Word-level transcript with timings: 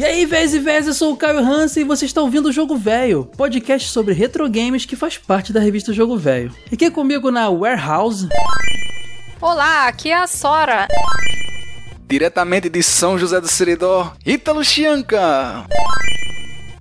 E 0.00 0.02
aí, 0.02 0.24
vez 0.24 0.54
e 0.54 0.58
vez, 0.58 0.86
eu 0.86 0.94
sou 0.94 1.12
o 1.12 1.16
Caio 1.16 1.40
Hansen 1.40 1.82
e 1.82 1.86
você 1.86 2.06
está 2.06 2.22
ouvindo 2.22 2.48
o 2.48 2.52
Jogo 2.52 2.74
Velho, 2.74 3.26
podcast 3.36 3.90
sobre 3.90 4.14
retro 4.14 4.48
games 4.48 4.86
que 4.86 4.96
faz 4.96 5.18
parte 5.18 5.52
da 5.52 5.60
revista 5.60 5.92
Jogo 5.92 6.16
Velho. 6.16 6.54
E 6.72 6.74
aqui 6.74 6.90
comigo 6.90 7.30
na 7.30 7.50
Warehouse. 7.50 8.26
Olá, 9.42 9.88
aqui 9.88 10.08
é 10.08 10.16
a 10.16 10.26
Sora. 10.26 10.88
Diretamente 12.08 12.70
de 12.70 12.82
São 12.82 13.18
José 13.18 13.42
do 13.42 13.46
Seridó, 13.46 14.14
Ítalo 14.24 14.64
Chianca. 14.64 15.66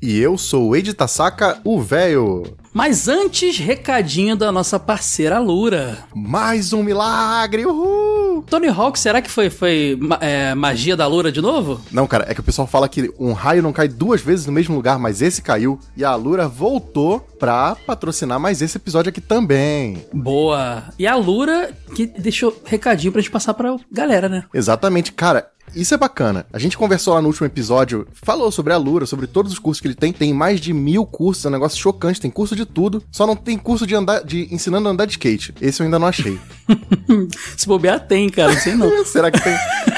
E 0.01 0.17
eu 0.17 0.37
sou 0.37 0.69
o 0.69 0.75
Ed 0.77 0.93
Tasaka, 0.93 1.59
o 1.65 1.81
véio. 1.81 2.43
Mas 2.73 3.07
antes, 3.07 3.57
recadinho 3.57 4.35
da 4.35 4.51
nossa 4.51 4.79
parceira 4.79 5.39
Lura. 5.39 6.05
Mais 6.13 6.71
um 6.71 6.83
milagre, 6.83 7.65
uhul! 7.65 8.43
Tony 8.43 8.67
Hawk, 8.67 8.97
será 8.97 9.21
que 9.21 9.29
foi, 9.29 9.49
foi 9.49 9.99
é, 10.21 10.53
magia 10.53 10.95
da 10.95 11.07
Lura 11.07 11.31
de 11.31 11.41
novo? 11.41 11.81
Não, 11.91 12.07
cara, 12.07 12.25
é 12.29 12.33
que 12.33 12.39
o 12.39 12.43
pessoal 12.43 12.67
fala 12.67 12.87
que 12.87 13.11
um 13.19 13.33
raio 13.33 13.63
não 13.63 13.73
cai 13.73 13.87
duas 13.87 14.21
vezes 14.21 14.45
no 14.45 14.51
mesmo 14.51 14.75
lugar, 14.75 14.99
mas 14.99 15.21
esse 15.21 15.41
caiu. 15.41 15.79
E 15.97 16.03
a 16.03 16.15
Lura 16.15 16.47
voltou 16.47 17.19
pra 17.39 17.75
patrocinar 17.75 18.39
mais 18.39 18.61
esse 18.61 18.77
episódio 18.77 19.09
aqui 19.09 19.21
também. 19.21 20.05
Boa! 20.13 20.83
E 20.97 21.07
a 21.07 21.15
Lura 21.15 21.71
que 21.95 22.05
deixou 22.05 22.55
recadinho 22.65 23.11
pra 23.11 23.21
gente 23.21 23.31
passar 23.31 23.53
pra 23.53 23.75
galera, 23.91 24.29
né? 24.29 24.43
Exatamente, 24.53 25.11
cara. 25.11 25.49
Isso 25.75 25.93
é 25.93 25.97
bacana. 25.97 26.45
A 26.51 26.57
gente 26.57 26.77
conversou 26.77 27.13
lá 27.13 27.21
no 27.21 27.27
último 27.27 27.45
episódio, 27.45 28.07
falou 28.13 28.51
sobre 28.51 28.73
a 28.73 28.77
Lura, 28.77 29.05
sobre 29.05 29.27
todos 29.27 29.51
os 29.51 29.59
cursos 29.59 29.79
que 29.79 29.87
ele 29.87 29.95
tem. 29.95 30.11
Tem 30.11 30.33
mais 30.33 30.59
de 30.59 30.73
mil 30.73 31.05
cursos, 31.05 31.45
é 31.45 31.47
um 31.47 31.51
negócio 31.51 31.77
chocante. 31.77 32.19
Tem 32.19 32.31
curso 32.31 32.55
de 32.55 32.58
tudo. 32.65 33.03
Só 33.11 33.25
não 33.25 33.35
tem 33.35 33.57
curso 33.57 33.85
de 33.85 33.95
andar, 33.95 34.23
de 34.23 34.47
ensinando 34.53 34.87
a 34.87 34.91
andar 34.91 35.05
de 35.05 35.11
skate. 35.11 35.53
Esse 35.61 35.81
eu 35.81 35.85
ainda 35.85 35.99
não 35.99 36.07
achei. 36.07 36.39
Se 37.57 37.67
bobear, 37.67 38.07
tem, 38.07 38.29
cara. 38.29 38.53
Não 38.53 38.59
sei 38.59 38.75
não. 38.75 38.89
Será 39.05 39.31
que 39.31 39.41
tem? 39.41 39.57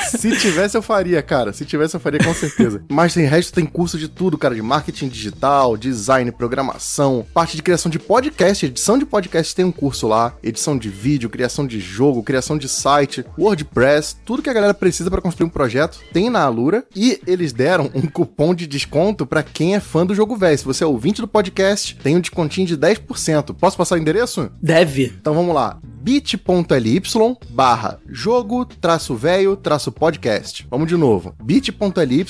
Se 0.09 0.37
tivesse, 0.37 0.75
eu 0.77 0.81
faria, 0.81 1.21
cara. 1.21 1.53
Se 1.53 1.65
tivesse, 1.65 1.95
eu 1.95 1.99
faria 1.99 2.19
com 2.23 2.33
certeza. 2.33 2.83
Mas 2.89 3.13
tem 3.13 3.25
resto, 3.25 3.53
tem 3.53 3.65
curso 3.65 3.97
de 3.97 4.07
tudo, 4.07 4.37
cara. 4.37 4.55
De 4.55 4.61
marketing 4.61 5.07
digital, 5.07 5.77
design, 5.77 6.31
programação, 6.31 7.25
parte 7.33 7.55
de 7.55 7.63
criação 7.63 7.89
de 7.89 7.99
podcast, 7.99 8.65
edição 8.65 8.97
de 8.97 9.05
podcast 9.05 9.55
tem 9.55 9.65
um 9.65 9.71
curso 9.71 10.07
lá. 10.07 10.33
Edição 10.43 10.77
de 10.77 10.89
vídeo, 10.89 11.29
criação 11.29 11.65
de 11.65 11.79
jogo, 11.79 12.23
criação 12.23 12.57
de 12.57 12.67
site, 12.67 13.25
WordPress, 13.37 14.17
tudo 14.25 14.41
que 14.41 14.49
a 14.49 14.53
galera 14.53 14.73
precisa 14.73 15.09
para 15.09 15.21
construir 15.21 15.45
um 15.45 15.49
projeto 15.49 15.99
tem 16.11 16.29
na 16.29 16.41
Alura. 16.43 16.85
E 16.95 17.19
eles 17.25 17.53
deram 17.53 17.89
um 17.93 18.01
cupom 18.01 18.53
de 18.53 18.67
desconto 18.67 19.25
para 19.25 19.43
quem 19.43 19.75
é 19.75 19.79
fã 19.79 20.05
do 20.05 20.15
jogo 20.15 20.35
velho. 20.35 20.57
Se 20.57 20.65
você 20.65 20.83
é 20.83 20.87
ouvinte 20.87 21.21
do 21.21 21.27
podcast, 21.27 21.95
tem 21.95 22.15
um 22.15 22.21
descontinho 22.51 22.67
de 22.67 22.77
10%. 22.77 23.55
Posso 23.55 23.77
passar 23.77 23.95
o 23.95 23.97
endereço? 23.97 24.51
Deve. 24.61 25.13
Então 25.19 25.33
vamos 25.33 25.55
lá 25.55 25.79
bit.ly 26.01 27.01
barra 27.49 27.99
jogo 28.09 28.65
traço 28.65 29.15
velho 29.15 29.55
traço 29.55 29.91
podcast. 29.91 30.67
Vamos 30.69 30.87
de 30.87 30.97
novo. 30.97 31.33
bit.ly 31.43 32.25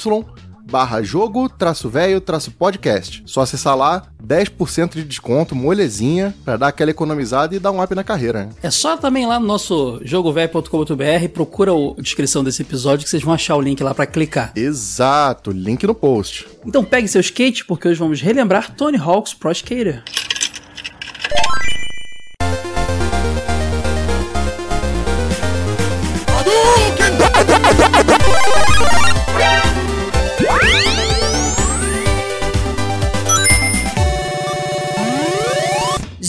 barra 0.71 1.01
jogo 1.03 1.49
traço 1.49 1.89
velho 1.89 2.21
traço 2.21 2.49
podcast. 2.51 3.21
Só 3.25 3.41
acessar 3.41 3.75
lá, 3.75 4.03
10% 4.25 4.93
de 4.93 5.03
desconto, 5.03 5.53
molezinha, 5.53 6.33
para 6.45 6.55
dar 6.55 6.67
aquela 6.69 6.89
economizada 6.89 7.53
e 7.53 7.59
dar 7.59 7.71
um 7.71 7.83
up 7.83 7.93
na 7.93 8.03
carreira. 8.03 8.45
Né? 8.45 8.49
É 8.63 8.71
só 8.71 8.95
também 8.95 9.27
lá 9.27 9.39
no 9.39 9.45
nosso 9.45 9.99
jogovelho.com.br, 10.03 11.27
procura 11.33 11.71
a 11.73 12.01
descrição 12.01 12.43
desse 12.43 12.61
episódio 12.61 13.03
que 13.03 13.09
vocês 13.09 13.21
vão 13.21 13.33
achar 13.33 13.57
o 13.57 13.61
link 13.61 13.83
lá 13.83 13.93
para 13.93 14.05
clicar. 14.05 14.53
Exato, 14.55 15.51
link 15.51 15.85
no 15.85 15.93
post. 15.93 16.47
Então 16.65 16.83
pegue 16.83 17.07
seu 17.07 17.19
skate 17.19 17.65
porque 17.65 17.89
hoje 17.89 17.99
vamos 17.99 18.21
relembrar 18.21 18.73
Tony 18.73 18.97
Hawk's 18.97 19.33
Pro 19.33 19.51
Skater. 19.51 20.03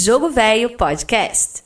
Jogo 0.05 0.31
Velho 0.31 0.77
Podcast. 0.77 1.63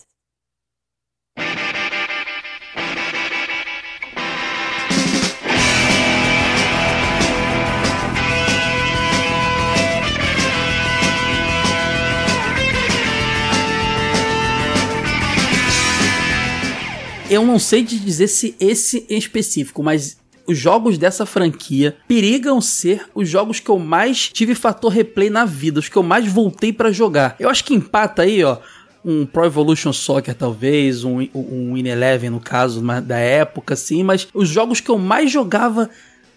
Eu 17.30 17.42
não 17.46 17.58
sei 17.58 17.82
te 17.82 17.98
dizer 17.98 18.28
se 18.28 18.54
esse 18.60 19.06
em 19.08 19.16
específico, 19.16 19.82
mas 19.82 20.18
os 20.46 20.58
jogos 20.58 20.98
dessa 20.98 21.26
franquia 21.26 21.96
perigam 22.06 22.60
ser 22.60 23.06
os 23.14 23.28
jogos 23.28 23.60
que 23.60 23.68
eu 23.68 23.78
mais 23.78 24.28
tive 24.28 24.54
fator 24.54 24.90
replay 24.90 25.30
na 25.30 25.44
vida, 25.44 25.80
os 25.80 25.88
que 25.88 25.96
eu 25.96 26.02
mais 26.02 26.26
voltei 26.26 26.72
para 26.72 26.92
jogar. 26.92 27.36
Eu 27.38 27.48
acho 27.48 27.64
que 27.64 27.74
empata 27.74 28.22
aí, 28.22 28.42
ó, 28.44 28.58
um 29.04 29.24
Pro 29.24 29.44
Evolution 29.44 29.92
Soccer, 29.92 30.34
talvez, 30.34 31.04
um, 31.04 31.28
um 31.32 31.76
Eleven, 31.76 32.30
no 32.30 32.40
caso, 32.40 32.82
da 33.02 33.18
época, 33.18 33.74
assim, 33.74 34.02
mas 34.02 34.26
os 34.34 34.48
jogos 34.48 34.80
que 34.80 34.90
eu 34.90 34.98
mais 34.98 35.30
jogava 35.30 35.88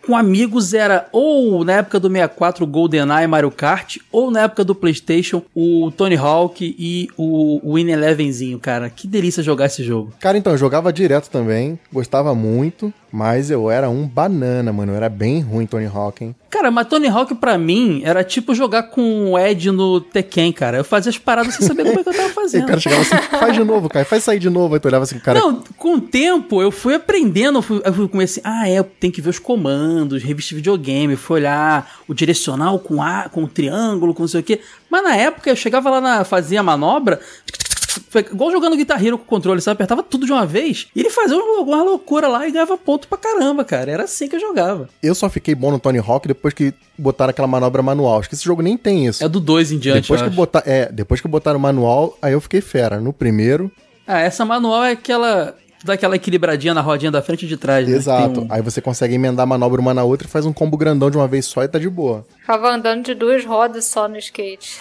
com 0.05 0.15
amigos 0.15 0.73
era 0.73 1.07
ou 1.11 1.63
na 1.63 1.73
época 1.73 1.99
do 1.99 2.07
64 2.07 2.63
o 2.63 2.67
GoldenEye 2.67 3.27
Mario 3.27 3.51
Kart, 3.51 3.97
ou 4.11 4.31
na 4.31 4.41
época 4.41 4.63
do 4.63 4.73
PlayStation 4.73 5.43
o 5.53 5.91
Tony 5.95 6.15
Hawk 6.15 6.75
e 6.77 7.07
o 7.17 7.75
Win 7.75 7.89
Elevenzinho, 7.89 8.59
cara. 8.59 8.89
Que 8.89 9.07
delícia 9.07 9.43
jogar 9.43 9.65
esse 9.65 9.83
jogo. 9.83 10.13
Cara, 10.19 10.37
então, 10.37 10.53
eu 10.53 10.57
jogava 10.57 10.91
direto 10.93 11.29
também, 11.29 11.77
gostava 11.91 12.33
muito. 12.33 12.93
Mas 13.11 13.49
eu 13.49 13.71
era 13.71 13.89
um 13.89 14.07
banana, 14.07 14.71
mano. 14.71 14.91
Eu 14.91 14.95
era 14.95 15.09
bem 15.09 15.41
ruim 15.41 15.65
Tony 15.65 15.87
Hawk, 15.87 16.23
hein? 16.23 16.35
Cara, 16.49 16.69
mas 16.69 16.87
Tony 16.87 17.07
Hawk 17.07 17.35
pra 17.35 17.57
mim 17.57 18.01
era 18.03 18.23
tipo 18.23 18.53
jogar 18.53 18.83
com 18.83 19.31
o 19.31 19.39
Ed 19.39 19.71
no 19.71 20.01
Tekken, 20.01 20.51
cara. 20.51 20.77
Eu 20.77 20.83
fazia 20.83 21.09
as 21.09 21.17
paradas 21.17 21.55
sem 21.55 21.65
saber 21.65 21.85
como 21.85 21.99
é 21.99 22.03
que 22.03 22.09
eu 22.09 22.13
tava 22.13 22.29
fazendo. 22.33 22.61
e 22.61 22.63
o 22.65 22.67
cara 22.67 22.79
chegava 22.79 23.01
assim, 23.01 23.15
faz 23.39 23.53
de 23.53 23.63
novo, 23.63 23.89
cara, 23.89 24.05
faz 24.05 24.23
sair 24.23 24.39
de 24.39 24.49
novo. 24.49 24.73
Aí 24.73 24.79
tu 24.79 24.87
olhava 24.87 25.03
assim, 25.03 25.19
cara. 25.19 25.39
Não, 25.39 25.63
com 25.77 25.95
o 25.95 26.01
tempo 26.01 26.61
eu 26.61 26.71
fui 26.71 26.93
aprendendo. 26.95 27.59
Eu 27.59 27.61
fui, 27.61 27.81
eu 27.83 28.09
comecei, 28.09 28.41
ah, 28.45 28.69
é, 28.69 28.81
tem 28.83 29.09
que 29.11 29.21
ver 29.21 29.29
os 29.29 29.39
comandos, 29.39 30.23
revista 30.23 30.49
de 30.49 30.55
videogame, 30.55 31.15
fui 31.15 31.39
olhar 31.39 31.91
o 32.07 32.13
direcional 32.13 32.77
com 32.79 33.01
A, 33.01 33.29
com 33.29 33.43
o 33.43 33.47
triângulo, 33.47 34.13
com 34.13 34.23
não 34.23 34.27
sei 34.27 34.41
o 34.41 34.43
quê. 34.43 34.59
Mas 34.89 35.03
na 35.03 35.15
época 35.15 35.49
eu 35.49 35.55
chegava 35.55 35.89
lá 35.89 36.01
na. 36.01 36.23
fazia 36.23 36.59
a 36.59 36.63
manobra. 36.63 37.19
Foi 37.68 37.68
igual 38.31 38.51
jogando 38.51 38.75
Guitar 38.75 39.03
Hero 39.03 39.17
com 39.17 39.23
o 39.23 39.27
controle, 39.27 39.61
você 39.61 39.69
apertava 39.69 40.03
tudo 40.03 40.25
de 40.25 40.31
uma 40.31 40.45
vez 40.45 40.87
e 40.95 40.99
ele 40.99 41.09
fazia 41.09 41.37
uma 41.37 41.83
loucura 41.83 42.27
lá 42.27 42.47
e 42.47 42.51
ganhava 42.51 42.77
ponto 42.77 43.07
pra 43.07 43.17
caramba, 43.17 43.63
cara. 43.63 43.91
Era 43.91 44.03
assim 44.03 44.27
que 44.27 44.35
eu 44.35 44.39
jogava. 44.39 44.89
Eu 45.01 45.15
só 45.15 45.29
fiquei 45.29 45.55
bom 45.55 45.71
no 45.71 45.79
Tony 45.79 45.99
Hawk 45.99 46.27
depois 46.27 46.53
que 46.53 46.73
botaram 46.97 47.31
aquela 47.31 47.47
manobra 47.47 47.81
manual. 47.81 48.19
Acho 48.19 48.29
que 48.29 48.35
esse 48.35 48.43
jogo 48.43 48.61
nem 48.61 48.77
tem 48.77 49.07
isso. 49.07 49.23
É 49.23 49.29
do 49.29 49.39
2 49.39 49.71
em 49.71 49.79
diante, 49.79 50.01
depois 50.01 50.21
que 50.21 50.29
botar, 50.29 50.63
É, 50.65 50.91
depois 50.91 51.21
que 51.21 51.27
botaram 51.27 51.57
o 51.57 51.61
manual, 51.61 52.17
aí 52.21 52.33
eu 52.33 52.41
fiquei 52.41 52.61
fera. 52.61 52.99
No 52.99 53.13
primeiro... 53.13 53.71
Ah, 54.07 54.21
essa 54.21 54.43
manual 54.43 54.83
é 54.83 54.91
aquela 54.91 55.55
dá 55.83 55.93
aquela 55.93 56.15
equilibradinha 56.15 56.73
na 56.73 56.81
rodinha 56.81 57.11
da 57.11 57.21
frente 57.21 57.45
e 57.45 57.47
de 57.47 57.57
trás. 57.57 57.87
Né? 57.87 57.95
Exato. 57.95 58.41
Um... 58.41 58.47
Aí 58.49 58.61
você 58.61 58.81
consegue 58.81 59.15
emendar 59.15 59.43
a 59.43 59.47
manobra 59.47 59.79
uma 59.79 59.93
na 59.93 60.03
outra 60.03 60.27
e 60.27 60.29
faz 60.29 60.45
um 60.45 60.53
combo 60.53 60.77
grandão 60.77 61.09
de 61.09 61.17
uma 61.17 61.27
vez 61.27 61.45
só 61.45 61.63
e 61.63 61.67
tá 61.67 61.79
de 61.79 61.89
boa. 61.89 62.25
Ficava 62.39 62.69
andando 62.69 63.05
de 63.05 63.13
duas 63.13 63.45
rodas 63.45 63.85
só 63.85 64.07
no 64.07 64.17
skate. 64.17 64.77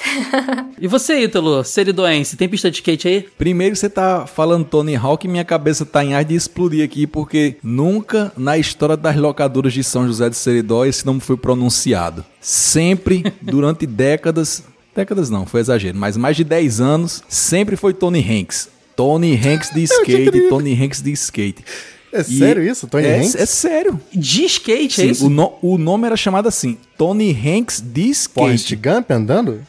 e 0.78 0.86
você, 0.86 1.20
Ítalo, 1.20 1.62
seridoense, 1.64 2.36
tem 2.36 2.48
pista 2.48 2.70
de 2.70 2.76
skate 2.76 3.08
aí? 3.08 3.28
Primeiro 3.36 3.76
você 3.76 3.88
tá 3.88 4.26
falando 4.26 4.64
Tony 4.64 4.96
Hawk 4.96 5.26
e 5.26 5.30
minha 5.30 5.44
cabeça 5.44 5.86
tá 5.86 6.04
em 6.04 6.14
ar 6.14 6.24
de 6.24 6.34
explodir 6.34 6.84
aqui, 6.84 7.06
porque 7.06 7.56
nunca 7.62 8.32
na 8.36 8.58
história 8.58 8.96
das 8.96 9.16
locadoras 9.16 9.72
de 9.72 9.84
São 9.84 10.06
José 10.06 10.28
de 10.28 10.36
Seridó 10.36 10.84
esse 10.84 11.04
nome 11.04 11.20
foi 11.20 11.36
pronunciado. 11.36 12.24
Sempre, 12.40 13.32
durante 13.42 13.86
décadas, 13.86 14.64
décadas 14.94 15.30
não, 15.30 15.46
foi 15.46 15.60
exagero, 15.60 15.98
mas 15.98 16.16
mais 16.16 16.36
de 16.36 16.44
10 16.44 16.80
anos, 16.80 17.22
sempre 17.28 17.76
foi 17.76 17.92
Tony 17.92 18.20
Hanks. 18.20 18.77
Tony 18.98 19.36
Hanks 19.36 19.70
de 19.72 19.84
skate, 19.86 20.48
Tony 20.48 20.74
Hanks 20.74 21.00
de 21.00 21.12
skate. 21.12 21.64
É 22.12 22.20
e 22.20 22.24
sério 22.24 22.64
isso? 22.64 22.88
Tony 22.88 23.06
é, 23.06 23.18
Hanks? 23.18 23.36
É 23.36 23.46
sério. 23.46 24.00
De 24.12 24.44
skate, 24.46 24.96
Sim, 24.96 25.02
é 25.02 25.04
isso? 25.06 25.26
O, 25.26 25.30
no, 25.30 25.52
o 25.62 25.78
nome 25.78 26.06
era 26.06 26.16
chamado 26.16 26.48
assim, 26.48 26.76
Tony 26.96 27.30
Hanks 27.30 27.80
de 27.80 28.10
skate. 28.10 28.34
Forrest 28.34 28.74
Gump 28.74 29.12
andando? 29.12 29.60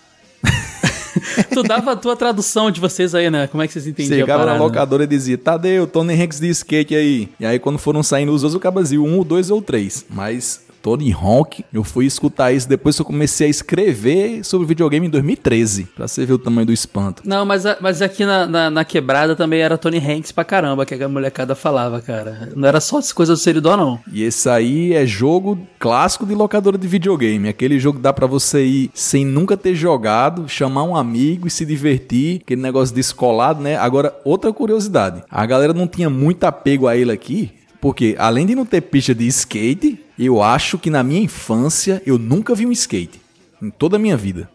tu 1.53 1.61
dava 1.61 1.91
a 1.91 1.95
tua 1.95 2.15
tradução 2.15 2.71
de 2.71 2.81
vocês 2.81 3.13
aí, 3.13 3.29
né? 3.29 3.45
Como 3.45 3.61
é 3.61 3.67
que 3.67 3.73
vocês 3.73 3.85
entendiam 3.85 4.17
Chegava 4.17 4.47
na 4.47 4.57
locadora 4.57 5.03
e 5.03 5.07
dizia, 5.07 5.37
Tadeu, 5.37 5.85
Tony 5.85 6.19
Hanks 6.19 6.39
de 6.39 6.49
skate 6.49 6.95
aí. 6.95 7.29
E 7.39 7.45
aí 7.45 7.59
quando 7.59 7.77
foram 7.77 8.01
saindo 8.01 8.33
os 8.33 8.43
outros, 8.43 8.55
o 8.55 8.59
cabazio, 8.59 9.05
um, 9.05 9.23
dois 9.23 9.51
ou 9.51 9.61
três. 9.61 10.05
Mas 10.09 10.61
Tony 10.81 11.11
Hawk. 11.13 11.63
Eu 11.73 11.83
fui 11.83 12.05
escutar 12.05 12.51
isso 12.51 12.67
depois 12.67 12.95
que 12.95 13.01
eu 13.01 13.05
comecei 13.05 13.47
a 13.47 13.49
escrever 13.49 14.43
sobre 14.43 14.67
videogame 14.67 15.07
em 15.07 15.09
2013, 15.09 15.87
pra 15.95 16.07
você 16.07 16.25
ver 16.25 16.33
o 16.33 16.39
tamanho 16.39 16.67
do 16.67 16.73
espanto. 16.73 17.23
Não, 17.25 17.45
mas, 17.45 17.63
mas 17.81 18.01
aqui 18.01 18.25
na, 18.25 18.45
na, 18.45 18.69
na 18.69 18.85
quebrada 18.85 19.35
também 19.35 19.61
era 19.61 19.77
Tony 19.77 19.97
Hanks 19.97 20.31
pra 20.31 20.43
caramba, 20.43 20.85
que 20.85 20.95
a 20.95 21.09
molecada 21.09 21.55
falava, 21.55 22.01
cara. 22.01 22.51
Não 22.55 22.67
era 22.67 22.79
só 22.79 22.97
as 22.97 23.11
coisas 23.11 23.39
do 23.39 23.41
Seridó, 23.41 23.75
não. 23.75 23.99
E 24.11 24.23
esse 24.23 24.49
aí 24.49 24.93
é 24.93 25.05
jogo 25.05 25.59
clássico 25.77 26.25
de 26.25 26.33
locadora 26.33 26.77
de 26.77 26.87
videogame. 26.87 27.47
Aquele 27.47 27.79
jogo 27.79 27.97
que 27.97 28.03
dá 28.03 28.13
pra 28.13 28.27
você 28.27 28.65
ir 28.65 28.91
sem 28.93 29.25
nunca 29.25 29.57
ter 29.57 29.75
jogado, 29.75 30.47
chamar 30.47 30.83
um 30.83 30.95
amigo 30.95 31.47
e 31.47 31.51
se 31.51 31.65
divertir, 31.65 32.41
aquele 32.41 32.61
negócio 32.61 32.93
descolado, 32.93 33.61
né? 33.61 33.77
Agora, 33.77 34.15
outra 34.23 34.51
curiosidade. 34.53 35.23
A 35.29 35.45
galera 35.45 35.73
não 35.73 35.87
tinha 35.87 36.09
muito 36.09 36.43
apego 36.43 36.87
a 36.87 36.95
ele 36.95 37.11
aqui, 37.11 37.51
porque 37.81 38.15
além 38.17 38.45
de 38.45 38.55
não 38.55 38.65
ter 38.65 38.81
pista 38.81 39.15
de 39.15 39.27
skate, 39.27 39.99
Eu 40.19 40.43
acho 40.43 40.77
que 40.77 40.89
na 40.89 41.01
minha 41.01 41.21
infância 41.21 42.01
eu 42.05 42.17
nunca 42.19 42.53
vi 42.53 42.65
um 42.65 42.71
skate. 42.71 43.21
Em 43.61 43.69
toda 43.69 43.95
a 43.95 43.99
minha 43.99 44.17
vida. 44.17 44.49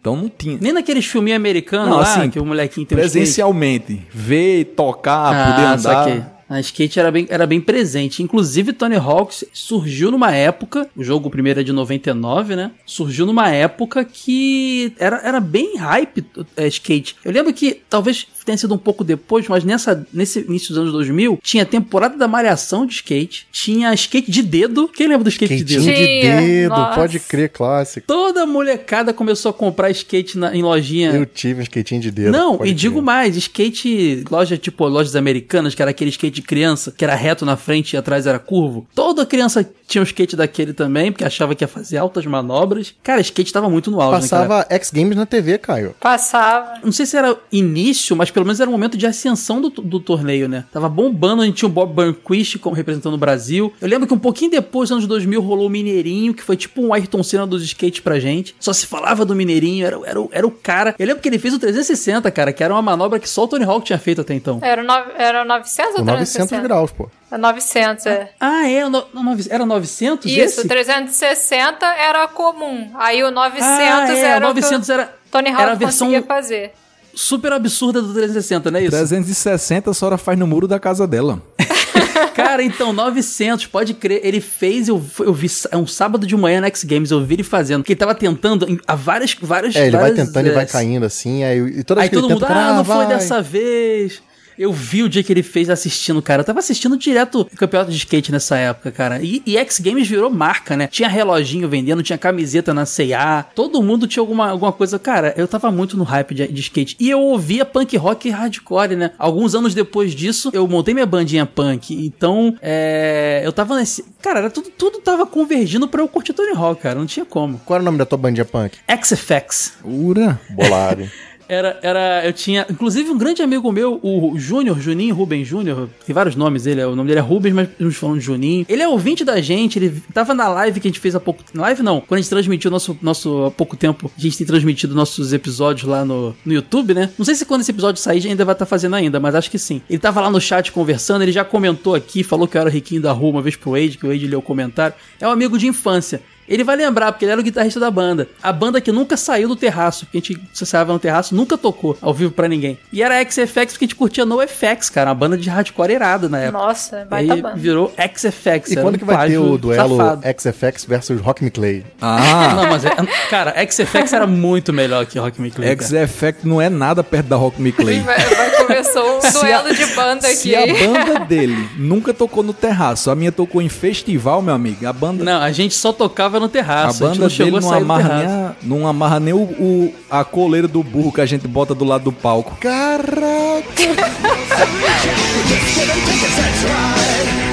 Então 0.00 0.16
não 0.16 0.30
tinha. 0.30 0.56
Nem 0.60 0.72
naqueles 0.72 1.04
filminhos 1.04 1.36
americanos 1.36 1.94
lá, 1.94 2.02
assim, 2.02 2.30
que 2.30 2.38
o 2.40 2.44
molequinho 2.46 2.86
tem 2.86 2.96
um 2.96 3.00
skate. 3.02 3.12
Presencialmente. 3.18 4.02
Ver, 4.10 4.64
tocar, 4.76 5.34
Ah, 5.34 5.50
poder 5.52 5.66
andar. 5.66 5.78
saquei. 5.78 6.22
A 6.48 6.58
skate 6.58 6.98
era 6.98 7.12
bem, 7.12 7.26
era 7.30 7.46
bem 7.46 7.60
presente. 7.60 8.24
Inclusive, 8.24 8.72
Tony 8.72 8.96
Hawk 8.96 9.46
surgiu 9.52 10.10
numa 10.10 10.32
época, 10.34 10.88
o 10.96 11.04
jogo 11.04 11.30
primeiro 11.30 11.60
é 11.60 11.62
de 11.62 11.70
99, 11.72 12.56
né? 12.56 12.72
Surgiu 12.84 13.24
numa 13.24 13.48
época 13.50 14.04
que 14.04 14.92
era, 14.98 15.20
era 15.22 15.38
bem 15.38 15.76
hype 15.76 16.24
é, 16.56 16.66
skate. 16.66 17.14
Eu 17.24 17.30
lembro 17.30 17.52
que 17.52 17.80
talvez 17.88 18.26
tenha 18.50 18.58
sido 18.58 18.74
um 18.74 18.78
pouco 18.78 19.04
depois, 19.04 19.46
mas 19.48 19.62
nessa, 19.64 20.04
nesse 20.12 20.40
início 20.40 20.70
dos 20.70 20.78
anos 20.78 20.92
2000, 20.92 21.38
tinha 21.42 21.64
temporada 21.64 22.16
da 22.16 22.26
Malhação 22.26 22.84
de 22.84 22.94
skate, 22.94 23.46
tinha 23.52 23.94
skate 23.94 24.28
de 24.30 24.42
dedo. 24.42 24.88
Quem 24.88 25.06
lembra 25.06 25.22
do 25.24 25.30
skate 25.30 25.56
de 25.56 25.64
dedo? 25.64 25.84
de 25.84 25.94
Tinha, 25.94 26.40
dedo, 26.40 26.70
nossa. 26.70 26.94
pode 26.96 27.20
crer, 27.20 27.48
clássico. 27.50 28.06
Toda 28.06 28.44
molecada 28.46 29.12
começou 29.12 29.50
a 29.50 29.52
comprar 29.54 29.90
skate 29.90 30.36
na- 30.36 30.54
em 30.54 30.62
lojinha. 30.62 31.10
Eu 31.12 31.24
tive 31.26 31.60
um 31.60 31.62
skatinho 31.62 32.00
de 32.00 32.10
dedo. 32.10 32.32
Não, 32.32 32.64
e 32.66 32.72
digo 32.74 32.94
crer. 32.94 33.04
mais, 33.04 33.36
skate, 33.36 34.24
loja 34.30 34.56
tipo 34.58 34.86
lojas 34.88 35.14
americanas, 35.14 35.74
que 35.74 35.82
era 35.82 35.90
aquele 35.90 36.10
skate 36.10 36.34
de 36.36 36.42
criança, 36.42 36.92
que 36.96 37.04
era 37.04 37.14
reto 37.14 37.44
na 37.46 37.56
frente 37.56 37.92
e 37.92 37.96
atrás 37.96 38.26
era 38.26 38.38
curvo. 38.38 38.86
Toda 38.94 39.24
criança 39.24 39.68
tinha 39.86 40.00
um 40.02 40.04
skate 40.04 40.36
daquele 40.36 40.72
também, 40.72 41.10
porque 41.12 41.24
achava 41.24 41.54
que 41.54 41.62
ia 41.64 41.68
fazer 41.68 41.98
altas 41.98 42.24
manobras. 42.26 42.94
Cara, 43.02 43.20
skate 43.20 43.52
tava 43.52 43.68
muito 43.70 43.90
no 43.90 44.00
auge 44.00 44.22
naquela 44.22 44.42
Passava 44.48 44.66
X 44.74 44.90
Games 44.90 45.16
na 45.16 45.26
TV, 45.26 45.58
Caio. 45.58 45.94
Passava. 46.00 46.80
não 46.84 46.92
sei 46.92 47.06
se 47.06 47.16
era 47.16 47.36
início, 47.52 48.14
mas 48.16 48.30
pelo 48.30 48.39
menos 48.44 48.60
era 48.60 48.68
o 48.68 48.72
momento 48.72 48.96
de 48.96 49.06
ascensão 49.06 49.60
do, 49.60 49.68
do 49.70 50.00
torneio, 50.00 50.48
né? 50.48 50.64
Tava 50.72 50.88
bombando, 50.88 51.42
a 51.42 51.46
gente 51.46 51.56
tinha 51.56 51.68
o 51.68 51.72
Bob 51.72 51.92
Burnquist 51.94 52.58
como 52.58 52.74
representando 52.74 53.14
o 53.14 53.18
Brasil. 53.18 53.72
Eu 53.80 53.88
lembro 53.88 54.06
que 54.06 54.14
um 54.14 54.18
pouquinho 54.18 54.50
depois, 54.50 54.90
nos 54.90 54.98
anos 54.98 55.06
2000, 55.08 55.40
rolou 55.40 55.66
o 55.66 55.70
Mineirinho, 55.70 56.34
que 56.34 56.42
foi 56.42 56.56
tipo 56.56 56.80
um 56.82 56.92
Ayrton 56.92 57.22
Senna 57.22 57.46
dos 57.46 57.62
skates 57.62 58.00
pra 58.00 58.18
gente. 58.18 58.54
Só 58.60 58.72
se 58.72 58.86
falava 58.86 59.24
do 59.24 59.34
Mineirinho, 59.34 59.86
era, 59.86 59.98
era, 60.04 60.20
o- 60.20 60.28
era 60.32 60.46
o 60.46 60.50
cara. 60.50 60.94
Eu 60.98 61.06
lembro 61.06 61.22
que 61.22 61.28
ele 61.28 61.38
fez 61.38 61.54
o 61.54 61.58
360, 61.58 62.30
cara, 62.30 62.52
que 62.52 62.62
era 62.62 62.72
uma 62.74 62.82
manobra 62.82 63.18
que 63.18 63.28
só 63.28 63.44
o 63.44 63.48
Tony 63.48 63.64
Hawk 63.64 63.84
tinha 63.86 63.98
feito 63.98 64.20
até 64.20 64.34
então. 64.34 64.58
Era, 64.62 64.82
no, 64.82 64.92
era 65.16 65.44
900 65.44 65.94
ou 65.96 66.00
O 66.02 66.04
900 66.04 66.32
360? 66.32 66.62
graus, 66.62 66.90
pô. 66.92 67.08
É 67.32 67.38
900, 67.38 68.06
é. 68.06 68.32
Ah, 68.40 68.68
é? 68.68 68.88
no- 68.88 69.04
no- 69.14 69.36
Era 69.48 69.64
900 69.64 70.26
Isso, 70.30 70.60
esse? 70.60 70.68
360 70.68 71.86
era 71.86 72.26
comum. 72.28 72.90
Aí 72.94 73.22
o 73.22 73.30
900 73.30 73.66
Ah, 73.66 74.12
é, 74.12 74.20
era 74.20 74.46
o 74.48 74.50
o 74.50 74.54
que 74.54 74.60
900 74.60 74.88
o 74.88 74.92
era, 74.92 75.14
Tony 75.30 75.48
era 75.50 75.58
a 75.58 75.66
Hawk 75.70 75.78
versão 75.78 76.08
conseguia 76.08 76.26
fazer. 76.26 76.72
Super 77.14 77.52
absurda 77.52 78.00
do 78.00 78.12
360, 78.12 78.70
não 78.70 78.78
é 78.78 78.82
isso? 78.82 78.90
360 78.90 79.90
a 79.90 79.94
senhora 79.94 80.18
faz 80.18 80.38
no 80.38 80.46
muro 80.46 80.66
da 80.66 80.78
casa 80.78 81.06
dela. 81.06 81.42
Cara, 82.34 82.62
então, 82.62 82.92
900, 82.92 83.66
pode 83.66 83.94
crer. 83.94 84.20
Ele 84.24 84.40
fez, 84.40 84.88
eu, 84.88 85.02
eu 85.20 85.32
vi 85.32 85.48
é 85.70 85.76
um 85.76 85.86
sábado 85.86 86.26
de 86.26 86.36
manhã 86.36 86.60
na 86.60 86.66
X 86.68 86.84
Games, 86.84 87.10
eu 87.10 87.24
vi 87.24 87.34
ele 87.34 87.42
fazendo. 87.42 87.82
Que 87.82 87.92
ele 87.92 87.98
tava 87.98 88.14
tentando 88.14 88.80
a 88.86 88.94
várias, 88.94 89.36
várias 89.40 89.74
É, 89.76 89.82
ele 89.82 89.90
vai 89.92 90.10
várias, 90.10 90.26
tentando 90.26 90.46
e 90.46 90.50
é, 90.50 90.52
vai 90.52 90.66
caindo 90.66 91.04
assim, 91.04 91.44
aí 91.44 91.58
e 91.58 91.84
toda 91.84 92.00
Aí 92.00 92.08
vez 92.08 92.10
que 92.10 92.16
ele 92.16 92.22
todo 92.22 92.30
mundo, 92.30 92.40
tenta, 92.40 92.52
ah, 92.52 92.56
cara, 92.56 92.76
não 92.76 92.84
foi 92.84 92.96
vai. 92.96 93.06
dessa 93.08 93.42
vez. 93.42 94.22
Eu 94.60 94.74
vi 94.74 95.02
o 95.02 95.08
dia 95.08 95.22
que 95.22 95.32
ele 95.32 95.42
fez 95.42 95.70
assistindo, 95.70 96.20
cara. 96.20 96.42
Eu 96.42 96.44
tava 96.44 96.58
assistindo 96.58 96.94
direto 96.94 97.48
o 97.50 97.56
campeonato 97.56 97.90
de 97.90 97.96
skate 97.96 98.30
nessa 98.30 98.58
época, 98.58 98.92
cara. 98.92 99.18
E, 99.22 99.42
e 99.46 99.56
X 99.56 99.80
Games 99.80 100.06
virou 100.06 100.28
marca, 100.28 100.76
né? 100.76 100.86
Tinha 100.86 101.08
reloginho 101.08 101.66
vendendo, 101.66 102.02
tinha 102.02 102.18
camiseta 102.18 102.74
na 102.74 102.84
C&A. 102.84 103.42
Todo 103.54 103.82
mundo 103.82 104.06
tinha 104.06 104.20
alguma, 104.20 104.50
alguma 104.50 104.70
coisa. 104.70 104.98
Cara, 104.98 105.32
eu 105.34 105.48
tava 105.48 105.70
muito 105.70 105.96
no 105.96 106.04
hype 106.04 106.34
de, 106.34 106.46
de 106.46 106.60
skate. 106.60 106.94
E 107.00 107.08
eu 107.08 107.20
ouvia 107.20 107.64
punk 107.64 107.96
rock 107.96 108.28
e 108.28 108.30
hardcore, 108.30 108.96
né? 108.96 109.12
Alguns 109.16 109.54
anos 109.54 109.72
depois 109.72 110.14
disso, 110.14 110.50
eu 110.52 110.68
montei 110.68 110.92
minha 110.92 111.06
bandinha 111.06 111.46
punk. 111.46 111.94
Então, 111.94 112.54
é, 112.60 113.40
eu 113.42 113.54
tava 113.54 113.76
nesse... 113.76 114.04
Cara, 114.20 114.40
era 114.40 114.50
tudo, 114.50 114.68
tudo 114.76 114.98
tava 114.98 115.24
convergindo 115.24 115.88
pra 115.88 116.02
eu 116.02 116.08
curtir 116.08 116.34
Tony 116.34 116.54
Hawk, 116.54 116.82
cara. 116.82 116.98
Não 116.98 117.06
tinha 117.06 117.24
como. 117.24 117.58
Qual 117.64 117.76
era 117.76 117.82
o 117.82 117.86
nome 117.86 117.96
da 117.96 118.04
tua 118.04 118.18
bandinha 118.18 118.44
punk? 118.44 118.76
XFX. 118.86 119.78
Ura. 119.82 120.38
Bolado. 120.50 121.08
Era, 121.50 121.80
era, 121.82 122.24
eu 122.24 122.32
tinha, 122.32 122.64
inclusive 122.70 123.10
um 123.10 123.18
grande 123.18 123.42
amigo 123.42 123.72
meu, 123.72 123.98
o 124.04 124.38
Júnior, 124.38 124.80
Juninho 124.80 125.16
Rubem 125.16 125.44
Júnior, 125.44 125.88
tem 126.06 126.14
vários 126.14 126.36
nomes 126.36 126.62
dele, 126.62 126.84
o 126.84 126.94
nome 126.94 127.08
dele 127.08 127.18
é 127.18 127.22
Rubens, 127.22 127.52
mas 127.52 127.68
estamos 127.68 127.96
falando 127.96 128.20
de 128.20 128.24
Juninho. 128.24 128.64
Ele 128.68 128.80
é 128.80 128.86
ouvinte 128.86 129.24
da 129.24 129.40
gente, 129.40 129.76
ele 129.76 130.00
tava 130.14 130.32
na 130.32 130.46
live 130.48 130.78
que 130.78 130.86
a 130.86 130.90
gente 130.90 131.00
fez 131.00 131.16
há 131.16 131.18
pouco, 131.18 131.42
live 131.52 131.82
não, 131.82 132.00
quando 132.00 132.18
a 132.18 132.20
gente 132.20 132.30
transmitiu 132.30 132.70
nosso, 132.70 132.96
nosso, 133.02 133.46
há 133.46 133.50
pouco 133.50 133.76
tempo, 133.76 134.08
a 134.16 134.20
gente 134.20 134.38
tem 134.38 134.46
transmitido 134.46 134.94
nossos 134.94 135.32
episódios 135.32 135.88
lá 135.88 136.04
no, 136.04 136.36
no 136.46 136.52
YouTube, 136.52 136.94
né? 136.94 137.10
Não 137.18 137.24
sei 137.24 137.34
se 137.34 137.44
quando 137.44 137.62
esse 137.62 137.72
episódio 137.72 138.00
sair 138.00 138.24
ainda 138.28 138.44
vai 138.44 138.52
estar 138.52 138.64
fazendo 138.64 138.94
ainda, 138.94 139.18
mas 139.18 139.34
acho 139.34 139.50
que 139.50 139.58
sim. 139.58 139.82
Ele 139.90 139.98
tava 139.98 140.20
lá 140.20 140.30
no 140.30 140.40
chat 140.40 140.70
conversando, 140.70 141.22
ele 141.22 141.32
já 141.32 141.44
comentou 141.44 141.96
aqui, 141.96 142.22
falou 142.22 142.46
que 142.46 142.56
eu 142.56 142.60
era 142.60 142.70
o 142.70 142.72
riquinho 142.72 143.02
da 143.02 143.10
rua 143.10 143.30
uma 143.30 143.42
vez 143.42 143.56
pro 143.56 143.72
Wade, 143.72 143.98
que 143.98 144.06
o 144.06 144.08
Wade 144.08 144.24
leu 144.28 144.38
o 144.38 144.42
comentário. 144.42 144.94
É 145.20 145.26
um 145.26 145.32
amigo 145.32 145.58
de 145.58 145.66
infância. 145.66 146.22
Ele 146.50 146.64
vai 146.64 146.74
lembrar, 146.76 147.12
porque 147.12 147.24
ele 147.24 147.32
era 147.32 147.40
o 147.40 147.44
guitarrista 147.44 147.78
da 147.78 147.90
banda. 147.90 148.28
A 148.42 148.52
banda 148.52 148.80
que 148.80 148.90
nunca 148.90 149.16
saiu 149.16 149.46
do 149.48 149.54
terraço, 149.56 150.04
porque 150.04 150.18
a 150.18 150.20
gente 150.20 150.40
ensaiava 150.60 150.92
no 150.92 150.98
terraço, 150.98 151.34
nunca 151.34 151.56
tocou 151.56 151.96
ao 152.02 152.12
vivo 152.12 152.32
pra 152.32 152.48
ninguém. 152.48 152.76
E 152.92 153.02
era 153.02 153.22
XFX 153.24 153.72
porque 153.72 153.84
a 153.84 153.86
gente 153.86 153.94
curtia 153.94 154.26
NoFX, 154.26 154.90
cara, 154.90 155.10
uma 155.10 155.14
banda 155.14 155.38
de 155.38 155.48
hardcore 155.48 155.92
irada 155.92 156.28
na 156.28 156.38
época. 156.40 156.58
Nossa, 156.58 157.02
E 157.02 157.04
baita 157.04 157.34
aí 157.34 157.40
banda. 157.42 157.56
virou 157.56 157.92
XFX. 158.16 158.72
E 158.72 158.74
quando 158.76 158.96
um 158.96 158.98
que 158.98 159.04
vai 159.04 159.28
ter 159.28 159.38
o 159.38 159.56
duelo 159.56 159.96
safado. 159.96 160.22
XFX 160.38 160.84
versus 160.84 161.20
Rock 161.20 161.44
Me 161.44 161.50
Clay? 161.50 161.84
Ah, 162.00 162.54
Não, 162.56 162.66
mas, 162.70 162.84
é, 162.84 162.90
cara, 163.30 163.54
XFX 163.70 164.12
era 164.12 164.26
muito 164.26 164.72
melhor 164.72 165.06
que 165.06 165.18
Rock 165.18 165.40
Me 165.40 165.50
Clay. 165.50 165.76
cara. 165.76 165.84
X-Effect 165.84 166.46
não 166.46 166.60
é 166.60 166.68
nada 166.68 167.04
perto 167.04 167.26
da 167.28 167.36
Rock 167.36 167.60
Me 167.62 167.70
Clay. 167.72 168.00
Vai, 168.00 168.18
vai 168.18 168.50
começou 168.74 169.18
um 169.18 169.20
Se 169.20 169.32
duelo 169.32 169.68
a- 169.68 169.72
de 169.72 169.86
banda 169.94 170.28
Se 170.28 170.54
aqui. 170.54 170.70
a 170.70 170.86
banda 170.86 171.20
dele 171.26 171.68
nunca 171.76 172.14
tocou 172.14 172.42
no 172.42 172.52
terraço, 172.52 173.10
a 173.10 173.14
minha 173.14 173.32
tocou 173.32 173.60
em 173.60 173.68
festival, 173.68 174.40
meu 174.42 174.54
amigo. 174.54 174.86
A 174.86 174.92
banda, 174.92 175.24
Não, 175.24 175.40
a 175.42 175.52
gente 175.52 175.74
só 175.74 175.92
tocava 175.92 176.38
no 176.40 176.46
a 176.46 176.48
terraço. 176.48 177.04
A, 177.04 177.08
banda 177.08 177.20
não 177.20 177.28
dele 177.28 177.56
a 177.56 177.60
não 177.60 177.72
amarra, 177.74 178.16
nem 178.18 178.26
a, 178.26 178.52
não 178.62 178.86
amarra 178.86 179.20
nem 179.20 179.34
o, 179.34 179.38
o- 179.42 179.94
a 180.10 180.24
coleira 180.24 180.68
do 180.68 180.82
burro 180.82 181.12
que 181.12 181.20
a 181.20 181.26
gente 181.26 181.46
bota 181.48 181.74
do 181.74 181.84
lado 181.84 182.04
do 182.04 182.12
palco. 182.12 182.56
Caraca! 182.60 183.10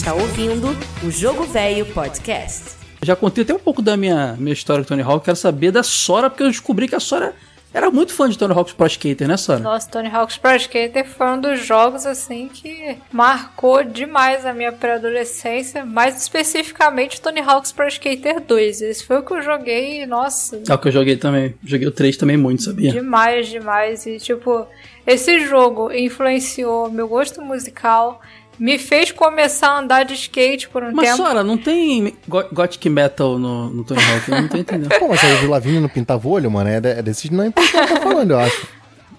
está 0.00 0.14
ouvindo 0.14 0.68
o 1.04 1.10
Jogo 1.10 1.44
Velho 1.44 1.84
Podcast. 1.84 2.70
Já 3.02 3.14
contei 3.14 3.44
até 3.44 3.52
um 3.52 3.58
pouco 3.58 3.82
da 3.82 3.98
minha, 3.98 4.34
minha 4.38 4.54
história 4.54 4.82
com 4.82 4.88
Tony 4.88 5.02
Hawk. 5.02 5.22
Quero 5.22 5.36
saber 5.36 5.70
da 5.70 5.82
Sora, 5.82 6.30
porque 6.30 6.42
eu 6.42 6.48
descobri 6.48 6.88
que 6.88 6.94
a 6.94 7.00
Sora 7.00 7.34
era 7.72 7.90
muito 7.90 8.14
fã 8.14 8.26
de 8.26 8.38
Tony 8.38 8.54
Hawk's 8.54 8.72
Pro 8.72 8.86
Skater, 8.86 9.28
né, 9.28 9.36
Sora? 9.36 9.58
Nossa, 9.60 9.90
Tony 9.90 10.08
Hawk's 10.08 10.38
Pro 10.38 10.56
Skater 10.56 11.06
foi 11.06 11.26
um 11.26 11.38
dos 11.38 11.66
jogos 11.66 12.06
assim 12.06 12.48
que 12.48 12.96
marcou 13.12 13.84
demais 13.84 14.46
a 14.46 14.54
minha 14.54 14.72
pré-adolescência, 14.72 15.84
mais 15.84 16.16
especificamente 16.16 17.20
Tony 17.20 17.40
Hawk's 17.40 17.70
Pro 17.70 17.86
Skater 17.86 18.40
2. 18.40 18.80
Esse 18.80 19.04
foi 19.04 19.18
o 19.18 19.22
que 19.22 19.34
eu 19.34 19.42
joguei, 19.42 20.06
nossa, 20.06 20.62
É 20.66 20.72
o 20.74 20.78
que 20.78 20.88
eu 20.88 20.92
joguei 20.92 21.16
também. 21.16 21.54
Joguei 21.62 21.86
o 21.86 21.92
3 21.92 22.16
também 22.16 22.38
muito, 22.38 22.62
sabia? 22.62 22.90
demais, 22.90 23.48
demais. 23.48 24.06
E 24.06 24.16
tipo, 24.16 24.66
esse 25.06 25.40
jogo 25.40 25.92
influenciou 25.92 26.90
meu 26.90 27.06
gosto 27.06 27.42
musical, 27.42 28.22
me 28.60 28.78
fez 28.78 29.10
começar 29.10 29.68
a 29.70 29.78
andar 29.80 30.04
de 30.04 30.12
skate 30.14 30.68
por 30.68 30.82
um 30.84 30.92
Mas, 30.92 31.08
tempo. 31.08 31.16
Sora, 31.16 31.42
não 31.42 31.56
tem 31.56 32.14
go- 32.28 32.44
Gothic 32.52 32.88
Metal 32.90 33.38
no, 33.38 33.70
no 33.70 33.82
Tony 33.84 34.00
Hawk? 34.00 34.30
Eu 34.30 34.42
não 34.42 34.48
tô 34.48 34.56
entendendo. 34.58 34.90
Pô, 35.00 35.08
mas 35.08 35.24
aí 35.24 35.46
o 35.46 35.50
Lavigne 35.50 35.80
não 35.80 35.88
pintava 35.88 36.28
o 36.28 36.30
olho, 36.30 36.50
mano. 36.50 36.68
É, 36.68 36.76
é 36.76 37.02
desses 37.02 37.30
não 37.30 37.44
é 37.44 37.50
que 37.50 37.72
tá 37.72 38.00
falando, 38.02 38.32
eu 38.32 38.38
acho. 38.38 38.66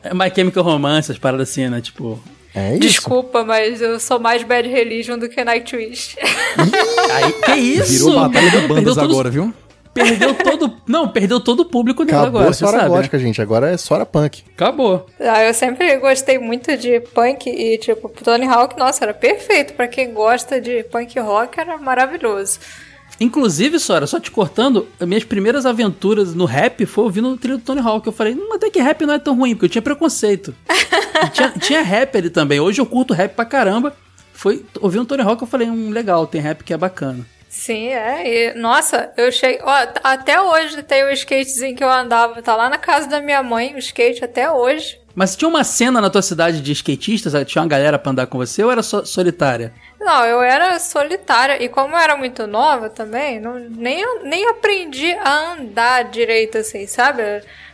É 0.04 0.14
My 0.14 0.32
Chemical 0.34 0.64
Romance, 0.64 1.12
as 1.12 1.18
paradas 1.18 1.50
assim, 1.50 1.68
né? 1.68 1.82
Tipo... 1.82 2.22
É 2.54 2.72
isso. 2.72 2.80
Desculpa, 2.82 3.46
mas 3.46 3.82
eu 3.82 3.98
sou 3.98 4.20
mais 4.20 4.44
Bad 4.44 4.68
Religion 4.68 5.18
do 5.18 5.30
que 5.30 5.42
Nightwish. 5.42 6.18
Aí, 7.14 7.32
que 7.46 7.52
isso? 7.56 8.10
Virou 8.10 8.20
batalha 8.28 8.52
de 8.52 8.68
bandas 8.68 8.96
todos- 8.96 8.98
agora, 9.12 9.30
viu? 9.30 9.54
Perdeu 9.94 10.34
todo... 10.34 10.74
Não, 10.88 11.08
perdeu 11.08 11.40
todo 11.40 11.62
o 11.62 11.66
público 11.66 12.06
dele 12.06 12.18
Acabou 12.18 12.40
agora, 12.40 12.52
a 12.52 12.54
Sora 12.54 12.72
sabe, 12.72 12.84
né? 12.84 12.96
Gótica, 12.96 13.20
gente. 13.20 13.42
Agora 13.42 13.72
é 13.72 13.78
Sora 13.78 14.06
Punk. 14.06 14.44
Acabou. 14.54 15.06
Ah, 15.20 15.44
eu 15.44 15.54
sempre 15.54 15.98
gostei 15.98 16.38
muito 16.38 16.76
de 16.78 17.00
punk 17.00 17.50
e, 17.50 17.78
tipo, 17.78 18.10
Tony 18.24 18.46
Hawk, 18.46 18.78
nossa, 18.78 19.04
era 19.04 19.14
perfeito. 19.14 19.74
Pra 19.74 19.88
quem 19.88 20.14
gosta 20.14 20.62
de 20.62 20.84
punk 20.84 21.20
rock, 21.20 21.60
era 21.60 21.78
maravilhoso. 21.78 22.60
Inclusive, 23.20 23.80
Sora, 23.80 24.08
só 24.08 24.20
te 24.20 24.32
cortando, 24.32 24.88
minhas 25.02 25.24
primeiras 25.24 25.66
aventuras 25.66 26.34
no 26.34 26.46
rap 26.46 26.86
foi 26.88 27.04
ouvindo 27.04 27.30
o 27.30 27.38
trilho 27.38 27.58
do 27.58 27.64
Tony 27.64 27.80
Hawk. 27.80 28.08
Eu 28.08 28.14
falei, 28.14 28.34
hum, 28.34 28.54
até 28.54 28.70
que 28.70 28.80
rap 28.80 29.06
não 29.06 29.14
é 29.14 29.20
tão 29.20 29.38
ruim, 29.38 29.54
porque 29.54 29.66
eu 29.66 29.70
tinha 29.70 29.82
preconceito. 29.82 30.56
Tinha, 31.32 31.50
tinha 31.60 31.82
rap 31.84 32.18
ali 32.18 32.30
também. 32.32 32.60
Hoje 32.60 32.82
eu 32.82 32.86
curto 32.86 33.14
rap 33.14 33.36
pra 33.36 33.46
caramba. 33.46 33.96
Foi 34.34 34.66
ouvindo 34.80 35.04
o 35.04 35.06
Tony 35.06 35.22
Hawk, 35.22 35.40
eu 35.40 35.48
falei, 35.48 35.70
hum, 35.70 35.92
legal, 35.92 36.26
tem 36.26 36.42
rap 36.42 36.64
que 36.64 36.74
é 36.74 36.78
bacana. 36.78 37.24
Sim, 37.52 37.90
é. 37.90 38.52
E, 38.52 38.54
nossa, 38.54 39.12
eu 39.18 39.30
cheguei. 39.30 39.60
Ó, 39.62 39.88
até 40.02 40.42
hoje 40.42 40.82
tem 40.84 41.04
o 41.04 41.12
skatezinho 41.12 41.76
que 41.76 41.84
eu 41.84 41.92
andava. 41.92 42.42
Tá 42.42 42.56
lá 42.56 42.70
na 42.70 42.78
casa 42.78 43.10
da 43.10 43.20
minha 43.20 43.44
mãe, 43.44 43.76
o 43.76 43.78
skate 43.78 44.24
até 44.24 44.50
hoje. 44.50 44.98
Mas 45.14 45.36
tinha 45.36 45.50
uma 45.50 45.66
cena 45.66 46.00
na 46.00 46.10
tua 46.10 46.22
cidade 46.22 46.62
de 46.62 46.72
skatistas? 46.72 47.34
Tinha 47.46 47.62
uma 47.62 47.68
galera 47.68 48.00
pra 48.00 48.14
andar 48.14 48.28
com 48.28 48.38
você 48.38 48.64
ou 48.64 48.72
era 48.72 48.82
solitária? 48.82 49.74
Não, 50.02 50.26
eu 50.26 50.42
era 50.42 50.80
solitária 50.80 51.62
e 51.64 51.70
como 51.70 51.96
eu 51.96 52.00
era 52.00 52.18
muito 52.18 52.48
nova 52.48 52.90
também, 52.90 53.40
não, 53.40 53.60
nem, 53.60 54.04
nem 54.24 54.48
aprendi 54.50 55.12
a 55.14 55.54
andar 55.54 56.06
direito 56.06 56.58
assim, 56.58 56.88
sabe? 56.88 57.22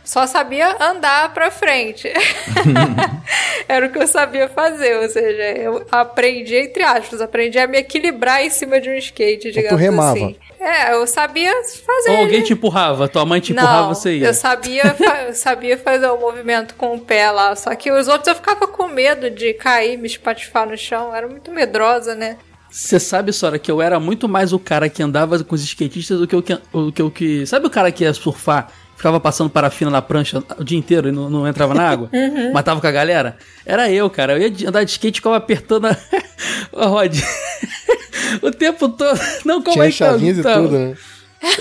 Só 0.04 0.26
sabia 0.26 0.76
andar 0.80 1.32
pra 1.34 1.50
frente. 1.50 2.10
era 3.68 3.86
o 3.86 3.90
que 3.90 3.98
eu 3.98 4.06
sabia 4.06 4.48
fazer, 4.48 4.96
ou 4.96 5.08
seja, 5.08 5.42
eu 5.58 5.86
aprendi, 5.90 6.56
entre 6.56 6.82
aspas, 6.82 7.20
aprendi 7.20 7.58
a 7.58 7.66
me 7.66 7.78
equilibrar 7.78 8.42
em 8.42 8.50
cima 8.50 8.80
de 8.80 8.88
um 8.88 8.94
skate, 8.94 9.50
digamos 9.50 9.80
remava. 9.80 10.12
assim. 10.12 10.36
É, 10.60 10.92
eu 10.92 11.06
sabia 11.06 11.52
fazer. 11.86 12.10
Ou 12.10 12.16
alguém 12.16 12.42
te 12.42 12.52
empurrava? 12.52 13.06
Tua 13.06 13.24
mãe 13.24 13.40
te 13.40 13.52
empurrava, 13.52 13.82
Não, 13.82 13.94
você 13.94 14.16
ia? 14.16 14.26
eu 14.26 14.34
sabia, 14.34 14.92
fa- 14.94 15.22
eu 15.28 15.34
sabia 15.34 15.78
fazer 15.78 16.08
o 16.08 16.18
movimento 16.18 16.74
com 16.74 16.94
o 16.96 17.00
pé 17.00 17.30
lá, 17.30 17.54
só 17.54 17.72
que 17.76 17.92
os 17.92 18.08
outros 18.08 18.26
eu 18.28 18.34
ficava 18.34 18.66
com 18.66 18.88
medo 18.88 19.30
de 19.30 19.54
cair, 19.54 19.96
me 19.96 20.06
espatifar 20.06 20.66
no 20.66 20.76
chão, 20.76 21.08
eu 21.10 21.14
era 21.14 21.28
muito 21.28 21.52
medrosa, 21.52 22.14
né? 22.18 22.36
Você 22.70 23.00
sabe, 23.00 23.32
Sora, 23.32 23.58
que 23.58 23.70
eu 23.70 23.80
era 23.80 23.98
muito 23.98 24.28
mais 24.28 24.52
o 24.52 24.58
cara 24.58 24.90
que 24.90 25.02
andava 25.02 25.42
com 25.42 25.54
os 25.54 25.62
skatistas 25.64 26.18
do 26.18 26.26
que 26.26 26.36
o 26.36 26.42
que. 26.42 26.58
O 26.72 26.92
que, 26.92 27.02
o 27.02 27.10
que 27.10 27.46
sabe 27.46 27.66
o 27.66 27.70
cara 27.70 27.90
que 27.90 28.04
ia 28.04 28.12
surfar? 28.12 28.68
Ficava 28.94 29.18
passando 29.20 29.48
parafina 29.48 29.90
na 29.90 30.02
prancha 30.02 30.42
o 30.58 30.64
dia 30.64 30.76
inteiro 30.76 31.08
e 31.08 31.12
não, 31.12 31.30
não 31.30 31.46
entrava 31.48 31.72
na 31.72 31.88
água? 31.88 32.10
Matava 32.52 32.80
com 32.80 32.86
a 32.86 32.90
galera? 32.90 33.36
Era 33.64 33.90
eu, 33.90 34.10
cara. 34.10 34.34
Eu 34.34 34.42
ia 34.42 34.50
de- 34.50 34.66
andar 34.66 34.84
de 34.84 34.90
skate 34.90 35.14
e 35.16 35.20
ficava 35.20 35.36
apertando 35.36 35.86
a, 35.86 35.96
a 36.76 36.86
rodinha. 36.86 37.24
o 38.42 38.50
tempo 38.50 38.88
todo. 38.88 39.18
Não, 39.44 39.62
como 39.62 39.72
Tinha 39.74 39.86
é 39.86 39.90
que 39.90 39.98
tá- 39.98 40.16
e 40.18 40.42
tá- 40.42 40.54
tudo, 40.60 40.78
né? 40.78 40.94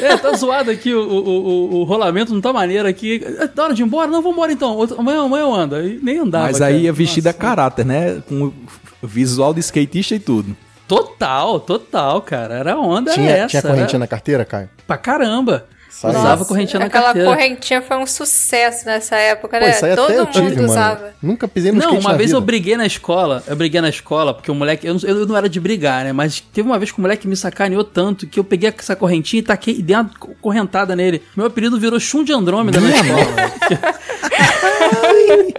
É, 0.01 0.17
tá 0.17 0.33
zoado 0.33 0.71
aqui, 0.71 0.91
o, 0.91 0.99
o, 1.07 1.29
o, 1.29 1.75
o 1.75 1.83
rolamento 1.83 2.33
não 2.33 2.41
tá 2.41 2.51
maneiro 2.51 2.87
aqui. 2.87 3.21
É 3.23 3.47
Da 3.47 3.65
hora 3.65 3.73
de 3.75 3.83
ir 3.83 3.85
embora? 3.85 4.09
Não, 4.09 4.21
vambora 4.23 4.51
então. 4.51 4.75
Outra- 4.75 4.97
Amanhã, 4.99 5.21
amanhã 5.21 5.43
eu 5.43 5.53
ando. 5.53 5.79
E 5.87 5.99
nem 6.01 6.17
andava. 6.17 6.45
Mas 6.47 6.59
aí 6.61 6.77
cara. 6.77 6.87
é 6.87 6.91
vestido 6.91 7.27
a 7.27 7.33
caráter, 7.33 7.85
né? 7.85 8.21
Com 8.27 8.45
o 8.45 8.53
visual 9.01 9.53
de 9.53 9.59
skatista 9.61 10.15
e 10.15 10.19
tudo. 10.19 10.55
Total, 10.87 11.59
total, 11.59 12.21
cara. 12.21 12.55
Era 12.55 12.77
onda 12.77 13.11
Tinha, 13.13 13.29
essa. 13.31 13.47
tinha 13.47 13.61
correntinha 13.61 13.89
era 13.89 13.99
na 13.99 14.07
carteira, 14.07 14.45
Caio? 14.45 14.69
Pra 14.87 14.97
caramba. 14.97 15.65
Usava 15.97 16.19
Nossa, 16.37 16.45
correntinha 16.45 16.79
na 16.79 16.85
Aquela 16.85 17.05
carteira. 17.05 17.27
correntinha 17.29 17.81
foi 17.81 17.97
um 17.97 18.05
sucesso 18.05 18.85
nessa 18.85 19.15
época, 19.15 19.57
Pô, 19.59 19.65
né? 19.65 19.71
aí 19.81 19.95
Todo 19.95 20.13
mundo 20.13 20.29
tive, 20.31 20.55
mano. 20.57 20.65
usava. 20.69 21.09
Nunca 21.23 21.47
pisei 21.47 21.71
no 21.71 21.79
Não, 21.79 21.85
skate 21.87 22.03
uma 22.05 22.11
na 22.11 22.17
vez 22.17 22.29
vida. 22.29 22.37
eu 22.37 22.41
briguei 22.41 22.77
na 22.77 22.85
escola, 22.85 23.43
eu 23.47 23.55
briguei 23.55 23.81
na 23.81 23.89
escola, 23.89 24.31
porque 24.31 24.51
o 24.51 24.53
moleque, 24.53 24.85
eu 24.85 24.93
não, 24.93 25.01
eu 25.01 25.25
não 25.25 25.35
era 25.35 25.49
de 25.49 25.59
brigar, 25.59 26.03
né? 26.03 26.13
Mas 26.13 26.39
teve 26.39 26.67
uma 26.69 26.77
vez 26.77 26.91
que 26.91 26.99
o 26.99 27.01
moleque 27.01 27.27
me 27.27 27.35
sacaneou 27.35 27.83
tanto 27.83 28.27
que 28.27 28.39
eu 28.39 28.43
peguei 28.43 28.71
essa 28.77 28.95
correntinha 28.95 29.39
e 29.39 29.43
taquei 29.43 29.73
e 29.79 29.81
dei 29.81 29.95
uma 29.95 30.07
correntada 30.39 30.95
nele. 30.95 31.23
Meu 31.35 31.47
apelido 31.47 31.79
virou 31.79 31.99
Chum 31.99 32.23
de 32.23 32.31
Andrômeda 32.31 32.79
na 32.79 32.89
escola. 32.91 33.97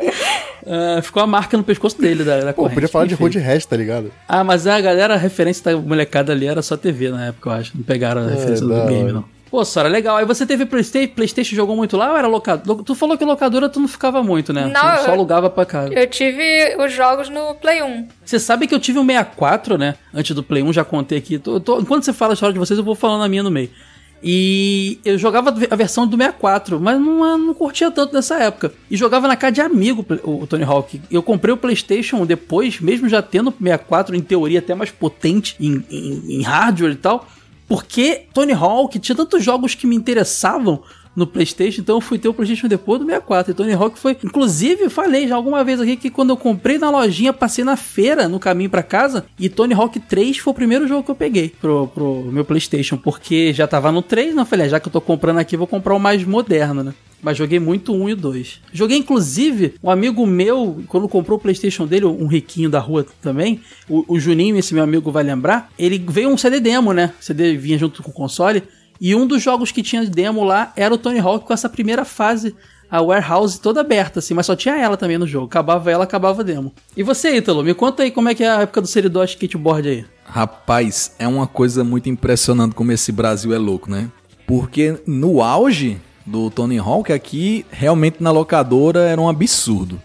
Ah, 0.70 1.00
ficou 1.00 1.22
a 1.22 1.26
marca 1.26 1.56
no 1.56 1.64
pescoço 1.64 1.98
dele 1.98 2.24
da, 2.24 2.40
da 2.40 2.52
Pô, 2.52 2.62
corrente. 2.62 2.74
podia 2.74 2.88
falar 2.88 3.06
de 3.06 3.14
Enfim. 3.14 3.22
road 3.22 3.38
rash, 3.38 3.64
tá 3.64 3.74
ligado? 3.76 4.12
Ah, 4.28 4.44
mas 4.44 4.66
a 4.66 4.78
galera, 4.80 5.14
a 5.14 5.16
referência 5.16 5.64
da 5.64 5.80
molecada 5.80 6.32
ali 6.32 6.46
era 6.46 6.60
só 6.60 6.76
TV 6.76 7.08
na 7.10 7.26
época, 7.28 7.48
eu 7.48 7.52
acho. 7.54 7.72
Não 7.74 7.82
pegaram 7.82 8.22
a 8.22 8.26
referência 8.28 8.66
do 8.66 8.74
game, 8.86 9.10
não. 9.12 9.24
Pô, 9.50 9.64
Sora, 9.64 9.88
legal. 9.88 10.18
Aí 10.18 10.26
você 10.26 10.44
teve 10.44 10.66
Playstation, 10.66 11.14
Playstation 11.14 11.56
jogou 11.56 11.74
muito 11.74 11.96
lá 11.96 12.10
ou 12.12 12.18
era 12.18 12.26
locadora? 12.28 12.82
Tu 12.84 12.94
falou 12.94 13.16
que 13.16 13.24
locadora 13.24 13.66
tu 13.70 13.80
não 13.80 13.88
ficava 13.88 14.22
muito, 14.22 14.52
né? 14.52 14.66
Não, 14.66 14.96
tu 14.98 15.04
só 15.06 15.12
alugava 15.12 15.48
pra 15.48 15.64
casa. 15.64 15.94
Eu 15.94 16.06
tive 16.06 16.76
os 16.78 16.92
jogos 16.92 17.30
no 17.30 17.54
Play 17.54 17.82
1. 17.82 18.08
Você 18.26 18.38
sabe 18.38 18.66
que 18.66 18.74
eu 18.74 18.78
tive 18.80 18.98
um 18.98 19.06
64, 19.06 19.78
né? 19.78 19.94
Antes 20.12 20.36
do 20.36 20.42
Play 20.42 20.62
1, 20.62 20.70
já 20.74 20.84
contei 20.84 21.16
aqui. 21.16 21.38
Tô- 21.38 21.58
tô- 21.60 21.80
enquanto 21.80 22.04
você 22.04 22.12
fala 22.12 22.32
a 22.32 22.34
história 22.34 22.52
de 22.52 22.58
vocês, 22.58 22.76
eu 22.78 22.84
vou 22.84 22.94
falando 22.94 23.24
a 23.24 23.28
minha 23.28 23.42
no 23.42 23.50
meio. 23.50 23.70
E 24.22 24.98
eu 25.04 25.16
jogava 25.16 25.50
a 25.70 25.76
versão 25.76 26.06
do 26.06 26.16
64, 26.16 26.80
mas 26.80 27.00
não, 27.00 27.38
não 27.38 27.54
curtia 27.54 27.90
tanto 27.90 28.12
nessa 28.14 28.36
época. 28.36 28.72
E 28.90 28.96
jogava 28.96 29.28
na 29.28 29.36
casa 29.36 29.52
de 29.52 29.60
amigo 29.60 30.04
o, 30.24 30.46
Tony 30.46 30.64
Hawk. 30.64 31.00
Eu 31.10 31.22
comprei 31.22 31.52
o 31.54 31.56
PlayStation 31.56 32.24
depois, 32.26 32.80
mesmo 32.80 33.08
já 33.08 33.22
tendo 33.22 33.48
o 33.50 33.52
64, 33.52 34.16
em 34.16 34.20
teoria 34.20 34.58
até 34.58 34.74
mais 34.74 34.90
potente 34.90 35.54
em, 35.60 35.84
em- 35.90 36.38
em 36.38 36.42
hardware 36.42 36.92
e 36.92 36.96
tal. 36.96 37.28
Porque 37.68 38.22
Tony 38.32 38.52
Hawk 38.54 38.98
tinha 38.98 39.14
tantos 39.14 39.44
jogos 39.44 39.74
que 39.74 39.86
me 39.86 39.94
interessavam 39.94 40.82
no 41.18 41.26
PlayStation, 41.26 41.80
então 41.80 41.96
eu 41.96 42.00
fui 42.00 42.16
ter 42.16 42.28
o 42.28 42.34
PlayStation 42.34 42.68
depois 42.68 43.00
do 43.00 43.04
64. 43.04 43.50
E 43.50 43.54
Tony 43.54 43.72
Hawk 43.72 43.98
foi. 43.98 44.16
Inclusive, 44.22 44.88
falei 44.88 45.26
já 45.26 45.34
alguma 45.34 45.64
vez 45.64 45.80
aqui 45.80 45.96
que 45.96 46.10
quando 46.10 46.30
eu 46.30 46.36
comprei 46.36 46.78
na 46.78 46.90
lojinha, 46.90 47.32
passei 47.32 47.64
na 47.64 47.76
feira 47.76 48.28
no 48.28 48.38
caminho 48.38 48.70
pra 48.70 48.84
casa. 48.84 49.26
E 49.38 49.48
Tony 49.48 49.74
Hawk 49.74 49.98
3 49.98 50.38
foi 50.38 50.52
o 50.52 50.54
primeiro 50.54 50.86
jogo 50.86 51.02
que 51.02 51.10
eu 51.10 51.16
peguei 51.16 51.52
pro, 51.60 51.88
pro 51.88 52.30
meu 52.30 52.44
PlayStation, 52.44 52.96
porque 52.96 53.52
já 53.52 53.66
tava 53.66 53.90
no 53.90 54.00
3, 54.00 54.34
né? 54.34 54.42
Eu 54.42 54.46
falei, 54.46 54.66
ah, 54.66 54.68
já 54.68 54.80
que 54.80 54.86
eu 54.86 54.92
tô 54.92 55.00
comprando 55.00 55.38
aqui, 55.38 55.56
vou 55.56 55.66
comprar 55.66 55.94
o 55.94 55.98
mais 55.98 56.22
moderno, 56.22 56.84
né? 56.84 56.94
Mas 57.20 57.36
joguei 57.36 57.58
muito 57.58 57.92
o 57.92 57.96
1 58.04 58.08
e 58.10 58.12
o 58.12 58.16
2. 58.16 58.60
Joguei, 58.72 58.96
inclusive, 58.96 59.74
um 59.82 59.90
amigo 59.90 60.24
meu, 60.24 60.82
quando 60.86 61.08
comprou 61.08 61.36
o 61.36 61.40
PlayStation 61.40 61.84
dele, 61.84 62.06
um 62.06 62.28
riquinho 62.28 62.70
da 62.70 62.78
rua 62.78 63.04
também, 63.20 63.60
o, 63.88 64.04
o 64.06 64.20
Juninho, 64.20 64.56
esse 64.56 64.72
meu 64.72 64.84
amigo 64.84 65.10
vai 65.10 65.24
lembrar, 65.24 65.68
ele 65.76 65.98
veio 66.08 66.28
um 66.28 66.36
CD 66.36 66.60
demo, 66.60 66.92
né? 66.92 67.12
O 67.20 67.24
CD 67.24 67.56
vinha 67.56 67.76
junto 67.76 68.02
com 68.02 68.10
o 68.10 68.14
console. 68.14 68.62
E 69.00 69.14
um 69.14 69.26
dos 69.26 69.42
jogos 69.42 69.70
que 69.70 69.82
tinha 69.82 70.04
demo 70.04 70.44
lá 70.44 70.72
era 70.76 70.92
o 70.92 70.98
Tony 70.98 71.18
Hawk 71.18 71.46
com 71.46 71.52
essa 71.52 71.68
primeira 71.68 72.04
fase, 72.04 72.54
a 72.90 73.00
warehouse 73.00 73.60
toda 73.60 73.80
aberta, 73.80 74.18
assim, 74.18 74.34
mas 74.34 74.46
só 74.46 74.56
tinha 74.56 74.76
ela 74.76 74.96
também 74.96 75.18
no 75.18 75.26
jogo. 75.26 75.46
Acabava 75.46 75.90
ela, 75.90 76.04
acabava 76.04 76.40
o 76.40 76.44
demo. 76.44 76.72
E 76.96 77.02
você, 77.02 77.36
Ítalo, 77.36 77.62
me 77.62 77.74
conta 77.74 78.02
aí 78.02 78.10
como 78.10 78.28
é 78.28 78.34
que 78.34 78.42
é 78.42 78.50
a 78.50 78.62
época 78.62 78.80
do 78.80 78.86
Seridó 78.86 79.22
skateboard 79.22 79.88
aí. 79.88 80.04
Rapaz, 80.24 81.14
é 81.18 81.28
uma 81.28 81.46
coisa 81.46 81.84
muito 81.84 82.08
impressionante 82.08 82.74
como 82.74 82.92
esse 82.92 83.12
Brasil 83.12 83.54
é 83.54 83.58
louco, 83.58 83.90
né? 83.90 84.10
Porque 84.46 85.00
no 85.06 85.42
auge 85.42 86.00
do 86.24 86.50
Tony 86.50 86.78
Hawk 86.78 87.12
aqui, 87.12 87.64
realmente 87.70 88.22
na 88.22 88.30
locadora 88.30 89.00
era 89.00 89.20
um 89.20 89.28
absurdo. 89.28 90.00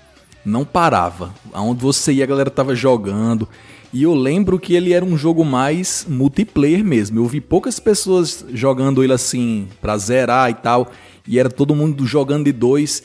Não 0.45 0.65
parava. 0.65 1.33
Aonde 1.53 1.81
você 1.81 2.12
ia, 2.13 2.23
a 2.23 2.27
galera 2.27 2.50
tava 2.50 2.75
jogando. 2.75 3.47
E 3.93 4.01
eu 4.01 4.15
lembro 4.15 4.59
que 4.59 4.73
ele 4.73 4.91
era 4.91 5.05
um 5.05 5.15
jogo 5.15 5.45
mais 5.45 6.03
multiplayer 6.09 6.83
mesmo. 6.83 7.19
Eu 7.19 7.27
vi 7.27 7.39
poucas 7.39 7.79
pessoas 7.79 8.43
jogando 8.51 9.03
ele 9.03 9.13
assim 9.13 9.67
pra 9.79 9.95
zerar 9.97 10.50
e 10.50 10.55
tal. 10.55 10.91
E 11.27 11.38
era 11.38 11.47
todo 11.47 11.75
mundo 11.75 12.03
jogando 12.07 12.45
de 12.45 12.51
dois. 12.51 13.03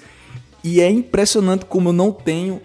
E 0.65 0.81
é 0.81 0.91
impressionante 0.91 1.67
como 1.67 1.91
eu 1.91 1.93
não 1.93 2.11
tenho 2.11 2.63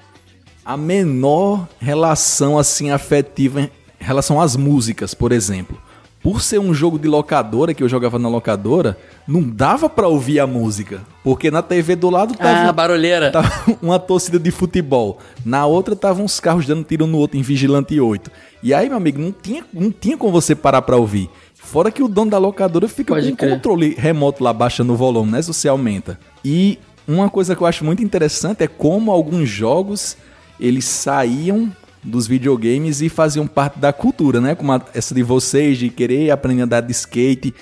a 0.63 0.77
menor 0.77 1.67
relação 1.79 2.57
assim 2.57 2.91
afetiva 2.91 3.59
em 3.59 3.69
relação 3.99 4.39
às 4.39 4.55
músicas, 4.55 5.13
por 5.13 5.33
exemplo. 5.33 5.77
Por 6.23 6.41
ser 6.41 6.57
um 6.57 6.73
jogo 6.73 6.97
de 6.97 7.05
locadora 7.07 7.73
que 7.73 7.83
eu 7.83 7.89
jogava 7.89 8.17
na 8.17 8.29
locadora, 8.29 8.97
não 9.27 9.41
dava 9.43 9.89
pra 9.89 10.07
ouvir 10.07 10.39
a 10.39 10.47
música, 10.47 11.01
porque 11.21 11.51
na 11.51 11.61
TV 11.61 11.97
do 11.97 12.09
lado 12.09 12.33
tava, 12.33 12.69
Ah, 12.69 12.71
barulheira. 12.71 13.29
tava 13.29 13.51
uma 13.81 13.99
torcida 13.99 14.39
de 14.39 14.49
futebol, 14.49 15.19
na 15.45 15.65
outra 15.65 15.97
tava 15.97 16.21
uns 16.21 16.39
carros 16.39 16.65
dando 16.65 16.85
tiro 16.85 17.05
no 17.05 17.17
outro 17.17 17.37
em 17.37 17.41
Vigilante 17.41 17.99
8. 17.99 18.31
E 18.63 18.73
aí, 18.73 18.87
meu 18.87 18.97
amigo, 18.97 19.19
não 19.19 19.33
tinha, 19.33 19.65
não 19.73 19.91
tinha 19.91 20.15
como 20.17 20.31
você 20.31 20.55
parar 20.55 20.81
pra 20.83 20.95
ouvir. 20.95 21.29
Fora 21.55 21.91
que 21.91 22.01
o 22.01 22.07
dono 22.07 22.31
da 22.31 22.37
locadora 22.37 22.87
fica 22.87 23.13
Pode 23.13 23.29
com 23.31 23.35
crer. 23.35 23.51
controle 23.55 23.93
remoto 23.97 24.41
lá 24.43 24.53
baixando 24.53 24.93
o 24.93 24.95
volume, 24.95 25.31
né? 25.31 25.41
Se 25.41 25.49
você 25.49 25.67
aumenta. 25.67 26.17
E 26.45 26.79
uma 27.05 27.29
coisa 27.29 27.53
que 27.53 27.61
eu 27.61 27.67
acho 27.67 27.83
muito 27.83 28.01
interessante 28.01 28.63
é 28.63 28.67
como 28.67 29.11
alguns 29.11 29.49
jogos 29.49 30.15
eles 30.59 30.85
saíam 30.85 31.69
dos 32.03 32.27
videogames 32.27 33.01
e 33.01 33.09
faziam 33.09 33.47
parte 33.47 33.79
da 33.79 33.93
cultura, 33.93 34.41
né? 34.41 34.55
Como 34.55 34.71
a- 34.71 34.81
essa 34.93 35.13
de 35.15 35.23
vocês 35.23 35.77
de 35.77 35.89
querer 35.89 36.31
aprender 36.31 36.61
a 36.61 36.65
andar 36.65 36.81
de 36.81 36.91
skate. 36.91 37.53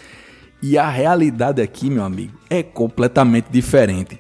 E 0.64 0.78
a 0.78 0.90
realidade 0.90 1.62
aqui, 1.62 1.90
meu 1.90 2.04
amigo, 2.04 2.34
é 2.50 2.62
completamente 2.64 3.48
diferente. 3.52 4.20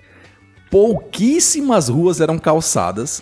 Pouquíssimas 0.70 1.90
ruas 1.90 2.20
eram 2.22 2.40
calçadas, 2.40 3.22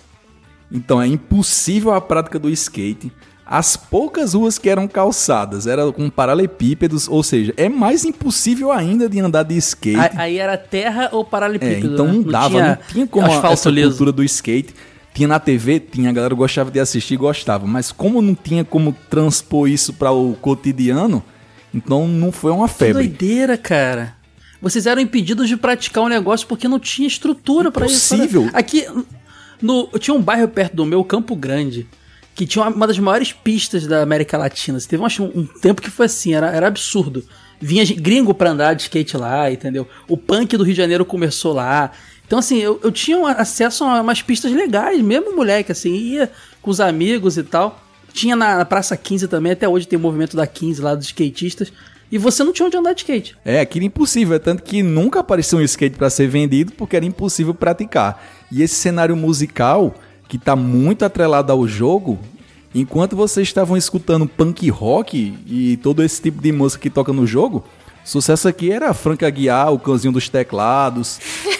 então 0.71 1.01
é 1.01 1.07
impossível 1.07 1.91
a 1.93 1.99
prática 1.99 2.37
do 2.39 2.49
skate. 2.49 3.11
As 3.45 3.75
poucas 3.75 4.35
ruas 4.35 4.59
que 4.59 4.69
eram 4.69 4.87
calçadas 4.87 5.65
eram 5.65 5.91
com 5.91 6.07
paralelepípedos, 6.09 7.07
ou 7.09 7.23
seja, 7.23 7.51
é 7.57 7.67
mais 7.67 8.05
impossível 8.05 8.71
ainda 8.71 9.09
de 9.09 9.19
andar 9.19 9.41
de 9.41 9.57
skate. 9.57 10.15
Aí- 10.15 10.37
era 10.37 10.55
terra 10.55 11.09
ou 11.11 11.23
É, 11.23 11.25
paralelepípedo, 11.25 11.93
então 11.95 12.05
né? 12.05 12.13
não 12.13 12.21
dava, 12.21 12.61
não 12.61 12.77
tinha, 12.87 13.07
como 13.07 13.25
a- 13.25 13.29
asfalto 13.29 13.53
essa 13.53 13.69
liso. 13.71 13.89
cultura 13.89 14.11
do 14.11 14.23
skate. 14.23 14.75
Tinha 15.13 15.27
na 15.27 15.39
TV, 15.39 15.79
tinha, 15.79 16.09
a 16.09 16.13
galera 16.13 16.33
gostava 16.35 16.69
de 16.71 16.79
assistir, 16.79 17.17
gostava, 17.17 17.65
mas 17.67 17.91
como 17.91 18.21
não 18.21 18.35
tinha 18.35 18.63
como 18.63 18.95
transpor 19.09 19.67
isso 19.67 19.93
para 19.93 20.11
o 20.11 20.33
cotidiano, 20.35 21.23
então 21.73 22.07
não 22.07 22.31
foi 22.31 22.51
uma 22.51 22.67
Que 22.69 22.75
febre. 22.75 22.93
doideira, 23.07 23.57
cara. 23.57 24.15
Vocês 24.61 24.85
eram 24.85 25.01
impedidos 25.01 25.47
de 25.47 25.57
praticar 25.57 26.03
um 26.03 26.07
negócio 26.07 26.45
porque 26.47 26.67
não 26.67 26.79
tinha 26.79 27.07
estrutura 27.07 27.71
pra 27.71 27.85
isso. 27.85 28.13
Impossível. 28.15 28.41
Olha, 28.43 28.51
Aqui, 28.53 28.85
no, 29.61 29.87
tinha 29.99 30.13
um 30.13 30.21
bairro 30.21 30.47
perto 30.47 30.75
do 30.75 30.85
meu, 30.85 31.03
Campo 31.03 31.35
Grande, 31.35 31.87
que 32.35 32.45
tinha 32.45 32.63
uma, 32.63 32.71
uma 32.75 32.87
das 32.87 32.99
maiores 32.99 33.31
pistas 33.33 33.87
da 33.87 34.01
América 34.01 34.37
Latina. 34.37 34.79
Você 34.79 34.87
teve 34.87 35.01
um, 35.03 35.07
um 35.35 35.45
tempo 35.45 35.81
que 35.81 35.89
foi 35.89 36.05
assim, 36.05 36.33
era, 36.33 36.49
era 36.51 36.67
absurdo. 36.67 37.23
Vinha 37.59 37.83
gringo 37.85 38.33
pra 38.33 38.51
andar 38.51 38.73
de 38.73 38.83
skate 38.83 39.17
lá, 39.17 39.51
entendeu? 39.51 39.87
O 40.07 40.15
punk 40.15 40.55
do 40.55 40.63
Rio 40.63 40.73
de 40.73 40.77
Janeiro 40.77 41.03
começou 41.03 41.51
lá. 41.53 41.91
Então, 42.29 42.37
assim, 42.37 42.59
eu, 42.59 42.79
eu 42.83 42.91
tinha 42.91 43.17
um 43.17 43.25
acesso 43.25 43.83
a 43.83 44.01
umas 44.01 44.21
pistas 44.21 44.51
legais, 44.51 45.01
mesmo 45.01 45.35
moleque, 45.35 45.71
assim, 45.71 45.95
ia 45.95 46.31
com 46.61 46.69
os 46.69 46.79
amigos 46.79 47.39
e 47.39 47.43
tal. 47.43 47.81
Tinha 48.13 48.35
na, 48.35 48.57
na 48.57 48.65
Praça 48.65 48.95
15 48.95 49.27
também, 49.27 49.53
até 49.53 49.67
hoje 49.67 49.87
tem 49.87 49.97
o 49.97 49.99
movimento 49.99 50.37
da 50.37 50.45
15 50.45 50.79
lá 50.79 50.93
dos 50.93 51.07
skatistas. 51.07 51.73
E 52.11 52.19
você 52.19 52.43
não 52.43 52.53
tinha 52.53 52.67
onde 52.67 52.77
andar 52.77 52.93
de 52.93 52.99
skate. 52.99 53.35
É, 53.43 53.59
aquilo 53.59 53.83
é 53.83 53.87
impossível. 53.87 54.35
É 54.35 54.39
tanto 54.39 54.61
que 54.61 54.83
nunca 54.83 55.21
apareceu 55.21 55.57
um 55.57 55.63
skate 55.63 55.97
para 55.97 56.07
ser 56.07 56.27
vendido 56.27 56.71
porque 56.73 56.95
era 56.95 57.03
impossível 57.03 57.55
praticar. 57.55 58.23
E 58.51 58.61
esse 58.61 58.75
cenário 58.75 59.15
musical, 59.15 59.95
que 60.27 60.37
tá 60.37 60.55
muito 60.55 61.03
atrelado 61.03 61.51
ao 61.51 61.67
jogo, 61.67 62.19
enquanto 62.75 63.15
vocês 63.15 63.47
estavam 63.47 63.75
escutando 63.75 64.27
punk 64.27 64.69
rock 64.69 65.35
e 65.47 65.77
todo 65.77 66.03
esse 66.03 66.21
tipo 66.21 66.43
de 66.43 66.51
música 66.51 66.83
que 66.83 66.91
toca 66.91 67.11
no 67.11 67.25
jogo, 67.25 67.65
sucesso 68.05 68.47
aqui 68.47 68.71
era 68.71 68.91
a 68.91 68.93
Franca 68.93 69.27
Guiar, 69.31 69.73
o 69.73 69.79
cãozinho 69.79 70.13
dos 70.13 70.29
teclados. 70.29 71.19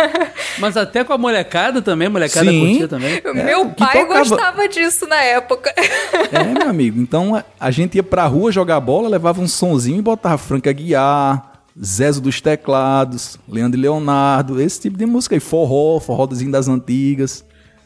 Mas 0.58 0.76
até 0.76 1.04
com 1.04 1.12
a 1.12 1.18
molecada 1.18 1.82
também, 1.82 2.06
a 2.08 2.10
molecada 2.10 2.50
Sim. 2.50 2.60
curtia 2.60 2.88
também. 2.88 3.20
Meu 3.34 3.68
que 3.70 3.76
pai 3.76 4.04
gostava 4.06 4.68
disso 4.68 5.06
na 5.06 5.20
época. 5.22 5.72
É, 6.32 6.42
meu 6.44 6.68
amigo. 6.68 7.00
Então 7.00 7.42
a, 7.60 7.70
gente 7.70 7.96
ia 7.96 8.02
pra 8.02 8.26
rua 8.26 8.50
jogar 8.52 8.80
bola, 8.80 9.08
levava 9.08 9.40
um 9.40 9.48
sonzinho 9.48 9.98
e 9.98 10.02
botava 10.02 10.38
Franca 10.38 10.72
Guiar, 10.72 11.52
Zezo 11.82 12.20
dos 12.20 12.40
Teclados, 12.40 13.38
Leandro 13.48 13.78
e 13.78 13.82
Leonardo, 13.82 14.60
esse 14.60 14.80
tipo 14.80 14.96
de 14.96 15.06
música 15.06 15.34
aí. 15.36 15.40
Forró, 15.40 16.00
forrozinho 16.00 16.50
das 16.50 16.68
antigas. 16.68 17.44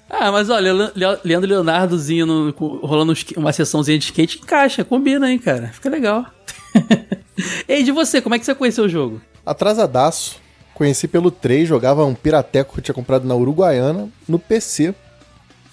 Ah, 0.09 0.33
mas 0.33 0.51
olha, 0.51 0.73
Le- 0.73 0.91
Le- 0.95 1.19
Leandro 1.25 1.49
e 1.49 1.53
Leonardozinho 1.53 2.27
no- 2.27 2.51
rolando 2.83 3.13
um 3.13 3.41
uma 3.41 3.53
sessãozinha 3.53 3.97
de 3.99 4.05
skate 4.07 4.41
encaixa, 4.43 4.83
combina, 4.85 5.31
hein, 5.31 5.39
cara. 5.39 5.69
Fica 5.73 5.89
legal. 5.89 6.27
Ei, 7.69 7.83
de 7.83 7.93
você, 7.93 8.21
como 8.21 8.35
é 8.35 8.39
que 8.39 8.45
você 8.45 8.55
conheceu 8.55 8.85
o 8.85 8.89
jogo? 8.89 9.21
Atrasadaço. 9.47 10.40
Conheci 10.81 11.07
pelo 11.07 11.31
3, 11.31 11.69
jogava 11.69 12.07
um 12.07 12.15
pirateco 12.15 12.73
que 12.73 12.79
eu 12.81 12.83
tinha 12.83 12.95
comprado 12.95 13.29
na 13.29 13.35
Uruguaiana 13.35 14.09
no 14.27 14.39
PC. 14.39 14.95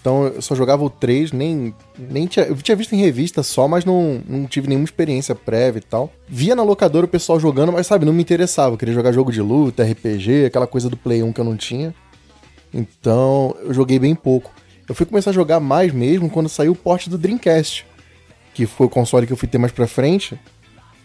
Então 0.02 0.26
eu 0.26 0.42
só 0.42 0.54
jogava 0.54 0.84
o 0.84 0.90
3, 0.90 1.32
nem, 1.32 1.74
nem 1.98 2.28
tinha. 2.28 2.46
Eu 2.46 2.58
tinha 2.58 2.76
visto 2.76 2.94
em 2.94 2.98
revista 2.98 3.42
só, 3.42 3.70
mas 3.70 3.86
não, 3.86 4.22
não 4.28 4.46
tive 4.46 4.68
nenhuma 4.68 4.84
experiência 4.84 5.34
prévia 5.34 5.80
e 5.80 5.82
tal. 5.82 6.12
Via 6.28 6.54
na 6.58 6.62
locadora 6.62 7.06
o 7.06 7.10
pessoal 7.10 7.40
jogando, 7.40 7.72
mas 7.72 7.88
sabe, 7.88 8.06
não 8.06 8.12
me 8.12 8.22
interessava. 8.22 8.74
Eu 8.74 8.78
queria 8.78 8.94
jogar 8.94 9.14
jogo 9.14 9.32
de 9.32 9.42
luta, 9.42 9.82
RPG, 9.82 10.48
aquela 10.48 10.68
coisa 10.68 10.90
do 10.90 10.98
Play 10.98 11.24
1 11.24 11.32
que 11.32 11.40
eu 11.40 11.46
não 11.46 11.56
tinha. 11.56 11.96
Então 12.74 13.56
eu 13.62 13.74
joguei 13.74 14.00
bem 14.00 14.14
pouco. 14.14 14.52
Eu 14.90 14.94
fui 14.94 15.06
começar 15.06 15.30
a 15.30 15.34
jogar 15.34 15.62
mais 15.62 15.94
mesmo 15.94 16.30
quando 16.30 16.50
saiu 16.50 16.74
o 16.74 16.76
porte 16.76 17.10
do 17.10 17.18
Dreamcast, 17.18 17.86
que 18.54 18.66
foi 18.66 18.88
o 18.88 18.90
console 18.90 19.26
que 19.26 19.32
eu 19.32 19.38
fui 19.38 19.48
ter 19.48 19.58
mais 19.58 19.72
pra 19.72 19.88
frente. 19.88 20.38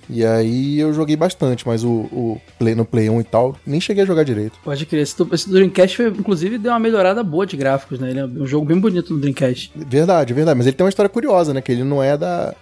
E 0.09 0.25
aí 0.25 0.79
eu 0.79 0.93
joguei 0.93 1.17
bastante, 1.17 1.67
mas 1.67 1.85
o, 1.85 1.91
o 1.91 2.41
Play, 2.59 2.75
no 2.75 2.85
Play 2.85 3.09
1 3.09 3.21
e 3.21 3.25
tal, 3.25 3.57
nem 3.67 3.81
cheguei 3.81 4.03
a 4.03 4.07
jogar 4.07 4.25
direito. 4.25 4.59
Pode 4.65 4.85
crer, 4.87 5.03
esse, 5.03 5.15
esse 5.33 5.51
Dreamcast, 5.51 5.97
foi, 5.97 6.07
inclusive, 6.09 6.59
deu 6.59 6.73
uma 6.73 6.79
melhorada 6.79 7.23
boa 7.23 7.47
de 7.47 7.57
gráficos, 7.57 7.99
né? 7.99 8.11
Ele 8.11 8.21
é 8.21 8.25
um 8.25 8.47
jogo 8.47 8.67
bem 8.67 8.79
bonito 8.79 9.15
no 9.15 9.21
Dreamcast. 9.21 9.73
Verdade, 9.75 10.35
verdade. 10.35 10.59
Mas 10.59 10.67
ele 10.67 10.77
tem 10.77 10.85
uma 10.85 10.91
história 10.91 11.09
curiosa, 11.09 11.55
né? 11.55 11.61
Que 11.61 11.73
ele 11.73 11.85
não 11.85 12.03
é 12.03 12.17
da, 12.17 12.55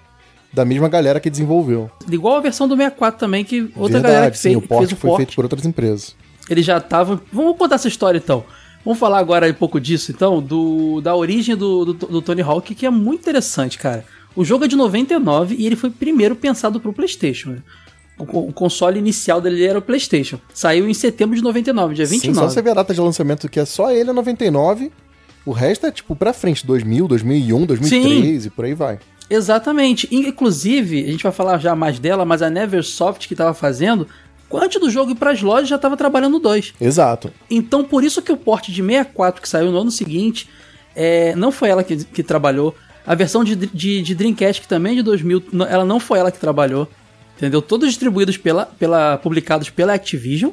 da 0.53 0.65
mesma 0.65 0.89
galera 0.89 1.21
que 1.21 1.31
desenvolveu. 1.31 1.91
Igual 2.11 2.37
a 2.37 2.41
versão 2.41 2.69
do 2.69 2.77
64 2.77 3.19
também, 3.19 3.45
que 3.45 3.63
outra 3.77 3.95
verdade, 3.95 4.15
galera 4.15 4.31
que 4.31 4.39
sim, 4.39 4.51
fez, 4.51 4.57
o 4.57 4.63
porte 4.63 4.87
fez 4.89 4.93
o 4.93 4.97
foi 4.97 5.11
porte. 5.11 5.17
feito 5.19 5.35
por 5.35 5.45
outras 5.45 5.65
empresas. 5.65 6.17
Ele 6.49 6.63
já 6.63 6.81
tava. 6.81 7.21
Vamos 7.33 7.57
contar 7.57 7.77
essa 7.77 7.89
história 7.89 8.19
então. 8.19 8.45
Vamos 8.85 8.99
falar 8.99 9.19
agora 9.19 9.47
um 9.49 9.55
pouco 9.55 9.79
disso, 9.79 10.11
então, 10.11 10.41
do, 10.41 11.03
da 11.03 11.15
origem 11.15 11.55
do, 11.55 11.85
do, 11.85 11.93
do 11.93 12.23
Tony 12.23 12.41
Hawk, 12.41 12.75
que 12.75 12.87
é 12.87 12.91
muito 12.91 13.21
interessante, 13.21 13.79
cara. 13.79 14.05
O 14.37 14.45
jogo 14.45 14.65
é 14.65 14.69
de 14.69 14.77
99 14.77 15.55
e 15.59 15.67
ele 15.67 15.77
foi 15.77 15.91
primeiro 15.91 16.37
pensado 16.37 16.81
pro 16.81 16.93
PlayStation. 16.93 17.57
O, 18.19 18.27
co- 18.27 18.41
o 18.41 18.53
console 18.53 18.99
inicial 18.99 19.41
dele 19.41 19.65
era 19.65 19.79
o 19.79 19.83
PlayStation. 19.83 20.39
Saiu 20.53 20.89
em 20.89 20.95
setembro 20.95 21.35
de 21.37 21.43
99, 21.43 21.95
dia 21.95 22.07
Sim, 22.07 22.13
29. 22.19 22.39
só 22.39 22.49
você 22.55 22.63
ver 22.63 22.71
a 22.71 22.75
data 22.75 22.93
de 22.95 23.01
lançamento 23.01 23.49
que 23.49 23.59
é 23.59 23.65
só 23.65 23.91
ele 23.91 24.11
é 24.11 24.13
99, 24.13 24.93
o 25.45 25.53
resto 25.53 25.87
é 25.87 25.91
tipo 25.91 26.15
pra 26.15 26.33
frente, 26.33 26.67
2000, 26.67 27.09
2001, 27.09 27.67
2003 27.67 28.47
e 28.47 28.51
por 28.51 28.65
aí 28.67 28.75
vai. 28.75 28.99
Exatamente. 29.29 30.09
Inclusive, 30.11 31.05
a 31.05 31.11
gente 31.11 31.23
vai 31.23 31.33
falar 31.33 31.59
já 31.59 31.75
mais 31.75 31.99
dela, 31.99 32.25
mas 32.25 32.43
a 32.43 32.51
Neversoft 32.51 33.27
que 33.29 33.35
tava 33.35 33.55
fazendo, 33.55 34.07
antes 34.53 34.81
do 34.81 34.91
jogo 34.91 35.13
ir 35.13 35.15
pras 35.15 35.41
lojas, 35.41 35.69
já 35.69 35.79
tava 35.79 35.97
trabalhando 35.97 36.39
2. 36.39 36.75
Exato. 36.81 37.33
Então, 37.49 37.85
por 37.85 38.05
isso 38.05 38.21
que 38.21 38.33
o 38.33 38.37
porte 38.37 38.71
de 38.73 38.83
64 38.83 39.41
que 39.41 39.49
saiu 39.49 39.71
no 39.71 39.79
ano 39.79 39.91
seguinte, 39.91 40.49
é, 40.95 41.35
não 41.37 41.51
foi 41.53 41.69
ela 41.71 41.83
que, 41.85 42.05
que 42.05 42.23
trabalhou. 42.23 42.75
A 43.07 43.15
versão 43.15 43.43
de, 43.43 43.55
de, 43.57 44.03
de 44.03 44.15
Dreamcast, 44.15 44.61
que 44.63 44.69
também 44.69 44.93
é 44.93 44.97
de 44.97 45.03
2000, 45.03 45.43
não- 45.53 45.67
ela 45.67 45.85
não 45.85 45.99
foi 46.01 46.19
ela 46.19 46.31
que 46.31 46.39
trabalhou. 46.39 46.89
Entendeu? 47.37 47.63
Todos 47.63 47.89
distribuídos 47.89 48.37
pela, 48.37 48.67
pela, 48.67 49.17
publicados 49.17 49.71
pela 49.71 49.95
Activision, 49.95 50.51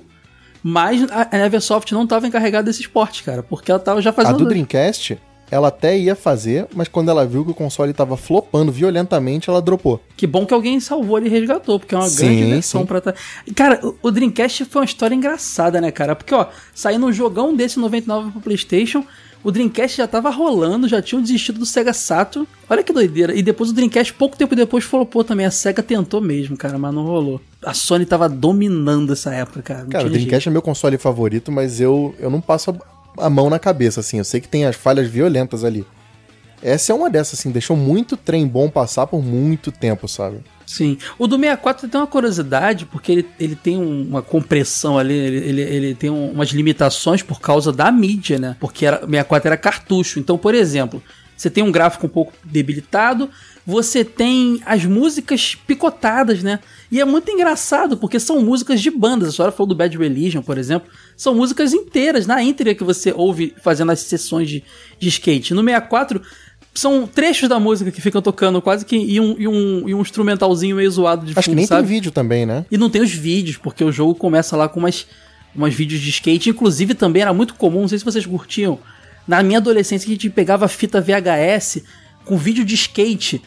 mas 0.64 1.04
a, 1.12 1.28
a 1.32 1.38
Neversoft 1.38 1.92
não 1.94 2.04
estava 2.04 2.28
encarregada 2.28 2.64
desses 2.66 2.88
portes, 2.88 3.22
cara, 3.22 3.44
porque 3.44 3.70
ela 3.72 3.80
tava 3.80 4.02
já 4.02 4.10
A 4.10 4.14
fazendo. 4.14 4.38
do 4.38 4.46
Dreamcast, 4.46 5.18
ela 5.52 5.68
até 5.68 5.98
ia 5.98 6.16
fazer, 6.16 6.66
mas 6.74 6.88
quando 6.88 7.10
ela 7.10 7.26
viu 7.26 7.44
que 7.46 7.52
o 7.52 7.54
console 7.54 7.94
tava 7.94 8.16
flopando 8.18 8.72
violentamente, 8.72 9.50
ela 9.50 9.62
dropou. 9.62 10.02
Que 10.16 10.26
bom 10.26 10.46
que 10.46 10.54
alguém 10.54 10.80
salvou 10.80 11.16
ali 11.18 11.28
e 11.28 11.30
resgatou, 11.30 11.80
porque 11.80 11.94
é 11.94 11.98
uma 11.98 12.08
Sim, 12.08 12.26
grande 12.26 12.44
versão 12.52 12.82
sim. 12.82 12.88
pra 12.88 13.02
trás. 13.02 13.18
Cara, 13.56 13.80
o- 13.86 13.96
o 14.04 14.12
Dreamcast 14.12 14.66
foi 14.66 14.82
uma 14.82 14.86
história 14.86 15.14
engraçada, 15.16 15.80
né, 15.82 15.92
cara? 15.92 16.16
Porque, 16.16 16.34
ó, 16.34 16.48
saindo 16.74 17.06
um 17.06 17.12
jogão 17.14 17.54
desse 17.56 17.80
99 17.80 18.32
pro 18.32 18.42
PlayStation, 18.42 19.06
o 19.44 19.52
Dreamcast 19.52 19.98
já 19.98 20.08
tava 20.08 20.30
rolando, 20.30 20.88
já 20.88 21.02
tinham 21.02 21.22
desistido 21.22 21.60
do 21.60 21.66
Sega 21.66 21.94
Saturn. 21.94 22.48
Olha 22.70 22.84
que 22.84 22.92
doideira. 22.92 23.36
E 23.36 23.42
depois 23.42 23.70
o 23.70 23.74
Dreamcast, 23.74 24.14
pouco 24.14 24.38
tempo 24.38 24.56
depois, 24.56 24.84
flopou 24.84 25.24
também. 25.24 25.46
A 25.46 25.52
Sega 25.52 25.84
tentou 25.84 26.20
mesmo, 26.20 26.58
cara, 26.58 26.78
mas 26.78 26.94
não 26.94 27.04
rolou. 27.04 27.40
A 27.64 27.74
Sony 27.74 28.06
tava 28.06 28.28
dominando 28.28 29.14
essa 29.14 29.34
época, 29.34 29.62
cara. 29.62 29.84
Não 29.84 29.90
Cara, 29.90 30.08
o 30.08 30.10
Dreamcast 30.10 30.50
é 30.50 30.52
meu 30.52 30.62
console 30.62 30.98
favorito, 30.98 31.52
mas 31.52 31.80
eu, 31.80 32.16
eu 32.20 32.30
não 32.30 32.42
passo 32.42 32.72
a, 32.72 33.26
a 33.26 33.30
mão 33.30 33.50
na 33.50 33.60
cabeça, 33.60 34.00
assim. 34.00 34.18
Eu 34.18 34.24
sei 34.26 34.42
que 34.42 34.48
tem 34.48 34.66
as 34.66 34.76
falhas 34.76 35.08
violentas 35.08 35.64
ali. 35.64 35.86
Essa 36.62 36.92
é 36.92 36.96
uma 36.96 37.10
dessas, 37.10 37.40
assim, 37.40 37.52
deixou 37.52 37.78
muito 37.78 38.18
trem 38.18 38.48
bom 38.48 38.70
passar 38.70 39.08
por 39.08 39.24
muito 39.24 39.72
tempo, 39.72 40.08
sabe? 40.08 40.40
Sim. 40.68 40.98
O 41.18 41.28
do 41.28 41.38
64 41.38 41.88
tem 41.88 42.00
uma 42.00 42.06
curiosidade, 42.06 42.86
porque 42.86 43.12
ele, 43.14 43.26
ele 43.40 43.56
tem 43.56 43.78
um- 43.78 44.02
uma 44.04 44.22
compressão 44.22 44.98
ali, 45.00 45.14
ele, 45.14 45.38
ele, 45.38 45.62
ele 45.62 45.96
tem 45.96 46.10
um- 46.10 46.32
umas 46.32 46.50
limitações 46.50 47.24
por 47.24 47.40
causa 47.40 47.72
da 47.72 47.90
mídia, 47.90 48.38
né? 48.38 48.58
Porque 48.60 48.86
era, 48.86 48.98
64 49.00 49.48
era 49.48 49.56
cartucho. 49.58 50.20
Então, 50.20 50.38
por 50.38 50.54
exemplo, 50.54 51.02
você 51.38 51.50
tem 51.50 51.64
um 51.64 51.72
gráfico 51.72 52.06
um 52.06 52.10
pouco 52.10 52.34
debilitado, 52.44 53.30
você 53.66 54.04
tem 54.04 54.62
as 54.66 54.84
músicas 54.84 55.56
picotadas, 55.56 56.44
né? 56.44 56.60
E 56.92 57.00
é 57.00 57.06
muito 57.06 57.32
engraçado, 57.32 57.96
porque 57.96 58.20
são 58.20 58.42
músicas 58.42 58.82
de 58.82 58.90
bandas. 58.92 59.30
A 59.30 59.32
senhora 59.32 59.52
falou 59.54 59.68
do 59.68 59.76
Bad 59.76 59.98
Religion, 59.98 60.42
por 60.42 60.58
exemplo. 60.58 60.90
São 61.16 61.34
músicas 61.34 61.74
inteiras, 61.74 62.28
na 62.28 62.44
íntegra 62.44 62.76
que 62.76 62.84
você 62.84 63.14
ouve 63.16 63.54
fazendo 63.64 63.92
as 63.92 64.00
sessões 64.02 64.50
de, 64.50 64.64
de 65.00 65.08
skate. 65.08 65.54
No 65.54 65.62
64, 65.64 66.22
são 66.80 67.08
trechos 67.08 67.50
da 67.50 67.60
música 67.60 67.92
que 67.92 68.02
ficam 68.02 68.22
tocando 68.22 68.62
quase 68.62 68.86
que 68.86 68.96
e 68.96 69.20
um, 69.20 69.36
e 69.38 69.48
um, 69.48 69.90
e 69.90 69.94
um 69.96 70.02
instrumentalzinho 70.02 70.76
meio 70.76 70.90
zoado 70.92 71.26
de 71.26 71.38
Acho 71.38 71.50
que 71.50 71.56
nem 71.56 71.66
sabe? 71.66 71.82
tem 71.82 71.96
vídeo 71.96 72.12
também, 72.12 72.46
né? 72.46 72.66
E 72.70 72.78
não 72.78 72.90
tem 72.90 73.02
os 73.02 73.12
vídeos, 73.12 73.58
porque 73.58 73.84
o 73.84 73.92
jogo 73.92 74.14
começa 74.16 74.56
lá 74.56 74.70
com 74.70 74.80
umas, 74.80 75.08
umas 75.56 75.74
vídeos 75.74 76.02
de 76.02 76.10
skate. 76.10 76.50
Inclusive, 76.50 76.94
também 76.94 77.22
era 77.22 77.34
muito 77.34 77.56
comum, 77.56 77.82
não 77.82 77.88
sei 77.88 77.98
se 77.98 78.06
vocês 78.06 78.26
curtiam. 78.26 78.80
Na 79.28 79.42
minha 79.42 79.58
adolescência, 79.58 80.06
que 80.06 80.12
a 80.12 80.16
gente 80.16 80.30
pegava 80.30 80.68
fita 80.68 81.02
VHS 81.02 81.84
com 82.24 82.38
vídeo 82.38 82.64
de 82.64 82.76
skate. 82.76 83.42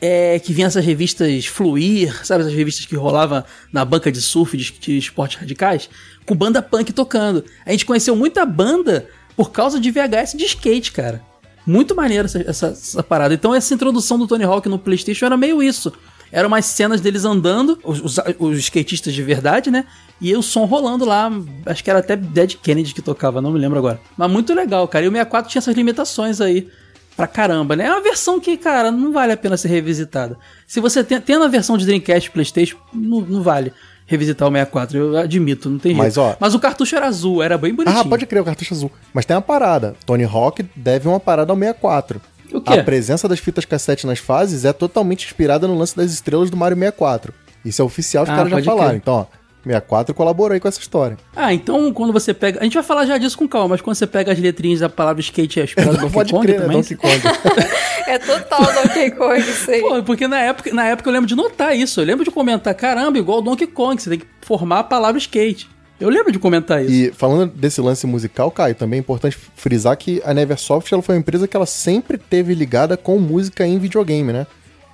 é, 0.00 0.38
que 0.38 0.52
vinha 0.52 0.66
essas 0.66 0.84
revistas 0.84 1.46
Fluir, 1.46 2.26
sabe? 2.26 2.42
Essas 2.42 2.54
revistas 2.54 2.84
que 2.84 2.94
rolava 2.94 3.46
na 3.72 3.84
banca 3.84 4.12
de 4.12 4.20
surf 4.20 4.54
de, 4.56 4.70
de 4.70 4.98
esportes 4.98 5.38
radicais, 5.38 5.88
com 6.26 6.34
banda 6.34 6.60
punk 6.60 6.92
tocando. 6.92 7.44
A 7.64 7.70
gente 7.70 7.86
conheceu 7.86 8.14
muita 8.14 8.44
banda 8.44 9.08
por 9.34 9.50
causa 9.50 9.80
de 9.80 9.90
VHS 9.90 10.34
de 10.36 10.44
skate, 10.44 10.92
cara. 10.92 11.22
Muito 11.66 11.94
maneiro 11.96 12.26
essa, 12.26 12.38
essa, 12.40 12.66
essa 12.68 13.02
parada. 13.02 13.34
Então, 13.34 13.54
essa 13.54 13.74
introdução 13.74 14.18
do 14.18 14.26
Tony 14.26 14.44
Hawk 14.44 14.68
no 14.68 14.78
PlayStation 14.78 15.26
era 15.26 15.36
meio 15.36 15.62
isso. 15.62 15.92
Eram 16.30 16.48
umas 16.48 16.64
cenas 16.66 17.00
deles 17.00 17.24
andando, 17.24 17.78
os, 17.84 18.00
os, 18.00 18.18
os 18.38 18.58
skatistas 18.58 19.14
de 19.14 19.22
verdade, 19.22 19.70
né? 19.70 19.84
E 20.20 20.34
o 20.36 20.42
som 20.42 20.64
rolando 20.64 21.04
lá. 21.04 21.30
Acho 21.64 21.82
que 21.82 21.90
era 21.90 22.00
até 22.00 22.16
Dead 22.16 22.54
Kennedy 22.56 22.94
que 22.94 23.02
tocava, 23.02 23.40
não 23.40 23.52
me 23.52 23.58
lembro 23.58 23.78
agora. 23.78 24.00
Mas 24.16 24.30
muito 24.30 24.54
legal, 24.54 24.86
cara. 24.86 25.04
E 25.04 25.08
o 25.08 25.12
64 25.12 25.50
tinha 25.50 25.60
essas 25.60 25.74
limitações 25.74 26.40
aí. 26.40 26.68
Pra 27.16 27.26
caramba, 27.26 27.74
né? 27.74 27.86
É 27.86 27.90
uma 27.90 28.02
versão 28.02 28.38
que, 28.38 28.58
cara, 28.58 28.90
não 28.90 29.10
vale 29.10 29.32
a 29.32 29.36
pena 29.38 29.56
ser 29.56 29.68
revisitada. 29.68 30.36
Se 30.66 30.80
você 30.80 31.02
tem, 31.02 31.18
tendo 31.18 31.44
a 31.44 31.48
versão 31.48 31.78
de 31.78 31.86
Dreamcast 31.86 32.28
e 32.28 32.32
PlayStation, 32.32 32.76
não, 32.92 33.22
não 33.22 33.42
vale 33.42 33.72
revisitar 34.06 34.48
o 34.48 34.50
64. 34.52 34.96
Eu 34.98 35.16
admito, 35.18 35.68
não 35.68 35.78
tem 35.78 35.92
jeito. 35.92 36.02
Mas, 36.04 36.16
ó- 36.16 36.36
Mas 36.40 36.54
o 36.54 36.58
cartucho 36.60 36.94
era 36.96 37.06
azul, 37.06 37.42
era 37.42 37.58
bem 37.58 37.74
bonitinho. 37.74 38.00
Ah, 38.00 38.04
pode 38.04 38.24
crer, 38.26 38.40
o 38.40 38.44
cartucho 38.44 38.72
azul. 38.72 38.90
Mas 39.12 39.24
tem 39.26 39.34
uma 39.36 39.42
parada. 39.42 39.94
Tony 40.06 40.24
Hawk 40.24 40.64
deve 40.74 41.08
uma 41.08 41.20
parada 41.20 41.52
ao 41.52 41.56
64. 41.58 42.20
O 42.52 42.60
quê? 42.60 42.74
A 42.74 42.84
presença 42.84 43.28
das 43.28 43.38
fitas 43.40 43.64
cassete 43.64 44.06
nas 44.06 44.18
fases 44.20 44.64
é 44.64 44.72
totalmente 44.72 45.26
inspirada 45.26 45.66
no 45.66 45.76
lance 45.76 45.96
das 45.96 46.12
estrelas 46.12 46.48
do 46.48 46.56
Mario 46.56 46.76
64. 46.78 47.34
Isso 47.64 47.82
é 47.82 47.84
oficial, 47.84 48.22
os 48.24 48.30
Ah, 48.30 48.36
caras 48.36 48.50
já 48.50 48.62
falaram. 48.62 48.88
crer. 48.90 48.98
Então, 48.98 49.14
ó, 49.14 49.26
64 49.64 50.14
colaborou 50.14 50.54
aí 50.54 50.60
com 50.60 50.68
essa 50.68 50.78
história. 50.78 51.16
Ah, 51.34 51.52
então 51.52 51.92
quando 51.92 52.12
você 52.12 52.32
pega. 52.32 52.60
A 52.60 52.62
gente 52.62 52.74
vai 52.74 52.84
falar 52.84 53.04
já 53.04 53.18
disso 53.18 53.36
com 53.36 53.48
calma, 53.48 53.70
mas 53.70 53.80
quando 53.80 53.96
você 53.96 54.06
pega 54.06 54.30
as 54.32 54.38
letrinhas 54.38 54.78
da 54.78 54.88
palavra 54.88 55.20
skate 55.20 55.58
é 55.58 55.64
inspirado 55.64 55.94
no 55.94 55.98
Donkey 56.06 56.14
Pode 56.14 56.32
Kong 56.32 56.46
crer, 56.46 56.60
né? 56.60 56.66
também. 56.66 56.76
Donkey 56.80 56.94
Kong. 56.94 57.20
É 58.06 58.18
total 58.18 58.64
Donkey 58.72 59.10
Kong 59.12 59.38
isso 59.40 59.70
aí. 59.70 59.80
Pô, 59.80 60.02
porque 60.02 60.28
na 60.28 60.40
época, 60.40 60.72
na 60.72 60.86
época 60.86 61.08
eu 61.08 61.12
lembro 61.12 61.26
de 61.26 61.34
notar 61.34 61.76
isso. 61.76 62.00
Eu 62.00 62.04
lembro 62.04 62.24
de 62.24 62.30
comentar, 62.30 62.74
caramba, 62.74 63.18
igual 63.18 63.38
o 63.38 63.42
Donkey 63.42 63.66
Kong, 63.66 64.00
você 64.00 64.10
tem 64.10 64.18
que 64.20 64.26
formar 64.42 64.80
a 64.80 64.84
palavra 64.84 65.18
skate. 65.18 65.68
Eu 65.98 66.10
lembro 66.10 66.30
de 66.30 66.38
comentar 66.38 66.84
isso. 66.84 66.92
E 66.92 67.12
falando 67.12 67.50
desse 67.52 67.80
lance 67.80 68.06
musical, 68.06 68.50
Caio, 68.50 68.74
também 68.74 68.98
é 68.98 69.00
importante 69.00 69.36
frisar 69.56 69.96
que 69.96 70.20
a 70.24 70.34
Neversoft 70.34 70.92
ela 70.92 71.02
foi 71.02 71.14
uma 71.14 71.20
empresa 71.20 71.48
que 71.48 71.56
ela 71.56 71.66
sempre 71.66 72.18
teve 72.18 72.54
ligada 72.54 72.96
com 72.96 73.18
música 73.18 73.66
em 73.66 73.78
videogame, 73.78 74.32
né? 74.32 74.46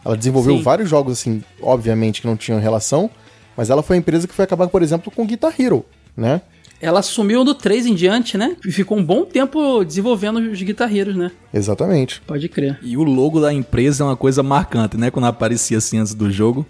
Ela 0.04 0.16
desenvolveu 0.16 0.56
Sim. 0.56 0.62
vários 0.62 0.88
jogos, 0.88 1.12
assim, 1.14 1.42
obviamente, 1.60 2.20
que 2.20 2.26
não 2.26 2.36
tinham 2.36 2.60
relação, 2.60 3.10
mas 3.56 3.68
ela 3.68 3.82
foi 3.82 3.96
a 3.96 3.98
empresa 3.98 4.28
que 4.28 4.34
foi 4.34 4.44
acabar, 4.44 4.68
por 4.68 4.82
exemplo, 4.82 5.12
com 5.14 5.26
Guitar 5.26 5.52
Hero, 5.58 5.84
né? 6.16 6.40
Ela 6.82 6.98
assumiu 6.98 7.44
do 7.44 7.54
3 7.54 7.86
em 7.86 7.94
diante, 7.94 8.36
né? 8.36 8.56
E 8.66 8.72
ficou 8.72 8.98
um 8.98 9.04
bom 9.04 9.24
tempo 9.24 9.84
desenvolvendo 9.84 10.38
os 10.38 10.60
guitarreiros, 10.60 11.14
né? 11.14 11.30
Exatamente. 11.54 12.20
Pode 12.26 12.48
crer. 12.48 12.76
E 12.82 12.96
o 12.96 13.04
logo 13.04 13.40
da 13.40 13.52
empresa 13.52 14.02
é 14.02 14.06
uma 14.08 14.16
coisa 14.16 14.42
marcante, 14.42 14.96
né? 14.96 15.08
Quando 15.08 15.26
aparecia 15.26 15.78
assim 15.78 15.98
antes 15.98 16.12
do 16.12 16.28
jogo. 16.28 16.66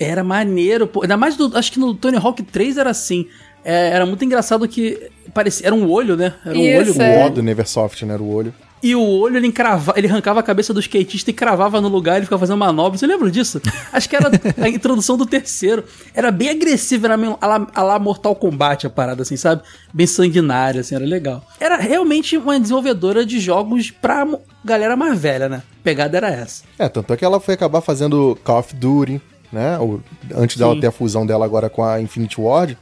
Era 0.00 0.24
maneiro, 0.24 0.88
pô. 0.88 1.02
Ainda 1.02 1.16
mais 1.16 1.36
do. 1.36 1.56
Acho 1.56 1.70
que 1.70 1.78
no 1.78 1.94
Tony 1.94 2.16
Hawk 2.16 2.42
3 2.42 2.78
era 2.78 2.90
assim. 2.90 3.26
É, 3.64 3.90
era 3.90 4.04
muito 4.04 4.24
engraçado 4.24 4.66
que 4.66 5.08
parecia. 5.32 5.66
Era 5.68 5.74
um 5.74 5.88
olho, 5.88 6.16
né? 6.16 6.34
Era 6.44 6.58
um 6.58 6.62
Isso, 6.62 6.92
olho. 6.98 7.02
é. 7.02 7.24
O 7.24 7.26
O 7.28 7.30
do 7.30 7.42
Neversoft, 7.42 8.04
né? 8.04 8.14
Era 8.14 8.22
o 8.22 8.28
olho. 8.34 8.52
E 8.82 8.94
o 8.94 9.00
olho 9.02 9.36
ele 9.36 9.46
encrava, 9.46 9.92
ele 9.96 10.06
arrancava 10.06 10.40
a 10.40 10.42
cabeça 10.42 10.72
do 10.72 10.80
skatista 10.80 11.30
e 11.30 11.32
cravava 11.34 11.80
no 11.80 11.88
lugar, 11.88 12.16
ele 12.16 12.26
ficava 12.26 12.40
fazendo 12.40 12.56
manobra. 12.58 12.96
Você 12.98 13.06
lembra 13.06 13.30
disso? 13.30 13.60
Acho 13.92 14.08
que 14.08 14.14
era 14.16 14.30
a 14.60 14.68
introdução 14.70 15.16
do 15.16 15.26
terceiro. 15.26 15.84
Era 16.14 16.30
bem 16.30 16.48
agressivo, 16.50 17.06
era 17.06 17.16
meio 17.16 17.36
a 17.40 17.46
lá, 17.46 17.66
a 17.74 17.82
lá 17.82 17.98
Mortal 17.98 18.34
Kombat 18.36 18.86
a 18.86 18.90
parada, 18.90 19.22
assim, 19.22 19.36
sabe? 19.36 19.62
Bem 19.92 20.06
sanguinária, 20.06 20.80
assim, 20.80 20.94
era 20.94 21.04
legal. 21.04 21.44
Era 21.58 21.76
realmente 21.76 22.36
uma 22.36 22.58
desenvolvedora 22.58 23.26
de 23.26 23.40
jogos 23.40 23.90
pra 23.90 24.26
galera 24.64 24.96
mais 24.96 25.18
velha, 25.18 25.48
né? 25.48 25.62
A 25.80 25.82
pegada 25.82 26.16
era 26.16 26.28
essa. 26.30 26.62
É, 26.78 26.88
tanto 26.88 27.12
é 27.12 27.16
que 27.16 27.24
ela 27.24 27.40
foi 27.40 27.54
acabar 27.54 27.80
fazendo 27.80 28.38
Call 28.44 28.58
of 28.60 28.74
Duty, 28.74 29.20
né? 29.52 29.78
O- 29.78 30.00
antes 30.36 30.56
dela 30.56 30.74
Sim. 30.74 30.80
ter 30.80 30.86
a 30.86 30.92
fusão 30.92 31.26
dela 31.26 31.44
agora 31.44 31.68
com 31.68 31.82
a 31.82 32.00
Infinity 32.00 32.40
Ward, 32.40 32.76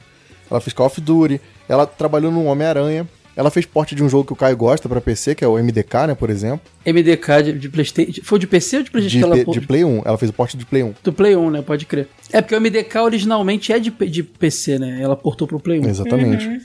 ela 0.51 0.61
fez 0.61 0.75
Call 0.75 0.87
of 0.87 1.01
Duty, 1.01 1.41
ela 1.69 1.87
trabalhou 1.87 2.31
no 2.31 2.45
Homem-Aranha, 2.45 3.09
ela 3.37 3.51
fez 3.51 3.67
porte 3.67 3.95
de 3.95 4.03
um 4.03 4.09
jogo 4.09 4.25
que 4.25 4.33
o 4.33 4.37
Caio 4.37 4.57
gosta 4.57 4.89
pra 4.89 5.01
PC, 5.01 5.35
que 5.35 5.45
é 5.45 5.49
o 5.49 5.59
MDK, 5.63 6.09
né, 6.09 6.15
por 6.15 6.31
exemplo, 6.31 6.61
MDK 6.87 7.43
de, 7.45 7.53
de 7.53 7.69
Playstation. 7.69 8.23
Foi 8.25 8.39
de 8.39 8.47
PC 8.47 8.79
ou 8.79 8.83
de 8.83 8.87
de, 8.87 8.91
Playstation? 8.91 9.19
que 9.31 9.41
ela 9.41 9.53
de 9.53 9.61
Play 9.61 9.85
1. 9.85 10.03
Ela 10.05 10.17
fez 10.17 10.31
o 10.31 10.33
porte 10.33 10.57
de 10.57 10.65
Play 10.65 10.83
1. 10.83 10.95
Do 11.05 11.13
Play 11.13 11.37
1, 11.37 11.51
né? 11.51 11.63
Pode 11.63 11.85
crer. 11.85 12.09
É 12.33 12.41
porque 12.41 12.57
o 12.57 12.61
MDK 12.61 12.97
originalmente 13.05 13.73
é 13.73 13.79
de, 13.79 13.91
de 13.91 14.23
PC, 14.23 14.79
né? 14.79 14.99
Ela 15.03 15.15
portou 15.15 15.47
pro 15.47 15.61
Play 15.61 15.81
1. 15.81 15.87
Exatamente. 15.87 16.61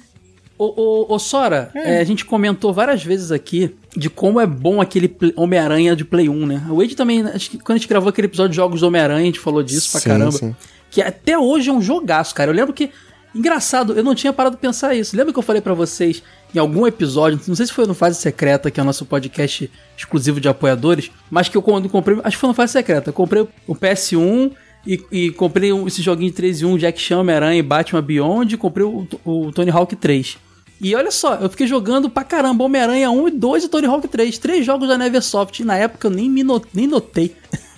Ô, 0.58 0.66
ô, 1.10 1.16
ô, 1.16 1.18
Sora, 1.18 1.72
é, 1.74 1.98
a 1.98 2.04
gente 2.04 2.24
comentou 2.24 2.72
várias 2.72 3.04
vezes 3.04 3.32
aqui 3.32 3.76
de 3.98 4.12
como 4.12 4.40
é 4.40 4.46
bom 4.46 4.80
aquele 4.80 5.12
Homem-Aranha 5.36 5.96
de 5.96 6.06
Play 6.06 6.30
1, 6.30 6.46
né? 6.46 6.64
O 6.70 6.78
Wade 6.78 6.96
também, 6.96 7.24
acho 7.24 7.50
que 7.50 7.58
quando 7.58 7.78
a 7.78 7.80
gente 7.80 7.88
gravou 7.90 8.10
aquele 8.10 8.28
episódio 8.28 8.52
de 8.52 8.58
Jogos 8.58 8.82
do 8.82 8.88
Homem-Aranha, 8.88 9.22
a 9.22 9.26
gente 9.26 9.40
falou 9.40 9.64
disso 9.64 9.90
pra 9.92 10.00
Sim, 10.00 10.10
caramba. 10.10 10.32
sim. 10.32 10.56
Que 10.92 11.02
até 11.02 11.36
hoje 11.36 11.70
é 11.70 11.74
um 11.74 11.82
jogaço, 11.82 12.36
cara. 12.36 12.52
Eu 12.52 12.56
lembro 12.56 12.74
que. 12.74 12.92
Engraçado, 13.34 13.94
eu 13.94 14.04
não 14.04 14.13
tinha 14.13 14.34
parado 14.34 14.56
de 14.56 14.62
pensar 14.62 14.94
isso. 14.94 15.15
Lembra 15.15 15.32
que 15.32 15.39
eu 15.39 15.44
falei 15.44 15.62
pra 15.62 15.74
vocês 15.74 16.22
em 16.54 16.60
algum 16.60 16.86
episódio, 16.86 17.39
não 17.48 17.56
sei 17.56 17.65
se 17.65 17.72
foi 17.72 17.86
no 17.86 17.94
Fase 17.94 18.20
Secreta, 18.20 18.70
que 18.70 18.80
é 18.80 18.84
o 18.84 18.86
nosso 18.86 19.06
podcast 19.06 19.72
exclusivo 19.98 20.41
de 20.41 20.50
apoiadores, 20.50 21.10
mas 21.30 21.48
que 21.48 21.56
eu 21.56 21.62
quando 21.62 21.88
comprei, 21.88 22.17
acho 22.24 22.36
que 22.36 22.41
foi 22.41 22.50
no 22.50 22.54
Fase 22.54 22.74
Secreta, 22.74 23.10
eu 23.10 23.13
comprei 23.13 23.48
o 23.65 23.74
PS1 23.74 24.52
e, 24.86 25.02
e 25.12 25.32
comprei 25.32 25.72
esse 25.88 26.02
joguinho 26.02 26.30
de 26.30 26.36
3 26.36 26.62
em 26.62 26.65
1, 26.65 26.78
Jack 26.78 27.00
Chan, 27.00 27.20
Homem-Aranha 27.20 27.60
e 27.60 27.63
Batman 27.63 28.02
Beyond, 28.02 28.56
e 28.56 28.58
comprei 28.58 28.86
o, 28.86 29.08
o 29.24 29.52
Tony 29.52 29.72
Hawk 29.72 29.96
3. 29.96 30.38
E 30.84 30.96
olha 30.96 31.12
só, 31.12 31.36
eu 31.36 31.48
fiquei 31.48 31.67
jogando 31.67 32.10
pra 32.10 32.24
caramba 32.24 32.63
Homem-Aranha 32.63 33.12
1 33.12 33.28
e 33.28 33.32
2 33.32 33.63
e 33.65 33.67
Tony 33.70 33.86
Hawk 33.86 34.08
3. 34.08 34.38
Três 34.39 34.65
jogos 34.65 34.88
da 34.88 34.98
Neversoft. 34.98 35.60
E 35.62 35.63
na 35.65 35.78
época 35.78 36.08
eu 36.08 36.12
nem, 36.12 36.28
me 36.28 36.44
no- 36.44 36.60
nem 36.74 36.88
notei. 36.88 37.36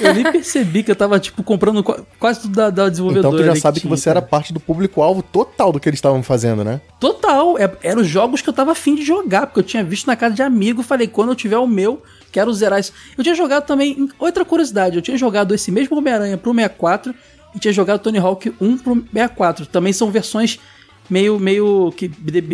eu 0.00 0.14
nem 0.14 0.22
percebi 0.30 0.84
que 0.84 0.90
eu 0.90 0.94
tava, 0.94 1.18
tipo, 1.18 1.42
comprando 1.42 1.82
qua- 1.82 2.00
quase 2.18 2.42
tudo 2.42 2.54
da, 2.54 2.70
da 2.70 2.88
desenvolvedora. 2.88 3.34
Então 3.34 3.44
tu 3.44 3.54
já 3.54 3.60
sabe 3.60 3.80
que 3.80 3.88
tinha, 3.88 3.96
você 3.96 4.08
era 4.08 4.20
cara. 4.20 4.30
parte 4.30 4.52
do 4.52 4.60
público-alvo 4.60 5.20
total 5.20 5.72
do 5.72 5.80
que 5.80 5.88
eles 5.88 5.98
estavam 5.98 6.22
fazendo, 6.22 6.62
né? 6.62 6.80
Total. 7.00 7.58
É, 7.58 7.70
eram 7.82 8.02
os 8.02 8.06
jogos 8.08 8.40
que 8.40 8.48
eu 8.48 8.52
tava 8.54 8.70
afim 8.70 8.94
de 8.94 9.02
jogar, 9.02 9.46
porque 9.48 9.58
eu 9.58 9.64
tinha 9.64 9.82
visto 9.82 10.06
na 10.06 10.14
casa 10.14 10.36
de 10.36 10.42
amigo. 10.42 10.80
Falei, 10.84 11.08
quando 11.08 11.30
eu 11.30 11.34
tiver 11.34 11.58
o 11.58 11.66
meu, 11.66 12.02
quero 12.30 12.52
zerar 12.54 12.78
isso. 12.78 12.92
Eu 13.18 13.24
tinha 13.24 13.34
jogado 13.34 13.66
também. 13.66 14.08
Outra 14.16 14.44
curiosidade, 14.44 14.94
eu 14.94 15.02
tinha 15.02 15.16
jogado 15.16 15.52
esse 15.56 15.72
mesmo 15.72 15.96
Homem-Aranha 15.98 16.38
pro 16.38 16.54
64 16.54 17.12
e 17.52 17.58
tinha 17.58 17.72
jogado 17.74 18.00
Tony 18.00 18.18
Hawk 18.18 18.54
1 18.60 18.78
pro 18.78 18.94
64. 19.12 19.66
Também 19.66 19.92
são 19.92 20.08
versões 20.10 20.60
meio. 21.08 21.38
meio 21.38 21.92
que. 21.96 22.10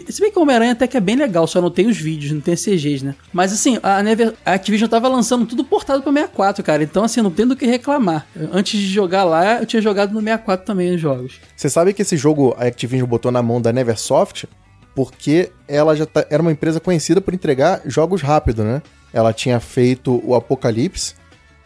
Se 0.08 0.20
bem 0.20 0.30
que 0.32 0.38
o 0.38 0.42
Homem-Aranha 0.42 0.72
até 0.72 0.86
que 0.86 0.96
é 0.96 1.00
bem 1.00 1.16
legal, 1.16 1.46
só 1.46 1.60
não 1.60 1.70
tem 1.70 1.86
os 1.86 1.96
vídeos, 1.96 2.32
não 2.32 2.40
tem 2.40 2.54
CGs, 2.56 3.04
né? 3.04 3.14
Mas 3.32 3.52
assim, 3.52 3.78
a, 3.82 4.02
Never, 4.02 4.34
a 4.44 4.52
Activision 4.54 4.88
tava 4.88 5.08
lançando 5.08 5.46
tudo 5.46 5.64
portado 5.64 6.02
pro 6.02 6.12
64, 6.12 6.62
cara. 6.64 6.82
Então, 6.82 7.04
assim, 7.04 7.20
não 7.22 7.30
tem 7.30 7.46
do 7.46 7.56
que 7.56 7.66
reclamar. 7.66 8.26
Antes 8.52 8.78
de 8.80 8.86
jogar 8.88 9.24
lá, 9.24 9.60
eu 9.60 9.66
tinha 9.66 9.80
jogado 9.82 10.12
no 10.12 10.20
64 10.20 10.66
também 10.66 10.94
os 10.94 11.00
jogos. 11.00 11.40
Você 11.56 11.68
sabe 11.70 11.92
que 11.92 12.02
esse 12.02 12.16
jogo 12.16 12.54
a 12.58 12.64
Activision 12.66 13.08
botou 13.08 13.30
na 13.32 13.42
mão 13.42 13.60
da 13.60 13.72
Neversoft 13.72 14.46
porque 14.94 15.50
ela 15.68 15.94
já 15.94 16.04
tá- 16.06 16.26
era 16.28 16.42
uma 16.42 16.52
empresa 16.52 16.80
conhecida 16.80 17.20
por 17.20 17.32
entregar 17.32 17.80
jogos 17.86 18.22
rápido, 18.22 18.64
né? 18.64 18.82
Ela 19.12 19.32
tinha 19.32 19.58
feito 19.60 20.20
o 20.24 20.34
Apocalipse 20.34 21.14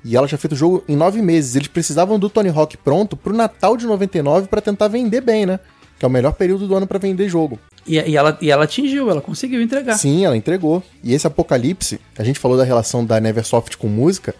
e 0.04 0.14
ela 0.16 0.28
tinha 0.28 0.38
feito 0.38 0.52
o 0.52 0.56
jogo 0.56 0.84
em 0.86 0.94
nove 0.94 1.22
meses. 1.22 1.56
Eles 1.56 1.68
precisavam 1.68 2.18
do 2.18 2.28
Tony 2.28 2.50
Hawk 2.50 2.76
pronto 2.76 3.16
pro 3.16 3.34
Natal 3.34 3.76
de 3.76 3.86
99 3.86 4.48
pra 4.48 4.60
tentar 4.60 4.88
vender 4.88 5.20
bem, 5.22 5.46
né? 5.46 5.58
Que 6.04 6.06
é 6.06 6.10
o 6.10 6.12
melhor 6.12 6.34
período 6.34 6.68
do 6.68 6.74
ano 6.74 6.86
pra 6.86 6.98
vender 6.98 7.30
jogo. 7.30 7.58
E, 7.86 7.94
e 7.94 8.14
ela, 8.14 8.36
e 8.42 8.50
ela 8.50 8.64
atingiu, 8.64 9.10
ela 9.10 9.22
conseguiu 9.22 9.62
entregar. 9.62 9.96
Sim, 9.96 10.22
ela 10.22 10.36
entregou. 10.36 10.82
E 11.02 11.14
esse 11.14 11.26
Apocalipse, 11.26 11.98
a 12.18 12.22
gente 12.22 12.38
falou 12.38 12.58
da 12.58 12.62
relação 12.62 13.02
da 13.02 13.18
Neversoft 13.18 13.78
com 13.78 13.88
música. 13.88 14.34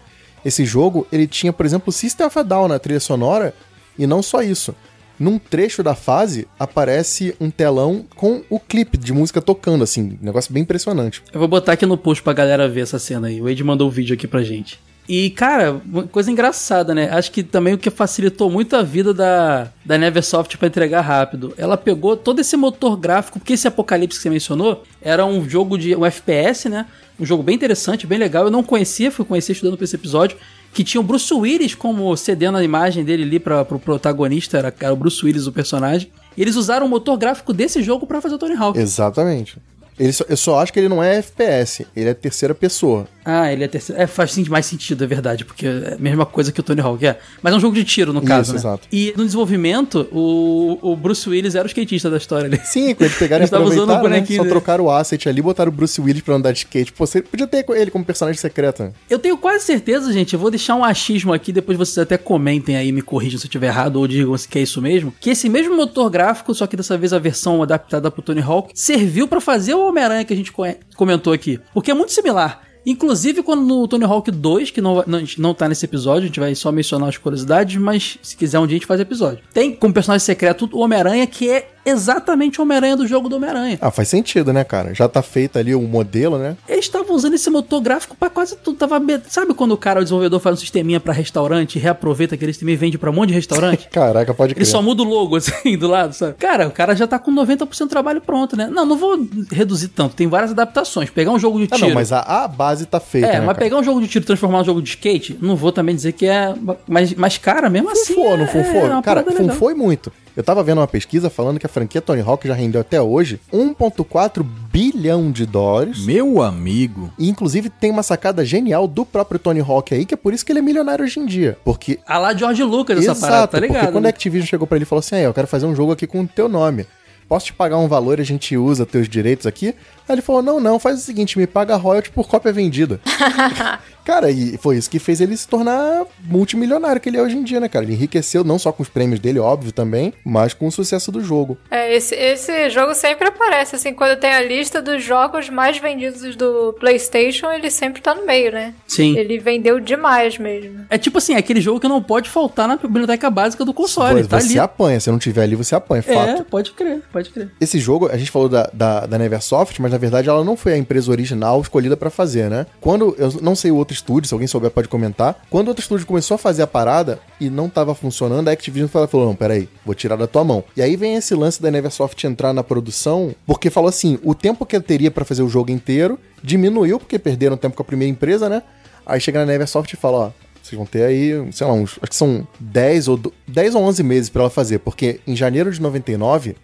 Esse 0.45 0.63
jogo, 0.63 1.07
ele 1.11 1.25
tinha, 1.25 1.51
por 1.51 1.65
exemplo, 1.65 1.91
System 1.91 2.27
of 2.27 2.37
a 2.37 2.43
Down 2.43 2.67
na 2.67 2.77
trilha 2.77 2.99
sonora. 2.99 3.51
E 3.97 4.05
não 4.05 4.21
só 4.21 4.43
isso. 4.43 4.75
Num 5.19 5.39
trecho 5.39 5.81
da 5.81 5.95
fase, 5.95 6.47
aparece 6.59 7.33
um 7.41 7.49
telão 7.49 8.05
com 8.15 8.43
o 8.47 8.59
clipe 8.59 8.95
de 8.95 9.11
música 9.11 9.41
tocando, 9.41 9.83
assim. 9.83 10.19
Um 10.21 10.25
negócio 10.25 10.53
bem 10.53 10.61
impressionante. 10.61 11.23
Eu 11.33 11.39
vou 11.39 11.47
botar 11.47 11.71
aqui 11.71 11.87
no 11.87 11.97
post 11.97 12.21
pra 12.21 12.31
galera 12.31 12.69
ver 12.69 12.81
essa 12.81 12.99
cena 12.99 13.27
aí. 13.27 13.41
O 13.41 13.49
Ed 13.49 13.63
mandou 13.63 13.87
o 13.87 13.91
vídeo 13.91 14.13
aqui 14.13 14.27
pra 14.27 14.43
gente. 14.43 14.79
E, 15.07 15.29
cara, 15.29 15.81
uma 15.85 16.03
coisa 16.03 16.31
engraçada, 16.31 16.93
né? 16.95 17.09
Acho 17.11 17.31
que 17.31 17.43
também 17.43 17.73
o 17.73 17.77
que 17.77 17.89
facilitou 17.91 18.49
muito 18.49 18.75
a 18.75 18.81
vida 18.81 19.13
da, 19.13 19.67
da 19.85 19.97
Neversoft 19.97 20.57
pra 20.57 20.67
entregar 20.67 21.01
rápido. 21.01 21.53
Ela 21.57 21.77
pegou 21.77 22.17
todo 22.17 22.39
esse 22.39 22.57
motor 22.57 22.97
gráfico, 22.97 23.39
porque 23.39 23.53
esse 23.53 23.67
Apocalipse 23.67 24.17
que 24.17 24.23
você 24.23 24.29
mencionou 24.29 24.83
era 25.01 25.25
um 25.25 25.47
jogo 25.47 25.77
de 25.77 25.95
um 25.95 26.05
FPS, 26.05 26.69
né? 26.69 26.87
Um 27.19 27.25
jogo 27.25 27.43
bem 27.43 27.55
interessante, 27.55 28.07
bem 28.07 28.17
legal. 28.17 28.45
Eu 28.45 28.51
não 28.51 28.63
conhecia, 28.63 29.11
fui 29.11 29.23
conhecer 29.23 29.51
estudando 29.51 29.77
pra 29.77 29.85
esse 29.85 29.95
episódio. 29.95 30.37
Que 30.73 30.83
tinha 30.83 30.99
o 30.99 31.03
Bruce 31.03 31.33
Willis 31.33 31.73
como 31.73 32.15
cedendo 32.17 32.57
a 32.57 32.63
imagem 32.63 33.05
dele 33.05 33.23
ali 33.23 33.39
pra, 33.39 33.63
pro 33.63 33.79
protagonista, 33.79 34.57
era, 34.57 34.73
era 34.77 34.91
o 34.91 34.95
Bruce 34.97 35.23
Willis 35.23 35.47
o 35.47 35.51
personagem. 35.51 36.11
E 36.35 36.41
eles 36.41 36.57
usaram 36.57 36.85
o 36.85 36.89
motor 36.89 37.15
gráfico 37.17 37.53
desse 37.53 37.81
jogo 37.81 38.05
pra 38.05 38.19
fazer 38.19 38.35
o 38.35 38.37
Tony 38.37 38.55
Hawk. 38.55 38.77
Exatamente. 38.77 39.57
Ele 39.99 40.11
só- 40.11 40.25
eu 40.27 40.37
só 40.37 40.59
acho 40.59 40.73
que 40.73 40.79
ele 40.79 40.89
não 40.89 41.01
é 41.01 41.17
FPS, 41.17 41.85
ele 41.95 42.09
é 42.09 42.13
terceira 42.13 42.53
pessoa. 42.53 43.07
Ah, 43.23 43.51
ele 43.51 43.63
é 43.63 43.67
terceiro. 43.67 43.99
É, 44.01 44.05
faz 44.05 44.37
mais 44.47 44.65
sentido, 44.67 45.03
é 45.03 45.07
verdade, 45.07 45.45
porque 45.45 45.65
é 45.65 45.95
a 45.95 45.97
mesma 45.97 46.25
coisa 46.27 46.51
que 46.51 46.59
o 46.59 46.63
Tony 46.63 46.81
Hawk 46.81 47.05
é. 47.07 47.17
Mas 47.41 47.53
é 47.53 47.57
um 47.57 47.59
jogo 47.59 47.73
de 47.75 47.83
tiro, 47.83 48.13
no 48.13 48.19
Isso, 48.19 48.27
caso, 48.27 48.51
né? 48.53 48.59
exato. 48.59 48.87
E 48.91 49.13
no 49.17 49.25
desenvolvimento, 49.25 50.07
o, 50.11 50.77
o 50.91 50.95
Bruce 50.95 51.27
Willis 51.27 51.55
era 51.55 51.63
o 51.63 51.67
skatista 51.67 52.09
da 52.09 52.17
história 52.17 52.45
ali. 52.47 52.59
Sim, 52.63 52.93
quando 52.93 53.07
eles 53.07 53.17
pegaram 53.17 53.41
e 53.41 53.43
Eles 53.45 53.49
tavam 53.49 53.67
usando 53.67 53.89
o 53.89 54.07
né? 54.09 54.25
Só 54.25 54.33
dele. 54.43 54.49
trocaram 54.49 54.83
o 54.85 54.91
asset 54.91 55.27
ali, 55.29 55.41
botaram 55.41 55.71
o 55.71 55.75
Bruce 55.75 55.99
Willis 55.99 56.21
pra 56.21 56.35
andar 56.35 56.51
de 56.51 56.59
skate. 56.59 56.91
Pô, 56.93 57.05
você 57.05 57.21
podia 57.21 57.47
ter 57.47 57.65
ele 57.69 57.89
como 57.89 58.05
personagem 58.05 58.39
secreto. 58.39 58.91
Eu 59.09 59.17
tenho 59.17 59.37
quase 59.37 59.63
certeza, 59.65 60.11
gente, 60.13 60.33
eu 60.33 60.39
vou 60.39 60.51
deixar 60.51 60.75
um 60.75 60.83
achismo 60.83 61.33
aqui, 61.33 61.51
depois 61.51 61.77
vocês 61.77 61.97
até 61.97 62.17
comentem 62.17 62.75
aí, 62.75 62.91
me 62.91 63.01
corrijam 63.01 63.39
se 63.39 63.45
eu 63.45 63.47
estiver 63.47 63.67
errado, 63.67 63.95
ou 63.95 64.07
digam 64.07 64.37
se 64.37 64.47
que 64.47 64.59
é 64.59 64.61
isso 64.61 64.81
mesmo, 64.81 65.13
que 65.19 65.29
esse 65.31 65.49
mesmo 65.49 65.75
motor 65.75 66.09
gráfico, 66.09 66.53
só 66.53 66.67
que 66.67 66.75
dessa 66.77 66.97
vez 66.97 67.11
a 67.13 67.19
versão 67.19 67.63
adaptada 67.63 68.11
pro 68.11 68.21
Tony 68.21 68.41
Hawk, 68.41 68.71
serviu 68.75 69.27
pra 69.27 69.41
fazer 69.41 69.73
o 69.73 69.84
Homem-Aranha 69.87 70.25
que 70.25 70.33
a 70.33 70.35
gente 70.35 70.51
co- 70.51 70.63
comentou 70.95 71.31
aqui. 71.33 71.59
Porque 71.73 71.91
é 71.91 71.93
muito 71.93 72.11
similar. 72.11 72.61
Inclusive, 72.85 73.41
quando 73.41 73.63
no 73.65 73.87
Tony 73.87 74.03
Hawk 74.05 74.29
2, 74.29 74.69
que 74.69 74.79
não, 74.79 75.03
não, 75.07 75.23
não 75.39 75.53
tá 75.55 75.67
nesse 75.67 75.85
episódio, 75.85 76.23
a 76.23 76.27
gente 76.27 76.39
vai 76.39 76.53
só 76.53 76.71
mencionar 76.71 77.09
as 77.09 77.17
curiosidades, 77.17 77.77
mas 77.77 78.19
se 78.21 78.37
quiser 78.37 78.59
um 78.59 78.67
dia 78.67 78.75
a 78.75 78.79
gente 78.79 78.85
faz 78.87 78.99
episódio. 79.01 79.39
Tem 79.53 79.73
como 79.75 79.91
personagem 79.93 80.23
secreto 80.23 80.69
o 80.71 80.79
Homem-Aranha, 80.81 81.25
que 81.25 81.49
é 81.49 81.69
exatamente 81.85 82.59
o 82.59 82.63
Homem-Aranha 82.63 82.97
do 82.97 83.07
jogo 83.07 83.29
do 83.29 83.35
Homem-Aranha. 83.37 83.77
Ah, 83.81 83.91
faz 83.91 84.07
sentido, 84.07 84.51
né, 84.51 84.63
cara? 84.63 84.93
Já 84.93 85.07
tá 85.07 85.21
feito 85.21 85.57
ali 85.59 85.73
o 85.75 85.81
modelo, 85.81 86.37
né? 86.37 86.57
Eles 86.67 86.85
estavam 86.85 87.15
usando 87.15 87.33
esse 87.35 87.49
motor 87.49 87.81
gráfico 87.81 88.15
pra 88.19 88.29
quase 88.29 88.55
tudo. 88.57 88.77
Tava... 88.77 88.99
be- 88.99 89.21
Sabe 89.29 89.53
quando 89.53 89.71
o 89.73 89.77
cara, 89.77 89.99
o 89.99 90.03
desenvolvedor, 90.03 90.39
faz 90.39 90.55
um 90.55 90.59
sisteminha 90.59 90.99
pra 90.99 91.13
restaurante, 91.13 91.77
reaproveita 91.79 92.35
aquele 92.35 92.51
sisteminha 92.53 92.73
e 92.73 92.77
vende 92.77 92.97
pra 92.97 93.09
um 93.09 93.13
monte 93.13 93.29
de 93.29 93.35
restaurante? 93.35 93.87
Caraca, 93.93 94.33
pode 94.33 94.53
crer. 94.53 94.63
Ele 94.63 94.69
só 94.71 94.81
muda 94.81 95.03
o 95.03 95.05
logo, 95.05 95.35
assim, 95.37 95.77
do 95.77 95.87
lado, 95.87 96.13
sabe? 96.13 96.33
Cara, 96.35 96.67
o 96.67 96.71
cara 96.71 96.95
já 96.95 97.05
tá 97.07 97.19
com 97.19 97.31
90% 97.33 97.77
do 97.79 97.87
trabalho 97.87 98.21
pronto, 98.21 98.55
né? 98.57 98.67
Não, 98.71 98.85
não 98.85 98.97
vou 98.97 99.17
reduzir 99.51 99.89
tanto. 99.89 100.15
Tem 100.15 100.27
várias 100.27 100.51
adaptações. 100.51 101.09
Pegar 101.09 101.31
um 101.31 101.39
jogo 101.39 101.59
de 101.59 101.67
Ah, 101.71 101.75
tiro... 101.75 101.87
não, 101.89 101.95
mas 101.95 102.11
a, 102.11 102.19
a 102.21 102.47
base 102.47 102.85
tá 102.85 102.99
feita, 102.99 103.27
É, 103.27 103.31
né, 103.33 103.37
mas 103.39 103.47
cara? 103.47 103.57
pegar 103.59 103.77
um 103.77 103.83
jogo 103.83 104.01
de 104.01 104.07
tiro 104.07 104.23
e 104.23 104.27
transformar 104.27 104.59
num 104.59 104.65
jogo 104.65 104.81
de 104.81 104.89
skate, 104.89 105.37
não 105.41 105.55
vou 105.55 105.71
também 105.71 105.95
dizer 105.95 106.13
que 106.13 106.25
é... 106.25 106.53
Mas, 106.87 107.13
mas 107.13 107.37
cara, 107.37 107.69
mesmo 107.69 107.89
assim... 107.91 108.13
Funfou, 108.15 108.37
não 108.37 108.43
é- 108.45 108.47
funfou? 108.47 108.85
é 108.97 109.01
Cara, 109.01 109.23
funfou 109.23 109.71
e 109.71 109.73
muito. 109.75 110.11
Eu 110.35 110.43
tava 110.43 110.61
vendo 110.63 110.79
uma 110.79 110.87
pesquisa 110.87 111.29
falando 111.29 111.59
que 111.59 111.65
a 111.65 111.69
franquia 111.69 112.01
Tony 112.01 112.21
Hawk 112.21 112.45
já 112.45 112.53
rendeu 112.53 112.81
até 112.81 113.01
hoje 113.01 113.39
1,4 113.53 114.43
bilhão 114.43 115.31
de 115.31 115.45
dólares. 115.45 116.05
Meu 116.05 116.41
amigo. 116.41 117.13
E 117.17 117.29
inclusive 117.29 117.69
tem 117.69 117.89
uma 117.89 118.03
sacada 118.03 118.43
genial 118.43 118.85
do 118.85 119.05
próprio 119.05 119.39
Tony 119.39 119.61
Hawk 119.61 119.93
aí, 119.93 120.05
que 120.05 120.13
é 120.13 120.17
por 120.17 120.33
isso 120.33 120.45
que 120.45 120.51
ele 120.51 120.59
é 120.59 120.61
milionário 120.61 121.05
hoje 121.05 121.19
em 121.21 121.25
dia. 121.25 121.57
Porque. 121.63 121.99
A 122.05 122.17
lá 122.17 122.33
George 122.33 122.63
Lucas 122.63 122.99
essa 122.99 123.15
parada, 123.15 123.47
tá 123.47 123.59
ligado? 123.59 123.77
porque 123.79 123.91
quando 123.93 124.05
a 124.07 124.09
Activision 124.09 124.45
chegou 124.45 124.67
pra 124.67 124.77
ele 124.77 124.83
e 124.83 124.85
falou 124.85 124.99
assim: 124.99 125.15
"Aí, 125.15 125.23
eu 125.23 125.33
quero 125.33 125.47
fazer 125.47 125.65
um 125.65 125.75
jogo 125.75 125.93
aqui 125.93 126.05
com 126.05 126.21
o 126.21 126.27
teu 126.27 126.49
nome. 126.49 126.85
posso 127.29 127.47
te 127.47 127.53
pagar 127.53 127.77
um 127.77 127.87
valor 127.87 128.19
e 128.19 128.21
a 128.21 128.25
gente 128.25 128.55
usa 128.57 128.85
teus 128.85 129.07
direitos 129.07 129.47
aqui? 129.47 129.73
Aí 130.07 130.15
ele 130.15 130.21
falou, 130.21 130.41
não, 130.41 130.59
não, 130.59 130.79
faz 130.79 130.99
o 130.99 131.01
seguinte, 131.01 131.37
me 131.37 131.47
paga 131.47 131.75
royalty 131.75 132.09
por 132.11 132.27
cópia 132.27 132.53
vendida. 132.53 132.99
cara, 134.05 134.29
e 134.29 134.57
foi 134.57 134.77
isso 134.77 134.89
que 134.89 134.99
fez 134.99 135.19
ele 135.19 135.35
se 135.35 135.47
tornar 135.47 136.05
multimilionário 136.23 137.01
que 137.01 137.09
ele 137.09 137.17
é 137.17 137.21
hoje 137.21 137.35
em 137.35 137.43
dia, 137.43 137.59
né, 137.59 137.67
cara? 137.67 137.83
Ele 137.83 137.93
enriqueceu 137.93 138.43
não 138.43 138.59
só 138.59 138.71
com 138.71 138.83
os 138.83 138.89
prêmios 138.89 139.19
dele, 139.19 139.39
óbvio, 139.39 139.71
também, 139.71 140.13
mas 140.23 140.53
com 140.53 140.67
o 140.67 140.71
sucesso 140.71 141.11
do 141.11 141.23
jogo. 141.23 141.57
É, 141.71 141.95
esse, 141.95 142.13
esse 142.13 142.69
jogo 142.69 142.93
sempre 142.93 143.27
aparece, 143.27 143.75
assim, 143.75 143.93
quando 143.93 144.19
tem 144.19 144.31
a 144.31 144.41
lista 144.41 144.81
dos 144.81 145.03
jogos 145.03 145.49
mais 145.49 145.79
vendidos 145.79 146.35
do 146.35 146.73
PlayStation, 146.79 147.51
ele 147.51 147.71
sempre 147.71 148.01
tá 148.01 148.13
no 148.13 148.25
meio, 148.25 148.51
né? 148.51 148.75
Sim. 148.87 149.17
Ele 149.17 149.39
vendeu 149.39 149.79
demais 149.79 150.37
mesmo. 150.37 150.85
É 150.89 150.97
tipo 150.99 151.17
assim, 151.17 151.33
é 151.33 151.37
aquele 151.37 151.61
jogo 151.61 151.79
que 151.79 151.87
não 151.87 152.01
pode 152.01 152.29
faltar 152.29 152.67
na 152.67 152.75
biblioteca 152.77 153.29
básica 153.29 153.65
do 153.65 153.73
console. 153.73 154.21
Você 154.21 154.29
tá 154.29 154.37
ali. 154.37 154.59
apanha, 154.59 154.99
se 154.99 155.09
não 155.09 155.17
tiver 155.17 155.43
ali, 155.43 155.55
você 155.55 155.73
apanha, 155.73 156.03
fato. 156.03 156.41
É, 156.41 156.43
pode 156.43 156.71
crer, 156.73 157.01
pode 157.11 157.31
crer. 157.31 157.49
Esse 157.59 157.79
jogo, 157.79 158.07
a 158.09 158.17
gente 158.17 158.29
falou 158.29 158.47
da, 158.47 158.69
da, 158.71 159.05
da 159.07 159.17
Neversoft, 159.17 159.81
mas 159.81 159.94
na 159.95 159.99
verdade 159.99 160.27
ela 160.27 160.43
não 160.43 160.57
foi 160.57 160.73
a 160.73 160.77
empresa 160.77 161.09
original 161.09 161.61
escolhida 161.61 161.95
pra 161.95 162.09
fazer, 162.09 162.49
né? 162.49 162.65
Quando, 162.81 163.15
eu 163.17 163.31
não 163.41 163.55
sei 163.55 163.71
o 163.71 163.75
outro 163.77 163.93
estúdio, 163.93 164.27
se 164.27 164.33
alguém 164.33 164.47
souber 164.47 164.69
pode 164.69 164.89
comentar, 164.89 165.41
quando 165.49 165.67
o 165.67 165.69
outro 165.69 165.81
estúdio 165.81 166.05
começou 166.05 166.35
a 166.35 166.37
fazer 166.37 166.61
a 166.63 166.67
parada 166.67 167.19
e 167.39 167.49
não 167.49 167.69
tava 167.69 167.95
funcionando, 167.95 168.49
a 168.49 168.51
Activision 168.51 168.89
falou, 168.89 169.27
não, 169.27 169.35
peraí, 169.35 169.69
vou 169.85 169.95
tirar 169.95 170.17
da 170.17 170.27
tua 170.27 170.43
mão. 170.43 170.63
E 170.75 170.81
aí 170.81 170.95
vem 170.97 171.15
esse 171.15 171.33
lance 171.33 171.61
da 171.61 171.71
Neversoft 171.71 172.21
entrar 172.27 172.51
na 172.53 172.61
produção, 172.63 173.33
porque 173.47 173.69
falou 173.69 173.87
assim, 173.89 174.19
o 174.21 174.35
tempo 174.35 174.65
que 174.65 174.75
ele 174.75 174.83
teria 174.83 175.09
pra 175.09 175.23
fazer 175.23 175.41
o 175.43 175.47
jogo 175.49 175.71
inteiro 175.71 176.19
diminuiu, 176.43 176.99
porque 176.99 177.17
perderam 177.17 177.55
tempo 177.55 177.75
com 177.77 177.81
a 177.81 177.85
primeira 177.85 178.11
empresa, 178.11 178.49
né? 178.49 178.61
Aí 179.05 179.19
chega 179.21 179.39
na 179.39 179.45
Neversoft 179.45 179.93
e 179.93 179.97
fala, 179.97 180.17
ó, 180.17 180.31
vocês 180.61 180.75
vão 180.77 180.85
ter 180.85 181.03
aí, 181.03 181.31
sei 181.51 181.65
lá, 181.67 181.73
uns, 181.73 181.91
acho 182.01 182.09
que 182.09 182.15
são 182.15 182.45
10 182.59 183.07
ou, 183.07 183.17
do- 183.17 183.33
10 183.47 183.75
ou 183.75 183.83
11 183.83 184.01
meses 184.03 184.29
pra 184.29 184.41
ela 184.41 184.49
fazer, 184.49 184.79
porque 184.79 185.19
em 185.27 185.35
janeiro 185.35 185.71
de 185.71 185.79
99, 185.81 186.55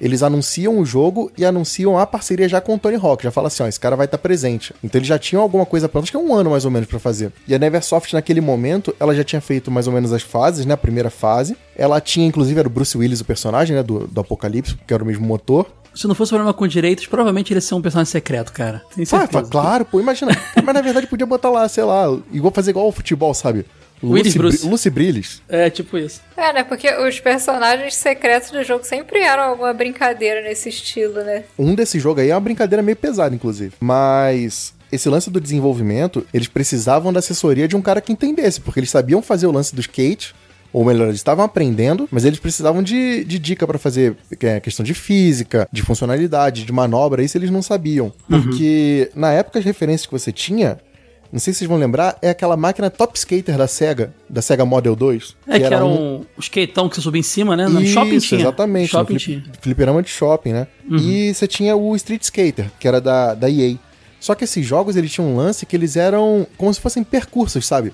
eles 0.00 0.22
anunciam 0.22 0.78
o 0.78 0.84
jogo 0.84 1.30
e 1.36 1.44
anunciam 1.44 1.98
a 1.98 2.06
parceria 2.06 2.48
já 2.48 2.60
com 2.60 2.74
o 2.74 2.78
Tony 2.78 2.96
Hawk. 2.96 3.22
Já 3.22 3.30
fala 3.30 3.48
assim, 3.48 3.62
ó, 3.62 3.66
esse 3.66 3.78
cara 3.78 3.96
vai 3.96 4.06
estar 4.06 4.18
presente. 4.18 4.74
Então 4.82 4.98
eles 4.98 5.08
já 5.08 5.18
tinham 5.18 5.42
alguma 5.42 5.66
coisa 5.66 5.88
pronta, 5.88 6.04
acho 6.04 6.12
que 6.12 6.16
é 6.16 6.20
um 6.20 6.34
ano 6.34 6.50
mais 6.50 6.64
ou 6.64 6.70
menos 6.70 6.88
pra 6.88 6.98
fazer. 6.98 7.32
E 7.46 7.54
a 7.54 7.58
Neversoft 7.58 8.14
naquele 8.14 8.40
momento, 8.40 8.94
ela 8.98 9.14
já 9.14 9.24
tinha 9.24 9.40
feito 9.40 9.70
mais 9.70 9.86
ou 9.86 9.92
menos 9.92 10.12
as 10.12 10.22
fases, 10.22 10.64
né, 10.64 10.74
a 10.74 10.76
primeira 10.76 11.10
fase. 11.10 11.56
Ela 11.76 12.00
tinha, 12.00 12.26
inclusive, 12.26 12.58
era 12.58 12.68
o 12.68 12.70
Bruce 12.70 12.96
Willis 12.96 13.20
o 13.20 13.24
personagem, 13.24 13.76
né, 13.76 13.82
do, 13.82 14.06
do 14.06 14.20
Apocalipse, 14.20 14.76
que 14.86 14.94
era 14.94 15.02
o 15.02 15.06
mesmo 15.06 15.26
motor. 15.26 15.66
Se 15.94 16.06
não 16.06 16.14
fosse 16.14 16.30
problema 16.30 16.54
com 16.54 16.66
direitos, 16.66 17.06
provavelmente 17.06 17.52
ele 17.52 17.58
ia 17.58 17.62
ser 17.62 17.74
um 17.74 17.82
personagem 17.82 18.10
secreto, 18.10 18.52
cara. 18.52 18.82
Ah, 18.86 19.04
certeza. 19.04 19.42
claro, 19.50 19.84
pô, 19.84 20.00
imagina. 20.00 20.32
Mas 20.64 20.74
na 20.74 20.80
verdade 20.80 21.06
podia 21.06 21.26
botar 21.26 21.50
lá, 21.50 21.68
sei 21.68 21.84
lá, 21.84 22.06
igual 22.32 22.52
fazer 22.52 22.70
igual 22.70 22.86
ao 22.86 22.92
futebol, 22.92 23.34
sabe? 23.34 23.66
Willis 24.02 24.34
Lucy, 24.34 24.38
Bruce. 24.38 24.66
Lucy 24.66 24.90
Brillis. 24.90 25.42
É, 25.48 25.68
tipo 25.70 25.98
isso. 25.98 26.20
É, 26.36 26.52
né? 26.52 26.64
Porque 26.64 26.92
os 26.94 27.20
personagens 27.20 27.94
secretos 27.94 28.50
do 28.50 28.62
jogo 28.64 28.84
sempre 28.84 29.20
eram 29.20 29.44
alguma 29.44 29.72
brincadeira 29.72 30.42
nesse 30.42 30.68
estilo, 30.68 31.22
né? 31.22 31.44
Um 31.58 31.74
desse 31.74 31.98
jogo 31.98 32.20
aí 32.20 32.30
é 32.30 32.34
uma 32.34 32.40
brincadeira 32.40 32.82
meio 32.82 32.96
pesada, 32.96 33.34
inclusive. 33.34 33.74
Mas 33.80 34.74
esse 34.90 35.08
lance 35.08 35.30
do 35.30 35.40
desenvolvimento, 35.40 36.26
eles 36.32 36.48
precisavam 36.48 37.12
da 37.12 37.20
assessoria 37.20 37.68
de 37.68 37.76
um 37.76 37.82
cara 37.82 38.00
que 38.00 38.12
entendesse, 38.12 38.60
porque 38.60 38.80
eles 38.80 38.90
sabiam 38.90 39.22
fazer 39.22 39.46
o 39.46 39.52
lance 39.52 39.74
do 39.74 39.80
skate. 39.80 40.34
Ou 40.72 40.84
melhor, 40.84 41.08
eles 41.08 41.16
estavam 41.16 41.44
aprendendo, 41.44 42.08
mas 42.12 42.24
eles 42.24 42.38
precisavam 42.38 42.80
de, 42.80 43.24
de 43.24 43.40
dica 43.40 43.66
pra 43.66 43.76
fazer 43.76 44.16
que 44.38 44.46
é, 44.46 44.60
questão 44.60 44.84
de 44.84 44.94
física, 44.94 45.68
de 45.72 45.82
funcionalidade, 45.82 46.64
de 46.64 46.72
manobra, 46.72 47.24
isso 47.24 47.36
eles 47.36 47.50
não 47.50 47.60
sabiam. 47.60 48.12
Porque 48.28 49.10
na 49.16 49.32
época 49.32 49.58
as 49.58 49.64
referências 49.64 50.06
que 50.06 50.12
você 50.12 50.30
tinha, 50.30 50.78
não 51.32 51.38
sei 51.38 51.52
se 51.52 51.58
vocês 51.60 51.68
vão 51.68 51.78
lembrar, 51.78 52.18
é 52.20 52.30
aquela 52.30 52.56
máquina 52.56 52.90
Top 52.90 53.16
Skater 53.16 53.56
da 53.56 53.66
SEGA, 53.68 54.12
da 54.28 54.42
SEGA 54.42 54.64
Model 54.64 54.96
2. 54.96 55.36
É 55.46 55.58
que, 55.58 55.64
era 55.64 55.84
um, 55.84 56.16
um 56.20 56.24
skateão 56.40 56.88
que 56.88 56.96
você 56.96 57.00
subia 57.02 57.20
em 57.20 57.22
cima, 57.22 57.56
né? 57.56 57.68
No 57.68 57.80
Isso, 57.80 57.92
shopping 57.92 58.18
tinha. 58.18 58.40
exatamente. 58.40 58.90
Shopping 58.90 59.12
no 59.14 59.18
tinha. 59.18 59.36
Uhum. 59.38 59.44
flip- 59.44 59.62
fliperama 59.62 60.02
de 60.02 60.08
shopping, 60.10 60.52
né? 60.52 60.66
E 60.90 61.32
você 61.32 61.46
tinha 61.46 61.76
o 61.76 61.94
Street 61.96 62.22
Skater, 62.22 62.70
que 62.80 62.88
era 62.88 63.00
da, 63.00 63.34
da 63.34 63.48
EA. 63.50 63.76
Só 64.18 64.34
que 64.34 64.44
esses 64.44 64.66
jogos, 64.66 64.96
eles 64.96 65.10
tinham 65.12 65.28
um 65.30 65.36
lance 65.36 65.64
que 65.64 65.74
eles 65.76 65.96
eram 65.96 66.46
como 66.58 66.72
se 66.74 66.80
fossem 66.80 67.02
percursos, 67.04 67.64
sabe? 67.66 67.92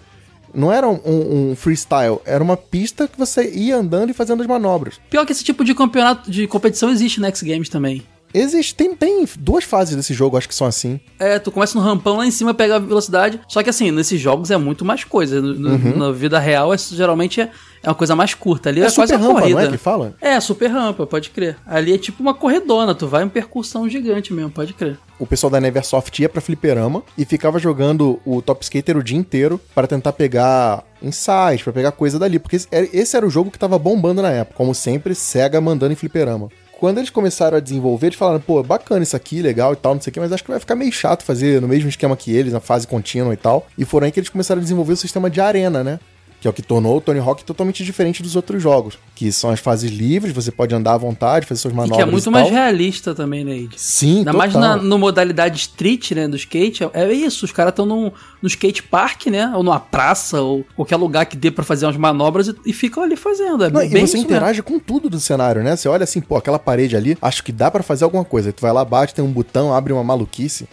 Não 0.55 0.73
era 0.73 0.89
um, 0.89 1.51
um 1.51 1.55
freestyle, 1.57 2.19
era 2.25 2.43
uma 2.43 2.57
pista 2.57 3.07
que 3.07 3.19
você 3.19 3.51
ia 3.55 3.77
andando 3.77 4.11
e 4.11 4.15
fazendo 4.15 4.41
as 4.41 4.47
manobras. 4.49 4.95
Pior 5.11 5.27
que 5.27 5.33
esse 5.33 5.45
tipo 5.45 5.63
de 5.63 5.75
campeonato 5.75 6.31
de 6.31 6.47
competição 6.47 6.89
existe 6.91 7.21
no 7.21 7.27
X 7.27 7.43
Games 7.43 7.69
também. 7.69 8.03
Existe, 8.35 8.75
tem, 8.75 9.27
duas 9.39 9.65
fases 9.65 9.97
desse 9.97 10.13
jogo, 10.13 10.37
acho 10.37 10.49
que 10.49 10.55
são 10.55 10.67
assim. 10.67 11.01
É, 11.19 11.39
tu 11.39 11.51
começa 11.51 11.79
no 11.79 11.85
rampão 11.85 12.19
lá 12.19 12.27
em 12.27 12.31
cima, 12.31 12.53
pega 12.53 12.77
a 12.77 12.79
velocidade. 12.79 13.41
Só 13.49 13.63
que 13.63 13.71
assim, 13.71 13.91
nesses 13.91 14.21
jogos 14.21 14.51
é 14.51 14.57
muito 14.57 14.85
mais 14.85 15.05
coisa. 15.05 15.41
No- 15.41 15.55
no- 15.79 15.97
Na 15.97 16.13
vida 16.13 16.39
real, 16.39 16.73
é, 16.75 16.77
geralmente 16.79 17.41
é, 17.41 17.51
é 17.83 17.89
uma 17.89 17.95
coisa 17.95 18.15
mais 18.15 18.35
curta. 18.35 18.69
Ali 18.69 18.81
é, 18.81 18.85
Uhum. 18.85 18.91
É 18.91 18.95
quase 18.95 19.15
uma 19.15 19.21
rampa, 19.27 19.41
corrida. 19.41 19.61
não 19.61 19.69
é 19.69 19.71
que 19.73 19.79
fala? 19.79 20.15
É, 20.21 20.39
super 20.41 20.67
rampa, 20.71 21.07
pode 21.07 21.31
crer. 21.31 21.57
Ali 21.67 21.95
é 21.95 21.99
tipo 21.99 22.23
uma 22.23 22.35
corredona, 22.35 22.95
tu 22.95 23.07
vai 23.07 23.23
em 23.25 23.29
percussão 23.29 23.89
gigante 23.89 24.33
mesmo, 24.35 24.51
pode 24.51 24.75
crer. 24.75 24.99
O 25.19 25.27
pessoal 25.27 25.51
da 25.51 25.59
Neversoft 25.61 26.21
ia 26.21 26.29
pra 26.29 26.43
fliperama 26.43 27.03
e 27.17 27.25
ficava 27.25 27.59
jogando 27.59 28.21
o 28.27 28.43
Top 28.43 28.63
Skater 28.63 28.99
o 28.99 29.03
dia 29.03 29.17
inteiro 29.17 29.59
para 29.75 29.87
tentar 29.87 30.13
pegar 30.13 30.85
insights, 31.03 31.63
pra 31.63 31.73
pegar 31.73 31.93
coisa 31.93 32.19
dali, 32.19 32.39
porque 32.39 32.57
esse 32.71 33.17
era 33.17 33.27
o 33.27 33.31
jogo 33.31 33.51
que 33.51 33.59
tava 33.59 33.79
bombando 33.79 34.21
na 34.21 34.31
época. 34.31 34.57
Como 34.59 34.75
sempre, 34.75 35.15
SEGA 35.15 35.59
mandando 35.61 35.93
em 35.93 35.97
fliperama. 35.97 36.49
Quando 36.79 36.99
eles 36.99 37.09
começaram 37.09 37.57
a 37.57 37.61
desenvolver, 37.61 38.09
eles 38.09 38.19
falaram, 38.19 38.39
pô, 38.39 38.63
bacana 38.63 39.03
isso 39.03 39.17
aqui, 39.17 39.41
legal 39.41 39.73
e 39.73 39.77
tal, 39.77 39.95
não 39.95 40.01
sei 40.01 40.11
o 40.11 40.15
que, 40.15 40.21
mas 40.21 40.31
acho 40.31 40.45
que 40.45 40.51
vai 40.51 40.61
ficar 40.61 40.77
meio 40.77 40.93
chato 40.93 41.23
fazer 41.23 41.59
no 41.59 41.67
mesmo 41.67 41.89
esquema 41.89 42.15
que 42.15 42.31
eles, 42.31 42.53
na 42.53 42.61
fase 42.61 42.87
contínua 42.87 43.33
e 43.33 43.37
tal. 43.37 43.67
E 43.79 43.85
foram 43.87 44.05
aí 44.05 44.13
que 44.13 44.21
eles 44.21 44.29
começaram 44.29 44.61
a 44.61 44.63
desenvolver 44.63 44.93
o 44.93 44.97
sistema 44.97 45.31
de 45.31 45.41
arena, 45.41 45.83
né? 45.83 45.99
Que 46.47 46.49
é 46.49 46.51
o 46.51 46.55
que 46.55 46.63
tornou 46.63 46.97
o 46.97 47.01
Tony 47.01 47.19
Hawk 47.19 47.43
totalmente 47.45 47.83
diferente 47.83 48.23
dos 48.23 48.37
outros 48.37 48.63
jogos. 48.63 48.97
Que 49.17 49.33
são 49.33 49.51
as 49.51 49.59
fases 49.59 49.91
livres, 49.91 50.33
você 50.33 50.53
pode 50.53 50.73
andar 50.73 50.93
à 50.95 50.97
vontade, 50.97 51.45
fazer 51.45 51.61
suas 51.61 51.75
E 51.75 51.77
manobras. 51.77 51.97
que 51.97 52.03
é 52.03 52.07
muito 52.09 52.29
e 52.29 52.31
mais 52.31 52.49
realista 52.49 53.13
também, 53.17 53.45
né, 53.45 53.57
Ed? 53.57 53.71
Sim, 53.77 54.19
Ainda 54.19 54.31
total. 54.31 54.39
mais 54.39 54.55
na 54.55 54.77
no 54.77 54.97
modalidade 54.97 55.57
street, 55.59 56.13
né, 56.13 56.29
do 56.29 56.37
skate, 56.37 56.85
é- 56.85 56.91
é 56.95 57.13
isso, 57.13 57.45
os 57.45 57.51
caras 57.51 57.73
estão 57.73 57.85
no 57.85 58.13
skate 58.45 58.85
park, 58.85 59.27
né, 59.27 59.51
ou 59.57 59.65
numa 59.65 59.81
praça, 59.81 60.41
ou 60.41 60.65
qualquer 60.77 60.95
lugar 60.97 61.27
que 61.27 61.37
dê 61.37 61.51
pra 61.51 61.65
fazer 61.65 61.87
umas 61.87 61.97
manobras 61.97 62.47
e, 62.47 62.55
e 62.67 62.73
ficam 62.73 63.03
ali 63.03 63.17
fazendo, 63.17 63.65
é 63.65 63.69
Não, 63.71 63.81
bem 63.81 63.89
e 63.89 63.91
você 63.91 64.17
mesmo. 64.17 64.19
interage 64.21 64.63
com 64.63 64.79
tudo 64.79 65.11
do 65.11 65.19
cenário, 65.19 65.65
né? 65.65 65.75
Você 65.75 65.89
olha 65.89 66.05
assim, 66.05 66.21
pô, 66.21 66.37
aquela 66.37 66.61
parede 66.61 66.97
ali, 66.97 67.19
acho 67.21 67.43
que 67.43 67.51
dá 67.51 67.73
pra 67.73 67.83
fazer 67.83 68.05
alguma 68.05 68.25
coisa. 68.25 68.51
Aí 68.51 68.53
tu 68.53 68.61
vai 68.63 68.73
lá, 68.73 68.85
bate, 68.85 69.13
tem 69.15 69.25
um 69.25 69.33
botão, 69.33 69.75
abre 69.75 69.93
uma 69.93 70.05
maluquice. 70.05 70.69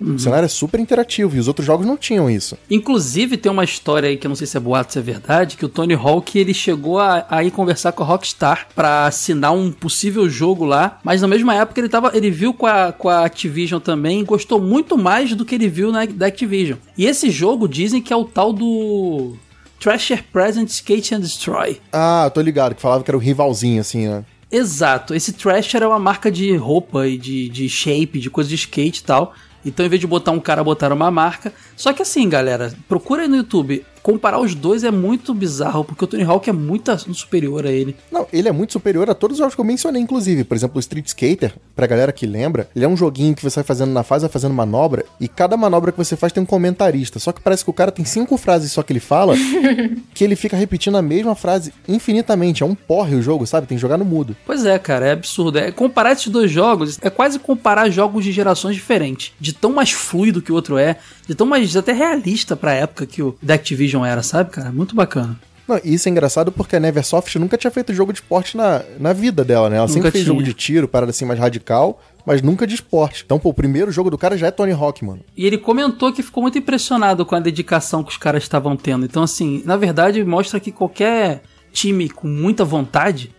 Uhum. 0.00 0.14
O 0.14 0.18
cenário 0.18 0.46
é 0.46 0.48
super 0.48 0.80
interativo 0.80 1.36
e 1.36 1.38
os 1.38 1.46
outros 1.46 1.66
jogos 1.66 1.86
não 1.86 1.96
tinham 1.96 2.30
isso. 2.30 2.56
Inclusive, 2.70 3.36
tem 3.36 3.52
uma 3.52 3.64
história 3.64 4.08
aí 4.08 4.16
que 4.16 4.26
eu 4.26 4.30
não 4.30 4.36
sei 4.36 4.46
se 4.46 4.56
é 4.56 4.60
boato, 4.60 4.92
se 4.92 4.98
é 4.98 5.02
verdade, 5.02 5.56
que 5.56 5.64
o 5.64 5.68
Tony 5.68 5.94
Hawk 5.94 6.38
ele 6.38 6.54
chegou 6.54 6.98
a, 6.98 7.26
a 7.28 7.44
ir 7.44 7.50
conversar 7.50 7.92
com 7.92 8.02
a 8.02 8.06
Rockstar 8.06 8.68
pra 8.74 9.06
assinar 9.06 9.52
um 9.52 9.70
possível 9.70 10.28
jogo 10.28 10.64
lá, 10.64 10.98
mas 11.04 11.20
na 11.20 11.28
mesma 11.28 11.54
época 11.54 11.80
ele 11.80 11.88
tava, 11.88 12.10
ele 12.14 12.30
viu 12.30 12.54
com 12.54 12.66
a, 12.66 12.92
com 12.92 13.08
a 13.08 13.24
Activision 13.24 13.80
também 13.80 14.20
e 14.20 14.24
gostou 14.24 14.60
muito 14.60 14.96
mais 14.96 15.34
do 15.34 15.44
que 15.44 15.54
ele 15.54 15.68
viu 15.68 15.92
na, 15.92 16.06
da 16.06 16.26
Activision. 16.26 16.78
E 16.96 17.04
esse 17.04 17.30
jogo 17.30 17.68
dizem 17.68 18.00
que 18.00 18.12
é 18.12 18.16
o 18.16 18.24
tal 18.24 18.52
do 18.52 19.36
Trasher 19.78 20.24
Present 20.32 20.68
Skate 20.68 21.14
and 21.14 21.20
Destroy. 21.20 21.80
Ah, 21.92 22.24
eu 22.26 22.30
tô 22.30 22.40
ligado, 22.40 22.74
que 22.74 22.82
falava 22.82 23.04
que 23.04 23.10
era 23.10 23.16
o 23.16 23.20
rivalzinho, 23.20 23.80
assim, 23.80 24.08
né? 24.08 24.24
Exato, 24.52 25.14
esse 25.14 25.32
Thrasher 25.32 25.82
é 25.82 25.86
uma 25.86 25.98
marca 25.98 26.30
de 26.30 26.56
roupa 26.56 27.06
e 27.06 27.16
de, 27.16 27.48
de 27.48 27.68
shape, 27.68 28.18
de 28.18 28.28
coisa 28.28 28.48
de 28.48 28.56
skate 28.56 29.00
e 29.00 29.04
tal. 29.04 29.32
Então, 29.64 29.84
em 29.84 29.88
vez 29.88 30.00
de 30.00 30.06
botar 30.06 30.30
um 30.30 30.40
cara, 30.40 30.64
botaram 30.64 30.96
uma 30.96 31.10
marca. 31.10 31.52
Só 31.76 31.92
que 31.92 32.02
assim, 32.02 32.28
galera, 32.28 32.72
procura 32.88 33.22
aí 33.22 33.28
no 33.28 33.36
YouTube. 33.36 33.84
Comparar 34.02 34.40
os 34.40 34.54
dois 34.54 34.84
é 34.84 34.90
muito 34.90 35.34
bizarro, 35.34 35.84
porque 35.84 36.04
o 36.04 36.06
Tony 36.06 36.22
Hawk 36.22 36.48
é 36.48 36.52
muito 36.52 36.96
superior 37.14 37.66
a 37.66 37.70
ele. 37.70 37.96
Não, 38.10 38.26
ele 38.32 38.48
é 38.48 38.52
muito 38.52 38.72
superior 38.72 39.08
a 39.10 39.14
todos 39.14 39.34
os 39.34 39.38
jogos 39.38 39.54
que 39.54 39.60
eu 39.60 39.64
mencionei, 39.64 40.00
inclusive. 40.00 40.44
Por 40.44 40.56
exemplo, 40.56 40.76
o 40.76 40.80
Street 40.80 41.06
Skater, 41.06 41.54
pra 41.76 41.86
galera 41.86 42.12
que 42.12 42.26
lembra, 42.26 42.68
ele 42.74 42.84
é 42.84 42.88
um 42.88 42.96
joguinho 42.96 43.34
que 43.34 43.42
você 43.42 43.56
vai 43.56 43.64
fazendo 43.64 43.92
na 43.92 44.02
fase, 44.02 44.22
vai 44.22 44.32
fazendo 44.32 44.54
manobra, 44.54 45.04
e 45.20 45.28
cada 45.28 45.56
manobra 45.56 45.92
que 45.92 45.98
você 45.98 46.16
faz 46.16 46.32
tem 46.32 46.42
um 46.42 46.46
comentarista. 46.46 47.18
Só 47.18 47.32
que 47.32 47.40
parece 47.40 47.64
que 47.64 47.70
o 47.70 47.74
cara 47.74 47.92
tem 47.92 48.04
cinco 48.04 48.36
frases 48.36 48.72
só 48.72 48.82
que 48.82 48.92
ele 48.92 49.00
fala, 49.00 49.34
que 50.14 50.24
ele 50.24 50.36
fica 50.36 50.56
repetindo 50.56 50.96
a 50.96 51.02
mesma 51.02 51.34
frase 51.34 51.72
infinitamente. 51.88 52.62
É 52.62 52.66
um 52.66 52.74
porre 52.74 53.14
o 53.14 53.22
jogo, 53.22 53.46
sabe? 53.46 53.66
Tem 53.66 53.76
que 53.76 53.82
jogar 53.82 53.98
no 53.98 54.04
mudo. 54.04 54.36
Pois 54.46 54.64
é, 54.64 54.78
cara, 54.78 55.06
é 55.06 55.12
absurdo. 55.12 55.58
É, 55.58 55.70
comparar 55.70 56.12
esses 56.12 56.28
dois 56.28 56.50
jogos 56.50 56.98
é 57.02 57.10
quase 57.10 57.38
comparar 57.38 57.90
jogos 57.90 58.24
de 58.24 58.32
gerações 58.32 58.74
diferentes. 58.74 59.32
De 59.38 59.52
tão 59.52 59.72
mais 59.72 59.90
fluido 59.90 60.42
que 60.42 60.52
o 60.52 60.54
outro 60.54 60.78
é, 60.78 60.96
de 61.30 61.36
tão 61.36 61.46
mais 61.46 61.76
até 61.76 61.92
realista 61.92 62.56
pra 62.56 62.74
época 62.74 63.06
que 63.06 63.22
o 63.22 63.36
da 63.40 63.54
Activision 63.54 64.04
era, 64.04 64.20
sabe, 64.20 64.50
cara? 64.50 64.72
Muito 64.72 64.96
bacana. 64.96 65.38
Não, 65.68 65.80
e 65.84 65.94
isso 65.94 66.08
é 66.08 66.10
engraçado 66.10 66.50
porque 66.50 66.74
a 66.74 66.80
Neversoft 66.80 67.38
nunca 67.38 67.56
tinha 67.56 67.70
feito 67.70 67.94
jogo 67.94 68.12
de 68.12 68.18
esporte 68.18 68.56
na, 68.56 68.82
na 68.98 69.12
vida 69.12 69.44
dela, 69.44 69.70
né? 69.70 69.76
Ela 69.76 69.86
sempre 69.86 70.00
Nunca 70.00 70.10
fez 70.10 70.24
tinha. 70.24 70.34
jogo 70.34 70.42
de 70.44 70.52
tiro, 70.52 70.88
parada 70.88 71.10
assim 71.10 71.24
mais 71.24 71.38
radical, 71.38 72.02
mas 72.26 72.42
nunca 72.42 72.66
de 72.66 72.74
esporte. 72.74 73.22
Então, 73.24 73.38
pô, 73.38 73.50
o 73.50 73.54
primeiro 73.54 73.92
jogo 73.92 74.10
do 74.10 74.18
cara 74.18 74.36
já 74.36 74.48
é 74.48 74.50
Tony 74.50 74.72
Hawk, 74.72 75.04
mano. 75.04 75.20
E 75.36 75.46
ele 75.46 75.56
comentou 75.56 76.12
que 76.12 76.20
ficou 76.20 76.42
muito 76.42 76.58
impressionado 76.58 77.24
com 77.24 77.36
a 77.36 77.40
dedicação 77.40 78.02
que 78.02 78.10
os 78.10 78.16
caras 78.16 78.42
estavam 78.42 78.76
tendo. 78.76 79.04
Então, 79.04 79.22
assim, 79.22 79.62
na 79.64 79.76
verdade, 79.76 80.24
mostra 80.24 80.58
que 80.58 80.72
qualquer 80.72 81.42
time 81.72 82.10
com 82.10 82.26
muita 82.26 82.64
vontade 82.64 83.30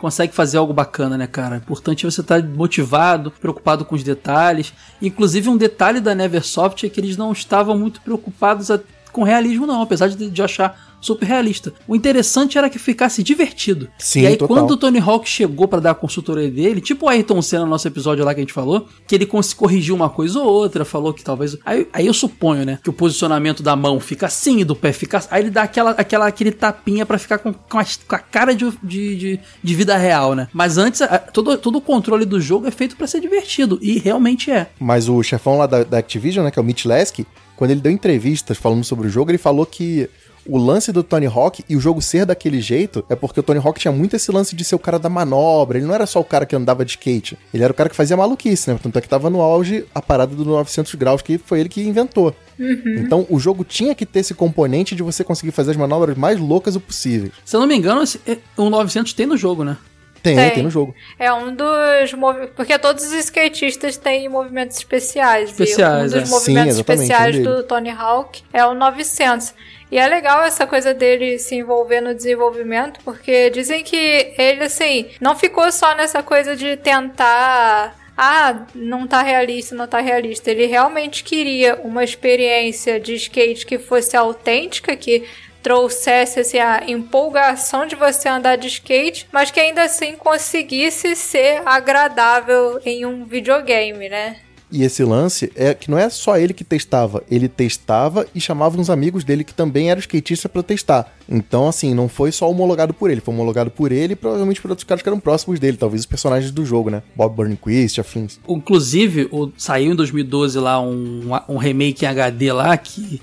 consegue 0.00 0.34
fazer 0.34 0.58
algo 0.58 0.72
bacana, 0.72 1.16
né, 1.18 1.26
cara? 1.26 1.56
Importante 1.56 2.06
é 2.06 2.10
você 2.10 2.20
estar 2.22 2.42
motivado, 2.42 3.30
preocupado 3.30 3.84
com 3.84 3.94
os 3.94 4.02
detalhes. 4.02 4.72
Inclusive, 5.00 5.48
um 5.48 5.56
detalhe 5.56 6.00
da 6.00 6.14
Neversoft 6.14 6.84
é 6.84 6.88
que 6.88 6.98
eles 6.98 7.16
não 7.16 7.30
estavam 7.32 7.78
muito 7.78 8.00
preocupados 8.00 8.70
a- 8.70 8.80
com 9.12 9.22
realismo, 9.22 9.66
não. 9.66 9.82
Apesar 9.82 10.08
de, 10.08 10.30
de 10.30 10.42
achar 10.42 10.89
super 11.00 11.26
realista. 11.26 11.72
O 11.88 11.96
interessante 11.96 12.58
era 12.58 12.68
que 12.70 12.78
ficasse 12.78 13.22
divertido. 13.22 13.88
Sim, 13.98 14.22
e 14.22 14.26
aí, 14.26 14.36
total. 14.36 14.56
quando 14.56 14.70
o 14.72 14.76
Tony 14.76 14.98
Hawk 14.98 15.28
chegou 15.28 15.66
pra 15.68 15.80
dar 15.80 15.92
a 15.92 15.94
consultoria 15.94 16.50
dele, 16.50 16.80
tipo 16.80 17.06
o 17.06 17.08
Ayrton 17.08 17.40
Senna 17.42 17.64
no 17.64 17.70
nosso 17.70 17.86
episódio 17.88 18.24
lá 18.24 18.34
que 18.34 18.40
a 18.40 18.42
gente 18.42 18.52
falou, 18.52 18.86
que 19.06 19.14
ele 19.14 19.26
corrigiu 19.56 19.94
uma 19.94 20.10
coisa 20.10 20.38
ou 20.40 20.46
outra, 20.46 20.84
falou 20.84 21.12
que 21.12 21.22
talvez. 21.24 21.56
Aí, 21.64 21.86
aí 21.92 22.06
eu 22.06 22.14
suponho, 22.14 22.64
né, 22.64 22.78
que 22.82 22.90
o 22.90 22.92
posicionamento 22.92 23.62
da 23.62 23.74
mão 23.74 23.98
fica 24.00 24.26
assim 24.26 24.60
e 24.60 24.64
do 24.64 24.76
pé 24.76 24.92
fica 24.92 25.18
assim. 25.18 25.28
Aí 25.30 25.42
ele 25.42 25.50
dá 25.50 25.62
aquela, 25.62 25.90
aquela, 25.92 26.26
aquele 26.26 26.52
tapinha 26.52 27.06
pra 27.06 27.18
ficar 27.18 27.38
com, 27.38 27.52
com, 27.52 27.78
a, 27.78 27.84
com 27.84 28.14
a 28.14 28.18
cara 28.18 28.54
de, 28.54 28.70
de, 28.82 29.16
de, 29.16 29.40
de 29.62 29.74
vida 29.74 29.96
real, 29.96 30.34
né? 30.34 30.48
Mas 30.52 30.76
antes, 30.78 31.00
a- 31.02 31.18
todo, 31.18 31.56
todo 31.58 31.76
o 31.76 31.80
controle 31.80 32.24
do 32.24 32.40
jogo 32.40 32.66
é 32.66 32.70
feito 32.70 32.96
pra 32.96 33.06
ser 33.06 33.20
divertido. 33.20 33.78
E 33.80 33.98
realmente 33.98 34.50
é. 34.50 34.68
Mas 34.78 35.08
o 35.08 35.22
chefão 35.22 35.58
lá 35.58 35.66
da, 35.66 35.84
da 35.84 35.98
Activision, 35.98 36.44
né, 36.44 36.50
que 36.50 36.58
é 36.58 36.62
o 36.62 36.64
Mitch 36.64 36.84
Lasky, 36.84 37.26
quando 37.56 37.72
ele 37.72 37.80
deu 37.80 37.92
entrevistas 37.92 38.56
falando 38.56 38.82
sobre 38.84 39.06
o 39.06 39.10
jogo, 39.10 39.30
ele 39.30 39.38
falou 39.38 39.66
que 39.66 40.08
o 40.46 40.58
lance 40.58 40.90
do 40.92 41.02
Tony 41.02 41.26
Hawk 41.26 41.64
e 41.68 41.76
o 41.76 41.80
jogo 41.80 42.00
ser 42.02 42.24
daquele 42.26 42.60
jeito 42.60 43.04
é 43.08 43.14
porque 43.14 43.40
o 43.40 43.42
Tony 43.42 43.60
Hawk 43.62 43.78
tinha 43.78 43.92
muito 43.92 44.16
esse 44.16 44.30
lance 44.32 44.54
de 44.56 44.64
ser 44.64 44.74
o 44.74 44.78
cara 44.78 44.98
da 44.98 45.08
manobra. 45.08 45.78
Ele 45.78 45.86
não 45.86 45.94
era 45.94 46.06
só 46.06 46.20
o 46.20 46.24
cara 46.24 46.46
que 46.46 46.56
andava 46.56 46.84
de 46.84 46.92
skate. 46.92 47.38
Ele 47.52 47.62
era 47.62 47.72
o 47.72 47.76
cara 47.76 47.88
que 47.88 47.96
fazia 47.96 48.16
maluquice, 48.16 48.70
né? 48.70 48.78
Tanto 48.82 48.98
é 48.98 49.00
que 49.02 49.08
tava 49.08 49.28
no 49.30 49.40
auge 49.40 49.84
a 49.94 50.00
parada 50.02 50.34
do 50.34 50.44
900 50.44 50.94
graus, 50.94 51.22
que 51.22 51.38
foi 51.38 51.60
ele 51.60 51.68
que 51.68 51.82
inventou. 51.82 52.34
Então 52.58 53.26
o 53.30 53.38
jogo 53.38 53.64
tinha 53.64 53.94
que 53.94 54.04
ter 54.04 54.20
esse 54.20 54.34
componente 54.34 54.94
de 54.94 55.02
você 55.02 55.24
conseguir 55.24 55.52
fazer 55.52 55.70
as 55.72 55.76
manobras 55.76 56.16
mais 56.16 56.38
loucas 56.38 56.76
o 56.76 56.80
possível. 56.80 57.30
Se 57.44 57.56
eu 57.56 57.60
não 57.60 57.66
me 57.66 57.74
engano, 57.76 58.02
é- 58.26 58.38
o 58.56 58.68
900 58.68 59.12
tem 59.12 59.26
no 59.26 59.36
jogo, 59.36 59.64
né? 59.64 59.76
Tem, 60.22 60.36
Tem. 60.36 60.50
tem, 60.50 60.62
no 60.62 60.70
jogo. 60.70 60.94
É 61.18 61.32
um 61.32 61.54
dos 61.54 62.12
movimentos. 62.14 62.54
Porque 62.54 62.78
todos 62.78 63.04
os 63.04 63.12
skatistas 63.12 63.96
têm 63.96 64.28
movimentos 64.28 64.76
especiais. 64.76 65.50
Especiais, 65.50 66.12
e 66.12 66.16
um 66.16 66.18
é. 66.18 66.20
dos 66.20 66.30
movimentos 66.30 66.74
Sim, 66.74 66.80
especiais 66.80 67.38
um 67.38 67.42
do 67.42 67.62
Tony 67.62 67.90
Hawk 67.90 68.42
é 68.52 68.64
o 68.64 68.74
900. 68.74 69.54
E 69.90 69.98
é 69.98 70.06
legal 70.06 70.44
essa 70.44 70.66
coisa 70.66 70.94
dele 70.94 71.38
se 71.38 71.56
envolver 71.56 72.00
no 72.00 72.14
desenvolvimento, 72.14 73.00
porque 73.04 73.50
dizem 73.50 73.82
que 73.82 74.34
ele, 74.38 74.62
assim, 74.62 75.06
não 75.20 75.34
ficou 75.34 75.70
só 75.72 75.96
nessa 75.96 76.22
coisa 76.22 76.54
de 76.54 76.76
tentar. 76.76 77.98
Ah, 78.16 78.66
não 78.74 79.06
tá 79.06 79.22
realista, 79.22 79.74
não 79.74 79.88
tá 79.88 79.98
realista. 79.98 80.50
Ele 80.50 80.66
realmente 80.66 81.24
queria 81.24 81.80
uma 81.82 82.04
experiência 82.04 83.00
de 83.00 83.14
skate 83.14 83.64
que 83.64 83.78
fosse 83.78 84.14
autêntica, 84.16 84.94
que 84.94 85.24
trouxesse 85.62 86.40
assim, 86.40 86.58
a 86.58 86.82
empolgação 86.88 87.86
de 87.86 87.94
você 87.96 88.28
andar 88.28 88.56
de 88.56 88.68
skate, 88.68 89.26
mas 89.32 89.50
que 89.50 89.60
ainda 89.60 89.82
assim 89.82 90.16
conseguisse 90.16 91.14
ser 91.16 91.62
agradável 91.66 92.80
em 92.84 93.04
um 93.06 93.24
videogame, 93.24 94.08
né? 94.08 94.36
E 94.72 94.84
esse 94.84 95.02
lance 95.02 95.50
é 95.56 95.74
que 95.74 95.90
não 95.90 95.98
é 95.98 96.08
só 96.08 96.38
ele 96.38 96.54
que 96.54 96.62
testava, 96.62 97.24
ele 97.28 97.48
testava 97.48 98.24
e 98.32 98.40
chamava 98.40 98.78
uns 98.80 98.88
amigos 98.88 99.24
dele 99.24 99.42
que 99.42 99.52
também 99.52 99.90
eram 99.90 99.98
skatistas 99.98 100.48
pra 100.48 100.62
testar. 100.62 101.12
Então, 101.28 101.66
assim, 101.68 101.92
não 101.92 102.08
foi 102.08 102.30
só 102.30 102.48
homologado 102.48 102.94
por 102.94 103.10
ele, 103.10 103.20
foi 103.20 103.34
homologado 103.34 103.68
por 103.68 103.90
ele 103.90 104.12
e 104.12 104.16
provavelmente 104.16 104.60
por 104.62 104.70
outros 104.70 104.84
caras 104.84 105.02
que 105.02 105.08
eram 105.08 105.18
próximos 105.18 105.58
dele, 105.58 105.76
talvez 105.76 106.02
os 106.02 106.06
personagens 106.06 106.52
do 106.52 106.64
jogo, 106.64 106.88
né? 106.88 107.02
Bob 107.16 107.34
Burnquist, 107.34 108.00
afins. 108.00 108.38
Inclusive, 108.48 109.28
o- 109.32 109.50
saiu 109.58 109.90
em 109.92 109.96
2012 109.96 110.56
lá 110.60 110.80
um, 110.80 111.22
um 111.48 111.56
remake 111.56 112.04
em 112.04 112.08
HD 112.08 112.52
lá, 112.52 112.76
que 112.76 113.20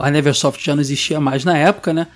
a 0.00 0.10
Neversoft 0.10 0.64
já 0.64 0.74
não 0.74 0.80
existia 0.80 1.20
mais 1.20 1.44
na 1.44 1.56
época, 1.56 1.92
né? 1.92 2.06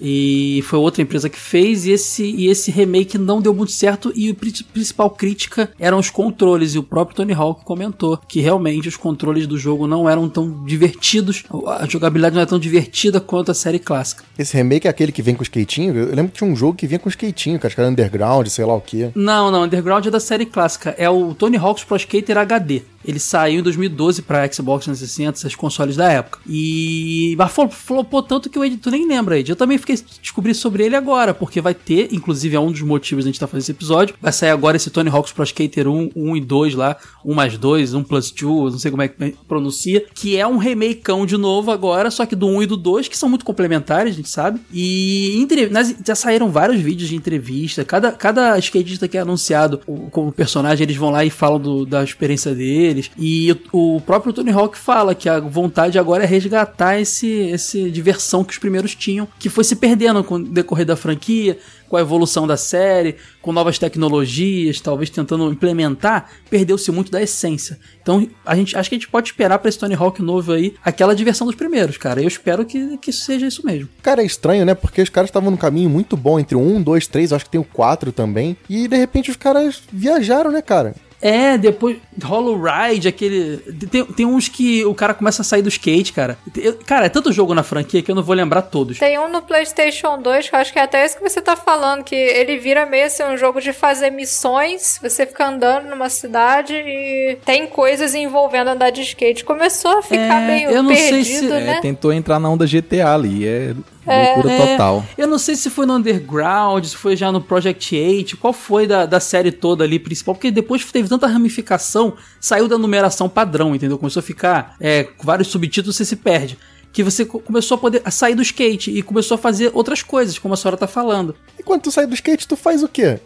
E 0.00 0.62
foi 0.66 0.78
outra 0.78 1.02
empresa 1.02 1.28
que 1.28 1.38
fez, 1.38 1.86
e 1.86 1.92
esse, 1.92 2.24
e 2.24 2.48
esse 2.48 2.70
remake 2.70 3.18
não 3.18 3.40
deu 3.40 3.52
muito 3.52 3.72
certo. 3.72 4.12
E 4.14 4.30
a 4.30 4.34
principal 4.72 5.10
crítica 5.10 5.70
eram 5.78 5.98
os 5.98 6.10
controles. 6.10 6.74
E 6.74 6.78
o 6.78 6.82
próprio 6.82 7.16
Tony 7.16 7.32
Hawk 7.32 7.64
comentou 7.64 8.18
que 8.28 8.40
realmente 8.40 8.88
os 8.88 8.96
controles 8.96 9.46
do 9.46 9.58
jogo 9.58 9.86
não 9.86 10.08
eram 10.08 10.28
tão 10.28 10.64
divertidos, 10.64 11.44
a 11.66 11.86
jogabilidade 11.86 12.34
não 12.34 12.42
é 12.42 12.46
tão 12.46 12.58
divertida 12.58 13.20
quanto 13.20 13.50
a 13.50 13.54
série 13.54 13.78
clássica. 13.78 14.24
Esse 14.38 14.56
remake 14.56 14.86
é 14.86 14.90
aquele 14.90 15.12
que 15.12 15.22
vem 15.22 15.34
com 15.34 15.42
skatinho? 15.42 15.96
Eu 15.96 16.14
lembro 16.14 16.32
que 16.32 16.38
tinha 16.38 16.50
um 16.50 16.56
jogo 16.56 16.74
que 16.74 16.86
vinha 16.86 16.98
com 16.98 17.08
skatinho, 17.08 17.58
que 17.58 17.66
acho 17.66 17.74
que 17.74 17.80
era 17.80 17.90
Underground, 17.90 18.46
sei 18.48 18.64
lá 18.64 18.74
o 18.74 18.80
quê. 18.80 19.10
Não, 19.14 19.50
não, 19.50 19.64
Underground 19.64 20.06
é 20.06 20.10
da 20.10 20.20
série 20.20 20.46
clássica. 20.46 20.94
É 20.96 21.08
o 21.08 21.34
Tony 21.34 21.56
Hawk's 21.56 21.84
Pro 21.84 21.96
Skater 21.96 22.38
HD. 22.38 22.82
Ele 23.04 23.18
saiu 23.18 23.60
em 23.60 23.62
2012 23.62 24.22
pra 24.22 24.50
Xbox 24.50 24.84
360, 24.84 25.38
esses 25.38 25.54
consoles 25.54 25.96
da 25.96 26.10
época. 26.10 26.38
E. 26.46 27.34
Mas 27.38 27.52
flopou 27.70 28.22
tanto 28.22 28.50
que 28.50 28.58
o 28.58 28.64
Ed, 28.64 28.76
tu 28.76 28.90
nem 28.90 29.06
lembra, 29.06 29.38
Ed. 29.38 29.48
Eu 29.48 29.56
também 29.56 29.78
fiquei 29.78 29.89
descobri 30.20 30.54
sobre 30.54 30.84
ele 30.84 30.96
agora, 30.96 31.32
porque 31.34 31.60
vai 31.60 31.74
ter, 31.74 32.08
inclusive 32.12 32.56
é 32.56 32.60
um 32.60 32.70
dos 32.70 32.82
motivos 32.82 33.24
da 33.24 33.28
gente 33.28 33.36
estar 33.36 33.46
fazendo 33.46 33.62
esse 33.62 33.72
episódio. 33.72 34.14
Vai 34.20 34.32
sair 34.32 34.50
agora 34.50 34.76
esse 34.76 34.90
Tony 34.90 35.08
Hawk's 35.10 35.32
Pro 35.32 35.44
Skater 35.44 35.88
1, 35.88 36.10
1 36.14 36.36
e 36.36 36.40
2 36.40 36.74
lá, 36.74 36.96
1 37.24 37.34
mais 37.34 37.56
2, 37.58 37.94
1 37.94 38.02
plus 38.04 38.30
2, 38.30 38.72
não 38.72 38.78
sei 38.78 38.90
como 38.90 39.02
é 39.02 39.08
que 39.08 39.34
pronuncia, 39.48 40.04
que 40.14 40.36
é 40.36 40.46
um 40.46 40.56
remakeão 40.58 41.24
de 41.26 41.36
novo 41.36 41.70
agora, 41.70 42.10
só 42.10 42.24
que 42.26 42.36
do 42.36 42.46
1 42.46 42.62
e 42.62 42.66
do 42.66 42.76
2, 42.76 43.08
que 43.08 43.16
são 43.18 43.28
muito 43.28 43.44
complementares, 43.44 44.12
a 44.12 44.16
gente 44.16 44.28
sabe. 44.28 44.60
E 44.72 45.46
nas- 45.70 45.94
já 46.06 46.14
saíram 46.14 46.50
vários 46.50 46.80
vídeos 46.80 47.08
de 47.08 47.16
entrevista, 47.16 47.84
cada, 47.84 48.12
cada 48.12 48.58
skatista 48.58 49.06
que 49.08 49.16
é 49.16 49.20
anunciado 49.20 49.80
como 50.10 50.32
personagem, 50.32 50.84
eles 50.84 50.96
vão 50.96 51.10
lá 51.10 51.24
e 51.24 51.30
falam 51.30 51.60
do- 51.60 51.84
da 51.86 52.02
experiência 52.02 52.54
deles. 52.54 53.10
E 53.18 53.52
o, 53.72 53.96
o 53.96 54.00
próprio 54.00 54.32
Tony 54.32 54.50
Hawk 54.50 54.76
fala 54.78 55.14
que 55.14 55.28
a 55.28 55.40
vontade 55.40 55.98
agora 55.98 56.24
é 56.24 56.26
resgatar 56.26 57.00
esse, 57.00 57.26
esse 57.26 57.90
diversão 57.90 58.44
que 58.44 58.52
os 58.52 58.58
primeiros 58.58 58.94
tinham, 58.94 59.26
que 59.38 59.48
foi 59.48 59.64
se 59.64 59.76
perdendo 59.80 60.22
com 60.22 60.34
o 60.34 60.44
decorrer 60.44 60.84
da 60.84 60.94
franquia, 60.94 61.58
com 61.88 61.96
a 61.96 62.00
evolução 62.00 62.46
da 62.46 62.56
série, 62.56 63.16
com 63.42 63.52
novas 63.52 63.78
tecnologias, 63.78 64.80
talvez 64.80 65.10
tentando 65.10 65.50
implementar, 65.50 66.30
perdeu-se 66.48 66.92
muito 66.92 67.10
da 67.10 67.20
essência. 67.20 67.78
Então, 68.00 68.28
a 68.44 68.54
gente 68.54 68.76
acho 68.76 68.88
que 68.88 68.94
a 68.94 68.98
gente 68.98 69.08
pode 69.08 69.28
esperar 69.28 69.58
pra 69.58 69.68
esse 69.68 69.78
Tony 69.78 69.94
Hawk 69.94 70.22
novo 70.22 70.52
aí 70.52 70.74
aquela 70.84 71.14
diversão 71.14 71.46
dos 71.46 71.56
primeiros, 71.56 71.96
cara. 71.96 72.20
Eu 72.20 72.28
espero 72.28 72.64
que, 72.64 72.98
que 72.98 73.12
seja 73.12 73.46
isso 73.46 73.64
mesmo. 73.64 73.88
Cara, 74.02 74.22
é 74.22 74.26
estranho, 74.26 74.64
né? 74.64 74.74
Porque 74.74 75.02
os 75.02 75.08
caras 75.08 75.30
estavam 75.30 75.50
num 75.50 75.56
caminho 75.56 75.90
muito 75.90 76.16
bom 76.16 76.38
entre 76.38 76.54
o 76.54 76.60
1, 76.60 76.82
2, 76.82 77.06
3, 77.06 77.32
acho 77.32 77.44
que 77.46 77.50
tem 77.50 77.60
o 77.60 77.64
4 77.64 78.12
também. 78.12 78.56
E 78.68 78.86
de 78.86 78.96
repente 78.96 79.30
os 79.30 79.36
caras 79.36 79.82
viajaram, 79.92 80.52
né, 80.52 80.62
cara? 80.62 80.94
É, 81.22 81.58
depois 81.58 81.98
Hollow 82.22 82.58
Ride, 82.60 83.06
aquele. 83.08 83.58
Tem, 83.90 84.04
tem 84.06 84.24
uns 84.26 84.48
que 84.48 84.84
o 84.86 84.94
cara 84.94 85.12
começa 85.12 85.42
a 85.42 85.44
sair 85.44 85.60
do 85.60 85.68
skate, 85.68 86.12
cara. 86.14 86.38
Eu- 86.56 86.78
cara, 86.86 87.06
é 87.06 87.08
tanto 87.10 87.30
jogo 87.32 87.54
na 87.54 87.62
franquia 87.62 88.02
que 88.02 88.10
eu 88.10 88.14
não 88.14 88.22
vou 88.22 88.34
lembrar 88.34 88.62
todos. 88.62 88.98
Tem 88.98 89.18
um 89.18 89.28
no 89.28 89.42
PlayStation 89.42 90.18
2, 90.20 90.48
que 90.48 90.54
eu 90.54 90.58
acho 90.58 90.72
que 90.72 90.78
é 90.78 90.82
até 90.82 91.04
esse 91.04 91.16
que 91.16 91.22
você 91.22 91.40
tá 91.42 91.54
falando, 91.56 92.04
que 92.04 92.14
ele 92.14 92.56
vira 92.58 92.86
meio 92.86 93.06
assim 93.06 93.22
um 93.22 93.36
jogo 93.36 93.60
de 93.60 93.72
fazer 93.72 94.10
missões, 94.10 94.98
você 95.02 95.26
fica 95.26 95.46
andando 95.46 95.90
numa 95.90 96.08
cidade 96.08 96.72
e 96.74 97.36
tem 97.44 97.66
coisas 97.66 98.14
envolvendo 98.14 98.68
andar 98.68 98.90
de 98.90 99.02
skate. 99.02 99.44
Começou 99.44 99.98
a 99.98 100.02
ficar 100.02 100.40
É, 100.42 100.46
meio 100.46 100.70
eu 100.70 100.82
não 100.82 100.94
sei 100.94 101.10
perdido, 101.10 101.48
se- 101.48 101.60
né? 101.60 101.72
É, 101.78 101.80
tentou 101.80 102.12
entrar 102.12 102.38
na 102.40 102.48
onda 102.48 102.66
GTA 102.66 103.12
ali, 103.14 103.46
é 103.46 103.74
loucura 104.06 104.52
É, 104.52 104.72
total. 104.72 105.04
Eu 105.18 105.26
não 105.28 105.38
sei 105.38 105.54
se 105.56 105.68
foi 105.70 105.86
no 105.86 105.94
Underground, 105.94 106.84
se 106.84 106.96
foi 106.96 107.16
já 107.16 107.30
no 107.30 107.40
Project 107.40 107.94
8, 107.94 108.36
qual 108.36 108.52
foi 108.52 108.86
da, 108.86 109.04
da 109.06 109.20
série 109.20 109.52
toda 109.52 109.84
ali 109.84 109.98
principal, 109.98 110.34
porque 110.34 110.50
depois 110.50 110.84
teve 110.84 111.08
tanta 111.08 111.26
ramificação, 111.26 112.14
saiu 112.40 112.66
da 112.68 112.78
numeração 112.78 113.28
padrão, 113.28 113.74
entendeu? 113.74 113.98
Começou 113.98 114.20
a 114.20 114.22
ficar 114.22 114.74
é, 114.80 115.04
com 115.04 115.24
vários 115.24 115.48
subtítulos, 115.48 115.96
você 115.96 116.04
se 116.04 116.16
perde. 116.16 116.58
Que 116.92 117.04
você 117.04 117.24
co- 117.24 117.38
começou 117.38 117.76
a 117.76 117.78
poder 117.78 118.02
a 118.04 118.10
sair 118.10 118.34
do 118.34 118.42
skate 118.42 118.90
e 118.90 119.00
começou 119.00 119.36
a 119.36 119.38
fazer 119.38 119.70
outras 119.74 120.02
coisas, 120.02 120.38
como 120.38 120.54
a 120.54 120.56
senhora 120.56 120.76
tá 120.76 120.88
falando. 120.88 121.36
E 121.58 121.62
quando 121.62 121.82
tu 121.82 121.90
sai 121.92 122.04
do 122.06 122.14
skate, 122.14 122.48
tu 122.48 122.56
faz 122.56 122.82
o 122.82 122.88
quê? 122.88 123.20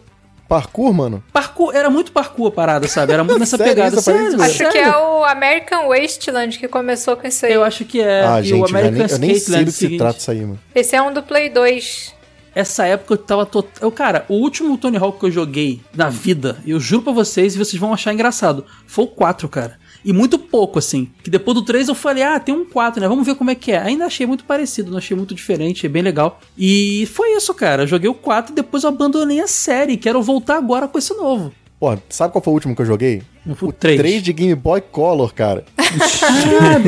Parkour, 0.47 0.93
mano? 0.93 1.23
Parkour, 1.33 1.75
era 1.75 1.89
muito 1.89 2.11
parkour 2.11 2.47
a 2.47 2.51
parada, 2.51 2.87
sabe? 2.87 3.13
Era 3.13 3.23
muito 3.23 3.39
nessa 3.39 3.57
Sério 3.57 3.73
pegada. 3.73 3.95
isso? 3.95 4.03
Sério. 4.03 4.41
Acho 4.41 4.57
que 4.57 4.71
sério. 4.71 4.79
é 4.81 4.97
o 4.97 5.23
American 5.23 5.87
Wasteland 5.87 6.59
que 6.59 6.67
começou 6.67 7.17
com 7.17 7.27
isso 7.27 7.45
aí. 7.45 7.53
Eu 7.53 7.63
acho 7.63 7.85
que 7.85 7.99
é. 8.01 8.25
ah, 8.25 8.39
e 8.41 8.45
gente, 8.45 8.61
o 8.61 8.65
American 8.65 9.07
nem, 9.07 9.09
eu 9.09 9.19
nem 9.19 9.35
sei 9.39 9.65
do 9.65 9.71
que 9.71 9.77
se 9.77 9.97
trata 9.97 10.19
isso 10.19 10.31
aí, 10.31 10.41
mano. 10.41 10.59
Esse 10.73 10.95
é 10.95 11.01
um 11.01 11.11
do 11.11 11.23
Play 11.23 11.49
2. 11.49 12.13
Essa 12.53 12.85
época 12.85 13.15
eu 13.15 13.17
tava 13.17 13.45
tot... 13.45 13.67
eu 13.81 13.91
Cara, 13.91 14.23
o 14.29 14.35
último 14.35 14.77
Tony 14.77 14.95
Hawk 14.97 15.19
que 15.19 15.25
eu 15.25 15.31
joguei 15.31 15.81
na 15.93 16.07
vida, 16.07 16.57
eu 16.65 16.79
juro 16.79 17.03
pra 17.03 17.11
vocês, 17.11 17.53
e 17.53 17.57
vocês 17.57 17.77
vão 17.77 17.93
achar 17.93 18.13
engraçado, 18.13 18.65
foi 18.87 19.03
o 19.03 19.07
4, 19.09 19.49
cara. 19.49 19.77
E 20.05 20.13
muito 20.13 20.37
pouco, 20.37 20.77
assim. 20.77 21.09
Que 21.23 21.31
depois 21.31 21.55
do 21.55 21.65
3 21.65 21.87
eu 21.87 21.95
falei, 21.95 22.21
ah, 22.21 22.39
tem 22.39 22.53
um 22.53 22.63
4, 22.63 23.01
né? 23.01 23.07
Vamos 23.07 23.25
ver 23.25 23.33
como 23.33 23.49
é 23.49 23.55
que 23.55 23.71
é. 23.71 23.79
Ainda 23.79 24.05
achei 24.05 24.27
muito 24.27 24.43
parecido, 24.45 24.91
não 24.91 24.99
achei 24.99 25.17
muito 25.17 25.33
diferente, 25.33 25.87
é 25.87 25.89
bem 25.89 26.03
legal. 26.03 26.39
E 26.55 27.09
foi 27.11 27.35
isso, 27.35 27.51
cara. 27.55 27.83
Eu 27.83 27.87
joguei 27.87 28.07
o 28.07 28.13
4 28.13 28.51
e 28.51 28.55
depois 28.55 28.83
eu 28.83 28.89
abandonei 28.89 29.41
a 29.41 29.47
série. 29.47 29.97
Quero 29.97 30.21
voltar 30.21 30.57
agora 30.57 30.87
com 30.87 30.99
esse 30.99 31.11
novo. 31.15 31.51
Pô, 31.79 31.97
sabe 32.07 32.31
qual 32.31 32.43
foi 32.43 32.51
o 32.51 32.53
último 32.53 32.75
que 32.75 32.83
eu 32.83 32.85
joguei? 32.85 33.23
O 33.45 33.65
o 33.65 33.73
3. 33.73 33.97
3 33.97 34.23
de 34.23 34.31
Game 34.31 34.55
Boy 34.55 34.79
Color, 34.79 35.33
cara. 35.33 35.65
Ah, 35.77 36.79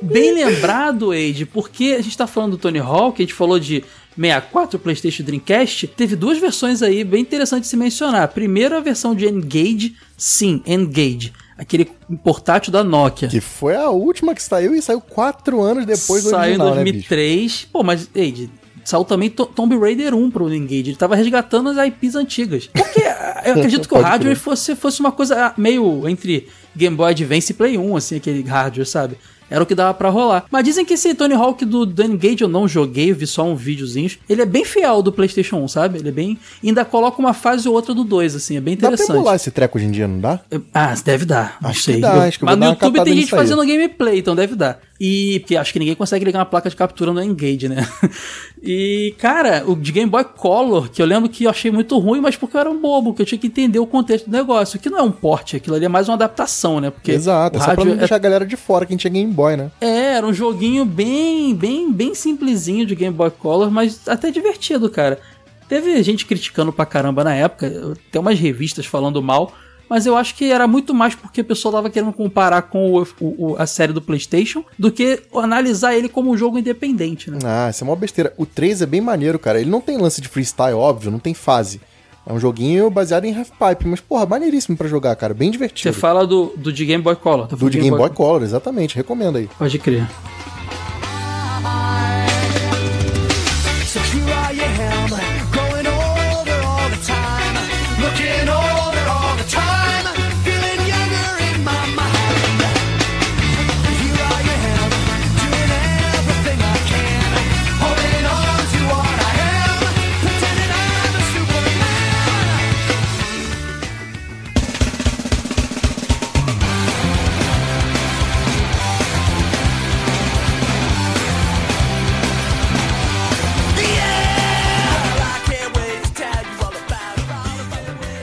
bem 0.00 0.32
lembrado, 0.32 1.10
Age, 1.12 1.44
porque 1.46 1.96
a 1.98 2.02
gente 2.02 2.16
tá 2.16 2.26
falando 2.26 2.52
do 2.52 2.58
Tony 2.58 2.78
Hawk, 2.78 3.20
a 3.20 3.24
gente 3.24 3.34
falou 3.34 3.58
de 3.58 3.84
64, 4.16 4.78
PlayStation 4.78 5.22
Dreamcast, 5.22 5.86
teve 5.88 6.16
duas 6.16 6.38
versões 6.38 6.82
aí 6.82 7.04
bem 7.04 7.22
interessantes 7.22 7.66
de 7.66 7.70
se 7.70 7.76
mencionar. 7.76 8.22
A 8.22 8.28
primeira 8.28 8.78
a 8.78 8.80
versão 8.80 9.14
de 9.14 9.26
Engage, 9.26 9.96
sim, 10.16 10.62
Engage, 10.66 11.32
aquele 11.58 11.90
portátil 12.22 12.72
da 12.72 12.84
Nokia. 12.84 13.28
Que 13.28 13.40
foi 13.40 13.74
a 13.74 13.90
última 13.90 14.34
que 14.34 14.42
saiu 14.42 14.74
e 14.74 14.80
saiu 14.80 15.00
4 15.00 15.60
anos 15.60 15.84
depois 15.84 16.22
do 16.22 16.30
saiu 16.30 16.52
original, 16.52 16.68
em 16.68 16.76
né, 16.76 16.84
bicho? 16.84 17.08
2003. 17.08 17.68
Pô, 17.72 17.82
mas, 17.82 18.08
Age, 18.16 18.48
saiu 18.84 19.04
também 19.04 19.28
To- 19.28 19.46
Tomb 19.46 19.76
Raider 19.76 20.14
1 20.14 20.30
pro 20.30 20.52
Engage. 20.54 20.90
Ele 20.90 20.96
tava 20.96 21.16
resgatando 21.16 21.68
as 21.70 21.86
IPs 21.88 22.14
antigas. 22.14 22.68
Porque 22.68 23.02
ah, 23.04 23.42
eu 23.44 23.54
acredito 23.54 23.88
que 23.88 23.94
o 23.94 24.00
hardware 24.00 24.36
fosse, 24.36 24.76
fosse 24.76 25.00
uma 25.00 25.12
coisa 25.12 25.52
meio 25.58 26.08
entre 26.08 26.48
Game 26.74 26.96
Boy 26.96 27.10
Advance 27.10 27.50
e 27.52 27.54
Play 27.54 27.76
1, 27.76 27.96
assim, 27.96 28.16
aquele 28.16 28.42
hardware, 28.42 28.86
sabe? 28.86 29.18
Era 29.50 29.62
o 29.62 29.66
que 29.66 29.74
dava 29.74 29.94
pra 29.94 30.08
rolar. 30.10 30.44
Mas 30.50 30.64
dizem 30.64 30.84
que 30.84 30.94
esse 30.94 31.14
Tony 31.14 31.34
Hawk 31.34 31.64
do, 31.64 31.86
do 31.86 32.02
N-Gage 32.02 32.42
eu 32.42 32.48
não 32.48 32.68
joguei, 32.68 33.10
eu 33.10 33.14
vi 33.14 33.26
só 33.26 33.44
um 33.44 33.54
videozinho. 33.56 34.10
Ele 34.28 34.42
é 34.42 34.46
bem 34.46 34.64
fiel 34.64 35.02
do 35.02 35.10
PlayStation 35.12 35.56
1, 35.58 35.68
sabe? 35.68 35.98
Ele 35.98 36.08
é 36.08 36.12
bem. 36.12 36.38
Ainda 36.62 36.84
coloca 36.84 37.18
uma 37.18 37.32
fase 37.32 37.68
ou 37.68 37.74
outra 37.74 37.94
do 37.94 38.04
2, 38.04 38.34
assim, 38.36 38.56
é 38.56 38.60
bem 38.60 38.74
Dá 38.76 38.80
pra 38.88 38.94
interessante. 38.94 39.16
emular 39.16 39.36
esse 39.36 39.50
treco 39.50 39.78
hoje 39.78 39.86
em 39.86 39.90
dia, 39.90 40.06
não 40.08 40.20
dá? 40.20 40.40
Ah, 40.74 40.94
deve 41.04 41.24
dar. 41.24 41.56
Não 41.62 41.70
Acho 41.70 41.78
que 41.80 41.84
sei. 41.92 42.00
dá, 42.00 42.14
Eu- 42.16 42.20
acho 42.22 42.38
que 42.38 42.44
eu 42.44 42.46
Mas 42.46 42.58
no 42.58 42.64
YouTube 42.66 43.04
tem 43.04 43.14
gente 43.14 43.30
fazendo 43.30 43.64
gameplay, 43.66 44.18
então 44.18 44.34
deve 44.36 44.54
dar. 44.54 44.78
E 45.00 45.38
porque 45.40 45.56
acho 45.56 45.72
que 45.72 45.78
ninguém 45.78 45.94
consegue 45.94 46.24
ligar 46.24 46.40
uma 46.40 46.44
placa 46.46 46.68
de 46.68 46.74
captura 46.74 47.12
no 47.12 47.22
Engage, 47.22 47.68
né? 47.68 47.86
E, 48.60 49.14
cara, 49.18 49.62
o 49.68 49.76
de 49.76 49.92
Game 49.92 50.10
Boy 50.10 50.24
Color, 50.24 50.90
que 50.90 51.00
eu 51.00 51.06
lembro 51.06 51.28
que 51.28 51.44
eu 51.44 51.50
achei 51.50 51.70
muito 51.70 51.96
ruim, 51.96 52.20
mas 52.20 52.34
porque 52.34 52.56
eu 52.56 52.60
era 52.60 52.68
um 52.68 52.80
bobo, 52.80 53.14
que 53.14 53.22
eu 53.22 53.26
tinha 53.26 53.38
que 53.38 53.46
entender 53.46 53.78
o 53.78 53.86
contexto 53.86 54.28
do 54.28 54.32
negócio. 54.36 54.76
Aqui 54.76 54.90
não 54.90 54.98
é 54.98 55.02
um 55.02 55.12
porte, 55.12 55.54
aquilo 55.54 55.76
ali 55.76 55.84
é 55.84 55.88
mais 55.88 56.08
uma 56.08 56.14
adaptação, 56.16 56.80
né? 56.80 56.90
Porque 56.90 57.12
Exato, 57.12 57.56
é 57.56 57.60
só 57.60 57.74
pra 57.76 57.84
não 57.84 57.92
é- 57.92 57.96
deixar 57.96 58.16
a 58.16 58.18
galera 58.18 58.44
de 58.44 58.56
fora, 58.56 58.84
quem 58.84 58.96
tinha 58.96 59.12
Game 59.12 59.32
Boy, 59.32 59.56
né? 59.56 59.70
é, 59.80 60.14
era 60.14 60.26
um 60.26 60.32
joguinho 60.34 60.84
bem, 60.84 61.54
bem, 61.54 61.92
bem 61.92 62.16
simplesinho 62.16 62.84
de 62.84 62.96
Game 62.96 63.14
Boy 63.16 63.30
Color, 63.30 63.70
mas 63.70 64.08
até 64.08 64.28
divertido, 64.32 64.90
cara. 64.90 65.20
Teve 65.68 66.02
gente 66.02 66.26
criticando 66.26 66.72
pra 66.72 66.84
caramba 66.84 67.22
na 67.22 67.34
época, 67.34 67.94
tem 68.10 68.20
umas 68.20 68.38
revistas 68.40 68.86
falando 68.86 69.22
mal, 69.22 69.52
mas 69.88 70.06
eu 70.06 70.16
acho 70.16 70.34
que 70.34 70.50
era 70.50 70.66
muito 70.66 70.94
mais 70.94 71.14
porque 71.14 71.40
o 71.40 71.44
pessoal 71.44 71.72
tava 71.74 71.90
querendo 71.90 72.12
comparar 72.12 72.62
com 72.62 72.92
o- 72.92 73.02
o- 73.20 73.52
o- 73.52 73.56
a 73.58 73.66
série 73.66 73.92
do 73.92 74.00
PlayStation 74.02 74.64
do 74.78 74.90
que 74.90 75.20
analisar 75.34 75.94
ele 75.94 76.08
como 76.08 76.30
um 76.30 76.36
jogo 76.36 76.58
independente, 76.58 77.30
né? 77.30 77.38
Ah, 77.44 77.68
isso 77.70 77.82
é 77.82 77.86
uma 77.86 77.96
besteira. 77.96 78.32
O 78.36 78.44
3 78.46 78.82
é 78.82 78.86
bem 78.86 79.00
maneiro, 79.00 79.38
cara. 79.38 79.60
Ele 79.60 79.70
não 79.70 79.80
tem 79.80 79.96
lance 79.98 80.20
de 80.20 80.28
freestyle, 80.28 80.74
óbvio, 80.74 81.10
não 81.10 81.18
tem 81.18 81.34
fase. 81.34 81.80
É 82.26 82.32
um 82.32 82.38
joguinho 82.38 82.90
baseado 82.90 83.24
em 83.24 83.34
half-pipe, 83.34 83.86
mas, 83.88 84.00
porra, 84.00 84.26
maneiríssimo 84.26 84.76
pra 84.76 84.86
jogar, 84.86 85.16
cara. 85.16 85.32
Bem 85.32 85.48
Você 85.48 85.52
divertido. 85.52 85.94
fala 85.94 86.26
do, 86.26 86.52
do 86.56 86.70
de 86.70 86.84
Game 86.84 87.02
Boy 87.02 87.16
Color. 87.16 87.46
tá 87.46 87.56
Do 87.56 87.70
de 87.70 87.78
Game 87.78 87.96
Boy 87.96 88.10
Color, 88.10 88.42
exatamente. 88.42 88.94
Recomendo 88.96 89.38
aí. 89.38 89.48
Pode 89.58 89.78
crer. 89.78 90.06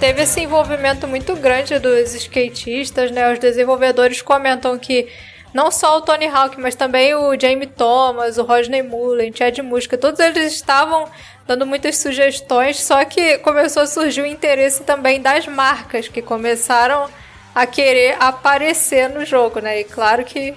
Teve 0.06 0.22
esse 0.22 0.40
envolvimento 0.40 1.08
muito 1.08 1.36
grande 1.36 1.80
dos 1.80 2.14
skatistas, 2.14 3.10
né? 3.10 3.34
Os 3.34 3.40
desenvolvedores 3.40 4.22
comentam 4.22 4.78
que 4.78 5.08
não 5.52 5.72
só 5.72 5.98
o 5.98 6.02
Tony 6.02 6.28
Hawk, 6.28 6.62
mas 6.62 6.76
também 6.76 7.16
o 7.16 7.36
Jamie 7.40 7.66
Thomas, 7.66 8.38
o 8.38 8.44
Rodney 8.44 8.84
Mullen, 8.84 9.34
Chad 9.36 9.58
Muska, 9.64 9.98
todos 9.98 10.20
eles 10.20 10.54
estavam 10.54 11.10
dando 11.48 11.66
muitas 11.66 11.98
sugestões, 11.98 12.80
só 12.84 13.04
que 13.04 13.40
começou 13.40 13.82
a 13.82 13.88
surgir 13.88 14.22
o 14.22 14.28
interesse 14.28 14.84
também 14.84 15.20
das 15.20 15.48
marcas 15.48 16.08
que 16.08 16.22
começaram 16.22 17.10
a 17.56 17.66
querer 17.66 18.16
aparecer 18.20 19.10
no 19.10 19.26
jogo, 19.26 19.60
né? 19.60 19.80
E 19.80 19.84
claro 19.86 20.24
que 20.24 20.54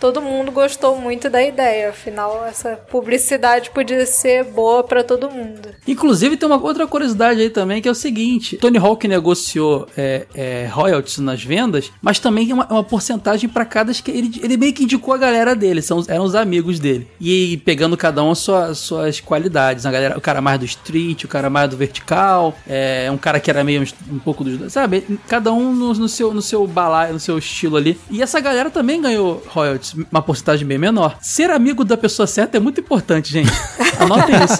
todo 0.00 0.22
mundo 0.22 0.50
gostou 0.50 0.96
muito 0.96 1.28
da 1.28 1.42
ideia, 1.42 1.90
afinal 1.90 2.44
essa 2.46 2.76
publicidade 2.90 3.70
podia 3.70 4.04
ser 4.06 4.44
boa 4.44 4.82
pra 4.82 5.04
todo 5.04 5.30
mundo. 5.30 5.68
Inclusive, 5.86 6.36
tem 6.36 6.48
uma 6.48 6.60
outra 6.60 6.86
curiosidade 6.86 7.40
aí 7.40 7.50
também, 7.50 7.82
que 7.82 7.88
é 7.88 7.90
o 7.90 7.94
seguinte: 7.94 8.56
Tony 8.56 8.78
Hawk 8.78 9.06
negociou 9.06 9.86
é, 9.96 10.26
é, 10.34 10.68
royalties 10.72 11.18
nas 11.18 11.44
vendas, 11.44 11.92
mas 12.00 12.18
também 12.18 12.52
uma, 12.52 12.66
uma 12.66 12.82
porcentagem 12.82 13.48
para 13.48 13.64
cada. 13.64 13.92
Ele, 14.08 14.40
ele 14.42 14.56
meio 14.56 14.72
que 14.72 14.84
indicou 14.84 15.12
a 15.12 15.18
galera 15.18 15.54
dele, 15.54 15.82
são, 15.82 16.02
eram 16.08 16.24
os 16.24 16.34
amigos 16.34 16.78
dele. 16.78 17.06
E 17.20 17.58
pegando 17.58 17.96
cada 17.96 18.22
um 18.22 18.30
as 18.30 18.38
suas, 18.38 18.78
suas 18.78 19.20
qualidades. 19.20 19.84
A 19.84 19.90
galera, 19.90 20.16
o 20.16 20.20
cara 20.20 20.40
mais 20.40 20.58
do 20.58 20.64
street, 20.64 21.24
o 21.24 21.28
cara 21.28 21.50
mais 21.50 21.68
do 21.68 21.76
vertical, 21.76 22.56
é, 22.66 23.08
um 23.12 23.18
cara 23.18 23.38
que 23.38 23.50
era 23.50 23.62
meio 23.62 23.82
um, 23.82 24.14
um 24.14 24.18
pouco 24.18 24.42
do. 24.42 24.70
Sabe? 24.70 25.04
Cada 25.28 25.52
um 25.52 25.74
no, 25.74 25.92
no 25.92 26.08
seu, 26.08 26.32
no 26.32 26.42
seu 26.42 26.66
balaio, 26.66 27.12
no 27.12 27.20
seu 27.20 27.38
estilo 27.38 27.76
ali. 27.76 27.98
E 28.10 28.22
essa 28.22 28.40
galera 28.40 28.70
também 28.70 29.00
ganhou 29.00 29.42
royalties, 29.48 29.89
uma 30.10 30.22
porcentagem 30.22 30.66
bem 30.66 30.78
menor. 30.78 31.18
Ser 31.20 31.50
amigo 31.50 31.84
da 31.84 31.96
pessoa 31.96 32.26
certa 32.26 32.56
é 32.56 32.60
muito 32.60 32.80
importante, 32.80 33.30
gente. 33.32 33.50
Anotem 33.98 34.34
isso 34.44 34.58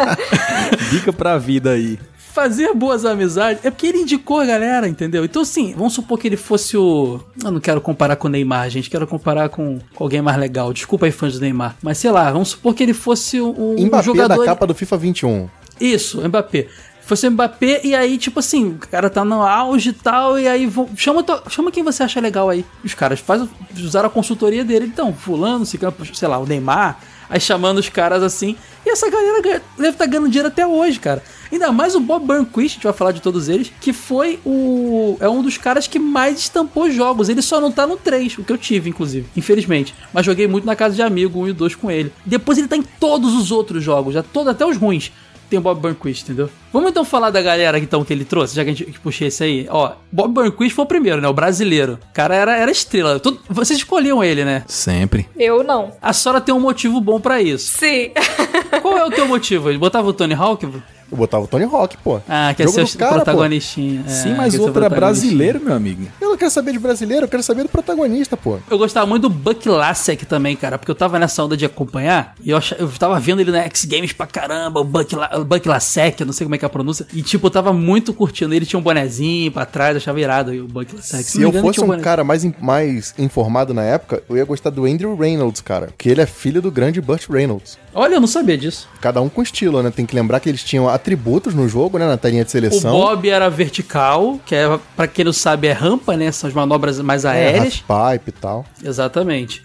Dica 0.90 1.12
pra 1.12 1.38
vida 1.38 1.70
aí. 1.72 1.98
fazer 2.16 2.72
boas 2.74 3.04
amizades 3.04 3.64
é 3.64 3.70
porque 3.70 3.86
ele 3.86 3.98
indicou 3.98 4.38
a 4.40 4.44
galera, 4.46 4.88
entendeu? 4.88 5.24
Então, 5.24 5.42
assim, 5.42 5.74
vamos 5.76 5.92
supor 5.94 6.18
que 6.18 6.28
ele 6.28 6.36
fosse 6.36 6.76
o. 6.76 7.20
Eu 7.42 7.50
não 7.50 7.60
quero 7.60 7.80
comparar 7.80 8.16
com 8.16 8.28
o 8.28 8.30
Neymar, 8.30 8.70
gente. 8.70 8.88
Quero 8.90 9.06
comparar 9.06 9.48
com, 9.48 9.78
com 9.94 10.04
alguém 10.04 10.22
mais 10.22 10.38
legal. 10.38 10.72
Desculpa 10.72 11.06
aí, 11.06 11.12
fãs 11.12 11.34
do 11.34 11.40
Neymar. 11.40 11.76
Mas 11.82 11.98
sei 11.98 12.10
lá, 12.10 12.30
vamos 12.30 12.50
supor 12.50 12.74
que 12.74 12.82
ele 12.82 12.94
fosse 12.94 13.40
um, 13.40 13.76
um 13.78 13.86
Mbappé 13.86 14.02
jogador. 14.04 14.38
da 14.38 14.44
capa 14.44 14.66
do 14.66 14.74
FIFA 14.74 14.96
21. 14.96 15.48
Isso, 15.80 16.20
Mbappé. 16.28 16.66
Fosse 17.10 17.26
o 17.26 17.30
Mbappé 17.32 17.80
e 17.82 17.92
aí, 17.92 18.16
tipo 18.16 18.38
assim, 18.38 18.68
o 18.68 18.78
cara 18.88 19.10
tá 19.10 19.24
no 19.24 19.42
auge 19.42 19.90
e 19.90 19.92
tal, 19.92 20.38
e 20.38 20.46
aí 20.46 20.72
chama, 20.94 21.24
chama 21.48 21.72
quem 21.72 21.82
você 21.82 22.04
acha 22.04 22.20
legal 22.20 22.48
aí. 22.48 22.64
Os 22.84 22.94
caras 22.94 23.18
faz, 23.18 23.48
usaram 23.76 24.06
a 24.06 24.10
consultoria 24.10 24.64
dele, 24.64 24.86
então, 24.86 25.12
fulano, 25.12 25.66
sei 25.66 26.28
lá, 26.28 26.38
o 26.38 26.46
Neymar, 26.46 27.00
aí 27.28 27.40
chamando 27.40 27.78
os 27.78 27.88
caras 27.88 28.22
assim. 28.22 28.54
E 28.86 28.90
essa 28.90 29.10
galera 29.10 29.42
deve 29.76 29.88
estar 29.88 30.06
ganhando 30.06 30.28
dinheiro 30.28 30.46
até 30.46 30.64
hoje, 30.64 31.00
cara. 31.00 31.20
Ainda 31.50 31.72
mais 31.72 31.96
o 31.96 32.00
Bob 32.00 32.24
Burnquist, 32.24 32.74
a 32.74 32.76
gente 32.76 32.84
vai 32.84 32.92
falar 32.92 33.10
de 33.10 33.20
todos 33.20 33.48
eles, 33.48 33.72
que 33.80 33.92
foi 33.92 34.38
o. 34.46 35.16
É 35.18 35.28
um 35.28 35.42
dos 35.42 35.58
caras 35.58 35.88
que 35.88 35.98
mais 35.98 36.38
estampou 36.38 36.88
jogos. 36.92 37.28
Ele 37.28 37.42
só 37.42 37.60
não 37.60 37.72
tá 37.72 37.88
no 37.88 37.96
3, 37.96 38.38
o 38.38 38.44
que 38.44 38.52
eu 38.52 38.58
tive, 38.58 38.88
inclusive, 38.88 39.26
infelizmente. 39.36 39.96
Mas 40.12 40.24
joguei 40.24 40.46
muito 40.46 40.64
na 40.64 40.76
casa 40.76 40.94
de 40.94 41.02
amigo, 41.02 41.40
um 41.40 41.48
e 41.48 41.52
dois 41.52 41.74
com 41.74 41.90
ele. 41.90 42.12
Depois 42.24 42.56
ele 42.56 42.68
tá 42.68 42.76
em 42.76 42.84
todos 43.00 43.34
os 43.34 43.50
outros 43.50 43.82
jogos, 43.82 44.14
já 44.14 44.22
todo, 44.22 44.48
até 44.48 44.64
os 44.64 44.76
ruins 44.76 45.10
tem 45.50 45.58
o 45.58 45.62
Bob 45.62 45.80
Burnquist, 45.80 46.22
entendeu? 46.24 46.48
Vamos 46.72 46.90
então 46.90 47.04
falar 47.04 47.30
da 47.30 47.42
galera 47.42 47.78
então, 47.78 48.04
que 48.04 48.12
ele 48.12 48.24
trouxe, 48.24 48.54
já 48.54 48.62
que 48.64 48.70
a 48.70 48.72
gente 48.72 48.90
que 48.92 49.00
puxei 49.00 49.28
esse 49.28 49.42
aí. 49.44 49.66
Ó, 49.68 49.92
Bob 50.10 50.32
Burnquist 50.32 50.74
foi 50.74 50.84
o 50.84 50.88
primeiro, 50.88 51.20
né? 51.20 51.28
O 51.28 51.32
brasileiro. 51.34 51.98
O 52.10 52.14
cara 52.14 52.34
era, 52.34 52.56
era 52.56 52.70
estrela. 52.70 53.18
Tudo- 53.18 53.40
vocês 53.48 53.78
escolhiam 53.80 54.22
ele, 54.22 54.44
né? 54.44 54.62
Sempre. 54.68 55.28
Eu 55.36 55.62
não. 55.62 55.92
A 56.00 56.12
Sora 56.12 56.40
tem 56.40 56.54
um 56.54 56.60
motivo 56.60 57.00
bom 57.00 57.20
pra 57.20 57.42
isso. 57.42 57.76
Sim. 57.78 58.12
Qual 58.80 58.96
é 58.96 59.04
o 59.04 59.10
teu 59.10 59.26
motivo? 59.26 59.68
Ele 59.68 59.78
botava 59.78 60.08
o 60.08 60.12
Tony 60.12 60.34
Hawk? 60.34 60.66
Eu 61.10 61.16
botava 61.16 61.44
o 61.44 61.46
Tony 61.46 61.64
Hawk, 61.64 61.96
pô. 61.98 62.20
Ah, 62.28 62.54
ser 62.56 62.64
do 62.64 62.70
o 62.70 62.98
cara, 62.98 63.16
protagonistinha. 63.16 64.04
É, 64.06 64.10
Sim, 64.10 64.34
mas 64.34 64.54
quer 64.54 64.60
o 64.60 64.64
outro 64.64 64.84
é 64.84 64.88
brasileiro, 64.88 65.60
meu 65.60 65.74
amigo. 65.74 66.06
Eu 66.20 66.30
não 66.30 66.36
quero 66.36 66.50
saber 66.50 66.72
de 66.72 66.78
brasileiro, 66.78 67.24
eu 67.24 67.28
quero 67.28 67.42
saber 67.42 67.62
do 67.62 67.68
protagonista, 67.68 68.36
pô. 68.36 68.58
Eu 68.70 68.78
gostava 68.78 69.06
muito 69.06 69.28
do 69.28 69.30
Buck 69.30 69.68
Lassek 69.68 70.24
também, 70.26 70.56
cara, 70.56 70.78
porque 70.78 70.90
eu 70.90 70.94
tava 70.94 71.18
nessa 71.18 71.42
onda 71.42 71.56
de 71.56 71.64
acompanhar 71.64 72.34
e 72.42 72.50
eu, 72.50 72.58
eu 72.78 72.88
tava 72.88 73.18
vendo 73.18 73.40
ele 73.40 73.50
na 73.50 73.62
X 73.64 73.84
Games 73.84 74.12
pra 74.12 74.26
caramba, 74.26 74.80
o 74.80 74.84
Buck, 74.84 75.14
La... 75.14 75.38
o 75.38 75.44
Buck 75.44 75.68
Lassek, 75.68 76.20
eu 76.20 76.26
não 76.26 76.32
sei 76.32 76.44
como 76.44 76.54
é 76.54 76.58
que 76.58 76.64
é 76.64 76.66
a 76.66 76.70
pronúncia, 76.70 77.06
e 77.12 77.22
tipo, 77.22 77.46
eu 77.46 77.50
tava 77.50 77.72
muito 77.72 78.12
curtindo. 78.14 78.54
Ele 78.54 78.66
tinha 78.66 78.78
um 78.78 78.82
bonezinho 78.82 79.50
pra 79.50 79.66
trás, 79.66 79.92
eu 79.92 79.96
achava 79.98 80.20
irado 80.20 80.50
aí 80.50 80.60
o 80.60 80.66
Buck 80.66 80.94
Lassek. 80.94 81.24
Se 81.24 81.38
não 81.38 81.44
eu 81.44 81.48
engano, 81.50 81.66
fosse 81.66 81.80
um 81.80 81.86
bonezinho. 81.86 82.04
cara 82.04 82.24
mais, 82.24 82.44
mais 82.60 83.14
informado 83.18 83.74
na 83.74 83.82
época, 83.82 84.22
eu 84.28 84.36
ia 84.36 84.44
gostar 84.44 84.70
do 84.70 84.84
Andrew 84.84 85.16
Reynolds, 85.16 85.60
cara. 85.60 85.88
Que 85.98 86.08
ele 86.08 86.20
é 86.20 86.26
filho 86.26 86.62
do 86.62 86.70
grande 86.70 87.00
Burt 87.00 87.28
Reynolds. 87.28 87.78
Olha, 87.92 88.14
eu 88.14 88.20
não 88.20 88.28
sabia 88.28 88.56
disso. 88.56 88.88
Cada 89.00 89.20
um 89.20 89.28
com 89.28 89.42
estilo, 89.42 89.82
né? 89.82 89.90
Tem 89.90 90.06
que 90.06 90.14
lembrar 90.14 90.40
que 90.40 90.48
eles 90.48 90.62
tinham 90.62 90.88
atributos 91.00 91.54
no 91.54 91.68
jogo, 91.68 91.98
né? 91.98 92.06
Na 92.06 92.16
telinha 92.16 92.44
de 92.44 92.48
O 92.48 92.52
seleção. 92.52 92.92
Bob 92.92 93.28
era 93.28 93.48
vertical, 93.48 94.38
que 94.46 94.54
é, 94.54 94.78
pra 94.96 95.06
quem 95.06 95.24
não 95.24 95.32
sabe, 95.32 95.66
é 95.66 95.72
rampa, 95.72 96.16
né? 96.16 96.30
São 96.32 96.48
as 96.48 96.54
manobras 96.54 97.00
mais 97.00 97.24
é, 97.24 97.28
aéreas. 97.30 97.82
half-pipe 97.88 98.28
e 98.28 98.32
tal. 98.32 98.64
Exatamente. 98.84 99.62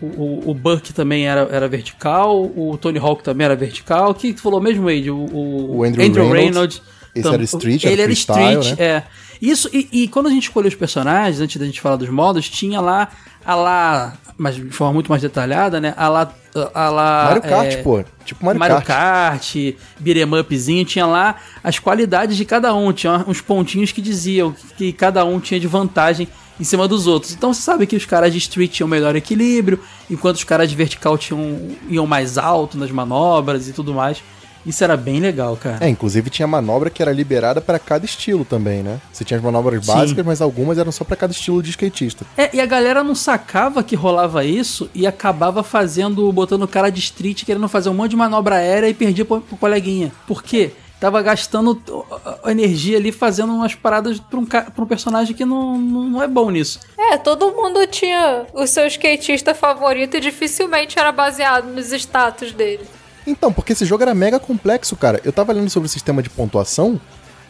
O, 0.00 0.06
o, 0.06 0.50
o 0.50 0.54
Buck 0.54 0.92
também 0.92 1.26
era, 1.26 1.48
era 1.50 1.66
vertical, 1.68 2.42
o 2.44 2.76
Tony 2.80 2.98
Hawk 2.98 3.22
também 3.22 3.44
era 3.46 3.56
vertical. 3.56 4.10
O 4.10 4.14
que 4.14 4.32
tu 4.34 4.42
falou 4.42 4.60
mesmo, 4.60 4.84
Wade? 4.84 5.10
O, 5.10 5.16
o, 5.16 5.76
O 5.78 5.84
Andrew 5.84 6.30
Reynolds. 6.30 6.82
Esse 7.14 7.22
tam- 7.22 7.32
era 7.32 7.42
street, 7.44 7.84
ele 7.84 7.92
era 7.94 8.02
era 8.02 8.12
freestyle, 8.12 8.60
street, 8.60 8.78
né? 8.78 8.84
é. 8.86 9.02
Isso, 9.40 9.70
e, 9.72 9.88
e 9.90 10.08
quando 10.08 10.26
a 10.26 10.30
gente 10.30 10.44
escolheu 10.44 10.68
os 10.68 10.74
personagens, 10.74 11.40
antes 11.40 11.56
da 11.56 11.64
gente 11.64 11.80
falar 11.80 11.96
dos 11.96 12.08
modos, 12.10 12.48
tinha 12.48 12.80
lá, 12.80 13.08
a 13.44 13.54
lá, 13.54 14.14
mas 14.38 14.56
de 14.56 14.70
forma 14.70 14.94
muito 14.94 15.08
mais 15.08 15.22
detalhada, 15.22 15.80
né? 15.80 15.94
A 15.96 16.08
lá, 16.08 16.32
a 16.74 16.90
lá 16.90 17.24
Mario 17.24 17.42
Kart, 17.42 17.72
é, 17.72 17.76
pô. 17.82 18.04
Tipo 18.24 18.44
Mario, 18.44 18.60
Mario 18.60 18.76
Kart. 18.76 18.86
Kart, 18.86 19.54
beat'em 19.98 20.40
upzinho, 20.40 20.84
tinha 20.84 21.06
lá 21.06 21.36
as 21.64 21.78
qualidades 21.78 22.36
de 22.36 22.44
cada 22.44 22.74
um, 22.74 22.92
tinha 22.92 23.24
uns 23.26 23.40
pontinhos 23.40 23.92
que 23.92 24.02
diziam 24.02 24.54
que 24.76 24.92
cada 24.92 25.24
um 25.24 25.40
tinha 25.40 25.58
de 25.58 25.66
vantagem 25.66 26.28
em 26.58 26.64
cima 26.64 26.86
dos 26.88 27.06
outros. 27.06 27.32
Então 27.32 27.52
você 27.52 27.62
sabe 27.62 27.86
que 27.86 27.96
os 27.96 28.04
caras 28.04 28.32
de 28.32 28.38
street 28.38 28.72
tinham 28.72 28.88
melhor 28.88 29.14
equilíbrio, 29.16 29.80
enquanto 30.10 30.36
os 30.36 30.44
caras 30.44 30.68
de 30.68 30.76
vertical 30.76 31.16
tinham, 31.16 31.58
iam 31.88 32.06
mais 32.06 32.38
alto 32.38 32.76
nas 32.78 32.90
manobras 32.90 33.68
e 33.68 33.72
tudo 33.72 33.94
mais. 33.94 34.22
Isso 34.66 34.82
era 34.82 34.96
bem 34.96 35.20
legal, 35.20 35.56
cara. 35.56 35.78
É, 35.80 35.88
inclusive 35.88 36.28
tinha 36.28 36.46
manobra 36.48 36.90
que 36.90 37.00
era 37.00 37.12
liberada 37.12 37.60
pra 37.60 37.78
cada 37.78 38.04
estilo 38.04 38.44
também, 38.44 38.82
né? 38.82 39.00
Você 39.12 39.24
tinha 39.24 39.38
as 39.38 39.42
manobras 39.44 39.84
Sim. 39.86 39.92
básicas, 39.92 40.26
mas 40.26 40.42
algumas 40.42 40.76
eram 40.76 40.90
só 40.90 41.04
pra 41.04 41.14
cada 41.16 41.32
estilo 41.32 41.62
de 41.62 41.70
skatista. 41.70 42.26
É, 42.36 42.50
e 42.54 42.60
a 42.60 42.66
galera 42.66 43.04
não 43.04 43.14
sacava 43.14 43.82
que 43.84 43.94
rolava 43.94 44.44
isso 44.44 44.90
e 44.94 45.06
acabava 45.06 45.62
fazendo, 45.62 46.30
botando 46.32 46.62
o 46.64 46.68
cara 46.68 46.90
de 46.90 46.98
street, 46.98 47.44
querendo 47.44 47.68
fazer 47.68 47.88
um 47.90 47.94
monte 47.94 48.10
de 48.10 48.16
manobra 48.16 48.56
aérea 48.56 48.88
e 48.88 48.94
perdia 48.94 49.24
pro, 49.24 49.40
pro 49.40 49.56
coleguinha. 49.56 50.10
Por 50.26 50.42
quê? 50.42 50.72
Tava 50.98 51.20
gastando 51.20 51.78
a- 52.24 52.38
a 52.48 52.50
energia 52.50 52.96
ali 52.96 53.12
fazendo 53.12 53.52
umas 53.52 53.74
paradas 53.74 54.18
pra 54.18 54.38
um, 54.38 54.46
pra 54.46 54.64
um 54.78 54.86
personagem 54.86 55.36
que 55.36 55.44
não, 55.44 55.76
não, 55.78 56.02
não 56.04 56.22
é 56.22 56.26
bom 56.26 56.50
nisso. 56.50 56.80
É, 56.98 57.18
todo 57.18 57.52
mundo 57.52 57.86
tinha 57.86 58.46
o 58.54 58.66
seu 58.66 58.86
skatista 58.86 59.54
favorito 59.54 60.16
e 60.16 60.20
dificilmente 60.20 60.98
era 60.98 61.12
baseado 61.12 61.66
nos 61.66 61.92
status 61.92 62.50
dele. 62.52 62.80
Então, 63.26 63.52
porque 63.52 63.72
esse 63.72 63.84
jogo 63.84 64.02
era 64.02 64.14
mega 64.14 64.38
complexo, 64.38 64.94
cara. 64.96 65.20
Eu 65.24 65.32
tava 65.32 65.52
lendo 65.52 65.68
sobre 65.70 65.86
o 65.86 65.90
sistema 65.90 66.22
de 66.22 66.30
pontuação. 66.30 67.00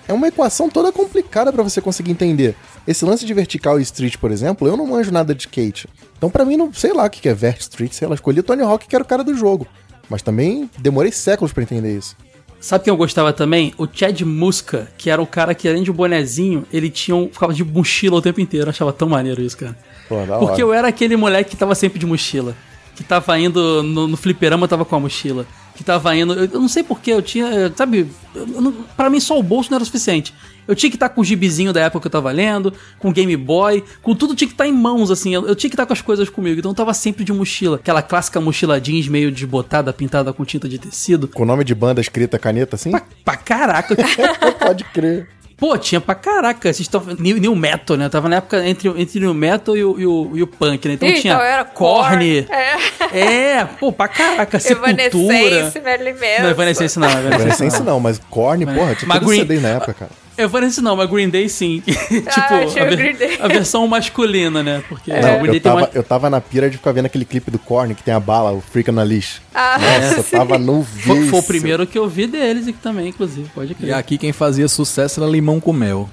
É 0.09 0.13
uma 0.13 0.29
equação 0.29 0.71
toda 0.71 0.93
complicada 0.93 1.53
pra 1.53 1.63
você 1.63 1.81
conseguir 1.81 2.13
entender. 2.13 2.55
Esse 2.87 3.05
lance 3.05 3.27
de 3.27 3.35
vertical 3.35 3.79
e 3.79 3.83
street, 3.83 4.17
por 4.19 4.31
exemplo, 4.31 4.69
eu 4.69 4.77
não 4.77 4.87
manjo 4.87 5.11
nada 5.11 5.35
de 5.35 5.43
skate. 5.43 5.89
Então, 6.17 6.31
pra 6.31 6.45
mim, 6.45 6.57
não 6.57 6.73
sei 6.73 6.93
lá 6.93 7.05
o 7.05 7.11
que 7.11 7.29
é 7.29 7.35
vert 7.35 7.61
street, 7.61 7.93
sei 7.93 8.07
lá, 8.07 8.15
escolhi 8.15 8.39
o 8.41 8.43
Tony 8.43 8.63
Hawk, 8.63 8.87
que 8.87 8.95
era 8.95 9.03
o 9.03 9.07
cara 9.07 9.25
do 9.25 9.35
jogo. 9.35 9.67
Mas 10.09 10.23
também 10.23 10.71
demorei 10.79 11.11
séculos 11.11 11.53
pra 11.53 11.63
entender 11.63 11.97
isso. 11.99 12.17
Sabe 12.61 12.85
quem 12.85 12.91
eu 12.93 12.97
gostava 12.97 13.33
também? 13.33 13.75
O 13.77 13.87
Chad 13.93 14.23
Muska, 14.23 14.89
que 14.97 15.11
era 15.11 15.21
o 15.21 15.27
cara 15.27 15.55
que, 15.55 15.69
além 15.69 15.83
de 15.83 15.91
um 15.91 15.95
bonezinho, 15.95 16.65
ele 16.73 16.89
tinha 16.89 17.15
um, 17.15 17.29
ficava 17.31 17.53
de 17.53 17.65
mochila 17.65 18.17
o 18.17 18.23
tempo 18.23 18.41
inteiro. 18.41 18.67
Eu 18.67 18.71
achava 18.71 18.93
tão 18.93 19.09
maneiro 19.09 19.43
isso, 19.43 19.57
cara. 19.59 19.77
Pô, 20.09 20.17
Porque 20.39 20.63
hora. 20.63 20.63
eu 20.63 20.73
era 20.73 20.89
aquele 20.89 21.17
moleque 21.17 21.51
que 21.51 21.57
tava 21.57 21.75
sempre 21.75 21.99
de 21.99 22.07
mochila. 22.07 22.55
Que 22.97 23.05
tava 23.05 23.39
indo 23.39 23.83
no, 23.83 24.09
no 24.09 24.17
fliperama, 24.17 24.67
tava 24.67 24.85
com 24.85 24.97
a 24.97 25.01
mochila. 25.01 25.47
Que 25.75 25.85
tava 25.85 26.17
indo. 26.17 26.33
Eu, 26.33 26.47
eu 26.47 26.61
não 26.61 26.69
sei 26.69 26.83
porquê, 26.83 27.13
eu 27.13 27.21
tinha. 27.21 27.71
Sabe? 27.77 28.09
Eu 28.35 28.61
não, 28.61 28.73
pra 28.97 29.11
mim 29.11 29.21
só 29.21 29.39
o 29.39 29.43
bolso 29.43 29.71
não 29.71 29.77
era 29.77 29.83
o 29.83 29.87
suficiente. 29.87 30.33
Eu 30.67 30.75
tinha 30.75 30.91
que 30.91 30.97
estar 30.97 31.11
com 31.11 31.21
o 31.21 31.25
gibizinho 31.25 31.73
da 31.73 31.81
época 31.81 32.01
que 32.01 32.07
eu 32.07 32.11
tava 32.11 32.33
lendo, 32.33 32.73
com 32.99 33.11
o 33.11 33.13
Game 33.13 33.37
Boy, 33.37 33.85
com 34.03 34.17
tudo 34.17 34.35
tinha 34.35 34.49
que 34.49 34.55
estar 34.55 34.67
em 34.67 34.73
mãos, 34.73 35.11
assim. 35.11 35.33
Eu, 35.33 35.47
eu 35.47 35.55
tinha 35.55 35.71
que 35.71 35.75
estar 35.75 35.87
com 35.87 35.93
as 35.93 36.01
coisas 36.01 36.29
comigo. 36.29 36.59
Então 36.59 36.71
eu 36.71 36.75
tava 36.75 36.93
sempre 36.95 37.25
de 37.25 37.33
mochila. 37.33 37.77
Aquela 37.77 38.03
clássica 38.03 38.41
mochila 38.41 38.81
jeans 38.81 39.07
meio 39.07 39.31
desbotada, 39.31 39.93
pintada 39.93 40.33
com 40.33 40.45
tinta 40.45 40.69
de 40.69 40.79
tecido. 40.79 41.29
Com 41.29 41.43
o 41.43 41.47
nome 41.47 41.63
de 41.63 41.75
banda 41.75 42.01
escrita 42.01 42.39
caneta 42.39 42.77
assim? 42.77 42.91
Pra, 42.91 43.03
pra 43.25 43.37
caraca. 43.37 43.95
Pode 44.59 44.83
crer. 44.85 45.29
Pô, 45.57 45.79
tinha 45.79 46.01
pra 46.01 46.15
caraca. 46.15 46.61
Vocês 46.71 46.81
estão. 46.81 47.03
New, 47.19 47.39
new 47.39 47.57
Metal, 47.57 47.97
né? 47.97 48.09
Tava 48.11 48.29
na 48.29 48.37
época 48.37 48.67
entre, 48.67 48.89
entre 49.01 49.21
New 49.21 49.33
Metal 49.33 49.75
e 49.77 49.83
o, 49.85 49.99
e 49.99 50.07
o, 50.07 50.31
e 50.35 50.43
o 50.43 50.47
Punk, 50.47 50.87
né? 50.87 50.95
Então 50.95 51.09
Ih, 51.09 51.15
tinha 51.15 51.33
então 51.33 51.45
era 51.45 51.65
Korn. 51.65 52.43
Korn, 52.43 52.47
é. 52.51 53.19
É, 53.59 53.65
pô, 53.65 53.91
pra 53.91 54.07
caraca. 54.09 54.61
Sepultura. 54.61 54.93
Evanescence, 54.93 55.81
Marilyn 55.81 56.13
Manson. 56.13 56.43
Não, 56.43 56.51
Evanescence 56.51 56.99
não. 56.99 57.09
Evanescence 57.09 57.35
Evanescence 57.35 57.83
não, 57.83 58.01
mas 58.01 58.21
Korn, 58.31 58.67
porra, 58.67 58.95
tinha 58.95 59.09
Mas 59.09 59.19
todo 59.21 59.29
Green- 59.29 59.41
CD 59.41 59.61
na 59.61 59.69
época, 59.71 59.95
cara. 59.95 60.11
Evanescence 60.39 60.81
não, 60.83 60.97
mas 60.97 61.09
Green 61.09 61.29
Day 61.29 61.49
sim. 61.49 61.81
tipo, 61.87 62.29
Ah, 62.37 62.57
a, 62.83 62.85
ver- 62.85 62.97
Green 62.97 63.15
Day. 63.17 63.39
a 63.41 63.49
versão 63.49 63.87
masculina, 63.89 64.63
né? 64.63 64.83
Porque 64.89 65.11
É. 65.11 65.19
o 65.19 65.23
Não, 65.23 65.29
Green 65.39 65.47
eu 65.47 65.51
Day 65.53 65.61
tem 65.61 65.61
tava, 65.61 65.77
uma... 65.81 65.91
eu 65.95 66.03
tava 66.03 66.31
na 66.31 66.41
pira 66.41 66.69
de 66.71 66.77
ficar 66.77 66.93
vendo 66.93 67.07
aquele 67.07 67.25
clipe 67.25 67.51
do 67.51 67.59
Korn 67.59 67.95
que 67.95 68.03
tem 68.03 68.13
a 68.15 68.21
bala, 68.21 68.53
o 68.53 68.61
Freak 68.61 68.91
na 68.93 69.03
Leash. 69.03 69.41
Ah, 69.55 69.79
Nossa, 69.79 70.19
eu 70.19 70.23
sim. 70.23 70.37
tava 70.37 70.59
no 70.59 70.85
Foi, 70.85 71.15
vício. 71.17 71.31
foi 71.31 71.41
o 71.41 71.43
primeiro 71.43 71.87
que 71.87 71.99
eu 71.99 72.09
vi 72.09 72.27
deles 72.27 72.67
e 72.67 72.73
que 72.73 72.79
também, 72.81 73.09
inclusive, 73.09 73.49
pode 73.55 73.73
E 73.73 73.75
crer. 73.75 73.95
aqui 73.95 74.19
quem 74.19 74.33
fazia 74.33 74.69
sucesso 74.69 75.21
era 75.23 75.31
limão 75.31 75.59
com 75.61 75.73
mel. 75.73 76.09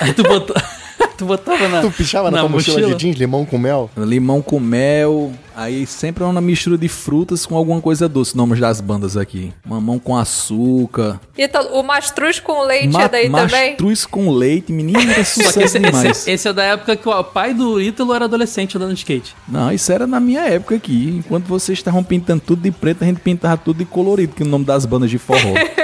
Aí 0.00 0.12
tu, 0.12 0.22
botou... 0.22 0.54
tu 1.16 1.24
botava 1.24 1.68
na. 1.68 1.80
Tu 1.80 1.90
pichava 1.90 2.30
na, 2.30 2.40
tua 2.40 2.48
mochila, 2.48 2.88
de 2.88 2.94
jeans, 2.94 3.16
limão 3.16 3.44
com 3.44 3.58
mel? 3.58 3.90
Limão 3.96 4.42
com 4.42 4.60
mel, 4.60 5.32
aí 5.54 5.86
sempre 5.86 6.22
é 6.22 6.26
uma 6.26 6.40
mistura 6.40 6.76
de 6.76 6.88
frutas 6.88 7.46
com 7.46 7.56
alguma 7.56 7.80
coisa 7.80 8.08
doce, 8.08 8.36
nomes 8.36 8.60
das 8.60 8.80
bandas 8.80 9.16
aqui. 9.16 9.52
Mamão 9.64 9.98
com 9.98 10.16
açúcar. 10.16 11.20
Então, 11.36 11.72
o 11.72 11.82
mastruz 11.82 12.38
com 12.38 12.62
leite 12.62 12.88
Ma 12.88 13.04
é 13.04 13.08
daí 13.08 13.30
também? 13.30 13.70
mastruz 13.70 14.06
com 14.06 14.30
leite, 14.30 14.72
menino, 14.72 15.14
que 15.14 15.24
sucesso 15.24 15.60
esse, 15.60 15.78
demais. 15.78 16.04
esse, 16.04 16.30
esse 16.30 16.48
é 16.48 16.52
da 16.52 16.62
época 16.64 16.96
que 16.96 17.08
o 17.08 17.24
pai 17.24 17.54
do 17.54 17.80
Ítalo 17.80 18.14
era 18.14 18.26
adolescente 18.26 18.76
andando 18.76 18.92
de 18.92 18.98
skate. 18.98 19.34
Não, 19.48 19.72
isso 19.72 19.90
era 19.90 20.06
na 20.06 20.20
minha 20.20 20.42
época 20.42 20.74
aqui. 20.74 21.14
Enquanto 21.18 21.46
vocês 21.46 21.78
estavam 21.78 22.04
pintando 22.04 22.42
tudo 22.46 22.62
de 22.62 22.70
preto, 22.70 23.02
a 23.02 23.06
gente 23.06 23.20
pintava 23.20 23.56
tudo 23.56 23.78
de 23.78 23.84
colorido, 23.84 24.34
que 24.34 24.42
é 24.42 24.46
o 24.46 24.48
nome 24.48 24.64
das 24.64 24.84
bandas 24.84 25.10
de 25.10 25.18
forró. 25.18 25.54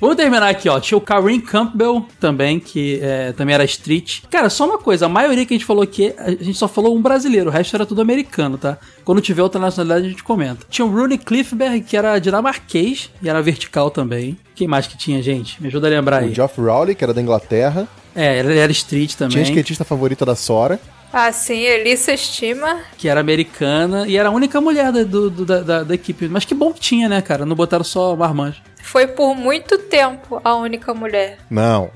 Vamos 0.00 0.16
terminar 0.16 0.48
aqui, 0.48 0.68
ó. 0.68 0.78
Tinha 0.78 0.96
o 0.96 1.00
Kareem 1.00 1.40
Campbell 1.40 2.06
também, 2.20 2.60
que 2.60 3.00
é, 3.02 3.32
também 3.32 3.54
era 3.54 3.64
street. 3.64 4.20
Cara, 4.30 4.48
só 4.48 4.64
uma 4.66 4.78
coisa, 4.78 5.06
a 5.06 5.08
maioria 5.08 5.44
que 5.44 5.54
a 5.54 5.56
gente 5.56 5.66
falou 5.66 5.82
aqui, 5.82 6.14
a 6.18 6.30
gente 6.30 6.54
só 6.54 6.68
falou 6.68 6.96
um 6.96 7.02
brasileiro, 7.02 7.50
o 7.50 7.52
resto 7.52 7.74
era 7.74 7.84
tudo 7.84 8.00
americano, 8.00 8.56
tá? 8.56 8.78
Quando 9.04 9.20
tiver 9.20 9.42
outra 9.42 9.60
nacionalidade 9.60 10.06
a 10.06 10.10
gente 10.10 10.22
comenta. 10.22 10.64
Tinha 10.70 10.86
o 10.86 10.90
Rooney 10.90 11.18
Cliffberg, 11.18 11.80
que 11.80 11.96
era 11.96 12.18
dinamarquês 12.18 13.10
e 13.22 13.28
era 13.28 13.42
vertical 13.42 13.90
também. 13.90 14.36
Quem 14.54 14.68
mais 14.68 14.86
que 14.86 14.96
tinha, 14.96 15.20
gente? 15.22 15.60
Me 15.60 15.68
ajuda 15.68 15.86
a 15.88 15.90
lembrar 15.90 16.18
aí. 16.22 16.30
O 16.30 16.34
Geoff 16.34 16.60
Rowley, 16.60 16.94
que 16.94 17.02
era 17.04 17.12
da 17.14 17.20
Inglaterra. 17.20 17.88
É, 18.14 18.38
ele 18.38 18.56
era 18.58 18.70
street 18.72 19.14
também, 19.14 19.30
Tinha 19.32 19.42
a 19.44 19.48
skatista 19.48 19.84
favorita 19.84 20.24
da 20.24 20.34
Sora. 20.34 20.80
Ah, 21.12 21.32
sim, 21.32 21.60
Elissa 21.60 22.12
Estima. 22.12 22.80
que 22.98 23.08
era 23.08 23.18
americana 23.20 24.06
e 24.06 24.16
era 24.16 24.28
a 24.28 24.32
única 24.32 24.60
mulher 24.60 24.92
da, 24.92 25.02
do- 25.04 25.30
do- 25.30 25.44
da, 25.46 25.60
da- 25.60 25.82
da 25.82 25.94
equipe. 25.94 26.28
Mas 26.28 26.44
que 26.44 26.54
bom 26.54 26.72
que 26.72 26.80
tinha, 26.80 27.08
né, 27.08 27.22
cara? 27.22 27.46
Não 27.46 27.56
botaram 27.56 27.82
só 27.84 28.14
marmanjo. 28.14 28.60
Foi 28.90 29.06
por 29.06 29.34
muito 29.34 29.76
tempo 29.76 30.40
a 30.42 30.54
única 30.54 30.94
mulher. 30.94 31.36
Não. 31.50 31.90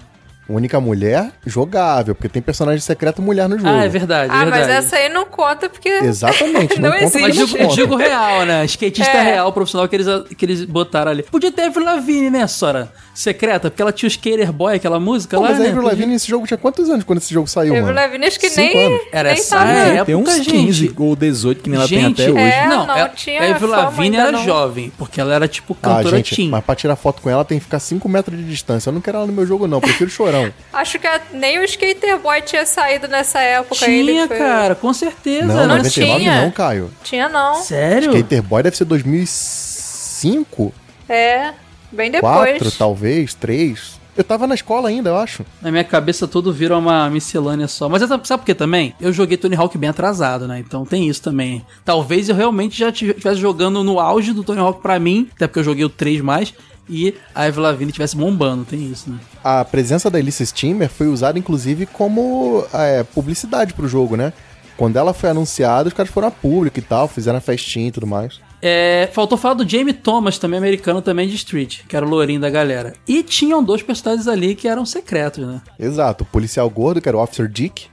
Única 0.48 0.80
mulher 0.80 1.30
jogável, 1.46 2.14
porque 2.14 2.28
tem 2.28 2.42
personagem 2.42 2.80
secreto 2.80 3.22
mulher 3.22 3.48
no 3.48 3.56
jogo. 3.56 3.70
Ah, 3.70 3.84
é 3.84 3.88
verdade, 3.88 4.32
é 4.32 4.34
ah, 4.36 4.44
verdade. 4.44 4.66
mas 4.66 4.84
essa 4.84 4.96
aí 4.96 5.08
não 5.08 5.24
conta 5.24 5.68
porque. 5.68 5.88
Exatamente, 5.88 6.78
não, 6.82 6.90
Não 6.90 6.98
conta 6.98 7.20
Mas 7.20 7.36
existe. 7.36 7.46
digo, 7.46 7.56
eu 7.58 7.68
conta. 7.68 7.74
digo 7.80 7.96
real, 7.96 8.44
né? 8.44 8.64
Skatista 8.64 9.16
É. 9.18 9.22
real, 9.22 9.52
profissional 9.52 9.88
que 9.88 9.96
eles, 9.96 10.06
que 10.36 10.44
eles 10.44 10.64
botaram 10.64 11.12
ali. 11.12 11.22
Podia 11.22 11.52
ter 11.52 11.62
a 11.62 11.66
Avril 11.66 11.84
Lavigne, 11.86 12.28
né, 12.28 12.46
Sora? 12.48 12.92
Secreta, 13.14 13.70
porque 13.70 13.80
ela 13.82 13.92
tinha 13.92 14.08
o 14.08 14.10
Skater 14.10 14.52
Boy, 14.52 14.74
aquela 14.76 14.98
música 14.98 15.36
Pô, 15.36 15.42
lá, 15.42 15.50
mas 15.50 15.58
a 15.58 15.62
né? 15.62 15.68
Avril 15.68 15.82
Podia- 15.82 15.96
Lavigne 15.96 16.12
nesse 16.14 16.28
jogo 16.28 16.46
tinha 16.46 16.58
quantos 16.58 16.90
anos 16.90 17.04
quando 17.04 17.18
esse 17.18 17.32
jogo 17.32 17.46
saiu, 17.46 17.72
Avril 17.74 17.84
mano? 17.86 17.94
Lavigne 17.96 18.26
acho 18.26 18.40
que 18.40 18.50
Cinco 18.50 18.74
nem, 18.76 18.86
anos. 18.86 19.00
Era 19.12 19.28
nem 19.30 19.38
essa 19.38 19.58
época, 19.64 20.04
Tem 20.06 20.14
uns 20.16 20.34
gente. 20.36 20.50
15 20.50 20.94
ou 20.98 21.14
18 21.16 21.62
que 21.62 21.70
nem 21.70 21.78
ela 21.78 21.88
tem 21.88 22.00
Gente, 22.00 22.22
até 22.22 22.30
hoje. 22.32 22.40
é. 22.42 22.66
não, 22.66 22.86
não 22.86 22.94
a- 22.94 23.08
tinha 23.10 23.40
a 23.42 23.50
Avril 23.54 23.68
Lavigne 23.70 24.16
era 24.16 24.32
não. 24.32 24.44
jovem, 24.44 24.92
porque 24.98 25.20
ela 25.20 25.34
era 25.34 25.46
tipo 25.46 25.76
Ah, 25.82 25.96
cantora 25.98 26.16
gente, 26.16 26.34
teen. 26.34 26.48
mas 26.50 26.64
pra 26.64 26.74
tirar 26.74 26.96
foto 26.96 27.22
com 27.22 27.30
ela 27.30 27.44
tem 27.44 27.58
que 27.58 27.64
ficar 27.64 27.78
5 27.78 28.08
metros 28.08 28.36
de 28.36 28.44
distância. 28.44 28.88
Eu 28.90 28.94
não 28.94 29.00
quero 29.00 29.18
ela 29.18 29.26
no 29.26 29.32
meu 29.32 29.46
jogo, 29.46 29.66
não. 29.68 29.80
Prefiro 29.80 30.10
chorão. 30.36 30.52
Acho 30.72 30.98
que 30.98 31.06
a- 31.06 31.20
nem 31.32 31.58
o 31.58 31.64
Skater 31.64 32.18
Boy 32.18 32.42
tinha 32.42 32.64
saído 32.66 33.08
nessa 33.08 33.40
época 33.40 33.84
ainda. 33.84 34.12
Tinha, 34.12 34.28
foi- 34.28 34.38
cara, 34.38 34.74
com 34.74 34.92
certeza. 34.92 35.46
Não, 35.46 35.54
não 35.66 35.76
99 35.78 36.18
tinha. 36.20 36.42
não, 36.42 36.50
Caio. 36.50 36.90
Tinha 37.04 37.28
não. 37.28 37.54
Sério? 37.56 38.10
Skater 38.14 38.42
Boy 38.42 38.62
deve 38.62 38.76
ser 38.76 38.84
2005, 38.84 40.72
É, 41.08 41.52
bem 41.90 42.10
depois. 42.10 42.32
4, 42.58 42.70
talvez, 42.72 43.34
3. 43.34 44.00
Eu 44.14 44.22
tava 44.22 44.46
na 44.46 44.54
escola 44.54 44.90
ainda, 44.90 45.08
eu 45.08 45.16
acho. 45.16 45.42
Na 45.62 45.70
minha 45.70 45.84
cabeça 45.84 46.28
tudo 46.28 46.52
vira 46.52 46.76
uma 46.76 47.08
miscelânea 47.08 47.66
só. 47.66 47.88
Mas 47.88 48.02
sabe 48.06 48.28
sabe 48.28 48.42
por 48.42 48.46
quê 48.46 48.54
também? 48.54 48.94
Eu 49.00 49.10
joguei 49.10 49.38
Tony 49.38 49.56
Hawk 49.56 49.78
bem 49.78 49.88
atrasado, 49.88 50.46
né? 50.46 50.58
Então 50.58 50.84
tem 50.84 51.08
isso 51.08 51.22
também. 51.22 51.64
Talvez 51.82 52.28
eu 52.28 52.34
realmente 52.36 52.78
já 52.78 52.90
estivesse 52.90 53.36
jogando 53.40 53.82
no 53.82 53.98
auge 53.98 54.34
do 54.34 54.44
Tony 54.44 54.60
Hawk 54.60 54.82
pra 54.82 54.98
mim, 54.98 55.30
até 55.34 55.46
porque 55.46 55.60
eu 55.60 55.64
joguei 55.64 55.84
o 55.86 55.88
3 55.88 56.20
mais, 56.20 56.52
e 56.92 57.14
a 57.34 57.48
Eve 57.48 57.58
Lavigne 57.58 57.90
estivesse 57.90 58.14
bombando. 58.14 58.64
Tem 58.66 58.84
isso, 58.84 59.10
né? 59.10 59.18
A 59.42 59.64
presença 59.64 60.10
da 60.10 60.18
Elisa 60.18 60.44
Steamer 60.44 60.90
foi 60.90 61.08
usada, 61.08 61.38
inclusive, 61.38 61.86
como 61.86 62.64
é, 62.72 63.02
publicidade 63.02 63.72
pro 63.72 63.88
jogo, 63.88 64.16
né? 64.16 64.32
Quando 64.76 64.96
ela 64.96 65.14
foi 65.14 65.30
anunciada, 65.30 65.88
os 65.88 65.94
caras 65.94 66.12
foram 66.12 66.28
a 66.28 66.30
público 66.30 66.78
e 66.78 66.82
tal, 66.82 67.08
fizeram 67.08 67.38
a 67.38 67.40
festinha 67.40 67.88
e 67.88 67.92
tudo 67.92 68.06
mais. 68.06 68.40
É, 68.60 69.08
faltou 69.12 69.36
falar 69.36 69.54
do 69.54 69.68
Jamie 69.68 69.92
Thomas, 69.92 70.38
também 70.38 70.58
americano, 70.58 71.02
também 71.02 71.28
de 71.28 71.34
Street, 71.34 71.80
que 71.88 71.96
era 71.96 72.06
o 72.06 72.08
lourinho 72.08 72.40
da 72.40 72.48
galera. 72.48 72.94
E 73.08 73.22
tinham 73.22 73.62
dois 73.62 73.82
personagens 73.82 74.28
ali 74.28 74.54
que 74.54 74.68
eram 74.68 74.86
secretos, 74.86 75.44
né? 75.44 75.60
Exato. 75.78 76.22
O 76.22 76.26
policial 76.26 76.68
gordo, 76.70 77.00
que 77.00 77.08
era 77.08 77.16
o 77.16 77.22
Officer 77.22 77.48
Dick, 77.48 77.86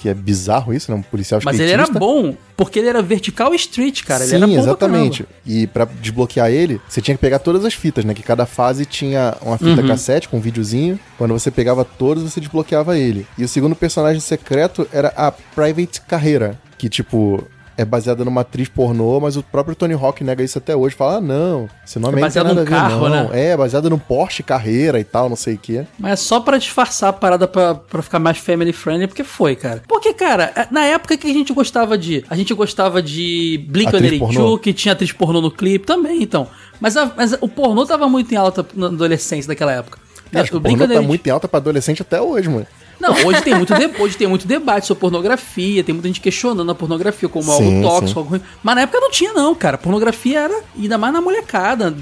que 0.00 0.08
é 0.08 0.14
bizarro 0.14 0.72
isso, 0.72 0.92
né? 0.92 0.96
Um 0.96 1.02
policial 1.02 1.40
Mas 1.44 1.58
ele 1.58 1.72
era 1.72 1.86
bom, 1.88 2.32
porque 2.56 2.78
ele 2.78 2.88
era 2.88 3.02
vertical 3.02 3.52
street, 3.54 4.04
cara. 4.04 4.24
Ele 4.24 4.46
Sim, 4.46 4.56
exatamente. 4.56 5.26
E 5.44 5.66
pra 5.66 5.84
desbloquear 6.00 6.48
ele, 6.50 6.80
você 6.88 7.00
tinha 7.02 7.16
que 7.16 7.20
pegar 7.20 7.40
todas 7.40 7.64
as 7.64 7.74
fitas, 7.74 8.04
né? 8.04 8.14
Que 8.14 8.22
cada 8.22 8.46
fase 8.46 8.86
tinha 8.86 9.36
uma 9.42 9.58
fita 9.58 9.80
Uhum. 9.80 9.88
cassete 9.88 10.28
com 10.28 10.36
um 10.36 10.40
videozinho. 10.40 11.00
Quando 11.18 11.32
você 11.32 11.50
pegava 11.50 11.84
todos, 11.84 12.22
você 12.22 12.38
desbloqueava 12.40 12.96
ele. 12.96 13.26
E 13.36 13.42
o 13.42 13.48
segundo 13.48 13.74
personagem 13.74 14.20
secreto 14.20 14.86
era 14.92 15.12
a 15.16 15.32
Private 15.32 16.00
Carreira, 16.02 16.56
que 16.78 16.88
tipo 16.88 17.44
é 17.78 17.84
baseada 17.84 18.24
numa 18.24 18.40
atriz 18.40 18.68
pornô, 18.68 19.20
mas 19.20 19.36
o 19.36 19.42
próprio 19.42 19.76
Tony 19.76 19.94
Hawk 19.94 20.24
nega 20.24 20.42
isso 20.42 20.58
até 20.58 20.74
hoje. 20.74 20.96
Fala, 20.96 21.18
ah, 21.18 21.20
não, 21.20 21.68
esse 21.86 21.96
nome 22.00 22.18
É 22.18 22.20
baseado 22.22 22.48
num 22.48 22.64
ver, 22.64 22.68
carro, 22.68 23.08
não. 23.08 23.28
né? 23.28 23.30
É, 23.32 23.56
baseado 23.56 23.88
num 23.88 23.98
Porsche 23.98 24.42
Carreira 24.42 24.98
e 24.98 25.04
tal, 25.04 25.28
não 25.28 25.36
sei 25.36 25.54
o 25.54 25.58
quê. 25.58 25.86
Mas 25.98 26.12
é 26.12 26.16
só 26.16 26.40
pra 26.40 26.58
disfarçar 26.58 27.10
a 27.10 27.12
parada 27.12 27.46
pra, 27.46 27.76
pra 27.76 28.02
ficar 28.02 28.18
mais 28.18 28.36
family 28.36 28.72
friendly, 28.72 29.06
porque 29.06 29.22
foi, 29.22 29.54
cara. 29.54 29.82
Porque, 29.86 30.12
cara, 30.12 30.52
é- 30.56 30.66
na 30.72 30.84
época 30.84 31.16
que 31.16 31.30
a 31.30 31.32
gente 31.32 31.52
gostava 31.52 31.96
de. 31.96 32.24
A 32.28 32.34
gente 32.36 32.52
gostava 32.52 33.00
de 33.00 33.64
Blink 33.68 33.94
Atriz 33.94 34.18
pornô. 34.18 34.32
182, 34.34 34.60
que 34.60 34.72
tinha 34.74 34.92
atriz 34.92 35.12
pornô 35.12 35.40
no 35.40 35.50
clipe 35.50 35.86
também, 35.86 36.20
então. 36.20 36.48
Mas, 36.80 36.96
a- 36.96 37.12
mas 37.16 37.32
o 37.40 37.48
pornô 37.48 37.86
tava 37.86 38.08
muito 38.08 38.32
em 38.32 38.36
alta 38.36 38.66
na 38.74 38.86
adolescência 38.88 39.46
daquela 39.46 39.72
época. 39.72 39.98
Acho 40.34 40.50
que 40.50 40.56
o 40.56 40.60
pornô 40.60 40.76
tá 40.78 40.84
182 40.94 41.06
muito 41.06 41.26
em 41.26 41.30
alta 41.30 41.46
pra 41.46 41.58
adolescente 41.58 42.02
até 42.02 42.20
hoje, 42.20 42.48
mano. 42.48 42.66
Não, 43.00 43.12
hoje 43.26 43.42
tem 43.42 43.54
muito, 43.54 43.74
de- 43.74 44.02
hoje 44.02 44.16
tem 44.16 44.26
muito 44.26 44.46
debate 44.46 44.86
sobre 44.86 45.00
pornografia, 45.00 45.84
tem 45.84 45.92
muita 45.94 46.08
gente 46.08 46.20
questionando 46.20 46.70
a 46.70 46.74
pornografia 46.74 47.28
como 47.28 47.44
Sim, 47.52 47.76
algo 47.84 48.00
tóxico, 48.00 48.18
algo 48.20 48.30
ruim. 48.32 48.42
Mas 48.62 48.74
na 48.74 48.80
época 48.82 48.98
não 49.00 49.10
tinha, 49.10 49.32
não, 49.32 49.54
cara. 49.54 49.78
Pornografia 49.78 50.40
era, 50.40 50.60
ainda 50.76 50.98
mais 50.98 51.12
na 51.12 51.20
molecada, 51.20 51.94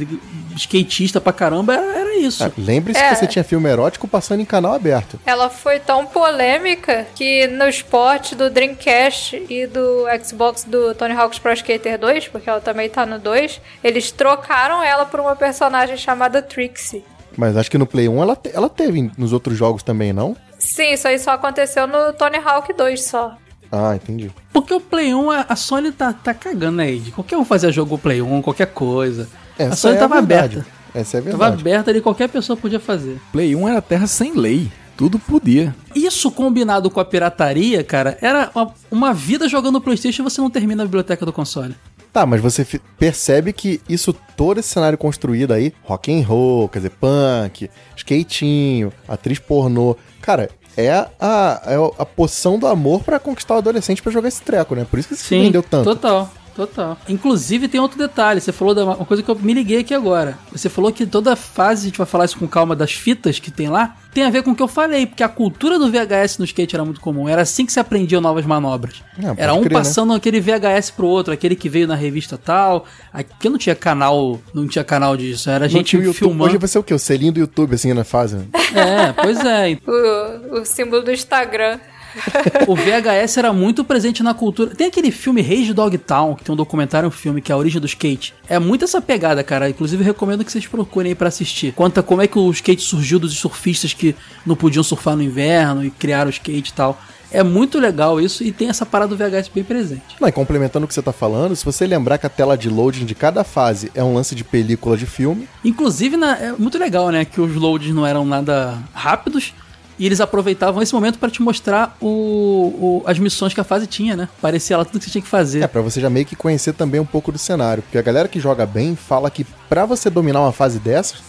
skatista 0.57 1.21
pra 1.21 1.33
caramba, 1.33 1.75
era, 1.75 1.99
era 1.99 2.17
isso. 2.17 2.43
Ah, 2.45 2.51
Lembre-se 2.57 2.99
É. 2.99 3.09
que 3.11 3.17
você 3.17 3.27
tinha 3.27 3.45
filme 3.45 3.69
erótico 3.69 4.09
passando 4.09 4.41
em 4.41 4.45
canal 4.45 4.73
aberto. 4.75 5.19
Ela 5.27 5.51
foi 5.51 5.79
tão 5.79 6.07
polêmica 6.07 7.07
que 7.15 7.47
no 7.49 7.69
esporte 7.69 8.35
do 8.35 8.49
Dreamcast 8.49 9.45
e 9.49 9.67
do 9.67 10.05
Xbox 10.25 10.65
do 10.65 10.95
Tony 10.95 11.13
Hawk's 11.15 11.39
Pro 11.39 11.53
Skater 11.53 11.99
2, 11.99 12.29
porque 12.29 12.49
ela 12.49 12.61
também 12.61 12.89
tá 12.89 13.05
no 13.05 13.19
2, 13.19 13.61
eles 13.85 14.11
trocaram 14.11 14.83
ela 14.83 15.05
por 15.05 15.21
uma 15.21 15.37
personagem 15.37 15.97
chamada 15.97 16.41
Trixie. 16.41 17.05
Mas 17.37 17.55
acho 17.57 17.71
que 17.71 17.77
no 17.77 17.87
Play 17.87 18.09
1 18.09 18.23
ela, 18.23 18.35
te- 18.35 18.51
ela 18.55 18.69
teve 18.71 19.11
nos 19.19 19.33
outros 19.35 19.59
jogos 19.59 19.83
também, 19.83 20.11
não? 20.11 20.35
Sim, 20.59 20.93
isso 20.93 21.07
aí 21.07 21.19
só 21.19 21.33
aconteceu 21.33 21.87
no 21.87 22.13
Tony 22.13 22.39
Hawk 22.39 22.73
2 22.73 23.05
só. 23.05 23.37
Ah, 23.71 23.95
entendi. 23.97 24.31
Porque 24.53 24.73
o 24.73 24.81
Play 24.81 25.13
1, 25.15 25.31
a, 25.31 25.47
a 25.49 25.57
Sony 25.57 25.93
tá, 25.93 26.13
tá 26.13 26.33
cagando, 26.33 26.77
né, 26.77 26.91
Ed? 26.93 27.11
Qualquer 27.11 27.37
um 27.37 27.45
fazia 27.45 27.73
jogo 27.73 27.99
Play 27.99 28.23
1, 28.23 28.43
qualquer 28.43 28.69
coisa. 28.69 29.29
Essa 29.59 29.73
a 29.73 29.77
Sony 29.77 29.97
é 29.97 29.99
tava 29.99 30.15
verdade. 30.17 30.55
aberta. 30.59 30.77
Essa 30.95 31.19
é 31.19 31.21
Tava 31.21 31.37
verdade. 31.37 31.61
aberta 31.61 31.91
ali, 31.91 32.01
qualquer 32.01 32.29
pessoa 32.29 32.57
podia 32.57 32.81
fazer. 32.81 33.21
Play 33.33 33.55
1 33.55 33.69
era 33.69 33.83
terra 33.83 34.07
sem 34.07 34.33
lei. 34.35 34.71
Tudo 34.97 35.19
podia. 35.19 35.75
Isso 35.95 36.31
combinado 36.31 36.89
com 36.91 36.99
a 37.01 37.05
pirataria, 37.05 37.85
cara, 37.85 38.17
era 38.23 38.51
uma, 38.55 38.73
uma 38.91 39.13
vida 39.13 39.47
jogando 39.47 39.79
PlayStation 39.79 40.23
e 40.23 40.25
você 40.25 40.41
não 40.41 40.49
termina 40.49 40.83
a 40.83 40.87
biblioteca 40.87 41.27
do 41.27 41.33
console. 41.35 41.75
Tá, 42.15 42.25
mas 42.25 42.41
você 42.41 42.67
percebe 42.99 43.53
que 43.53 43.79
isso, 43.87 44.15
todo 44.35 44.59
esse 44.59 44.71
cenário 44.71 44.97
construído 44.97 45.53
aí, 45.53 45.75
rock 45.83 46.11
and 46.11 46.25
roll, 46.27 46.67
quer 46.67 46.79
dizer, 46.79 46.93
punk, 46.99 47.69
skatinho, 47.95 48.91
atriz 49.07 49.39
pornô, 49.39 49.95
cara, 50.27 50.51
é 50.77 50.91
a, 50.91 51.63
é 51.65 51.77
a 51.99 52.05
poção 52.05 52.59
do 52.59 52.67
amor 52.67 53.05
pra 53.05 53.21
conquistar 53.21 53.55
o 53.55 53.59
adolescente 53.59 54.03
pra 54.03 54.11
jogar 54.11 54.27
esse 54.27 54.43
treco, 54.43 54.75
né? 54.75 54.85
Por 54.91 54.99
isso 54.99 55.09
que 55.09 55.15
se 55.15 55.39
vendeu 55.39 55.63
tanto. 55.63 55.85
Total. 55.85 56.29
Total. 56.57 56.97
Inclusive 57.07 57.69
tem 57.69 57.79
outro 57.79 57.99
detalhe, 57.99 58.41
você 58.41 58.51
falou 58.51 58.75
da 58.75 58.83
uma 58.85 59.05
coisa 59.05 59.23
que 59.23 59.29
eu 59.31 59.39
me 59.39 59.53
liguei 59.53 59.81
aqui 59.81 59.93
agora. 59.93 60.39
Você 60.51 60.71
falou 60.71 60.91
que 60.91 61.05
toda 61.05 61.37
fase, 61.37 61.83
a 61.83 61.85
gente 61.91 61.99
vai 61.99 62.07
falar 62.07 62.25
isso 62.25 62.39
com 62.39 62.49
calma 62.49 62.75
das 62.75 62.93
fitas 62.93 63.39
que 63.39 63.51
tem 63.51 63.69
lá, 63.69 63.95
tem 64.15 64.25
a 64.25 64.31
ver 64.31 64.43
com 64.43 64.53
o 64.53 64.57
que 64.57 64.63
eu 64.63 64.69
falei, 64.69 65.05
porque 65.07 65.23
a 65.23 65.29
cultura 65.29 65.79
do 65.79 65.91
VHS 65.91 66.39
no 66.39 66.47
skate 66.47 66.75
era 66.75 66.83
muito 66.83 67.01
comum. 67.03 67.29
Era 67.29 67.43
assim 67.43 67.67
que 67.67 67.73
se 67.73 67.79
aprendiam 67.79 68.23
novas 68.23 68.47
manobras. 68.47 69.03
Pode 69.15 69.39
era 69.39 69.53
um 69.53 69.61
crer, 69.61 69.73
né? 69.73 69.79
passando 69.79 70.15
aquele 70.15 70.41
VHS 70.41 70.91
pro 70.93 71.07
outro, 71.07 71.35
aquele 71.35 71.55
que 71.55 71.69
veio 71.69 71.87
na 71.87 71.95
revista 71.95 72.39
tal. 72.39 72.87
Aqui 73.13 73.51
não 73.51 73.59
tinha 73.59 73.75
canal, 73.75 74.41
não 74.55 74.67
tinha 74.67 74.83
canal 74.83 75.15
disso, 75.19 75.51
era 75.51 75.67
a 75.67 75.69
Não 75.69 75.73
gente 75.73 75.97
YouTube. 75.97 76.15
filmando. 76.15 76.45
Hoje 76.45 76.57
vai 76.57 76.69
ser 76.69 76.79
o 76.79 76.83
quê? 76.83 76.95
O 76.95 76.99
selinho 76.99 77.33
do 77.33 77.41
YouTube, 77.41 77.75
assim, 77.75 77.93
na 77.93 78.05
fase. 78.05 78.39
É, 78.75 79.13
pois 79.13 79.39
é. 79.45 79.79
O, 79.87 80.61
o 80.61 80.65
símbolo 80.65 81.03
do 81.03 81.13
Instagram. 81.13 81.79
O 82.67 82.75
VHS 82.75 83.37
era 83.37 83.53
muito 83.53 83.85
presente 83.85 84.23
na 84.23 84.35
cultura. 84.35 84.75
Tem 84.75 84.87
aquele 84.89 85.11
filme 85.11 85.41
Rage 85.43 85.73
Dogtown, 85.73 86.35
que 86.35 86.45
tem 86.45 86.53
um 86.53 86.57
documentário, 86.57 87.09
um 87.09 87.13
filme, 87.13 87.41
que 87.41 87.53
é 87.53 87.55
a 87.55 87.59
origem 87.59 87.81
do 87.81 87.87
skate. 87.87 88.35
É 88.49 88.59
muito 88.59 88.85
essa 88.85 89.01
pegada, 89.01 89.43
cara. 89.45 89.69
Inclusive, 89.71 90.03
eu 90.03 90.07
recomendo 90.07 90.45
que 90.45 90.51
vocês 90.51 90.67
procurem 90.67 91.11
aí 91.11 91.15
pra 91.15 91.29
assistir. 91.29 91.73
Conta 91.73 92.03
como 92.03 92.23
é 92.23 92.27
que 92.27 92.39
o 92.39 92.51
skate 92.51 92.83
surgiu 92.83 93.19
dos 93.19 93.35
surfistas 93.37 93.93
que 93.93 94.15
não 94.45 94.57
podiam 94.57 94.83
surfar 94.83 95.17
no 95.17 95.23
inverno 95.23 95.85
e 95.85 95.91
criaram 95.91 96.29
o 96.29 96.31
skate 96.31 96.71
e 96.71 96.75
tal. 96.75 97.01
É 97.31 97.43
muito 97.43 97.79
legal 97.81 98.21
isso 98.21 98.45
e 98.45 98.53
tem 98.53 98.69
essa 98.69 98.87
parada 98.87 99.15
do 99.15 99.17
VHS 99.17 99.49
bem 99.53 99.65
presente. 99.65 100.03
Não, 100.21 100.29
e 100.29 100.33
complementando 100.33 100.85
o 100.85 100.89
que 100.89 100.95
você 100.95 101.03
tá 101.03 101.13
falando, 101.13 101.57
se 101.57 101.65
você 101.65 101.85
lembrar 101.87 102.19
que 102.19 102.27
a 102.27 102.29
tela 102.31 102.57
de 102.57 102.71
loading 102.71 103.05
de 103.05 103.17
cada 103.17 103.43
fase 103.43 103.91
é 103.97 104.03
um 104.03 104.15
lance 104.15 104.33
de 104.35 104.45
película 104.45 104.97
de 104.97 105.07
filme, 105.07 105.49
Inclusive, 105.65 106.17
na- 106.17 106.37
é 106.39 106.53
muito 106.53 106.79
legal, 106.79 107.11
né? 107.11 107.25
Que 107.25 107.41
os 107.41 107.55
loads 107.57 107.93
não 107.93 108.07
eram 108.07 108.25
nada 108.25 108.79
rápidos. 108.95 109.53
E 109.99 110.05
eles 110.05 110.21
aproveitavam 110.21 110.83
esse 110.83 110.93
momento 110.95 111.19
pra 111.19 111.31
te 111.31 111.41
mostrar 111.41 111.97
o, 112.01 112.07
o- 112.07 113.03
as 113.07 113.19
missões 113.19 113.55
que 113.55 113.61
a 113.61 113.65
fase 113.65 113.87
tinha, 113.87 114.15
né? 114.15 114.29
Parecia 114.43 114.77
lá 114.77 114.85
tudo 114.85 114.99
que 114.99 115.05
você 115.07 115.11
tinha 115.11 115.23
que 115.23 115.29
fazer. 115.29 115.63
é 115.63 115.67
pra 115.67 115.81
você 115.81 116.01
já 116.01 116.11
meio 116.11 116.27
que 116.27 116.37
conhecer 116.37 116.75
também 116.75 117.01
um 117.01 117.07
pouco 117.07 117.33
do 117.33 117.39
cenário. 117.39 117.83
Porque 117.83 117.97
a 117.97 118.03
galera 118.03 118.29
que 118.29 118.39
joga 118.39 118.67
bem 118.67 118.95
fala 118.95 119.31
que 119.31 119.45
pra 119.69 119.87
você 119.87 120.11
dominar 120.11 120.41
uma 120.43 120.53
fase 120.53 120.79
dessas, 120.79 121.21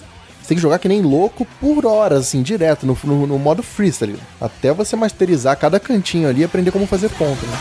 você 0.41 0.49
tem 0.49 0.57
que 0.57 0.61
jogar 0.61 0.80
que 0.80 0.88
nem 0.89 1.01
louco 1.01 1.47
por 1.61 1.86
horas, 1.86 2.20
assim, 2.20 2.41
direto, 2.41 2.86
no, 2.86 2.97
no, 3.03 3.26
no 3.28 3.39
modo 3.39 3.63
freestyle. 3.63 4.20
Até 4.39 4.74
você 4.74 4.95
masterizar 4.97 5.57
cada 5.57 5.80
cantinho 5.80 6.28
ali 6.28 6.41
e 6.41 6.43
aprender 6.43 6.72
como 6.72 6.86
fazer 6.86 7.09
ponto, 7.11 7.45
né? 7.45 7.57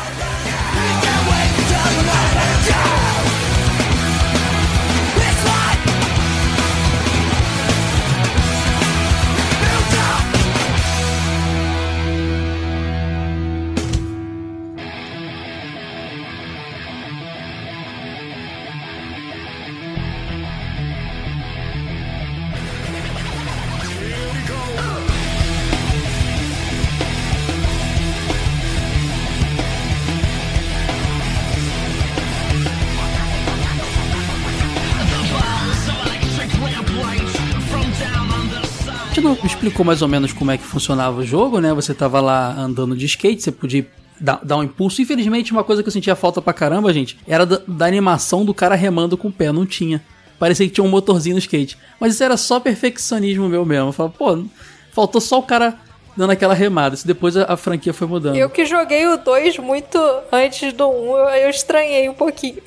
Explicou 39.66 39.84
mais 39.84 40.00
ou 40.00 40.08
menos 40.08 40.32
como 40.32 40.50
é 40.50 40.56
que 40.58 40.64
funcionava 40.64 41.20
o 41.20 41.26
jogo, 41.26 41.60
né? 41.60 41.72
Você 41.74 41.92
tava 41.92 42.20
lá 42.20 42.54
andando 42.56 42.96
de 42.96 43.04
skate, 43.06 43.42
você 43.42 43.50
podia 43.50 43.86
dar, 44.20 44.40
dar 44.42 44.56
um 44.58 44.62
impulso. 44.62 45.02
Infelizmente, 45.02 45.52
uma 45.52 45.64
coisa 45.64 45.82
que 45.82 45.88
eu 45.88 45.92
sentia 45.92 46.14
falta 46.14 46.40
pra 46.40 46.52
caramba, 46.52 46.92
gente, 46.92 47.18
era 47.26 47.44
da, 47.44 47.60
da 47.66 47.86
animação 47.86 48.44
do 48.44 48.54
cara 48.54 48.74
remando 48.74 49.16
com 49.16 49.28
o 49.28 49.32
pé. 49.32 49.50
Não 49.50 49.66
tinha. 49.66 50.02
Parecia 50.38 50.66
que 50.66 50.72
tinha 50.72 50.84
um 50.84 50.88
motorzinho 50.88 51.34
no 51.34 51.40
skate. 51.40 51.76
Mas 51.98 52.14
isso 52.14 52.22
era 52.22 52.36
só 52.36 52.60
perfeccionismo 52.60 53.48
meu 53.48 53.64
mesmo. 53.64 53.88
Eu 53.88 53.92
falava, 53.92 54.14
pô, 54.16 54.44
faltou 54.92 55.20
só 55.20 55.38
o 55.38 55.42
cara 55.42 55.78
dando 56.16 56.30
aquela 56.30 56.54
remada. 56.54 56.94
Isso 56.94 57.06
depois 57.06 57.36
a, 57.36 57.52
a 57.52 57.56
franquia 57.56 57.92
foi 57.92 58.06
mudando. 58.06 58.36
Eu 58.36 58.48
que 58.48 58.64
joguei 58.64 59.06
o 59.06 59.16
2 59.16 59.58
muito 59.58 59.98
antes 60.32 60.72
do 60.72 60.88
1, 60.88 60.90
um, 60.90 61.16
eu, 61.16 61.28
eu 61.28 61.50
estranhei 61.50 62.08
um 62.08 62.14
pouquinho. 62.14 62.56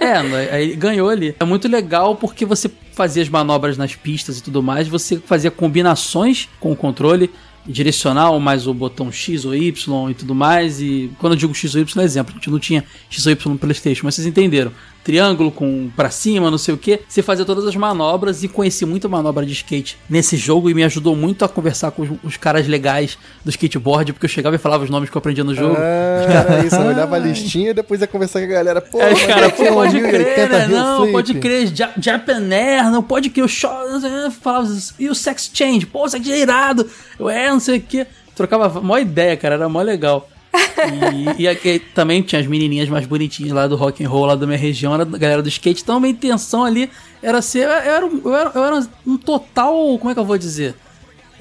É, 0.00 0.22
né, 0.22 0.48
aí 0.50 0.76
ganhou 0.76 1.08
ali. 1.08 1.34
É 1.38 1.44
muito 1.44 1.68
legal 1.68 2.14
porque 2.14 2.44
você 2.44 2.70
fazia 2.92 3.22
as 3.22 3.28
manobras 3.28 3.76
nas 3.76 3.94
pistas 3.94 4.38
e 4.38 4.42
tudo 4.42 4.62
mais, 4.62 4.88
você 4.88 5.18
fazia 5.18 5.50
combinações 5.50 6.48
com 6.60 6.72
o 6.72 6.76
controle 6.76 7.30
direcional, 7.66 8.40
mais 8.40 8.66
o 8.66 8.72
botão 8.72 9.12
X 9.12 9.44
ou 9.44 9.54
Y 9.54 10.10
e 10.10 10.14
tudo 10.14 10.34
mais. 10.34 10.80
E 10.80 11.10
quando 11.18 11.34
eu 11.34 11.36
digo 11.36 11.54
X 11.54 11.74
ou 11.74 11.80
Y, 11.82 12.00
é 12.00 12.04
exemplo, 12.04 12.32
a 12.32 12.34
gente 12.34 12.50
não 12.50 12.58
tinha 12.58 12.84
X 13.10 13.26
ou 13.26 13.32
Y 13.32 13.52
no 13.52 13.58
PlayStation, 13.58 14.02
mas 14.04 14.14
vocês 14.14 14.26
entenderam. 14.26 14.72
Triângulo 15.08 15.50
com 15.50 15.90
pra 15.96 16.10
cima, 16.10 16.50
não 16.50 16.58
sei 16.58 16.74
o 16.74 16.76
que. 16.76 17.00
Você 17.08 17.22
fazia 17.22 17.42
todas 17.42 17.64
as 17.66 17.74
manobras 17.74 18.42
e 18.44 18.48
conheci 18.48 18.84
muita 18.84 19.08
manobra 19.08 19.46
de 19.46 19.54
skate 19.54 19.96
nesse 20.06 20.36
jogo 20.36 20.68
e 20.68 20.74
me 20.74 20.84
ajudou 20.84 21.16
muito 21.16 21.46
a 21.46 21.48
conversar 21.48 21.92
com 21.92 22.02
os, 22.02 22.10
os 22.22 22.36
caras 22.36 22.68
legais 22.68 23.16
do 23.42 23.48
skateboard, 23.48 24.12
porque 24.12 24.26
eu 24.26 24.28
chegava 24.28 24.54
e 24.56 24.58
falava 24.58 24.84
os 24.84 24.90
nomes 24.90 25.08
que 25.08 25.16
eu 25.16 25.18
aprendia 25.18 25.42
no 25.42 25.54
jogo. 25.54 25.76
Ah, 25.78 26.52
era 26.52 26.66
isso, 26.66 26.76
eu 26.76 26.88
olhava 26.88 27.16
a 27.16 27.18
listinha 27.18 27.70
e 27.70 27.72
depois 27.74 28.02
ia 28.02 28.06
conversar 28.06 28.40
com 28.40 28.44
a 28.44 28.48
galera. 28.48 28.82
Pô, 28.82 29.00
É, 29.00 29.14
cara, 29.26 29.48
pô, 29.48 29.62
é 29.64 29.70
um 29.70 29.74
pode 29.76 29.94
1080 29.98 30.24
crer, 30.34 30.48
né? 30.50 30.66
Não, 30.66 30.98
flip. 31.00 31.12
pode 31.12 31.34
crer, 31.36 31.66
Ja- 31.72 31.92
Japan 31.98 32.46
Air, 32.52 32.90
não 32.90 33.02
pode 33.02 33.30
crer, 33.30 33.44
o 33.44 33.48
show, 33.48 33.70
falava 34.42 34.68
e 34.98 35.08
o 35.08 35.14
Sex 35.14 35.50
Change, 35.54 35.86
pô, 35.86 36.04
o 36.04 36.08
Sex 36.10 36.28
é 36.28 36.38
irado, 36.38 36.86
eu 37.18 37.30
é, 37.30 37.48
não 37.48 37.60
sei 37.60 37.78
o 37.78 37.80
que, 37.80 38.06
trocava 38.36 38.78
mó 38.82 38.98
ideia, 38.98 39.38
cara, 39.38 39.54
era 39.54 39.70
mó 39.70 39.80
legal. 39.80 40.28
E, 41.38 41.42
e 41.42 41.48
aqui 41.48 41.78
também 41.94 42.22
tinha 42.22 42.40
as 42.40 42.46
menininhas 42.46 42.88
mais 42.88 43.06
bonitinhas 43.06 43.52
lá 43.52 43.66
do 43.66 43.76
rock 43.76 44.04
and 44.04 44.08
roll, 44.08 44.26
lá 44.26 44.34
da 44.34 44.46
minha 44.46 44.58
região, 44.58 44.94
era 44.94 45.04
da 45.04 45.18
galera 45.18 45.42
do 45.42 45.48
skate, 45.48 45.82
então 45.82 45.96
a 45.96 46.00
minha 46.00 46.12
intenção 46.12 46.64
ali 46.64 46.90
era 47.22 47.42
ser, 47.42 47.64
eu 47.64 47.70
era, 47.70 48.06
um- 48.06 48.20
eu 48.24 48.34
era, 48.34 48.52
eu 48.54 48.64
era 48.64 48.86
um 49.06 49.16
total, 49.16 49.98
como 49.98 50.10
é 50.10 50.14
que 50.14 50.20
eu 50.20 50.24
vou 50.24 50.38
dizer? 50.38 50.74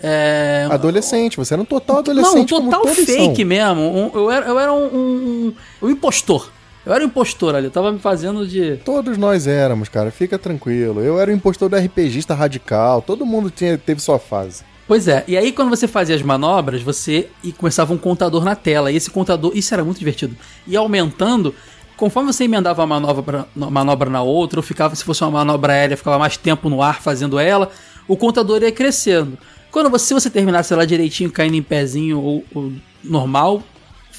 É, 0.01 0.67
Adolescente, 0.69 1.37
você 1.37 1.53
era 1.55 1.61
um 1.61 1.65
total 1.65 1.95
não, 1.95 1.99
um 2.01 2.05
adolescente 2.11 2.49
total 2.49 2.87
fake 2.87 3.43
mesmo. 3.43 3.81
Um- 3.81 4.11
eu 4.13 4.29
era, 4.31 4.45
eu 4.45 4.59
era 4.59 4.71
um, 4.73 4.85
um, 4.85 5.53
um 5.81 5.89
impostor. 5.89 6.51
Eu 6.85 6.93
era 6.93 7.03
um 7.03 7.07
impostor 7.07 7.55
ali, 7.55 7.65
eu 7.67 7.71
tava 7.71 7.91
me 7.91 7.99
fazendo 7.99 8.47
de. 8.47 8.77
Todos 8.85 9.17
nós 9.17 9.45
éramos, 9.47 9.89
cara, 9.89 10.09
fica 10.11 10.37
tranquilo. 10.37 11.01
Eu 11.01 11.19
era 11.19 11.31
o 11.31 11.33
impostor 11.33 11.67
do 11.67 11.75
RPGista 11.75 12.33
radical, 12.33 13.01
todo 13.01 13.25
mundo 13.25 13.49
tinha, 13.51 13.77
teve 13.77 13.99
sua 13.99 14.19
fase. 14.19 14.63
Pois 14.87 15.07
é, 15.07 15.23
e 15.27 15.35
aí 15.35 15.51
quando 15.51 15.69
você 15.69 15.87
fazia 15.87 16.15
as 16.15 16.21
manobras, 16.21 16.81
você 16.81 17.29
e 17.43 17.51
começava 17.51 17.93
um 17.93 17.97
contador 17.97 18.45
na 18.45 18.55
tela, 18.55 18.91
e 18.91 18.95
esse 18.95 19.09
contador, 19.09 19.51
isso 19.53 19.73
era 19.73 19.83
muito 19.83 19.99
divertido, 19.99 20.35
ia 20.65 20.79
aumentando, 20.79 21.53
conforme 21.97 22.31
você 22.31 22.45
emendava 22.45 22.81
uma 22.81 22.87
manobra, 22.99 23.45
manobra 23.53 24.09
na 24.09 24.21
outra, 24.21 24.59
ou 24.59 24.63
ficava, 24.63 24.95
se 24.95 25.03
fosse 25.03 25.23
uma 25.23 25.31
manobra 25.31 25.73
aérea, 25.73 25.97
ficava 25.97 26.17
mais 26.17 26.37
tempo 26.37 26.69
no 26.69 26.81
ar 26.81 27.01
fazendo 27.01 27.37
ela, 27.37 27.69
o 28.07 28.15
contador 28.15 28.61
ia 28.63 28.71
crescendo. 28.71 29.37
Quando 29.69 29.89
você, 29.89 30.05
se 30.05 30.13
você 30.13 30.29
terminasse 30.29 30.71
ela 30.71 30.87
direitinho, 30.87 31.29
caindo 31.29 31.55
em 31.55 31.61
pezinho 31.61 32.21
ou, 32.21 32.45
ou 32.55 32.71
normal, 33.03 33.61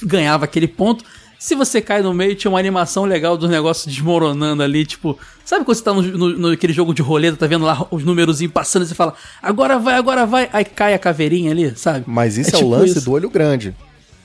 ganhava 0.02 0.44
aquele 0.44 0.68
ponto. 0.68 1.04
Se 1.38 1.54
você 1.54 1.80
cai 1.80 2.02
no 2.02 2.12
meio, 2.12 2.34
tinha 2.34 2.50
uma 2.50 2.58
animação 2.58 3.04
legal 3.04 3.36
do 3.36 3.46
negócio 3.46 3.88
desmoronando 3.88 4.62
ali, 4.62 4.84
tipo, 4.84 5.16
sabe 5.44 5.64
quando 5.64 5.76
você 5.76 5.84
tá 5.84 5.94
no, 5.94 6.02
no, 6.02 6.50
naquele 6.50 6.72
jogo 6.72 6.92
de 6.92 7.00
roleta, 7.00 7.36
tá 7.36 7.46
vendo 7.46 7.64
lá 7.64 7.86
os 7.92 8.04
númerozinhos 8.04 8.52
passando 8.52 8.82
e 8.82 8.86
você 8.86 8.94
fala, 8.94 9.14
agora 9.40 9.78
vai, 9.78 9.94
agora 9.94 10.26
vai, 10.26 10.50
aí 10.52 10.64
cai 10.64 10.94
a 10.94 10.98
caveirinha 10.98 11.52
ali, 11.52 11.72
sabe? 11.76 12.04
Mas 12.08 12.36
isso 12.36 12.50
é, 12.50 12.52
tipo 12.54 12.64
o 12.64 12.70
lance 12.70 12.98
isso. 12.98 13.04
do 13.04 13.12
olho 13.12 13.30
grande. 13.30 13.74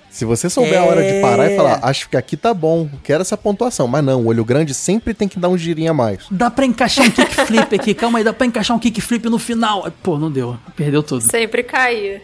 Se 0.09 0.25
você 0.25 0.47
souber 0.47 0.79
a 0.79 0.85
hora 0.85 1.01
de 1.01 1.21
parar 1.21 1.51
e 1.51 1.55
falar, 1.55 1.79
acho 1.81 2.07
que 2.07 2.15
aqui 2.15 2.37
tá 2.37 2.53
bom, 2.53 2.87
quero 3.03 3.21
essa 3.21 3.35
pontuação. 3.35 3.87
Mas 3.87 4.03
não, 4.03 4.21
o 4.21 4.27
olho 4.27 4.45
grande 4.45 4.71
sempre 4.71 5.11
tem 5.11 5.27
que 5.27 5.39
dar 5.39 5.49
um 5.49 5.57
girinho 5.57 5.89
a 5.89 5.93
mais. 5.93 6.19
Dá 6.29 6.51
pra 6.51 6.67
encaixar 6.67 7.07
um 7.07 7.09
kickflip 7.09 7.73
aqui, 7.73 7.93
calma 7.95 8.19
aí, 8.19 8.23
dá 8.23 8.31
pra 8.31 8.45
encaixar 8.45 8.77
um 8.77 8.79
kickflip 8.79 9.27
no 9.27 9.39
final. 9.39 9.91
Pô, 10.03 10.19
não 10.19 10.29
deu, 10.29 10.55
perdeu 10.75 11.01
tudo. 11.01 11.21
Sempre 11.21 11.63
caía. 11.63 12.21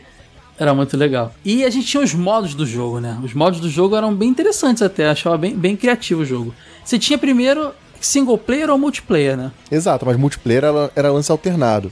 Era 0.59 0.73
muito 0.73 0.97
legal. 0.97 1.33
E 1.45 1.63
a 1.63 1.69
gente 1.69 1.87
tinha 1.87 2.03
os 2.03 2.13
modos 2.13 2.53
do 2.53 2.65
jogo, 2.65 2.99
né? 2.99 3.17
Os 3.23 3.33
modos 3.33 3.59
do 3.59 3.69
jogo 3.69 3.95
eram 3.95 4.13
bem 4.13 4.29
interessantes 4.29 4.83
até, 4.83 5.09
achava 5.09 5.37
bem, 5.37 5.55
bem 5.55 5.75
criativo 5.75 6.21
o 6.21 6.25
jogo. 6.25 6.53
Você 6.83 6.99
tinha 6.99 7.17
primeiro 7.17 7.71
single 8.01 8.37
player 8.37 8.69
ou 8.69 8.77
multiplayer, 8.77 9.37
né? 9.37 9.51
Exato, 9.71 10.05
mas 10.05 10.17
multiplayer 10.17 10.65
era, 10.65 10.91
era 10.95 11.11
lance 11.11 11.31
alternado. 11.31 11.91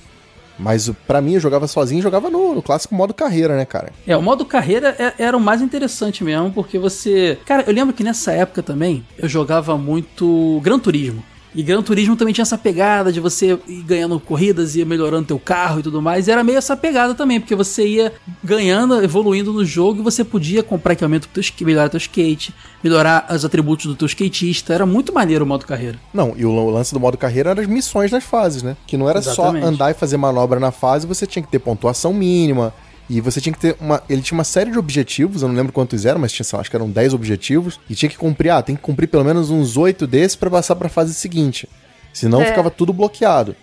Mas 0.60 0.90
pra 1.06 1.22
mim, 1.22 1.34
eu 1.36 1.40
jogava 1.40 1.68
sozinho 1.68 2.00
e 2.00 2.02
jogava 2.02 2.30
no, 2.32 2.56
no 2.56 2.62
clássico 2.64 2.96
modo 2.96 3.14
carreira, 3.14 3.56
né, 3.56 3.64
cara? 3.64 3.92
É, 4.08 4.18
o 4.18 4.22
modo 4.24 4.44
carreira 4.44 4.96
é- 4.98 5.14
era 5.24 5.38
o 5.38 5.40
mais 5.40 5.62
interessante 5.62 6.24
mesmo, 6.24 6.52
porque 6.52 6.80
você. 6.80 7.38
Cara, 7.46 7.64
eu 7.68 7.74
lembro 7.74 7.94
que 7.94 8.04
nessa 8.04 8.32
época 8.32 8.64
também 8.64 9.06
eu 9.20 9.30
jogava 9.30 9.78
muito 9.78 10.60
Gran 10.64 10.80
Turismo. 10.80 11.24
E 11.58 11.64
Gran 11.64 11.82
Turismo 11.82 12.16
também 12.16 12.36
tinha 12.36 12.44
essa 12.44 12.56
pegada 12.58 13.12
de 13.12 13.20
você 13.20 13.58
ir 13.68 13.82
ganhando 13.82 14.20
corridas, 14.20 14.76
ia 14.76 14.86
melhorando 14.86 15.26
teu 15.26 15.40
carro 15.40 15.80
e 15.80 15.84
tudo 15.84 16.00
mais. 16.00 16.28
E 16.28 16.32
era 16.32 16.44
meio 16.44 16.60
essa 16.60 16.78
pegada 16.78 17.16
também, 17.16 17.40
porque 17.40 17.56
você 17.56 17.88
ia 17.88 18.14
ganhando, 18.44 19.04
evoluindo 19.04 19.52
no 19.52 19.66
jogo 19.66 20.00
e 20.00 20.04
você 20.04 20.24
podia 20.24 20.62
comprar 20.62 20.94
equipamento 20.94 21.28
pro 21.28 21.34
teu, 21.34 21.42
sk- 21.44 21.66
melhorar 21.66 21.90
teu 21.90 21.98
skate, 21.98 22.54
melhorar 22.84 23.26
os 23.32 23.44
atributos 23.44 23.88
do 23.88 23.96
teu 23.96 24.06
skatista. 24.06 24.72
Era 24.72 24.86
muito 24.86 25.12
maneiro 25.12 25.44
o 25.46 25.48
modo 25.48 25.66
carreira. 25.66 26.00
Não, 26.14 26.36
e 26.38 26.46
o, 26.46 26.52
o 26.52 26.70
lance 26.70 26.94
do 26.94 27.00
modo 27.00 27.18
carreira 27.18 27.50
eram 27.50 27.62
as 27.64 27.68
missões 27.68 28.12
nas 28.12 28.24
fases, 28.24 28.62
né? 28.62 28.78
Que 28.86 28.96
não 28.96 29.10
era 29.10 29.18
Exatamente. 29.18 29.64
só 29.64 29.68
andar 29.68 29.90
e 29.90 29.96
fazer 29.96 30.18
manobra 30.18 30.60
na 30.60 30.72
fase, 30.72 31.08
você 31.08 31.26
tinha 31.26 31.42
que 31.42 31.50
ter 31.50 31.58
pontuação 31.58 32.14
mínima. 32.14 32.72
E 33.10 33.22
você 33.22 33.40
tinha 33.40 33.54
que 33.54 33.60
ter 33.60 33.76
uma. 33.80 34.04
Ele 34.10 34.22
tinha 34.22 34.38
uma 34.38 34.44
série 34.44 34.70
de 34.72 34.78
objetivos, 34.78 35.42
eu 35.42 35.48
não 35.48 35.56
lembro 35.56 35.72
quantos 35.72 36.06
eram, 36.06 36.20
mas 36.20 36.32
tinha, 36.34 36.44
sei 36.44 36.58
lá, 36.58 36.62
acho 36.62 36.70
que 36.70 36.76
eram 36.76 36.90
10 36.90 37.14
objetivos. 37.14 37.80
E 37.90 37.96
tinha 37.96 38.10
que 38.10 38.18
cumprir, 38.18 38.50
ah, 38.50 38.62
tem 38.62 38.76
que 38.76 38.82
cumprir 38.82 39.08
pelo 39.08 39.24
menos 39.24 39.50
uns 39.50 39.78
8 39.78 40.06
desses 40.06 40.36
pra 40.36 40.50
passar 40.50 40.76
pra 40.76 40.90
fase 40.90 41.14
seguinte. 41.14 41.70
Senão 42.14 42.42
É. 42.42 42.46
ficava 42.46 42.70
tudo 42.70 42.92
bloqueado. 42.92 43.56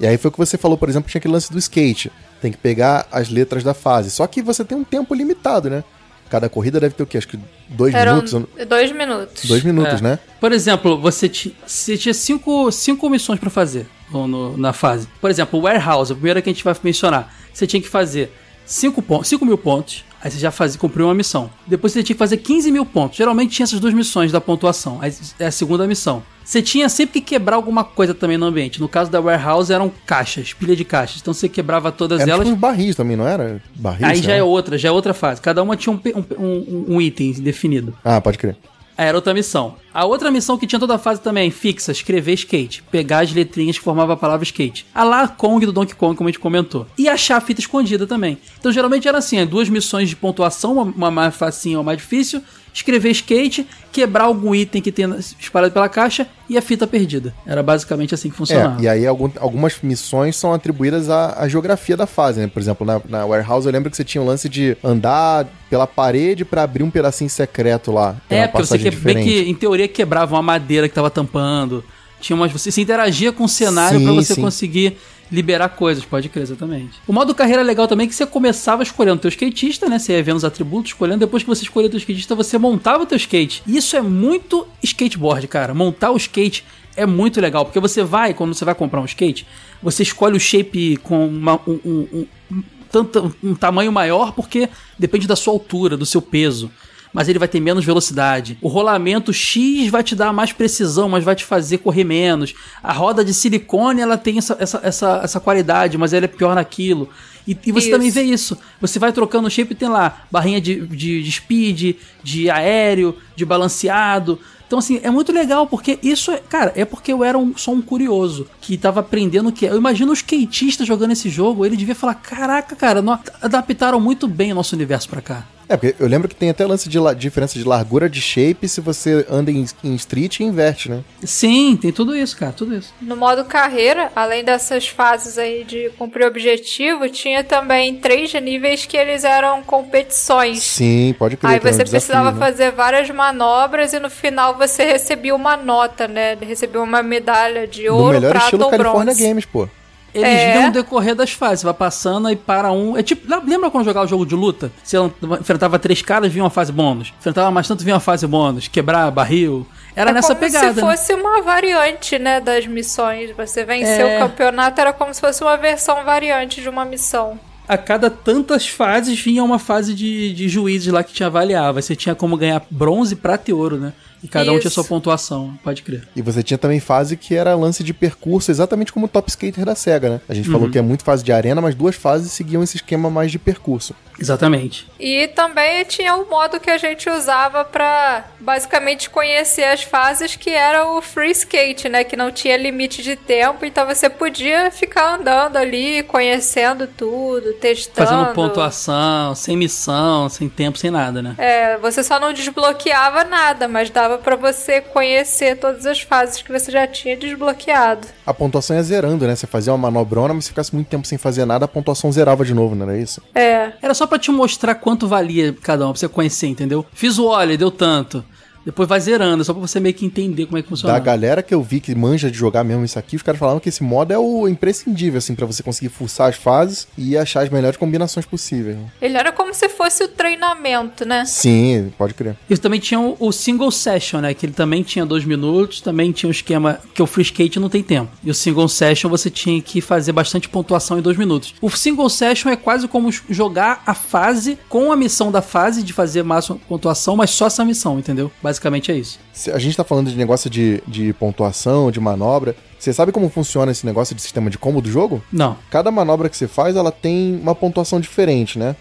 E 0.00 0.06
aí 0.06 0.16
foi 0.16 0.28
o 0.30 0.32
que 0.32 0.38
você 0.38 0.56
falou, 0.58 0.76
por 0.78 0.88
exemplo, 0.88 1.08
tinha 1.10 1.18
aquele 1.20 1.34
lance 1.34 1.52
do 1.52 1.58
skate. 1.58 2.10
Tem 2.40 2.50
que 2.50 2.56
pegar 2.58 3.06
as 3.12 3.28
letras 3.28 3.62
da 3.62 3.74
fase. 3.74 4.10
Só 4.10 4.26
que 4.26 4.40
você 4.42 4.64
tem 4.64 4.76
um 4.76 4.82
tempo 4.84 5.14
limitado, 5.14 5.68
né? 5.70 5.84
Cada 6.30 6.48
corrida 6.48 6.80
deve 6.80 6.94
ter 6.94 7.02
o 7.02 7.06
quê? 7.06 7.18
Acho 7.18 7.28
que 7.28 7.38
dois 7.68 7.92
Eram 7.94 8.14
minutos. 8.16 8.32
dois 8.66 8.92
minutos. 8.92 9.44
Dois 9.44 9.62
minutos, 9.62 10.00
É. 10.00 10.02
né? 10.02 10.18
Por 10.40 10.52
exemplo, 10.52 10.98
você, 11.00 11.28
ti- 11.28 11.54
você 11.66 11.98
tinha 11.98 12.14
cinco, 12.14 12.70
cinco 12.72 13.10
missões 13.10 13.38
pra 13.38 13.50
fazer 13.50 13.86
no- 14.10 14.26
no- 14.26 14.56
na 14.56 14.72
fase. 14.72 15.06
Por 15.20 15.28
exemplo, 15.30 15.58
o 15.60 15.62
Warehouse, 15.64 16.12
a 16.12 16.14
primeira 16.14 16.40
que 16.40 16.48
a 16.48 16.52
gente 16.52 16.64
vai 16.64 16.74
mencionar. 16.82 17.34
Você 17.52 17.66
tinha 17.66 17.82
que 17.82 17.88
fazer 17.88 18.32
5 18.66 19.02
pon- 19.02 19.22
cinco 19.24 19.44
mil 19.44 19.58
pontos, 19.58 20.04
aí 20.22 20.30
você 20.30 20.38
já 20.38 20.50
fazia, 20.50 20.78
cumpriu 20.78 21.06
uma 21.06 21.14
missão. 21.14 21.50
Depois 21.66 21.92
você 21.92 22.02
tinha 22.02 22.14
que 22.14 22.18
fazer 22.18 22.36
15 22.36 22.70
mil 22.70 22.84
pontos. 22.86 23.16
Geralmente 23.18 23.50
tinha 23.54 23.64
essas 23.64 23.80
duas 23.80 23.92
missões 23.94 24.30
da 24.30 24.40
pontuação. 24.40 24.98
Aí 25.00 25.12
é 25.38 25.46
a 25.46 25.50
segunda 25.50 25.86
missão. 25.86 26.22
Você 26.44 26.60
tinha 26.62 26.88
sempre 26.88 27.20
que 27.20 27.28
quebrar 27.28 27.54
alguma 27.56 27.84
coisa 27.84 28.12
também 28.12 28.36
no 28.36 28.46
ambiente. 28.46 28.80
No 28.80 28.88
caso 28.88 29.08
da 29.10 29.20
Warehouse 29.20 29.72
eram 29.72 29.90
caixas, 30.04 30.52
pilha 30.52 30.74
de 30.74 30.84
caixas. 30.84 31.20
Então 31.20 31.32
você 31.32 31.48
quebrava 31.48 31.92
todas 31.92 32.20
Era 32.20 32.32
elas. 32.32 32.44
tipo 32.46 32.58
barris 32.58 32.96
também, 32.96 33.16
não 33.16 33.26
era? 33.26 33.62
Barris? 33.76 34.02
Aí 34.02 34.16
já 34.22 34.30
lá. 34.32 34.36
é 34.38 34.42
outra, 34.42 34.76
já 34.76 34.88
é 34.88 34.92
outra 34.92 35.14
fase. 35.14 35.40
Cada 35.40 35.62
uma 35.62 35.76
tinha 35.76 35.92
um, 35.92 36.00
um- 36.06 36.44
um- 36.44 36.84
um 36.96 37.00
item 37.00 37.32
definido. 37.34 37.96
Ah, 38.04 38.20
pode 38.20 38.36
crer. 38.38 38.56
Aí 39.00 39.06
Era 39.06 39.16
outra 39.16 39.32
missão. 39.32 39.76
A 39.94 40.04
outra 40.04 40.30
missão 40.30 40.58
que 40.58 40.66
tinha 40.66 40.78
toda 40.78 40.94
a 40.94 40.98
fase 40.98 41.22
também, 41.22 41.50
fixa, 41.50 41.90
escrever 41.90 42.34
skate. 42.34 42.82
Pegar 42.90 43.20
as 43.20 43.32
letrinhas 43.32 43.78
que 43.78 43.82
formavam 43.82 44.12
a 44.12 44.16
palavra 44.16 44.44
skate. 44.44 44.84
A 44.94 45.02
lá 45.02 45.26
Kong 45.26 45.64
do 45.64 45.72
Donkey 45.72 45.94
Kong, 45.94 46.14
como 46.14 46.28
a 46.28 46.30
gente 46.30 46.38
comentou. 46.38 46.86
E 46.98 47.08
achar 47.08 47.38
a 47.38 47.40
fita 47.40 47.62
escondida 47.62 48.06
também. 48.06 48.36
Então 48.58 48.70
geralmente 48.70 49.08
era 49.08 49.16
assim, 49.16 49.38
é, 49.38 49.46
duas 49.46 49.70
missões 49.70 50.10
de 50.10 50.16
pontuação, 50.16 50.74
uma, 50.74 50.82
uma 50.82 51.10
mais 51.10 51.34
facinha 51.34 51.78
ou 51.78 51.84
mais 51.84 51.96
difícil. 51.96 52.42
Escrever 52.72 53.10
skate, 53.10 53.66
quebrar 53.92 54.24
algum 54.24 54.54
item 54.54 54.80
que 54.80 54.92
tenha 54.92 55.16
espalhado 55.38 55.72
pela 55.72 55.88
caixa 55.88 56.26
e 56.48 56.56
a 56.56 56.62
fita 56.62 56.86
perdida. 56.86 57.34
Era 57.44 57.62
basicamente 57.62 58.14
assim 58.14 58.30
que 58.30 58.36
funcionava. 58.36 58.80
É, 58.80 58.84
e 58.84 58.88
aí 58.88 59.06
algum- 59.06 59.30
algumas 59.38 59.76
missões 59.82 60.36
são 60.36 60.52
atribuídas 60.52 61.10
à, 61.10 61.34
à 61.40 61.48
geografia 61.48 61.96
da 61.96 62.06
fase, 62.06 62.40
né? 62.40 62.46
Por 62.46 62.60
exemplo, 62.60 62.86
na, 62.86 63.00
na 63.08 63.26
Warehouse 63.26 63.66
eu 63.66 63.72
lembro 63.72 63.90
que 63.90 63.96
você 63.96 64.04
tinha 64.04 64.22
o 64.22 64.24
lance 64.26 64.48
de 64.48 64.76
andar 64.84 65.46
pela 65.68 65.86
parede 65.86 66.44
pra 66.44 66.62
abrir 66.62 66.82
um 66.82 66.90
pedacinho 66.90 67.28
secreto 67.30 67.90
lá. 67.92 68.16
É, 68.28 68.46
porque 68.46 68.66
você 68.66 68.78
que, 68.78 68.84
bem 68.84 68.90
diferente. 68.92 69.24
que, 69.28 69.50
em 69.50 69.54
teoria, 69.54 69.88
quebrava 69.88 70.34
uma 70.36 70.42
madeira 70.42 70.88
que 70.88 70.94
tava 70.94 71.10
tampando. 71.10 71.84
Tinha 72.20 72.36
umas, 72.36 72.52
você 72.52 72.70
se 72.70 72.80
interagia 72.80 73.32
com 73.32 73.44
o 73.44 73.48
cenário 73.48 74.00
pra 74.02 74.12
você 74.12 74.34
sim. 74.34 74.40
conseguir 74.42 74.96
liberar 75.30 75.68
coisas, 75.70 76.04
pode 76.04 76.28
crer, 76.28 76.42
exatamente. 76.42 76.98
O 77.06 77.12
modo 77.12 77.34
carreira 77.34 77.62
é 77.62 77.64
legal 77.64 77.86
também 77.86 78.08
que 78.08 78.14
você 78.14 78.26
começava 78.26 78.82
escolhendo 78.82 79.20
teu 79.20 79.28
skatista, 79.28 79.88
né? 79.88 79.98
Você 79.98 80.12
ia 80.12 80.22
vendo 80.22 80.36
os 80.36 80.44
atributos, 80.44 80.90
escolhendo. 80.92 81.20
Depois 81.20 81.42
que 81.42 81.48
você 81.48 81.62
escolhia 81.62 81.88
teu 81.88 81.98
skatista, 81.98 82.34
você 82.34 82.58
montava 82.58 83.02
o 83.04 83.06
teu 83.06 83.16
skate. 83.16 83.62
Isso 83.66 83.96
é 83.96 84.02
muito 84.02 84.66
skateboard, 84.82 85.46
cara. 85.48 85.72
Montar 85.72 86.10
o 86.10 86.16
skate 86.16 86.64
é 86.96 87.06
muito 87.06 87.40
legal, 87.40 87.64
porque 87.64 87.78
você 87.78 88.02
vai, 88.02 88.34
quando 88.34 88.52
você 88.54 88.64
vai 88.64 88.74
comprar 88.74 89.00
um 89.00 89.04
skate, 89.04 89.46
você 89.82 90.02
escolhe 90.02 90.36
o 90.36 90.40
shape 90.40 90.96
com 90.98 91.26
uma- 91.28 91.60
um- 91.66 91.80
um- 91.84 92.08
um- 92.12 92.26
um- 92.52 92.62
tanto, 92.90 93.34
um 93.42 93.54
tamanho 93.54 93.92
maior, 93.92 94.32
porque 94.32 94.68
depende 94.98 95.26
da 95.28 95.36
sua 95.36 95.52
altura, 95.52 95.96
do 95.96 96.04
seu 96.04 96.20
peso 96.20 96.70
mas 97.12 97.28
ele 97.28 97.38
vai 97.38 97.48
ter 97.48 97.60
menos 97.60 97.84
velocidade. 97.84 98.56
O 98.60 98.68
rolamento 98.68 99.32
X 99.32 99.88
vai 99.90 100.02
te 100.02 100.14
dar 100.14 100.32
mais 100.32 100.52
precisão, 100.52 101.08
mas 101.08 101.24
vai 101.24 101.34
te 101.34 101.44
fazer 101.44 101.78
correr 101.78 102.04
menos. 102.04 102.54
A 102.82 102.92
roda 102.92 103.24
de 103.24 103.34
silicone, 103.34 104.00
ela 104.00 104.16
tem 104.18 104.38
essa, 104.38 104.56
essa, 104.60 104.80
essa, 104.82 105.20
essa 105.24 105.40
qualidade, 105.40 105.98
mas 105.98 106.12
ela 106.12 106.24
é 106.24 106.28
pior 106.28 106.54
naquilo. 106.54 107.08
E, 107.48 107.56
e 107.66 107.72
você 107.72 107.88
Isso. 107.88 107.96
também 107.96 108.10
vê 108.10 108.22
isso. 108.22 108.56
Você 108.80 108.98
vai 108.98 109.12
trocando 109.12 109.48
o 109.48 109.50
shape 109.50 109.72
e 109.72 109.76
tem 109.76 109.88
lá 109.88 110.24
barrinha 110.30 110.60
de, 110.60 110.86
de, 110.86 111.22
de 111.22 111.32
speed, 111.32 111.96
de 112.22 112.50
aéreo, 112.50 113.16
de 113.34 113.44
balanceado. 113.44 114.38
Então, 114.66 114.78
assim, 114.78 115.00
é 115.02 115.10
muito 115.10 115.32
legal, 115.32 115.66
porque 115.66 115.98
isso 116.00 116.30
é. 116.30 116.36
Cara, 116.48 116.72
é 116.76 116.84
porque 116.84 117.12
eu 117.12 117.24
era 117.24 117.36
um- 117.36 117.56
só 117.56 117.72
um 117.72 117.82
curioso 117.82 118.46
que 118.60 118.76
tava 118.76 119.00
aprendendo 119.00 119.48
o 119.48 119.52
que 119.52 119.66
é. 119.66 119.70
Eu 119.70 119.76
imagino 119.78 120.12
os 120.12 120.20
skatistas 120.20 120.86
jogando 120.86 121.10
esse 121.10 121.28
jogo, 121.28 121.66
ele 121.66 121.76
devia 121.76 121.94
falar: 121.94 122.14
caraca, 122.14 122.76
cara, 122.76 123.02
adaptaram 123.42 123.98
muito 123.98 124.28
bem 124.28 124.52
o 124.52 124.54
nosso 124.54 124.76
universo 124.76 125.08
pra 125.08 125.20
cá. 125.20 125.44
É, 125.70 125.76
porque 125.76 125.94
eu 126.02 126.08
lembro 126.08 126.28
que 126.28 126.34
tem 126.34 126.50
até 126.50 126.66
lance 126.66 126.88
de 126.88 126.98
la- 126.98 127.14
diferença 127.14 127.56
de 127.56 127.64
largura 127.64 128.10
de 128.10 128.20
shape 128.20 128.68
se 128.68 128.80
você 128.80 129.24
anda 129.30 129.52
em, 129.52 129.64
em 129.84 129.94
street 129.94 130.40
e 130.40 130.42
inverte, 130.42 130.90
né? 130.90 131.04
Sim, 131.22 131.78
tem 131.80 131.92
tudo 131.92 132.16
isso, 132.16 132.36
cara, 132.36 132.50
tudo 132.50 132.74
isso. 132.74 132.92
No 133.00 133.16
modo 133.16 133.44
carreira, 133.44 134.10
além 134.16 134.42
dessas 134.42 134.88
fases 134.88 135.38
aí 135.38 135.62
de 135.62 135.88
cumprir 135.96 136.26
objetivo, 136.26 137.08
tinha 137.08 137.44
também 137.44 137.94
três 138.00 138.34
níveis 138.34 138.84
que 138.84 138.96
eles 138.96 139.22
eram 139.22 139.62
competições. 139.62 140.60
Sim, 140.60 141.14
pode 141.16 141.36
crer. 141.36 141.52
Aí 141.52 141.58
um 141.58 141.60
você 141.60 141.84
desafio, 141.84 141.90
precisava 141.90 142.32
né? 142.32 142.38
fazer 142.38 142.72
várias 142.72 143.08
manobras 143.10 143.92
e 143.92 144.00
no 144.00 144.10
final 144.10 144.56
você 144.56 144.82
recebia 144.84 145.34
uma 145.36 145.56
nota, 145.56 146.08
né? 146.08 146.36
Recebia 146.40 146.80
uma 146.82 147.00
medalha 147.00 147.68
de 147.68 147.86
No 147.86 147.94
ouro, 147.96 148.14
melhor 148.14 148.30
prata 148.32 148.46
estilo 148.46 148.64
ou 148.64 148.70
California 148.70 149.04
bronze. 149.14 149.22
Games, 149.28 149.44
pô. 149.44 149.68
Eles 150.14 150.28
É. 150.28 150.52
vêm 150.58 150.70
decorrer 150.70 151.14
das 151.14 151.32
fases, 151.32 151.62
vai 151.62 151.74
passando 151.74 152.30
e 152.30 152.36
para 152.36 152.72
um. 152.72 152.96
É 152.96 153.02
tipo, 153.02 153.26
lembra 153.46 153.70
quando 153.70 153.84
jogava 153.84 154.06
o 154.06 154.08
jogo 154.08 154.26
de 154.26 154.34
luta? 154.34 154.72
Você 154.82 154.96
enfrentava 155.40 155.78
três 155.78 156.02
caras, 156.02 156.32
vinha 156.32 156.44
uma 156.44 156.50
fase 156.50 156.72
bônus. 156.72 157.12
Enfrentava 157.18 157.50
mais 157.50 157.68
tanto, 157.68 157.84
vinha 157.84 157.94
uma 157.94 158.00
fase 158.00 158.26
bônus. 158.26 158.66
Quebrar, 158.68 159.10
barril. 159.10 159.66
Era 159.94 160.10
é 160.10 160.12
nessa 160.14 160.28
como 160.34 160.40
pegada. 160.40 160.74
se 160.74 160.80
né? 160.82 160.90
fosse 160.96 161.14
uma 161.14 161.42
variante, 161.42 162.18
né, 162.18 162.40
das 162.40 162.66
missões. 162.66 163.30
Você 163.36 163.64
venceu 163.64 164.06
É. 164.08 164.16
o 164.16 164.20
campeonato, 164.28 164.80
era 164.80 164.92
como 164.92 165.12
se 165.14 165.20
fosse 165.20 165.42
uma 165.42 165.56
versão 165.56 166.04
variante 166.04 166.60
de 166.60 166.68
uma 166.68 166.84
missão. 166.84 167.38
A 167.68 167.78
cada 167.78 168.10
tantas 168.10 168.66
fases 168.66 169.16
vinha 169.20 169.44
uma 169.44 169.58
fase 169.58 169.94
de, 169.94 170.34
de 170.34 170.48
juízes 170.48 170.92
lá 170.92 171.04
que 171.04 171.12
te 171.12 171.22
avaliava. 171.22 171.80
Você 171.80 171.94
tinha 171.94 172.16
como 172.16 172.36
ganhar 172.36 172.62
bronze, 172.68 173.14
prata 173.14 173.48
e 173.50 173.54
ouro, 173.54 173.76
né? 173.76 173.92
E 174.22 174.28
cada 174.28 174.50
um 174.52 174.58
tinha 174.58 174.68
Isso. 174.68 174.74
sua 174.74 174.84
pontuação, 174.84 175.58
pode 175.64 175.82
crer. 175.82 176.06
E 176.14 176.20
você 176.20 176.42
tinha 176.42 176.58
também 176.58 176.78
fase 176.78 177.16
que 177.16 177.34
era 177.34 177.54
lance 177.54 177.82
de 177.82 177.94
percurso, 177.94 178.50
exatamente 178.50 178.92
como 178.92 179.06
o 179.06 179.08
Top 179.08 179.28
Skater 179.30 179.64
da 179.64 179.74
SEGA, 179.74 180.10
né? 180.10 180.20
A 180.28 180.34
gente 180.34 180.46
Uhum. 180.48 180.52
falou 180.52 180.70
que 180.70 180.78
é 180.78 180.82
muito 180.82 181.02
fase 181.04 181.24
de 181.24 181.32
arena, 181.32 181.60
mas 181.60 181.74
duas 181.74 181.94
fases 181.96 182.30
seguiam 182.32 182.62
esse 182.62 182.76
esquema 182.76 183.08
mais 183.08 183.30
de 183.32 183.38
percurso. 183.38 183.94
Exatamente. 184.20 184.86
E 184.98 185.28
também 185.28 185.82
tinha 185.84 186.14
o 186.14 186.28
modo 186.28 186.60
que 186.60 186.68
a 186.68 186.76
gente 186.76 187.08
usava 187.08 187.64
pra 187.64 188.24
basicamente 188.38 189.08
conhecer 189.08 189.64
as 189.64 189.82
fases, 189.82 190.36
que 190.36 190.50
era 190.50 190.86
o 190.86 191.00
free 191.00 191.30
skate, 191.30 191.88
né? 191.88 192.04
Que 192.04 192.16
não 192.16 192.30
tinha 192.30 192.56
limite 192.56 193.02
de 193.02 193.16
tempo, 193.16 193.64
então 193.64 193.86
você 193.86 194.10
podia 194.10 194.70
ficar 194.70 195.14
andando 195.14 195.56
ali, 195.56 196.02
conhecendo 196.02 196.86
tudo, 196.86 197.54
testando. 197.54 198.08
Fazendo 198.08 198.34
pontuação, 198.34 199.34
sem 199.34 199.56
missão, 199.56 200.28
sem 200.28 200.48
tempo, 200.48 200.76
sem 200.76 200.90
nada, 200.90 201.22
né? 201.22 201.34
É, 201.38 201.78
você 201.78 202.04
só 202.04 202.20
não 202.20 202.32
desbloqueava 202.32 203.24
nada, 203.24 203.66
mas 203.66 203.88
dava 203.88 204.18
pra 204.18 204.36
você 204.36 204.82
conhecer 204.82 205.56
todas 205.56 205.86
as 205.86 206.02
fases 206.02 206.42
que 206.42 206.52
você 206.52 206.70
já 206.70 206.86
tinha 206.86 207.16
desbloqueado. 207.16 208.06
A 208.26 208.34
pontuação 208.34 208.76
ia 208.76 208.82
zerando, 208.82 209.26
né? 209.26 209.34
Você 209.34 209.46
fazia 209.46 209.72
uma 209.72 209.90
manobrona, 209.90 210.34
mas 210.34 210.44
se 210.44 210.50
ficasse 210.50 210.74
muito 210.74 210.88
tempo 210.88 211.06
sem 211.06 211.16
fazer 211.16 211.46
nada, 211.46 211.64
a 211.64 211.68
pontuação 211.68 212.12
zerava 212.12 212.44
de 212.44 212.52
novo, 212.52 212.74
não 212.74 212.88
era 212.88 212.98
isso? 212.98 213.22
É. 213.34 213.72
Era 213.80 213.94
só 213.94 214.06
pra 214.10 214.18
te 214.18 214.30
mostrar 214.30 214.74
quanto 214.74 215.08
valia 215.08 215.56
cada 215.62 215.86
um, 215.86 215.92
pra 215.92 215.98
você 215.98 216.08
conhecer, 216.08 216.48
entendeu? 216.48 216.84
Fiz 216.92 217.16
o 217.18 217.26
óleo, 217.26 217.56
deu 217.56 217.70
tanto. 217.70 218.22
Depois 218.64 218.88
vai 218.88 219.00
zerando, 219.00 219.42
só 219.44 219.52
pra 219.52 219.60
você 219.60 219.80
meio 219.80 219.94
que 219.94 220.04
entender 220.04 220.46
como 220.46 220.58
é 220.58 220.62
que 220.62 220.68
funciona. 220.68 220.92
Da 220.94 220.98
galera 221.00 221.42
que 221.42 221.54
eu 221.54 221.62
vi 221.62 221.80
que 221.80 221.94
manja 221.94 222.30
de 222.30 222.36
jogar 222.36 222.62
mesmo 222.62 222.84
isso 222.84 222.98
aqui, 222.98 223.16
os 223.16 223.22
caras 223.22 223.38
falavam 223.38 223.60
que 223.60 223.68
esse 223.68 223.82
modo 223.82 224.12
é 224.12 224.18
o 224.18 224.46
imprescindível, 224.48 225.18
assim, 225.18 225.34
pra 225.34 225.46
você 225.46 225.62
conseguir 225.62 225.88
forçar 225.88 226.28
as 226.28 226.36
fases 226.36 226.86
e 226.96 227.16
achar 227.16 227.42
as 227.42 227.48
melhores 227.48 227.76
combinações 227.76 228.26
possíveis. 228.26 228.76
né? 228.76 228.84
Ele 229.00 229.16
era 229.16 229.32
como 229.32 229.52
se 229.54 229.68
fosse 229.68 230.04
o 230.04 230.08
treinamento, 230.08 231.04
né? 231.04 231.24
Sim, 231.24 231.92
pode 231.98 232.14
crer. 232.14 232.36
E 232.48 232.56
também 232.56 232.78
tinha 232.80 233.00
o, 233.00 233.16
o 233.18 233.32
single 233.32 233.70
session, 233.70 234.20
né? 234.20 234.34
Que 234.34 234.46
ele 234.46 234.52
também 234.52 234.82
tinha 234.82 235.06
dois 235.06 235.24
minutos, 235.24 235.80
também 235.80 236.12
tinha 236.12 236.28
um 236.28 236.30
esquema 236.32 236.78
que 236.94 237.02
o 237.02 237.06
free 237.06 237.22
skate 237.22 237.58
não 237.58 237.68
tem 237.68 237.82
tempo. 237.82 238.10
E 238.22 238.30
o 238.30 238.34
single 238.34 238.68
session 238.68 239.08
você 239.08 239.30
tinha 239.30 239.60
que 239.60 239.80
fazer 239.80 240.12
bastante 240.12 240.48
pontuação 240.48 240.98
em 240.98 241.02
dois 241.02 241.16
minutos. 241.16 241.54
O 241.60 241.70
single 241.70 242.08
session 242.10 242.50
é 242.50 242.56
quase 242.56 242.86
como 242.86 243.10
jogar 243.28 243.82
a 243.86 243.94
fase 243.94 244.58
com 244.68 244.92
a 244.92 244.96
missão 244.96 245.32
da 245.32 245.40
fase 245.42 245.82
de 245.82 245.92
fazer 245.92 246.22
máxima 246.22 246.58
pontuação, 246.68 247.16
mas 247.16 247.30
só 247.30 247.46
essa 247.46 247.64
missão, 247.64 247.98
entendeu? 247.98 248.30
Basicamente 248.42 248.59
é 248.92 248.96
isso. 248.96 249.18
Se 249.32 249.50
A 249.50 249.58
gente 249.58 249.76
tá 249.76 249.84
falando 249.84 250.10
de 250.10 250.16
negócio 250.16 250.50
de, 250.50 250.82
de 250.86 251.12
pontuação, 251.14 251.90
de 251.90 252.00
manobra. 252.00 252.54
Você 252.78 252.92
sabe 252.92 253.12
como 253.12 253.28
funciona 253.28 253.72
esse 253.72 253.84
negócio 253.84 254.14
de 254.14 254.22
sistema 254.22 254.48
de 254.48 254.56
combo 254.56 254.80
do 254.80 254.90
jogo? 254.90 255.22
Não. 255.32 255.56
Cada 255.70 255.90
manobra 255.90 256.28
que 256.28 256.36
você 256.36 256.48
faz, 256.48 256.76
ela 256.76 256.90
tem 256.90 257.38
uma 257.42 257.54
pontuação 257.54 258.00
diferente, 258.00 258.58
né? 258.58 258.74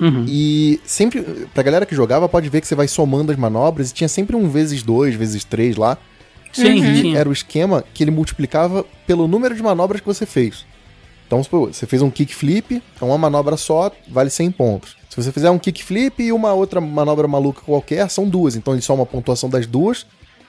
Uhum. 0.00 0.24
E 0.28 0.80
sempre, 0.84 1.22
pra 1.54 1.62
galera 1.62 1.86
que 1.86 1.94
jogava, 1.94 2.28
pode 2.28 2.48
ver 2.48 2.60
que 2.60 2.66
você 2.66 2.74
vai 2.74 2.88
somando 2.88 3.30
as 3.30 3.38
manobras 3.38 3.90
e 3.90 3.94
tinha 3.94 4.08
sempre 4.08 4.34
um 4.34 4.48
vezes 4.48 4.82
dois, 4.82 5.14
vezes 5.14 5.44
três 5.44 5.76
lá. 5.76 5.96
Sim, 6.52 6.80
que 6.80 7.00
tinha. 7.02 7.18
era 7.18 7.28
o 7.28 7.32
esquema 7.32 7.84
que 7.92 8.04
ele 8.04 8.12
multiplicava 8.12 8.84
pelo 9.06 9.26
número 9.26 9.56
de 9.56 9.62
manobras 9.62 10.00
que 10.00 10.06
você 10.06 10.24
fez. 10.24 10.64
Então, 11.26 11.42
você 11.42 11.86
fez 11.86 12.00
um 12.00 12.10
kickflip, 12.10 12.82
é 13.00 13.04
uma 13.04 13.18
manobra 13.18 13.56
só, 13.56 13.90
vale 14.08 14.30
100 14.30 14.50
pontos. 14.52 14.96
Se 15.14 15.22
você 15.22 15.30
fizer 15.30 15.48
um 15.48 15.60
kickflip 15.60 16.20
e 16.20 16.32
uma 16.32 16.52
outra 16.54 16.80
manobra 16.80 17.28
maluca 17.28 17.60
qualquer, 17.60 18.10
são 18.10 18.28
duas. 18.28 18.56
Então 18.56 18.74
ele 18.74 18.82
soma 18.82 19.04
a 19.04 19.06
pontuação 19.06 19.48
das 19.48 19.64
duas 19.64 20.04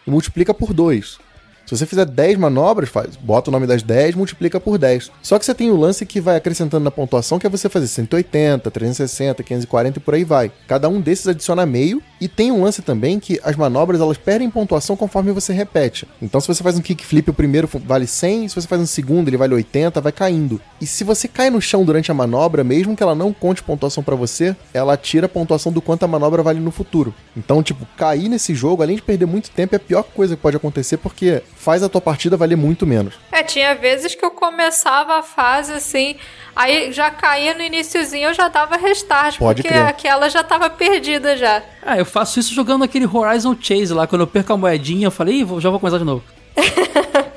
e 0.08 0.10
multiplica 0.10 0.56
por 0.56 0.74
dois. 0.74 1.20
Se 1.66 1.76
você 1.76 1.86
fizer 1.86 2.06
10 2.06 2.38
manobras, 2.38 2.90
faz, 2.90 3.16
bota 3.16 3.50
o 3.50 3.52
nome 3.52 3.66
das 3.66 3.82
10, 3.82 4.14
multiplica 4.14 4.60
por 4.60 4.78
10. 4.78 5.12
Só 5.22 5.40
que 5.40 5.46
você 5.46 5.54
tem 5.54 5.72
o 5.72 5.76
lance 5.76 6.06
que 6.06 6.22
vai 6.22 6.36
acrescentando 6.36 6.84
na 6.84 6.92
pontuação, 6.92 7.40
que 7.40 7.48
é 7.48 7.50
você 7.50 7.68
fazer 7.68 7.88
180, 7.88 8.70
360, 8.70 9.42
540 9.42 9.98
e 9.98 10.02
por 10.02 10.14
aí 10.14 10.24
vai. 10.24 10.52
Cada 10.68 10.88
um 10.88 11.02
desses 11.02 11.28
adiciona 11.28 11.66
meio. 11.66 12.04
E 12.22 12.28
tem 12.28 12.52
um 12.52 12.64
lance 12.64 12.82
também 12.82 13.20
que 13.20 13.40
as 13.44 13.56
manobras 13.56 14.00
elas 14.00 14.18
perdem 14.18 14.50
pontuação 14.50 14.96
conforme 14.96 15.32
você 15.32 15.54
repete. 15.54 16.08
Então 16.22 16.40
se 16.40 16.48
você 16.48 16.64
faz 16.64 16.78
um 16.78 16.82
kickflip, 16.82 17.30
o 17.30 17.34
primeiro 17.34 17.68
vale 17.86 18.08
100, 18.08 18.48
se 18.50 18.56
você 18.56 18.68
faz 18.68 18.82
um 18.82 18.86
segundo, 18.86 19.28
ele 19.28 19.38
vale 19.38 19.54
80, 19.54 20.00
vai 20.00 20.12
caindo. 20.12 20.62
E 20.80 20.86
se 20.86 21.04
você 21.04 21.28
cai 21.28 21.50
no 21.50 21.62
chão 21.62 21.84
durante 21.84 22.12
a 22.12 22.14
manobra, 22.14 22.64
mesmo 22.64 22.96
que 22.96 23.04
ela 23.04 23.16
não 23.16 23.34
conte 23.34 23.64
pontuação 23.64 24.04
pra 24.04 24.16
você, 24.16 24.56
ela 24.74 24.96
tira 24.96 25.26
a 25.26 25.30
pontuação 25.30 25.72
do 25.72 25.82
quanto 25.82 26.04
a 26.04 26.08
manobra 26.08 26.42
vale 26.42 26.60
no 26.60 26.72
futuro. 26.72 27.14
Então, 27.36 27.62
tipo, 27.62 27.86
cair 27.98 28.30
nesse 28.30 28.54
jogo, 28.54 28.82
além 28.82 28.96
de 28.96 29.02
perder 29.02 29.26
muito 29.26 29.50
tempo, 29.50 29.76
é 29.76 29.78
a 29.78 29.80
pior 29.80 30.04
coisa 30.04 30.36
que 30.36 30.42
pode 30.42 30.58
acontecer 30.58 30.98
porque 30.98 31.42
faz 31.66 31.82
a 31.82 31.90
tua 31.90 32.00
partida 32.00 32.38
valer 32.38 32.56
muito 32.56 32.86
menos. 32.86 33.16
É, 33.32 33.42
tinha 33.42 33.74
vezes 33.74 34.14
que 34.14 34.24
eu 34.24 34.30
começava 34.30 35.18
a 35.18 35.24
fase 35.24 35.74
assim, 35.74 36.16
aí 36.56 36.92
já 36.92 37.10
caía 37.10 37.56
no 37.56 37.62
iniciozinho, 37.64 38.30
eu 38.30 38.34
já 38.36 38.48
dava 38.48 38.78
restart, 38.78 39.40
Pode 39.40 39.64
porque 39.64 39.74
crer. 39.74 39.88
aquela 39.88 40.30
já 40.30 40.44
tava 40.44 40.70
perdida 40.70 41.36
já. 41.36 41.64
Ah, 41.84 41.98
eu 41.98 42.06
faço 42.06 42.40
isso 42.40 42.54
jogando 42.54 42.84
aquele 42.84 43.08
Horizon 43.12 43.58
Chase 43.60 43.92
lá. 43.94 44.06
Quando 44.06 44.22
eu 44.22 44.28
perco 44.28 44.54
a 44.54 44.58
moedinha, 44.58 45.08
eu 45.08 45.12
falei, 45.12 45.40
já 45.60 45.72
vou 45.72 45.80
começar 45.80 45.98
de 45.98 46.04
novo. 46.04 46.24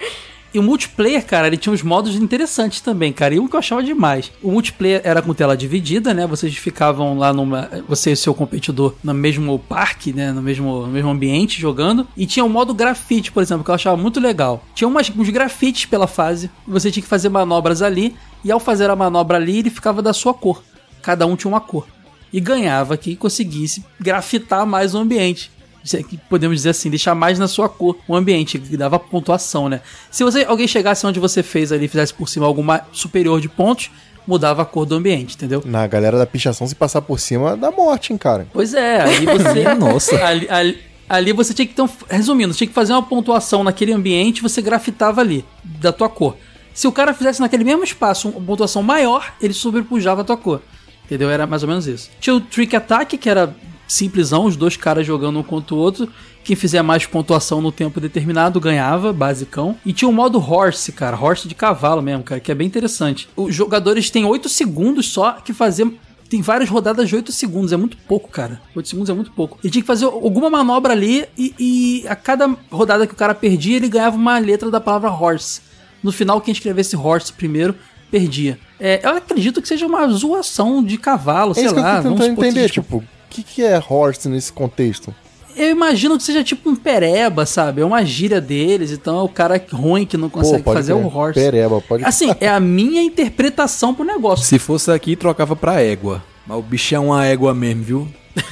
E 0.52 0.58
o 0.58 0.62
multiplayer, 0.62 1.24
cara, 1.26 1.46
ele 1.46 1.58
tinha 1.58 1.72
uns 1.72 1.82
modos 1.82 2.16
interessantes 2.16 2.80
também, 2.80 3.12
cara. 3.12 3.34
E 3.34 3.40
um 3.40 3.46
que 3.46 3.54
eu 3.54 3.58
achava 3.58 3.82
demais. 3.82 4.32
O 4.42 4.50
multiplayer 4.50 5.02
era 5.04 5.20
com 5.20 5.34
tela 5.34 5.56
dividida, 5.56 6.14
né? 6.14 6.26
Vocês 6.26 6.56
ficavam 6.56 7.18
lá 7.18 7.32
numa. 7.32 7.68
Você 7.86 8.12
e 8.12 8.16
seu 8.16 8.32
competidor 8.32 8.94
no 9.04 9.12
mesmo 9.12 9.58
parque, 9.58 10.12
né? 10.12 10.32
No 10.32 10.40
mesmo, 10.40 10.86
no 10.86 10.88
mesmo 10.88 11.10
ambiente 11.10 11.60
jogando. 11.60 12.06
E 12.16 12.24
tinha 12.24 12.44
o 12.44 12.48
modo 12.48 12.72
grafite, 12.72 13.30
por 13.30 13.42
exemplo, 13.42 13.62
que 13.62 13.70
eu 13.70 13.74
achava 13.74 13.96
muito 13.96 14.18
legal. 14.20 14.64
Tinha 14.74 14.88
umas, 14.88 15.10
uns 15.10 15.28
grafites 15.28 15.84
pela 15.84 16.06
fase. 16.06 16.50
Você 16.66 16.90
tinha 16.90 17.02
que 17.02 17.08
fazer 17.08 17.28
manobras 17.28 17.82
ali. 17.82 18.16
E 18.42 18.50
ao 18.50 18.60
fazer 18.60 18.88
a 18.88 18.96
manobra 18.96 19.36
ali, 19.36 19.58
ele 19.58 19.70
ficava 19.70 20.00
da 20.00 20.12
sua 20.12 20.32
cor. 20.32 20.62
Cada 21.02 21.26
um 21.26 21.36
tinha 21.36 21.50
uma 21.50 21.60
cor. 21.60 21.86
E 22.32 22.40
ganhava 22.40 22.96
que 22.96 23.16
conseguisse 23.16 23.84
grafitar 24.00 24.66
mais 24.66 24.94
o 24.94 24.98
ambiente. 24.98 25.50
É 25.94 26.02
que 26.02 26.18
Podemos 26.28 26.56
dizer 26.56 26.70
assim, 26.70 26.90
deixar 26.90 27.14
mais 27.14 27.38
na 27.38 27.48
sua 27.48 27.68
cor 27.68 27.96
o 28.06 28.14
ambiente, 28.14 28.58
que 28.58 28.76
dava 28.76 28.98
pontuação, 28.98 29.68
né? 29.68 29.80
Se 30.10 30.24
você 30.24 30.44
alguém 30.44 30.66
chegasse 30.66 31.06
onde 31.06 31.18
você 31.18 31.42
fez 31.42 31.72
ali 31.72 31.86
e 31.86 31.88
fizesse 31.88 32.12
por 32.12 32.28
cima 32.28 32.46
alguma 32.46 32.82
superior 32.92 33.40
de 33.40 33.48
pontos, 33.48 33.90
mudava 34.26 34.62
a 34.62 34.64
cor 34.64 34.84
do 34.84 34.94
ambiente, 34.94 35.34
entendeu? 35.34 35.62
Na 35.64 35.86
galera 35.86 36.18
da 36.18 36.26
pichação, 36.26 36.66
se 36.66 36.74
passar 36.74 37.00
por 37.00 37.18
cima, 37.18 37.56
dá 37.56 37.70
morte, 37.70 38.12
hein, 38.12 38.18
cara. 38.18 38.46
Pois 38.52 38.74
é, 38.74 39.00
aí 39.00 39.24
você. 39.26 39.74
Nossa. 39.74 40.24
Ali, 40.24 40.46
ali, 40.50 40.78
ali 41.08 41.32
você 41.32 41.54
tinha 41.54 41.66
que. 41.66 41.72
Então, 41.72 41.88
resumindo, 42.10 42.52
você 42.52 42.58
tinha 42.58 42.68
que 42.68 42.74
fazer 42.74 42.92
uma 42.92 43.02
pontuação 43.02 43.64
naquele 43.64 43.92
ambiente 43.92 44.42
você 44.42 44.60
grafitava 44.60 45.20
ali, 45.20 45.44
da 45.64 45.92
tua 45.92 46.08
cor. 46.08 46.36
Se 46.74 46.86
o 46.86 46.92
cara 46.92 47.12
fizesse 47.14 47.40
naquele 47.40 47.64
mesmo 47.64 47.82
espaço 47.82 48.28
uma 48.28 48.40
pontuação 48.40 48.82
maior, 48.82 49.32
ele 49.40 49.54
sobrepujava 49.54 50.20
a 50.20 50.24
tua 50.24 50.36
cor. 50.36 50.62
Entendeu? 51.06 51.30
Era 51.30 51.46
mais 51.46 51.62
ou 51.62 51.68
menos 51.68 51.86
isso. 51.86 52.10
Tinha 52.20 52.36
o 52.36 52.40
Trick 52.40 52.76
Attack, 52.76 53.16
que 53.16 53.30
era 53.30 53.56
simplesão, 53.88 54.44
os 54.44 54.54
dois 54.54 54.76
caras 54.76 55.06
jogando 55.06 55.38
um 55.38 55.42
contra 55.42 55.74
o 55.74 55.78
outro. 55.78 56.08
Quem 56.44 56.54
fizer 56.54 56.82
mais 56.82 57.04
pontuação 57.06 57.60
no 57.60 57.72
tempo 57.72 58.00
determinado 58.00 58.60
ganhava, 58.60 59.12
basicão. 59.12 59.76
E 59.84 59.92
tinha 59.92 60.08
o 60.08 60.12
modo 60.12 60.38
Horse, 60.38 60.92
cara, 60.92 61.18
Horse 61.20 61.48
de 61.48 61.54
cavalo 61.54 62.00
mesmo, 62.00 62.22
cara, 62.22 62.40
que 62.40 62.52
é 62.52 62.54
bem 62.54 62.66
interessante. 62.66 63.28
Os 63.36 63.54
jogadores 63.54 64.10
têm 64.10 64.24
8 64.24 64.48
segundos 64.48 65.08
só 65.08 65.32
que 65.32 65.52
fazer 65.52 65.86
tem 66.28 66.42
várias 66.42 66.68
rodadas 66.68 67.08
de 67.08 67.16
8 67.16 67.32
segundos, 67.32 67.72
é 67.72 67.76
muito 67.76 67.96
pouco, 67.96 68.28
cara. 68.28 68.60
8 68.76 68.86
segundos 68.86 69.08
é 69.08 69.14
muito 69.14 69.32
pouco. 69.32 69.58
Ele 69.64 69.70
tinha 69.70 69.82
que 69.82 69.86
fazer 69.86 70.04
alguma 70.04 70.50
manobra 70.50 70.92
ali 70.92 71.24
e, 71.36 71.54
e 71.58 72.08
a 72.08 72.14
cada 72.14 72.54
rodada 72.70 73.06
que 73.06 73.14
o 73.14 73.16
cara 73.16 73.34
perdia, 73.34 73.76
ele 73.76 73.88
ganhava 73.88 74.14
uma 74.16 74.38
letra 74.38 74.70
da 74.70 74.78
palavra 74.78 75.10
horse. 75.10 75.62
No 76.02 76.12
final, 76.12 76.40
quem 76.40 76.52
escrevesse 76.52 76.94
horse 76.96 77.32
primeiro, 77.32 77.74
perdia. 78.10 78.58
É, 78.78 79.00
eu 79.02 79.16
acredito 79.16 79.60
que 79.62 79.68
seja 79.68 79.86
uma 79.86 80.06
zoação 80.08 80.82
de 80.84 80.98
cavalo, 80.98 81.52
É 81.52 81.54
sei 81.54 81.64
que 81.64 81.70
eu 81.70 81.82
lá. 81.82 82.02
tô 82.02 82.10
tentando 82.10 82.24
entender, 82.32 82.70
tipo, 82.70 82.98
o 82.98 83.04
que, 83.28 83.42
que 83.42 83.62
é 83.62 83.82
horse 83.88 84.28
nesse 84.28 84.52
contexto? 84.52 85.14
Eu 85.56 85.70
imagino 85.70 86.16
que 86.16 86.22
seja 86.22 86.44
tipo 86.44 86.70
um 86.70 86.76
pereba, 86.76 87.44
sabe? 87.44 87.80
É 87.80 87.84
uma 87.84 88.04
gíria 88.04 88.40
deles, 88.40 88.92
então 88.92 89.18
é 89.18 89.22
o 89.22 89.28
cara 89.28 89.60
ruim 89.72 90.06
que 90.06 90.16
não 90.16 90.30
consegue 90.30 90.62
pode 90.62 90.76
fazer 90.76 90.92
o 90.92 91.06
horse. 91.06 91.40
Pereba, 91.40 91.80
pode 91.80 92.04
Assim, 92.04 92.32
é 92.40 92.48
a 92.48 92.60
minha 92.60 93.02
interpretação 93.02 93.92
pro 93.92 94.04
negócio. 94.04 94.46
Se 94.46 94.58
fosse 94.58 94.90
aqui, 94.92 95.16
trocava 95.16 95.56
pra 95.56 95.80
égua. 95.82 96.22
Mas 96.46 96.58
o 96.58 96.62
bicho 96.62 96.94
é 96.94 96.98
uma 96.98 97.26
égua 97.26 97.52
mesmo, 97.52 97.82
viu? 97.82 98.08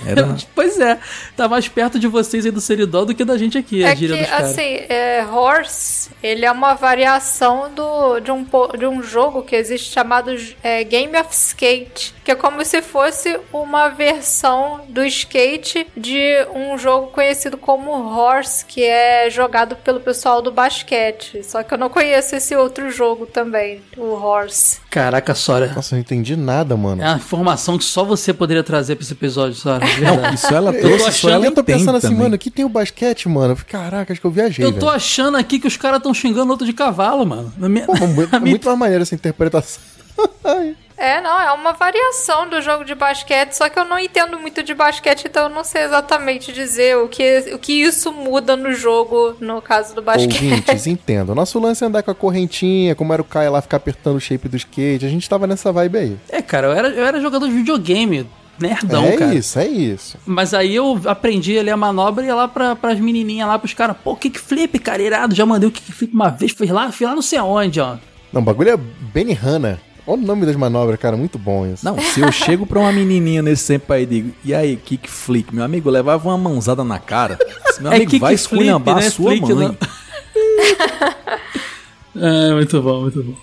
Era. 0.07 0.37
Pois 0.55 0.78
é, 0.80 0.99
tá 1.37 1.49
mais 1.49 1.68
perto 1.68 1.99
de 1.99 2.07
vocês 2.09 2.45
aí 2.47 2.51
do 2.51 2.61
Seridó 2.61 3.05
do 3.05 3.14
que 3.14 3.24
da 3.24 3.37
gente 3.37 3.59
aqui, 3.59 3.84
a 3.84 3.91
É 3.91 3.97
gíria 3.97 4.16
que, 4.16 4.22
dos 4.22 4.30
caras. 4.30 4.51
assim, 4.51 4.80
é, 4.89 5.24
Horse, 5.30 6.11
ele 6.22 6.45
é 6.45 6.51
uma 6.51 6.74
variação 6.74 7.70
do, 7.74 8.20
de, 8.20 8.30
um, 8.30 8.47
de 8.78 8.87
um 8.87 9.03
jogo 9.03 9.43
que 9.43 9.55
existe 9.55 9.93
chamado 9.93 10.30
é, 10.62 10.82
Game 10.84 11.14
of 11.18 11.28
Skate, 11.32 12.14
que 12.24 12.30
é 12.30 12.34
como 12.34 12.64
se 12.64 12.80
fosse 12.82 13.39
uma 13.53 13.89
versão 13.89 14.80
do 14.89 15.05
skate 15.05 15.87
de 15.97 16.47
um 16.55 16.76
jogo 16.78 17.09
conhecido 17.09 17.57
como 17.59 17.91
Horse, 17.93 18.64
que 18.64 18.82
é 18.82 19.28
jogado 19.30 19.76
pelo 19.76 20.01
pessoal 20.01 20.41
do 20.41 20.51
basquete. 20.51 21.43
Só 21.45 21.62
que 21.62 21.72
eu 21.74 21.78
não 21.78 21.89
conheço 21.89 22.34
esse 22.34 22.57
outro 22.57 22.91
jogo 22.91 23.26
também, 23.26 23.82
o 23.97 24.12
Horse. 24.14 24.80
Caraca, 24.91 25.34
Sora. 25.34 25.66
Nossa, 25.74 25.95
eu 25.95 25.97
não 25.97 26.01
entendi 26.01 26.37
nada, 26.37 26.76
mano. 26.76 27.03
É 27.03 27.07
uma 27.07 27.16
informação 27.16 27.76
que 27.76 27.84
só 27.84 28.03
você 28.05 28.32
poderia 28.32 28.62
trazer 28.62 28.97
pra 28.97 29.03
esse 29.05 29.12
episódio, 29.12 29.55
Sora. 29.55 29.76
De 29.79 30.01
verdade. 30.01 30.35
Isso 30.35 30.55
ela 30.55 30.72
Eu 30.72 30.81
trouxe, 30.81 30.99
tô 31.05 31.09
isso 31.11 31.27
ela 31.29 31.37
achando, 31.37 31.45
eu 31.45 31.53
tô 31.53 31.64
pensando 31.64 31.97
assim, 31.97 32.07
também. 32.09 32.22
mano, 32.22 32.35
aqui 32.35 32.51
tem 32.51 32.64
o 32.64 32.68
basquete, 32.68 33.29
mano. 33.29 33.53
Eu 33.55 33.59
Caraca, 33.68 34.12
acho 34.12 34.20
que 34.20 34.27
eu 34.27 34.31
viajei, 34.31 34.64
Eu 34.64 34.72
tô 34.72 34.87
velho. 34.87 34.91
achando 34.91 35.37
aqui 35.37 35.59
que 35.59 35.66
os 35.66 35.77
caras 35.77 35.99
estão 35.99 36.12
xingando 36.14 36.51
outro 36.51 36.66
de 36.66 36.72
cavalo, 36.72 37.24
mano. 37.27 37.53
Na 37.59 37.68
minha- 37.68 37.87
Pô, 37.87 37.95
muito, 38.07 38.33
na 38.33 38.41
minha- 38.41 38.51
muito 38.53 38.66
mais 38.66 38.79
maneira 38.79 39.03
essa 39.03 39.14
interpretação. 39.14 39.83
É, 40.99 41.20
não, 41.20 41.39
é 41.39 41.53
uma 41.53 41.74
variação 41.74 42.49
do 42.49 42.59
jogo 42.62 42.83
de 42.83 42.95
basquete, 42.95 43.53
só 43.53 43.68
que 43.68 43.79
eu 43.79 43.85
não 43.85 43.99
entendo 43.99 44.39
muito 44.39 44.62
de 44.62 44.72
basquete, 44.72 45.27
então 45.29 45.43
eu 45.43 45.49
não 45.51 45.62
sei 45.62 45.83
exatamente 45.83 46.55
dizer 46.55 46.97
o 46.97 47.07
que, 47.07 47.51
o 47.53 47.59
que 47.59 47.83
isso 47.83 48.11
muda 48.11 48.57
no 48.57 48.72
jogo, 48.72 49.37
no 49.39 49.61
caso 49.61 49.95
do 49.95 50.01
basquete. 50.01 50.43
Ouvintes, 50.43 50.87
entendo. 50.89 51.35
Nosso 51.35 51.59
lance 51.61 51.85
é 51.85 51.87
andar 51.87 52.03
com 52.03 52.11
a 52.11 52.14
correntinha, 52.14 52.95
como 52.95 53.12
era 53.12 53.20
o 53.20 53.27
Caio 53.27 53.53
lá 53.53 53.61
ficar 53.61 53.77
apertando 53.77 54.16
o 54.16 54.20
shape 54.20 54.49
do 54.49 54.57
skate. 54.57 55.05
A 55.05 55.09
gente 55.11 55.29
tava 55.29 55.47
nessa 55.47 55.70
vibe 55.70 55.99
aí. 55.99 56.16
É, 56.31 56.41
cara, 56.41 56.68
eu 56.68 56.72
era, 56.72 56.89
eu 56.89 57.05
era 57.05 57.20
jogador 57.20 57.47
de 57.47 57.53
videogame. 57.53 58.27
Nerdão, 58.59 59.05
é 59.05 59.17
cara. 59.17 59.35
isso, 59.35 59.59
é 59.59 59.67
isso. 59.67 60.19
Mas 60.25 60.55
aí 60.55 60.75
eu 60.75 61.01
aprendi 61.07 61.59
ali 61.59 61.71
a 61.71 61.77
manobra 61.77 62.25
e 62.25 62.29
ia 62.29 62.35
lá 62.35 62.49
pra, 62.49 62.75
pras 62.75 62.99
menininhas 62.99 63.47
lá, 63.49 63.59
pros 63.59 63.75
caras. 63.75 63.97
Pô, 64.03 64.17
kickflip, 64.17 64.79
cara, 64.79 65.03
irado. 65.03 65.35
Já 65.35 65.45
mandei 65.45 65.69
o 65.69 65.73
kickflip 65.73 66.13
uma 66.15 66.31
vez, 66.31 66.53
fui 66.53 66.67
lá, 66.69 66.91
fui 66.91 67.07
lá 67.07 67.15
não 67.15 67.23
sei 67.23 67.39
aonde, 67.39 67.81
ó. 67.81 67.97
Não, 68.33 68.41
o 68.41 68.45
bagulho 68.45 68.71
é 68.71 68.77
Benny 68.77 69.33
Hanna. 69.33 69.81
Olha 70.07 70.23
o 70.23 70.25
nome 70.27 70.47
das 70.47 70.55
manobras, 70.55 70.99
cara. 71.01 71.17
Muito 71.17 71.37
bom 71.39 71.67
isso. 71.67 71.85
Não, 71.85 71.99
se 71.99 72.21
eu 72.21 72.31
chego 72.31 72.65
pra 72.65 72.79
uma 72.79 72.93
menininha 72.93 73.43
nesse 73.43 73.67
tempo 73.67 73.93
aí 73.93 74.05
e 74.05 74.07
digo, 74.07 74.33
e 74.45 74.55
aí, 74.55 74.77
kickflip, 74.77 75.53
meu 75.55 75.65
amigo, 75.65 75.91
levava 75.91 76.29
uma 76.29 76.39
mãozada 76.39 76.85
na 76.85 76.99
cara. 76.99 77.37
Esse 77.69 77.83
Meu 77.83 77.91
É 77.93 77.97
amigo, 77.97 78.19
vai 78.21 78.35
esculhambar 78.35 78.97
né? 79.01 79.07
a 79.07 79.11
sua 79.11 79.31
Flick, 79.33 79.53
mãe. 79.53 79.67
não. 79.69 79.77
É, 82.19 82.55
muito 82.55 82.81
bom, 82.81 83.03
muito 83.03 83.23
bom. 83.23 83.35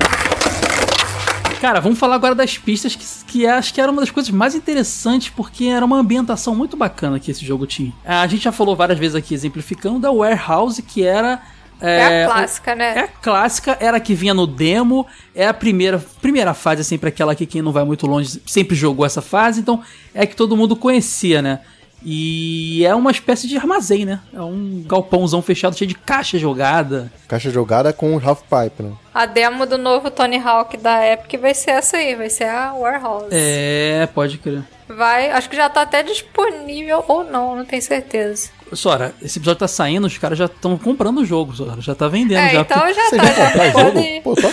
Cara, 1.63 1.79
vamos 1.79 1.97
falar 1.97 2.15
agora 2.15 2.35
das 2.35 2.57
pistas, 2.57 2.93
que, 2.93 3.05
que 3.25 3.47
acho 3.47 3.73
que 3.73 3.79
era 3.79 3.89
uma 3.89 4.01
das 4.01 4.11
coisas 4.11 4.29
mais 4.29 4.53
interessantes, 4.53 5.29
porque 5.29 5.63
era 5.63 5.85
uma 5.85 5.97
ambientação 5.97 6.53
muito 6.53 6.75
bacana 6.75 7.21
que 7.21 7.31
esse 7.31 7.45
jogo 7.45 7.65
tinha. 7.65 7.93
A 8.03 8.27
gente 8.27 8.43
já 8.43 8.51
falou 8.51 8.75
várias 8.75 8.99
vezes 8.99 9.15
aqui, 9.15 9.33
exemplificando, 9.33 9.97
da 9.97 10.11
Warehouse, 10.11 10.81
que 10.81 11.05
era. 11.05 11.41
É, 11.79 12.25
a 12.25 12.27
clássica, 12.27 12.75
né? 12.75 12.93
É 12.97 12.99
a 12.99 13.07
clássica, 13.07 13.77
era 13.79 13.95
a 13.95 13.99
que 14.01 14.13
vinha 14.13 14.33
no 14.33 14.45
demo, 14.45 15.07
é 15.33 15.47
a 15.47 15.53
primeira, 15.53 16.03
primeira 16.21 16.53
fase, 16.53 16.81
é 16.81 16.83
sempre 16.83 17.07
aquela 17.07 17.33
que 17.33 17.45
quem 17.45 17.61
não 17.61 17.71
vai 17.71 17.85
muito 17.85 18.05
longe 18.07 18.41
sempre 18.45 18.75
jogou 18.75 19.05
essa 19.05 19.21
fase, 19.21 19.61
então 19.61 19.81
é 20.13 20.25
que 20.25 20.35
todo 20.35 20.57
mundo 20.57 20.75
conhecia, 20.75 21.41
né? 21.41 21.61
E 22.05 22.85
é 22.85 22.93
uma 22.93 23.11
espécie 23.11 23.47
de 23.47 23.57
armazém, 23.57 24.05
né? 24.05 24.19
É 24.33 24.41
um 24.41 24.83
galpãozão 24.85 25.41
fechado 25.41 25.77
cheio 25.77 25.87
de 25.87 25.95
caixa 25.95 26.37
jogada. 26.37 27.11
Caixa 27.27 27.49
jogada 27.49 27.93
com 27.93 28.19
half 28.23 28.41
pipe, 28.41 28.83
né? 28.83 28.91
A 29.13 29.25
demo 29.25 29.65
do 29.65 29.77
novo 29.77 30.11
Tony 30.11 30.37
Hawk 30.37 30.75
da 30.77 31.05
Epic 31.07 31.39
vai 31.39 31.53
ser 31.53 31.71
essa 31.71 31.97
aí, 31.97 32.15
vai 32.15 32.29
ser 32.29 32.45
a 32.45 32.73
Warehouse. 32.73 33.27
É, 33.31 34.07
pode 34.13 34.37
crer. 34.37 34.63
Vai, 34.87 35.31
acho 35.31 35.49
que 35.49 35.55
já 35.55 35.69
tá 35.69 35.81
até 35.81 36.03
disponível 36.03 37.03
ou 37.07 37.23
não, 37.23 37.55
não 37.55 37.65
tenho 37.65 37.81
certeza. 37.81 38.49
Sora, 38.73 39.13
esse 39.21 39.39
episódio 39.39 39.59
tá 39.59 39.67
saindo, 39.67 40.07
os 40.07 40.17
caras 40.17 40.37
já 40.37 40.45
estão 40.45 40.77
comprando 40.77 41.19
o 41.19 41.25
jogo, 41.25 41.55
Sora. 41.55 41.79
Já 41.79 41.95
tá 41.95 42.07
vendendo. 42.07 42.39
É, 42.39 42.49
já. 42.49 42.61
então 42.61 42.93
já 42.93 43.09
Você 43.09 43.17
tá, 43.17 43.27
comprar 43.27 43.65
já 43.65 43.71
jogo? 43.71 43.91
pode... 43.93 44.21
Pô, 44.23 44.35
tô 44.35 44.51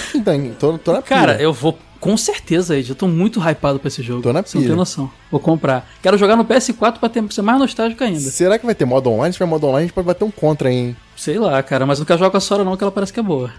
tô, 0.58 0.78
tô 0.78 0.92
na 0.92 1.02
Cara, 1.02 1.32
pira. 1.32 1.42
eu 1.42 1.52
vou 1.52 1.76
com 2.00 2.16
certeza, 2.16 2.76
Ed. 2.78 2.88
Eu 2.88 2.96
tô 2.96 3.06
muito 3.06 3.38
hypado 3.38 3.78
pra 3.78 3.88
esse 3.88 4.02
jogo. 4.02 4.22
Tô 4.22 4.32
na 4.32 4.42
Você 4.42 4.56
não 4.56 4.62
pilha. 4.62 4.70
tem 4.72 4.76
noção. 4.78 5.10
Vou 5.30 5.38
comprar. 5.40 5.86
Quero 6.02 6.16
jogar 6.18 6.34
no 6.36 6.44
PS4 6.44 6.98
pra 6.98 7.08
ter, 7.08 7.22
pra 7.22 7.30
ser 7.32 7.42
mais 7.42 7.58
nostálgico 7.58 8.02
ainda. 8.02 8.18
Será 8.20 8.58
que 8.58 8.66
vai 8.66 8.74
ter 8.74 8.84
modo 8.86 9.10
online? 9.10 9.32
Se 9.32 9.38
tiver 9.38 9.48
modo 9.50 9.66
online, 9.66 9.78
a 9.84 9.86
gente 9.86 9.94
pode 9.94 10.06
bater 10.06 10.24
um 10.24 10.30
contra 10.30 10.68
aí, 10.70 10.74
hein? 10.76 10.96
Sei 11.16 11.38
lá, 11.38 11.62
cara. 11.62 11.84
Mas 11.86 11.98
não 11.98 12.06
quero 12.06 12.18
jogar 12.18 12.30
com 12.30 12.36
a 12.38 12.40
Sora 12.40 12.64
não, 12.64 12.76
que 12.76 12.82
ela 12.82 12.90
parece 12.90 13.12
que 13.12 13.20
é 13.20 13.22
boa. 13.22 13.50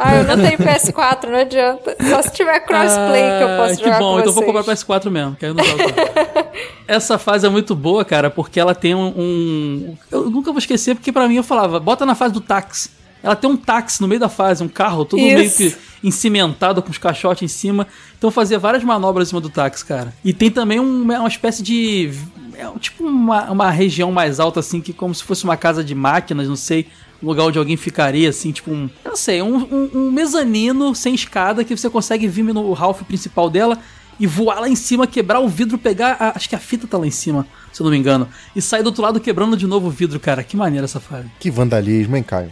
Ah, 0.00 0.16
eu 0.16 0.24
não 0.24 0.36
tenho 0.42 0.56
PS4, 0.58 1.28
não 1.28 1.38
adianta. 1.38 1.94
Só 2.08 2.22
se 2.22 2.32
tiver 2.32 2.58
crossplay 2.60 3.22
que 3.38 3.44
eu 3.44 3.56
posso 3.58 3.72
Ah, 3.72 3.76
que 3.76 3.84
jogar 3.84 3.98
bom, 3.98 4.12
com 4.14 4.20
então 4.20 4.32
vou 4.32 4.42
vocês. 4.44 4.56
comprar 4.56 4.74
PS4 5.00 5.10
mesmo, 5.10 5.36
que 5.36 5.44
aí 5.44 5.50
eu 5.50 5.54
não 5.54 5.64
jogo. 5.64 5.82
Essa 6.88 7.18
fase 7.18 7.46
é 7.46 7.50
muito 7.50 7.74
boa, 7.74 8.04
cara, 8.04 8.30
porque 8.30 8.58
ela 8.58 8.74
tem 8.74 8.94
um, 8.94 9.08
um- 9.16 9.96
Eu 10.10 10.30
nunca 10.30 10.50
vou 10.52 10.58
esquecer, 10.58 10.94
porque 10.94 11.12
pra 11.12 11.28
mim 11.28 11.36
eu 11.36 11.42
falava, 11.42 11.78
bota 11.78 12.06
na 12.06 12.14
fase 12.14 12.32
do 12.32 12.40
táxi. 12.40 12.90
Ela 13.22 13.34
tem 13.36 13.50
um 13.50 13.56
táxi 13.56 14.00
no 14.00 14.08
meio 14.08 14.20
da 14.20 14.28
fase, 14.28 14.62
um 14.62 14.68
carro 14.68 15.04
todo 15.04 15.18
Isso. 15.20 15.34
meio 15.36 15.50
que 15.72 15.76
encimentado 16.02 16.82
com 16.82 16.90
os 16.90 16.98
caixotes 16.98 17.42
em 17.42 17.48
cima. 17.48 17.86
Então 18.16 18.30
fazia 18.30 18.58
várias 18.58 18.82
manobras 18.84 19.28
em 19.28 19.30
cima 19.30 19.40
do 19.40 19.48
táxi, 19.50 19.84
cara. 19.84 20.12
E 20.24 20.32
tem 20.32 20.50
também 20.50 20.78
um- 20.80 21.02
uma 21.02 21.28
espécie 21.28 21.62
de. 21.62 22.10
É 22.54 22.66
tipo 22.78 23.04
uma, 23.04 23.50
uma 23.50 23.70
região 23.70 24.10
mais 24.10 24.40
alta, 24.40 24.60
assim, 24.60 24.80
que 24.80 24.92
como 24.92 25.14
se 25.14 25.22
fosse 25.22 25.44
uma 25.44 25.56
casa 25.56 25.82
de 25.84 25.94
máquinas, 25.94 26.48
não 26.48 26.56
sei. 26.56 26.86
Um 27.22 27.26
lugar 27.26 27.44
onde 27.46 27.58
alguém 27.58 27.76
ficaria, 27.76 28.28
assim, 28.28 28.52
tipo 28.52 28.70
um. 28.70 28.88
Eu 29.04 29.10
não 29.10 29.16
sei, 29.16 29.42
um, 29.42 29.56
um- 29.56 29.90
um 29.94 30.10
mezanino 30.10 30.94
sem 30.94 31.14
escada 31.14 31.64
que 31.64 31.76
você 31.76 31.90
consegue 31.90 32.26
vir 32.28 32.44
no 32.44 32.72
Ralph 32.72 33.02
principal 33.02 33.50
dela 33.50 33.78
e 34.20 34.26
voar 34.26 34.60
lá 34.60 34.68
em 34.68 34.76
cima, 34.76 35.06
quebrar 35.06 35.40
o 35.40 35.48
vidro, 35.48 35.76
pegar. 35.78 36.16
a- 36.20 36.32
acho 36.36 36.48
que 36.48 36.54
a 36.54 36.58
fita 36.60 36.86
tá 36.86 36.96
lá 36.98 37.06
em 37.06 37.10
cima, 37.10 37.46
se 37.72 37.80
eu 37.80 37.84
não 37.84 37.90
me 37.92 37.98
engano. 37.98 38.28
E 38.54 38.62
sair 38.62 38.82
do 38.82 38.86
outro 38.86 39.02
lado 39.02 39.18
quebrando 39.20 39.56
de 39.56 39.66
novo 39.66 39.88
o 39.88 39.90
vidro, 39.90 40.18
cara. 40.20 40.42
Que 40.44 40.56
maneira 40.56 40.84
essa 40.84 41.00
fase. 41.00 41.28
Que 41.40 41.50
vandalismo, 41.50 42.16
hein, 42.16 42.22
Caio? 42.22 42.50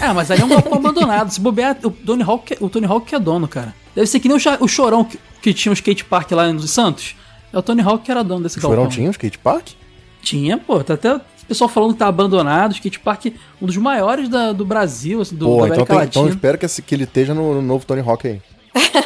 Ah, 0.00 0.12
mas 0.12 0.30
ali 0.30 0.42
é 0.42 0.44
um 0.44 0.48
galpão 0.48 0.74
abandonado. 0.74 1.30
Se 1.30 1.40
bobear, 1.40 1.76
o 1.82 1.90
Tony 1.90 2.22
Hawk, 2.22 2.56
o 2.60 2.68
Tony 2.68 2.86
Hawk 2.86 3.06
que 3.06 3.14
é 3.14 3.18
dono, 3.20 3.48
cara. 3.48 3.74
Deve 3.94 4.06
ser 4.06 4.20
que 4.20 4.28
nem 4.28 4.36
o, 4.36 4.40
o 4.64 4.68
Chorão 4.68 5.04
que, 5.04 5.18
que 5.40 5.54
tinha 5.54 5.70
um 5.70 5.74
skate 5.74 6.04
park 6.04 6.30
lá 6.32 6.48
em 6.48 6.58
Santos. 6.66 7.14
É 7.52 7.58
o 7.58 7.62
Tony 7.62 7.80
Hawk 7.82 8.04
que 8.04 8.10
era 8.10 8.22
dono 8.22 8.42
desse 8.42 8.58
O 8.58 8.60
Chorão 8.60 8.76
galpão. 8.76 8.90
tinha 8.92 9.08
um 9.08 9.12
skate 9.12 9.38
park? 9.38 9.68
Tinha, 10.22 10.58
pô. 10.58 10.82
Tá 10.82 10.94
até 10.94 11.14
o 11.16 11.20
pessoal 11.48 11.68
falando 11.68 11.92
que 11.92 11.98
tá 11.98 12.08
abandonado. 12.08 12.72
Skate 12.72 13.00
park, 13.00 13.26
um 13.60 13.66
dos 13.66 13.76
maiores 13.76 14.28
da- 14.28 14.52
do 14.52 14.64
Brasil, 14.64 15.20
assim, 15.20 15.36
do, 15.36 15.46
Pô, 15.46 15.50
da 15.60 15.66
então, 15.68 15.84
América 15.84 15.86
tem, 15.96 16.04
então 16.08 16.22
eu 16.22 16.28
Latina. 16.28 16.36
espero 16.36 16.58
que, 16.58 16.82
que 16.82 16.94
ele 16.94 17.04
esteja 17.04 17.32
no, 17.34 17.54
no 17.54 17.62
novo 17.62 17.86
Tony 17.86 18.00
Hawk 18.00 18.26
aí. 18.26 18.40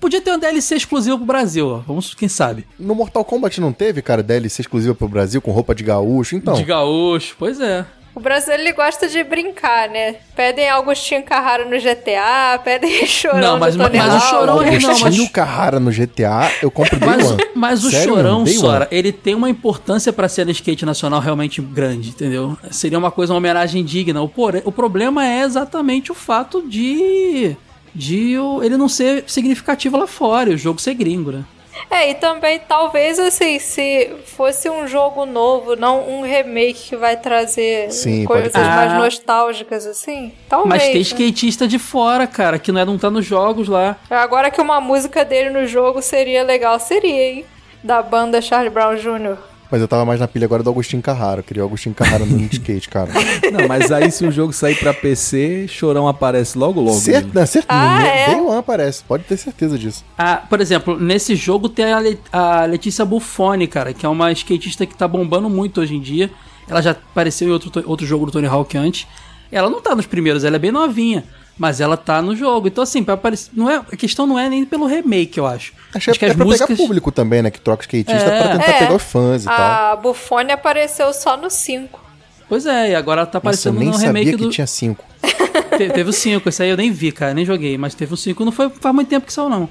Podia 0.00 0.20
ter 0.20 0.32
um 0.32 0.38
DLC 0.38 0.76
exclusivo 0.76 1.16
pro 1.16 1.26
Brasil, 1.26 1.66
ó. 1.68 1.78
Vamos, 1.78 2.14
quem 2.14 2.28
sabe. 2.28 2.64
No 2.78 2.94
Mortal 2.94 3.24
Kombat 3.24 3.60
não 3.60 3.72
teve, 3.72 4.00
cara, 4.00 4.22
DLC 4.22 4.62
exclusiva 4.62 4.94
pro 4.94 5.08
Brasil 5.08 5.42
com 5.42 5.50
roupa 5.50 5.74
de 5.74 5.82
gaúcho, 5.82 6.36
então. 6.36 6.54
De 6.54 6.62
gaúcho, 6.62 7.34
pois 7.36 7.60
é. 7.60 7.84
O 8.18 8.20
brasileiro 8.20 8.64
ele 8.64 8.72
gosta 8.72 9.06
de 9.06 9.22
brincar, 9.22 9.88
né? 9.88 10.16
Pedem 10.34 10.68
Agostinho 10.68 11.22
Carrara 11.22 11.64
no 11.64 11.78
GTA, 11.78 12.58
pedem 12.64 13.06
Chorão 13.06 13.38
Não, 13.40 13.58
mas- 13.60 13.76
no 13.76 13.84
Tony 13.84 13.96
mas 13.96 14.12
o. 14.12 14.20
Chorão 14.28 14.60
é- 14.60 14.64
não, 14.80 14.90
Agostinho 14.90 15.22
mas- 15.22 15.28
Carrara 15.30 15.78
no 15.78 15.92
GTA, 15.92 16.50
eu 16.60 16.68
compro 16.68 16.98
Day 16.98 17.08
Mas, 17.08 17.30
One. 17.30 17.44
mas 17.54 17.84
o 17.84 17.90
Sério 17.92 18.14
Chorão, 18.16 18.44
Sora, 18.44 18.86
One. 18.86 18.88
ele 18.90 19.12
tem 19.12 19.36
uma 19.36 19.48
importância 19.48 20.12
pra 20.12 20.28
cena 20.28 20.50
skate 20.50 20.84
nacional 20.84 21.20
realmente 21.20 21.62
grande, 21.62 22.08
entendeu? 22.08 22.58
Seria 22.72 22.98
uma 22.98 23.12
coisa, 23.12 23.32
uma 23.32 23.38
homenagem 23.38 23.84
digna. 23.84 24.20
O, 24.20 24.28
por- 24.28 24.60
o 24.64 24.72
problema 24.72 25.24
é 25.24 25.42
exatamente 25.42 26.10
o 26.10 26.14
fato 26.14 26.60
de. 26.68 27.56
de 27.94 28.36
o- 28.36 28.64
ele 28.64 28.76
não 28.76 28.88
ser 28.88 29.22
significativo 29.28 29.96
lá 29.96 30.08
fora 30.08 30.50
o 30.50 30.56
jogo 30.56 30.80
ser 30.80 30.94
gringo, 30.94 31.30
né? 31.30 31.44
É, 31.90 32.10
e 32.10 32.14
também 32.14 32.58
talvez 32.58 33.18
assim, 33.18 33.58
se 33.58 34.10
fosse 34.26 34.68
um 34.68 34.86
jogo 34.86 35.24
novo, 35.26 35.76
não 35.76 36.08
um 36.08 36.22
remake 36.22 36.88
que 36.90 36.96
vai 36.96 37.16
trazer 37.16 37.90
Sim, 37.92 38.24
coisas 38.24 38.52
mais 38.52 38.92
Ah. 38.92 38.98
nostálgicas, 38.98 39.86
assim. 39.86 40.32
Talvez. 40.48 40.68
Mas 40.68 40.82
tem 40.84 40.94
né? 40.94 41.00
skatista 41.00 41.66
de 41.68 41.78
fora, 41.78 42.26
cara, 42.26 42.58
que 42.58 42.70
não, 42.72 42.80
é, 42.80 42.84
não 42.84 42.98
tá 42.98 43.10
nos 43.10 43.24
jogos 43.24 43.68
lá. 43.68 43.96
Agora 44.10 44.50
que 44.50 44.60
uma 44.60 44.80
música 44.80 45.24
dele 45.24 45.50
no 45.50 45.66
jogo 45.66 46.02
seria 46.02 46.42
legal, 46.42 46.78
seria, 46.78 47.30
hein? 47.32 47.44
Da 47.82 48.02
banda 48.02 48.40
Charlie 48.42 48.70
Brown 48.70 48.96
Jr. 48.96 49.38
Mas 49.70 49.82
eu 49.82 49.88
tava 49.88 50.04
mais 50.06 50.18
na 50.18 50.26
pilha 50.26 50.46
agora 50.46 50.62
do 50.62 50.70
Agostinho 50.70 51.02
Carrara. 51.02 51.40
Eu 51.40 51.44
queria 51.44 51.62
o 51.62 51.66
Agostinho 51.66 51.94
Carrara 51.94 52.24
no 52.24 52.40
skate, 52.50 52.88
cara. 52.88 53.10
Não, 53.52 53.68
mas 53.68 53.92
aí 53.92 54.10
se 54.10 54.24
o 54.26 54.32
jogo 54.32 54.50
sair 54.52 54.74
pra 54.76 54.94
PC, 54.94 55.66
Chorão 55.68 56.08
aparece 56.08 56.56
logo 56.56 56.80
logo. 56.80 56.98
Cer 56.98 57.22
né? 57.24 57.30
não, 57.34 57.46
cer 57.46 57.64
Ah, 57.68 57.98
no- 58.00 58.06
é? 58.06 58.26
Day 58.28 58.40
One 58.40 58.56
aparece, 58.58 59.04
pode 59.04 59.24
ter 59.24 59.36
certeza 59.36 59.78
disso. 59.78 60.02
Ah, 60.16 60.36
por 60.48 60.60
exemplo, 60.62 60.98
nesse 60.98 61.36
jogo 61.36 61.68
tem 61.68 61.92
a, 61.92 61.98
Le- 62.00 62.18
a 62.32 62.64
Letícia 62.64 63.04
Buffoni, 63.04 63.66
cara, 63.66 63.92
que 63.92 64.06
é 64.06 64.08
uma 64.08 64.32
skatista 64.32 64.86
que 64.86 64.94
tá 64.96 65.06
bombando 65.06 65.50
muito 65.50 65.80
hoje 65.82 65.94
em 65.94 66.00
dia. 66.00 66.30
Ela 66.66 66.80
já 66.80 66.92
apareceu 66.92 67.48
em 67.48 67.50
outro, 67.52 67.70
outro 67.86 68.06
jogo 68.06 68.24
do 68.26 68.32
Tony 68.32 68.46
Hawk 68.46 68.76
antes. 68.76 69.06
Ela 69.52 69.68
não 69.70 69.80
tá 69.82 69.94
nos 69.94 70.06
primeiros, 70.06 70.44
ela 70.44 70.56
é 70.56 70.58
bem 70.58 70.72
novinha. 70.72 71.24
Mas 71.58 71.80
ela 71.80 71.96
tá 71.96 72.22
no 72.22 72.36
jogo. 72.36 72.68
Então, 72.68 72.84
assim, 72.84 73.02
pra 73.02 73.14
aparecer. 73.14 73.50
Não 73.52 73.68
é, 73.68 73.76
a 73.92 73.96
questão 73.96 74.26
não 74.26 74.38
é 74.38 74.48
nem 74.48 74.64
pelo 74.64 74.86
remake, 74.86 75.38
eu 75.38 75.46
acho. 75.46 75.72
Achei 75.92 76.12
acho 76.12 76.18
que 76.20 76.24
é 76.26 76.32
pra 76.34 76.46
pegar 76.46 76.66
público 76.68 77.10
também, 77.10 77.42
né? 77.42 77.50
Que 77.50 77.60
troca 77.60 77.82
skatista 77.82 78.16
É. 78.22 78.40
pra 78.42 78.52
tentar 78.58 78.70
É. 78.70 78.78
pegar 78.78 78.94
os 78.94 79.02
fãs 79.02 79.42
e 79.42 79.46
tal. 79.46 79.56
A 79.92 79.96
Buffone 79.96 80.52
apareceu 80.52 81.12
só 81.12 81.36
no 81.36 81.50
5. 81.50 82.00
Pois 82.48 82.64
é, 82.64 82.90
e 82.90 82.94
agora 82.94 83.22
ela 83.22 83.26
tá 83.26 83.40
Nossa, 83.44 83.68
eu 83.68 83.72
aparecendo 83.72 83.78
nem 83.78 83.88
no 83.88 83.94
sabia 83.94 84.06
remake 84.08 84.30
que 84.38 84.44
do. 84.44 84.50
tinha 84.50 84.66
cinco. 84.66 85.04
Te- 85.76 85.90
teve 85.90 86.08
o 86.08 86.12
5, 86.12 86.48
esse 86.48 86.62
aí 86.62 86.70
eu 86.70 86.76
nem 86.76 86.90
vi, 86.92 87.10
cara, 87.12 87.34
nem 87.34 87.44
joguei. 87.44 87.76
Mas 87.76 87.94
teve 87.94 88.14
o 88.14 88.16
5, 88.16 88.44
não 88.44 88.52
foi 88.52 88.70
faz 88.70 88.94
muito 88.94 89.08
tempo 89.08 89.26
que 89.26 89.32
saiu, 89.32 89.48
não. 89.50 89.68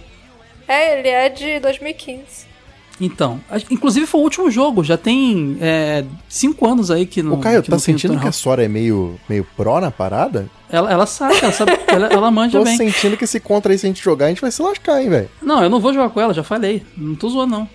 É, 0.67 0.99
ele 0.99 1.07
é 1.07 1.29
de 1.29 1.59
2015. 1.59 2.45
Então, 2.99 3.39
a- 3.49 3.57
inclusive 3.71 4.05
foi 4.05 4.19
o 4.19 4.23
último 4.23 4.49
jogo, 4.51 4.83
já 4.83 4.97
tem 4.97 5.57
é, 5.61 6.03
cinco 6.27 6.67
anos 6.67 6.91
aí 6.91 7.05
que 7.05 7.23
não. 7.23 7.33
Ô, 7.33 7.38
Caio, 7.38 7.61
que 7.63 7.69
tá 7.69 7.79
sentindo 7.79 8.19
que 8.19 8.27
a. 8.27 8.31
Sora 8.31 8.63
é 8.65 8.67
meio, 8.67 9.19
meio 9.29 9.47
pró 9.55 9.79
na 9.79 9.89
parada? 9.91 10.49
Ela, 10.70 10.91
ela 10.91 11.05
sabe, 11.05 11.36
ela 11.41 11.51
sabe, 11.51 11.72
ela, 11.88 12.07
ela 12.07 12.30
manja 12.32 12.57
Tô 12.57 12.63
bem. 12.63 12.76
sentindo 12.76 13.15
que 13.15 13.24
esse 13.24 13.39
contra 13.39 13.72
aí, 13.72 13.78
se 13.78 13.86
a 13.86 13.89
gente 13.89 14.03
jogar, 14.03 14.26
a 14.26 14.30
gente 14.30 14.41
vai 14.41 14.51
se 14.51 14.61
lascar, 14.61 15.01
hein, 15.01 15.09
velho. 15.09 15.30
Não, 15.41 15.63
eu 15.63 15.70
não 15.70 15.80
vou 15.80 15.93
jogar 15.93 16.09
com 16.09 16.20
ela, 16.20 16.34
já 16.34 16.43
falei. 16.43 16.84
Não 16.97 17.15
tô 17.15 17.30
zoando, 17.30 17.51
não. 17.51 17.70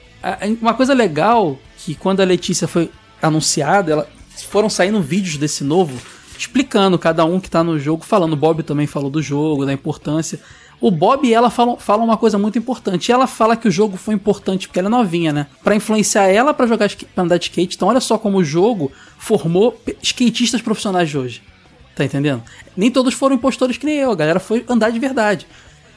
Uma 0.61 0.75
coisa 0.75 0.93
legal, 0.93 1.59
que 1.79 1.95
quando 1.95 2.21
a 2.21 2.25
Letícia 2.25 2.69
foi 2.69 2.91
anunciada, 3.21 3.93
ela, 3.93 4.09
foram 4.49 4.69
saindo 4.69 5.01
vídeos 5.01 5.37
desse 5.37 5.65
novo, 5.65 5.99
explicando 6.39 6.99
cada 6.99 7.25
um 7.25 7.41
que 7.41 7.51
tá 7.51 7.65
no 7.65 7.79
jogo, 7.79 8.05
falando. 8.05 8.35
O 8.35 8.37
Bob 8.37 8.63
também 8.63 8.87
falou 8.87 9.11
do 9.11 9.23
jogo, 9.23 9.65
da 9.65 9.73
importância. 9.73 10.39
O 10.81 10.91
Bob 10.91 11.27
e 11.27 11.33
ela 11.33 11.49
falam, 11.49 11.77
falam 11.79 12.05
uma 12.05 12.17
coisa 12.17 12.37
muito 12.37 12.59
importante. 12.59 13.11
Ela 13.13 13.27
fala 13.27 13.57
que 13.57 13.69
o 13.69 13.71
jogo 13.71 13.97
foi 13.97 14.15
importante, 14.15 14.67
porque 14.67 14.81
ela 14.81 14.89
é 14.89 14.91
novinha, 14.91 15.33
né? 15.33 15.47
Pra 15.63 15.77
influenciar 15.77 16.27
ela 16.27 16.53
pra 16.53 16.67
jogar 16.67 16.91
pra 17.15 17.25
andar 17.25 17.39
de 17.39 17.45
skate. 17.45 17.77
Então 17.77 17.89
olha 17.89 18.01
só 18.01 18.19
como 18.19 18.39
o 18.39 18.45
jogo 18.45 18.91
formou 19.17 19.81
skatistas 20.03 20.61
profissionais 20.61 21.09
de 21.09 21.17
hoje. 21.17 21.43
Tá 21.95 22.05
entendendo? 22.05 22.43
Nem 22.77 22.91
todos 22.91 23.15
foram 23.15 23.37
impostores 23.37 23.77
que 23.77 23.87
nem 23.87 23.97
eu, 23.97 24.11
a 24.11 24.15
galera 24.15 24.41
foi 24.41 24.65
andar 24.69 24.91
de 24.91 24.99
verdade. 24.99 25.47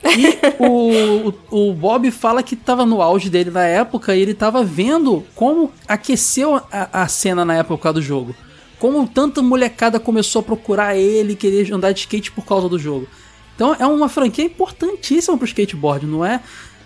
E 0.04 0.38
o, 0.60 1.34
o, 1.50 1.74
Bob 1.74 2.12
fala 2.12 2.44
que 2.44 2.56
tava 2.56 2.86
no 2.86 3.02
auge 3.02 3.30
dele 3.30 3.50
na 3.50 3.64
época 3.64 4.16
e 4.16 4.22
ele 4.22 4.34
tava 4.34 4.64
vendo 4.64 5.26
como 5.34 5.72
aqueceu 5.88 6.56
a, 6.72 7.04
a 7.04 7.08
cena 7.08 7.44
na 7.44 7.56
época 7.56 7.92
do 7.92 8.02
jogo. 8.02 8.36
Como 8.78 9.08
tanta 9.08 9.42
molecada 9.42 10.00
começou 10.00 10.42
a 10.42 10.44
procurar 10.44 10.96
ele, 10.96 11.36
querer 11.36 11.74
andar 11.74 11.92
de 11.92 12.02
skate 12.02 12.32
por 12.32 12.46
causa 12.46 12.70
do 12.70 12.78
jogo. 12.78 13.08
Então 13.56 13.76
é 13.80 13.88
uma 13.88 14.10
franquia 14.10 14.46
importantíssima 14.46 15.38
pro 15.38 15.48
skateboard, 15.48 16.06
não 16.06 16.24
é? 16.24 16.42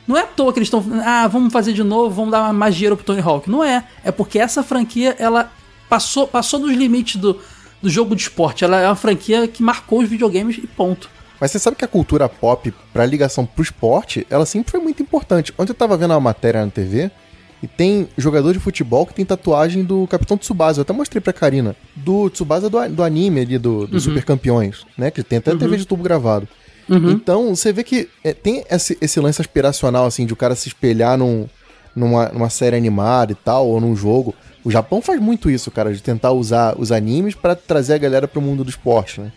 Não 0.07 0.16
é 0.16 0.22
à 0.22 0.26
toa 0.26 0.53
que 0.53 0.60
eles 0.60 0.68
estão. 0.68 0.84
Ah, 1.03 1.28
vamos 1.28 1.51
fazer 1.51 1.74
de 1.74 1.84
novo, 1.84 2.16
vamos 2.16 2.32
dar 2.32 2.53
mais 2.53 2.74
dinheiro 2.74 2.95
pro 2.95 3.05
Tony 3.05 3.22
Hawk. 3.22 3.49
Não 3.49 3.64
é. 3.64 3.86
É 4.03 4.12
porque 4.12 4.39
essa 4.39 4.64
franquia, 4.64 5.16
ela 5.20 5.51
passou, 5.89 6.28
passou 6.28 6.60
dos 6.60 6.72
limites 6.72 7.18
do, 7.18 7.39
do 7.82 7.89
jogo 7.89 8.15
de 8.15 8.23
esporte. 8.23 8.63
Ela 8.63 8.82
é 8.82 8.88
uma 8.88 8.95
franquia 8.95 9.47
que 9.47 9.63
marcou 9.63 9.99
os 9.99 10.09
videogames 10.09 10.57
e 10.57 10.67
ponto. 10.67 11.09
Mas 11.39 11.51
você 11.51 11.59
sabe 11.59 11.77
que 11.77 11.86
a 11.86 11.88
cultura 11.88 12.27
pop, 12.27 12.73
pra 12.91 13.05
ligação 13.05 13.45
pro 13.45 13.63
esporte, 13.63 14.27
ela 14.30 14.45
sempre 14.45 14.71
foi 14.71 14.80
muito 14.80 15.01
importante. 15.01 15.53
Ontem 15.57 15.71
eu 15.71 15.75
tava 15.75 15.95
vendo 15.95 16.11
uma 16.11 16.19
matéria 16.19 16.65
na 16.65 16.71
TV 16.71 17.09
e 17.63 17.67
tem 17.67 18.09
jogador 18.17 18.51
de 18.53 18.59
futebol 18.59 19.05
que 19.05 19.13
tem 19.13 19.25
tatuagem 19.25 19.84
do 19.84 20.05
Capitão 20.07 20.38
Tsubasa. 20.38 20.80
Eu 20.80 20.82
até 20.82 20.91
mostrei 20.91 21.21
pra 21.21 21.32
Karina. 21.32 21.75
Do 21.95 22.30
Tsubasa 22.30 22.69
do, 22.69 22.89
do 22.89 23.03
anime 23.03 23.41
ali, 23.41 23.57
do, 23.57 23.88
do 23.88 23.99
Super 23.99 24.23
Campeões, 24.25 24.86
né? 24.97 25.09
Que 25.11 25.23
tem 25.23 25.39
até 25.39 25.55
TV 25.55 25.77
de 25.77 25.86
tubo 25.86 26.03
gravado. 26.03 26.47
Então, 27.11 27.55
você 27.55 27.71
vê 27.71 27.84
que 27.84 28.09
é, 28.23 28.34
tem 28.34 28.65
esse, 28.69 28.97
esse 28.99 29.19
lance 29.19 29.39
aspiracional, 29.39 30.05
assim, 30.05 30.25
de 30.25 30.34
o 30.34 30.36
cara 30.36 30.55
se 30.55 30.67
espelhar 30.67 31.17
num, 31.17 31.47
numa, 31.95 32.30
numa 32.30 32.49
série 32.49 32.75
animada 32.75 33.32
e 33.32 33.36
tal, 33.36 33.67
ou 33.67 33.80
num 33.80 33.95
jogo. 33.95 34.34
O 34.64 34.72
Japão 34.72 35.01
faz 35.01 35.20
muito 35.20 35.49
isso, 35.49 35.72
cara, 35.72 35.93
de 35.93 36.01
tentar 36.01 36.32
usar 36.32 36.76
os 36.78 36.91
animes 36.91 37.36
pra 37.36 37.55
trazer 37.55 37.93
a 37.93 37.97
galera 37.97 38.28
pro 38.28 38.41
mundo 38.41 38.64
do 38.64 38.70
esporte, 38.70 39.22
né? 39.22 39.32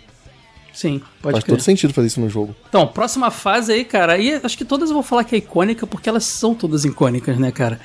Sim, 0.72 1.02
pode 1.20 1.34
faz 1.34 1.44
crer. 1.44 1.56
todo 1.56 1.62
sentido 1.62 1.92
fazer 1.92 2.06
isso 2.06 2.20
no 2.20 2.30
jogo. 2.30 2.54
Então, 2.68 2.86
próxima 2.86 3.30
fase 3.30 3.72
aí, 3.72 3.84
cara, 3.84 4.14
aí 4.14 4.40
acho 4.42 4.56
que 4.56 4.64
todas 4.64 4.88
eu 4.88 4.94
vou 4.94 5.02
falar 5.02 5.24
que 5.24 5.34
é 5.34 5.38
icônica, 5.38 5.86
porque 5.86 6.08
elas 6.08 6.24
são 6.24 6.54
todas 6.54 6.84
icônicas, 6.84 7.38
né, 7.38 7.50
cara? 7.52 7.78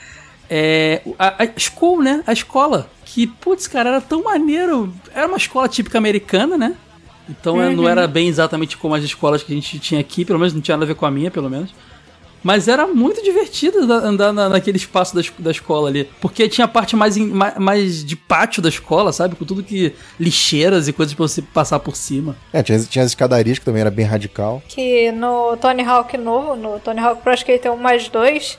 É. 0.50 1.02
A, 1.20 1.44
a 1.44 1.60
school, 1.60 2.02
né? 2.02 2.24
A 2.26 2.32
escola. 2.32 2.90
Que, 3.06 3.28
putz, 3.28 3.68
cara, 3.68 3.90
era 3.90 4.02
tão 4.02 4.24
maneiro. 4.24 4.94
Era 5.14 5.28
uma 5.28 5.38
escola 5.38 5.68
típica 5.68 5.98
americana, 5.98 6.58
né? 6.58 6.76
Então 7.30 7.62
é, 7.62 7.70
não 7.70 7.88
era 7.88 8.08
bem 8.08 8.30
exatamente 8.30 8.78
como 8.78 8.96
as 8.96 9.04
escolas 9.04 9.44
que 9.44 9.52
a 9.52 9.56
gente 9.56 9.80
tinha 9.80 10.00
aqui, 10.00 10.24
pelo 10.24 10.40
menos 10.40 10.54
não 10.54 10.62
tinha 10.62 10.78
nada 10.78 10.86
a 10.86 10.88
ver 10.88 10.96
com 10.96 11.06
a 11.06 11.12
minha, 11.12 11.30
pelo 11.30 11.50
menos. 11.50 11.72
Mas 12.44 12.68
era 12.68 12.86
muito 12.88 13.22
divertido 13.24 13.86
da- 13.88 13.96
andar 13.96 14.32
na- 14.32 14.48
naquele 14.50 14.78
espaço 14.78 15.16
da, 15.16 15.22
da 15.40 15.52
escola 15.52 15.90
ali. 15.90 16.10
Porque 16.22 16.48
tinha 16.48 16.66
a 16.66 16.68
parte 16.68 16.96
mais, 16.96 17.18
em- 17.18 17.28
ma- 17.28 17.56
mais 17.60 18.06
de 18.06 18.16
pátio 18.16 18.62
da 18.62 18.70
escola, 18.70 19.12
sabe? 19.12 19.36
Com 19.36 19.44
tudo 19.46 19.64
que. 19.64 19.94
lixeiras 20.20 20.88
e 20.88 20.94
coisas 20.94 21.14
pra 21.16 21.28
você 21.28 21.42
passar 21.42 21.80
por 21.80 21.96
cima. 21.96 22.36
É, 22.54 22.62
tinha, 22.64 22.80
tinha 22.80 23.04
as 23.04 23.12
escadarias 23.12 23.60
que 23.60 23.66
também 23.66 23.82
era 23.82 23.92
bem 23.92 24.06
radical. 24.06 24.62
Que 24.68 25.12
no 25.12 25.58
Tony 25.58 25.84
Hawk 25.84 26.18
novo, 26.18 26.56
no 26.56 26.80
Tony 26.80 27.00
Hawk 27.00 27.22
Pro 27.22 27.34
Skater 27.34 27.72
1 27.74 27.78
mais 27.78 28.08
2, 28.10 28.58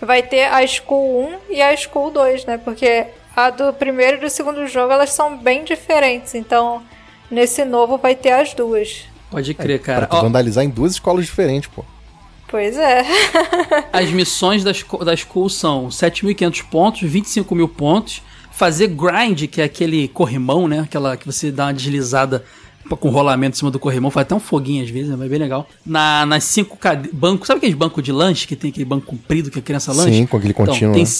vai 0.00 0.22
ter 0.22 0.44
a 0.44 0.66
School 0.66 1.30
1 1.48 1.54
e 1.54 1.62
a 1.62 1.74
School 1.76 2.10
2, 2.10 2.44
né? 2.44 2.58
Porque 2.58 3.06
a 3.36 3.50
do 3.50 3.72
primeiro 3.72 4.16
e 4.16 4.20
do 4.20 4.28
segundo 4.30 4.66
jogo, 4.66 4.92
elas 4.92 5.10
são 5.10 5.36
bem 5.38 5.64
diferentes. 5.64 6.34
Então, 6.34 6.82
nesse 7.30 7.64
novo 7.64 7.96
vai 7.96 8.14
ter 8.14 8.32
as 8.32 8.52
duas. 8.54 9.04
Pode 9.30 9.54
crer, 9.54 9.80
Pra 9.80 9.94
cara. 9.94 10.06
tu 10.06 10.16
Ó, 10.16 10.20
vandalizar 10.22 10.64
em 10.64 10.68
duas 10.70 10.92
escolas 10.92 11.24
diferentes, 11.24 11.70
pô. 11.72 11.84
Pois 12.50 12.76
é. 12.76 13.04
As 13.92 14.10
missões 14.10 14.64
da, 14.64 14.72
esco- 14.72 15.04
da 15.04 15.14
School 15.16 15.48
são 15.48 15.88
7.500 15.88 16.64
pontos, 16.68 17.00
25 17.02 17.54
mil 17.54 17.68
pontos. 17.68 18.22
Fazer 18.52 18.88
grind, 18.88 19.46
que 19.46 19.60
é 19.60 19.64
aquele 19.64 20.08
corrimão, 20.08 20.66
né? 20.68 20.80
Aquela 20.80 21.16
que 21.16 21.24
você 21.24 21.50
dá 21.50 21.66
uma 21.66 21.72
deslizada 21.74 22.44
com 22.98 23.08
rolamento 23.08 23.54
em 23.54 23.58
cima 23.58 23.70
do 23.70 23.78
corrimão. 23.78 24.10
Faz 24.10 24.26
até 24.26 24.34
um 24.34 24.40
foguinho 24.40 24.82
às 24.82 24.90
vezes, 24.90 25.08
né? 25.08 25.16
Mas 25.16 25.26
é 25.26 25.28
bem 25.30 25.38
legal. 25.38 25.66
Na, 25.86 26.26
nas 26.26 26.44
cinco 26.44 26.76
cade... 26.76 27.08
bancos. 27.12 27.46
Sabe 27.46 27.58
aqueles 27.58 27.76
bancos 27.76 28.02
de 28.02 28.10
lanche 28.12 28.46
que 28.46 28.56
tem 28.56 28.70
aquele 28.70 28.84
banco 28.84 29.06
comprido 29.06 29.50
que 29.50 29.58
a 29.58 29.62
criança 29.62 29.92
lanche? 29.92 30.12
Sim, 30.14 30.26
com 30.26 30.36
aquele 30.36 30.52
contínuo, 30.52 30.76
Então, 30.76 30.92
tem, 30.92 31.04
né? 31.04 31.10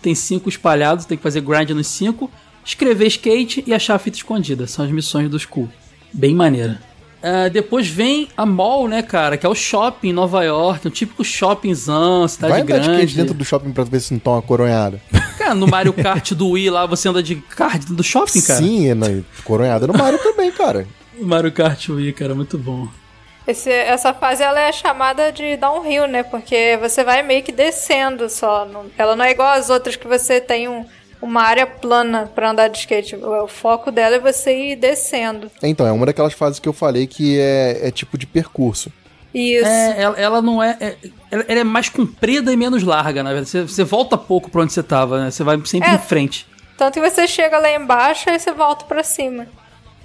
tem 0.00 0.14
cinco 0.14 0.48
espalhados, 0.48 1.04
tem 1.04 1.16
que 1.16 1.22
fazer 1.22 1.42
grind 1.42 1.70
nos 1.70 1.86
cinco. 1.86 2.30
Escrever 2.64 3.06
skate 3.08 3.62
e 3.66 3.74
achar 3.74 3.94
a 3.94 3.98
fita 3.98 4.16
escondida. 4.16 4.66
São 4.66 4.84
as 4.84 4.90
missões 4.90 5.28
do 5.28 5.38
School. 5.38 5.68
Bem 6.12 6.34
maneira. 6.34 6.80
Ah, 7.22 7.48
depois 7.48 7.86
vem 7.88 8.28
a 8.36 8.44
mall, 8.44 8.88
né, 8.88 9.00
cara? 9.02 9.36
Que 9.36 9.46
é 9.46 9.48
o 9.48 9.54
shopping 9.54 10.08
em 10.08 10.12
Nova 10.12 10.42
York, 10.44 10.88
um 10.88 10.90
típico 10.90 11.22
shoppingzão, 11.24 12.26
cidade 12.26 12.50
Vai 12.52 12.60
andar 12.62 12.74
de 12.78 12.80
skate 12.80 12.96
grande. 12.98 13.16
dentro 13.16 13.34
do 13.34 13.44
shopping 13.44 13.72
pra 13.72 13.84
ver 13.84 14.00
se 14.00 14.12
não 14.12 14.18
toma 14.20 14.36
uma 14.36 14.42
coronhada. 14.42 15.00
Cara, 15.38 15.54
no 15.54 15.66
Mario 15.66 15.92
Kart 15.92 16.32
do 16.32 16.50
Wii 16.50 16.70
lá, 16.70 16.86
você 16.86 17.08
anda 17.08 17.22
de 17.22 17.36
kart 17.36 17.74
dentro 17.78 17.94
do 17.94 18.02
shopping, 18.04 18.40
cara. 18.42 18.60
Sim, 18.60 18.94
na- 18.94 19.22
coronhada 19.44 19.86
no 19.88 19.92
Mario 19.92 20.18
também, 20.18 20.50
cara. 20.52 20.86
Mario 21.20 21.50
Kart 21.52 21.88
Wii, 21.88 22.12
cara, 22.12 22.34
muito 22.34 22.56
bom. 22.58 22.86
Esse- 23.46 23.70
essa 23.70 24.14
fase 24.14 24.42
ela 24.42 24.60
é 24.60 24.70
chamada 24.70 25.32
de 25.32 25.56
downhill, 25.56 26.06
né? 26.06 26.22
Porque 26.22 26.78
você 26.80 27.02
vai 27.02 27.22
meio 27.24 27.42
que 27.42 27.50
descendo 27.50 28.28
só. 28.28 28.64
não- 28.64 28.86
ela 28.96 29.16
não 29.16 29.24
é 29.24 29.32
igual 29.32 29.50
às 29.52 29.68
outras 29.68 29.96
que 29.96 30.06
você 30.06 30.40
tem 30.40 30.68
um- 30.68 30.84
uma 31.22 31.42
área 31.42 31.66
plana 31.66 32.30
pra 32.34 32.50
andar 32.50 32.68
de 32.68 32.78
skate. 32.78 33.16
O, 33.16 33.46
foco 33.48 33.90
dela 33.90 34.16
é 34.16 34.18
você 34.18 34.72
ir 34.72 34.76
descendo. 34.76 35.50
Então, 35.62 35.86
é 35.86 35.92
uma 35.92 36.04
daquelas 36.04 36.32
fases 36.34 36.58
que 36.58 36.68
eu 36.68 36.72
falei 36.72 37.06
que 37.06 37.38
é, 37.38 37.88
é 37.88 37.90
tipo 37.90 38.18
de 38.18 38.26
percurso. 38.26 38.92
Isso. 39.34 39.66
É, 39.66 40.02
ela, 40.02 40.18
ela 40.18 40.42
não 40.42 40.62
é, 40.62 40.76
é- 40.80 40.96
ela, 41.30 41.44
ela 41.48 41.60
é 41.60 41.64
mais 41.64 41.88
comprida 41.88 42.52
e 42.52 42.56
menos 42.56 42.82
larga, 42.82 43.22
na 43.22 43.30
verdade. 43.30 43.48
Você, 43.48 43.62
você 43.62 43.84
volta 43.84 44.18
pouco 44.18 44.50
pra 44.50 44.60
onde 44.62 44.72
você 44.72 44.82
tava, 44.82 45.24
né? 45.24 45.30
Você 45.30 45.42
vai 45.42 45.58
sempre 45.64 45.88
É. 45.88 45.94
em 45.94 45.98
frente. 45.98 46.46
Tanto 46.76 47.00
que 47.00 47.08
você 47.10 47.26
chega 47.26 47.58
lá 47.58 47.72
embaixo 47.72 48.28
e 48.28 48.38
você 48.38 48.52
volta 48.52 48.84
pra 48.84 49.02
cima. 49.02 49.46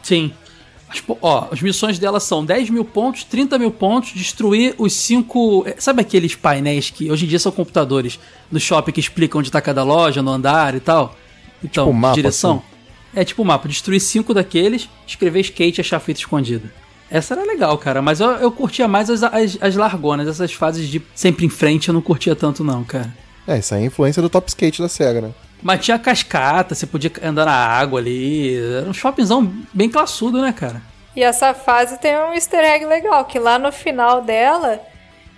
Sim. 0.03 0.32
As, 0.89 1.03
ó, 1.21 1.49
as 1.51 1.61
missões 1.61 1.99
dela 1.99 2.19
são 2.19 2.45
10 2.45 2.69
mil 2.69 2.85
pontos, 2.85 3.23
30 3.25 3.57
mil 3.59 3.71
pontos, 3.71 4.13
destruir 4.13 4.73
os 4.77 4.93
cinco. 4.93 5.63
é, 5.67 5.75
Sabe 5.79 6.01
aqueles 6.01 6.33
painéis 6.35 6.89
que 6.89 7.11
hoje 7.11 7.25
em 7.25 7.27
dia 7.27 7.39
são 7.39 7.51
computadores 7.51 8.19
no 8.51 8.59
shopping 8.59 8.91
que 8.93 8.99
explicam 8.99 9.39
onde 9.39 9.51
tá 9.51 9.59
cada 9.59 9.83
loja, 9.83 10.21
no 10.21 10.31
andar 10.31 10.75
e 10.75 10.79
tal? 10.79 11.15
Então, 11.63 11.85
Tipo 11.88 11.97
mapa, 11.97 12.15
direção. 12.15 12.63
É 13.13 13.23
tipo 13.25 13.43
mapa, 13.43 13.67
destruir 13.67 13.99
cinco 13.99 14.33
daqueles, 14.33 14.88
escrever 15.05 15.41
skate 15.41 15.79
e 15.79 15.81
achar 15.81 15.99
fita 15.99 16.19
escondida. 16.19 16.71
Essa 17.09 17.33
era 17.33 17.43
legal, 17.43 17.77
cara, 17.77 18.01
mas 18.01 18.19
eu, 18.19 18.31
eu 18.31 18.51
curtia 18.51 18.88
mais 18.88 19.09
as, 19.09 19.23
as, 19.23 19.57
as 19.59 19.75
largonas, 19.75 20.27
essas 20.27 20.53
fases 20.53 20.88
de 20.88 21.01
sempre 21.15 21.45
em 21.45 21.49
frente 21.49 21.88
eu 21.88 21.93
não 21.93 22.01
curtia 22.01 22.35
tanto, 22.35 22.63
não, 22.63 22.83
cara. 22.83 23.13
É, 23.47 23.57
isso 23.59 23.73
aí 23.73 23.81
é 23.81 23.83
a 23.83 23.88
influência 23.88 24.21
do 24.21 24.29
Top 24.29 24.47
Skate 24.49 24.81
da 24.81 24.89
SEGA, 24.89 25.21
né? 25.21 25.31
Mas 25.62 25.84
tinha 25.84 25.97
cascata, 25.99 26.76
você 26.76 26.86
podia 26.86 27.12
andar 27.24 27.45
na 27.45 27.53
água 27.55 27.99
ali. 27.99 28.58
Era 28.58 28.89
um 28.89 28.93
shoppingzão 28.93 29.51
bem 29.74 29.89
classudo, 29.89 30.41
né, 30.41 30.51
cara? 30.53 30.82
E 31.16 31.24
essa 31.24 31.53
fase 31.53 31.97
tem 31.99 32.16
um 32.18 32.34
easter 32.34 32.60
egg 32.64 32.86
legal, 32.86 33.26
que 33.26 33.39
lá 33.39 33.58
no 33.58 33.72
final 33.72 34.22
dela 34.22 34.80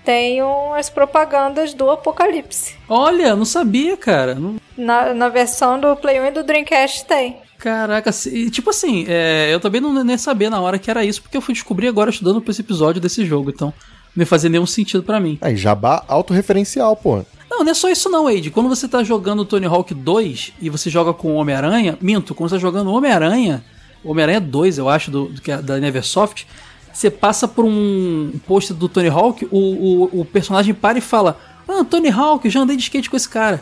tem 0.04 0.42
umas 0.42 0.90
propagandas 0.90 1.74
do 1.74 1.90
Apocalipse. 1.90 2.76
Olha, 2.88 3.36
não 3.36 3.46
sabia, 3.46 3.96
cara. 3.96 4.36
Não- 4.36 4.56
Na, 4.78 5.14
na 5.14 5.30
versão 5.30 5.80
do 5.80 5.96
Play 5.96 6.20
1 6.20 6.26
e 6.28 6.32
do 6.32 6.44
Dreamcast 6.44 7.06
tem. 7.06 7.38
Caraca, 7.58 8.10
e, 8.28 8.50
tipo 8.50 8.70
assim, 8.70 9.06
é, 9.10 9.50
eu 9.54 9.60
também 9.60 9.82
não 9.82 10.04
nem 10.04 10.18
sabia 10.18 10.50
na 10.50 10.62
hora 10.62 10.80
que 10.80 10.90
era 10.90 11.04
isso, 11.04 11.22
porque 11.22 11.36
eu 11.36 11.42
fui 11.42 11.54
descobrir 11.54 11.90
agora 11.90 12.10
estudando 12.10 12.42
pra 12.42 12.52
esse 12.52 12.62
episódio 12.62 13.02
desse 13.02 13.26
jogo, 13.26 13.50
então 13.50 13.74
não 14.16 14.22
ia 14.24 14.26
fazer 14.26 14.48
nenhum 14.48 14.66
sentido 14.66 15.04
pra 15.04 15.20
mim. 15.20 15.38
Aí, 15.42 15.58
jabá 15.58 16.04
autorreferencial, 16.08 16.96
pô. 16.96 17.22
Não, 17.60 17.66
não 17.66 17.72
é 17.72 17.76
só 17.76 17.90
isso 17.90 18.10
não, 18.10 18.30
Eide. 18.30 18.50
Quando 18.50 18.70
você 18.70 18.88
tá 18.88 19.04
jogando 19.04 19.44
Tony 19.44 19.66
Hawk 19.66 19.94
2 19.94 20.54
e 20.62 20.70
você 20.70 20.90
joga 20.90 21.14
com 21.14 21.34
o 21.34 21.36
Homem-Aranha, 21.36 21.98
minto, 22.00 22.34
quando 22.34 22.50
você 22.50 22.56
tá 22.56 22.62
jogando 22.62 22.90
Homem-Aranha, 22.90 23.64
Homem-Aranha 24.02 24.40
2, 24.40 24.78
eu 24.78 24.88
acho, 24.88 25.12
do, 25.12 25.26
do 25.26 25.42
que 25.42 25.52
é 25.52 25.62
da 25.62 25.78
Neversoft, 25.78 26.48
você 26.94 27.12
passa 27.12 27.50
por 27.50 27.66
um 27.66 28.32
pôster 28.48 28.76
do 28.76 28.88
Tony 28.88 29.10
Hawk, 29.10 29.46
o, 29.52 29.58
o, 29.58 30.22
o 30.22 30.26
personagem 30.26 30.74
para 30.74 30.98
e 30.98 31.02
fala: 31.02 31.38
Ah, 31.68 31.84
Tony 31.84 32.10
Hawk, 32.10 32.50
já 32.50 32.62
andei 32.62 32.78
de 32.78 32.84
skate 32.84 33.10
com 33.10 33.18
esse 33.18 33.28
cara. 33.28 33.62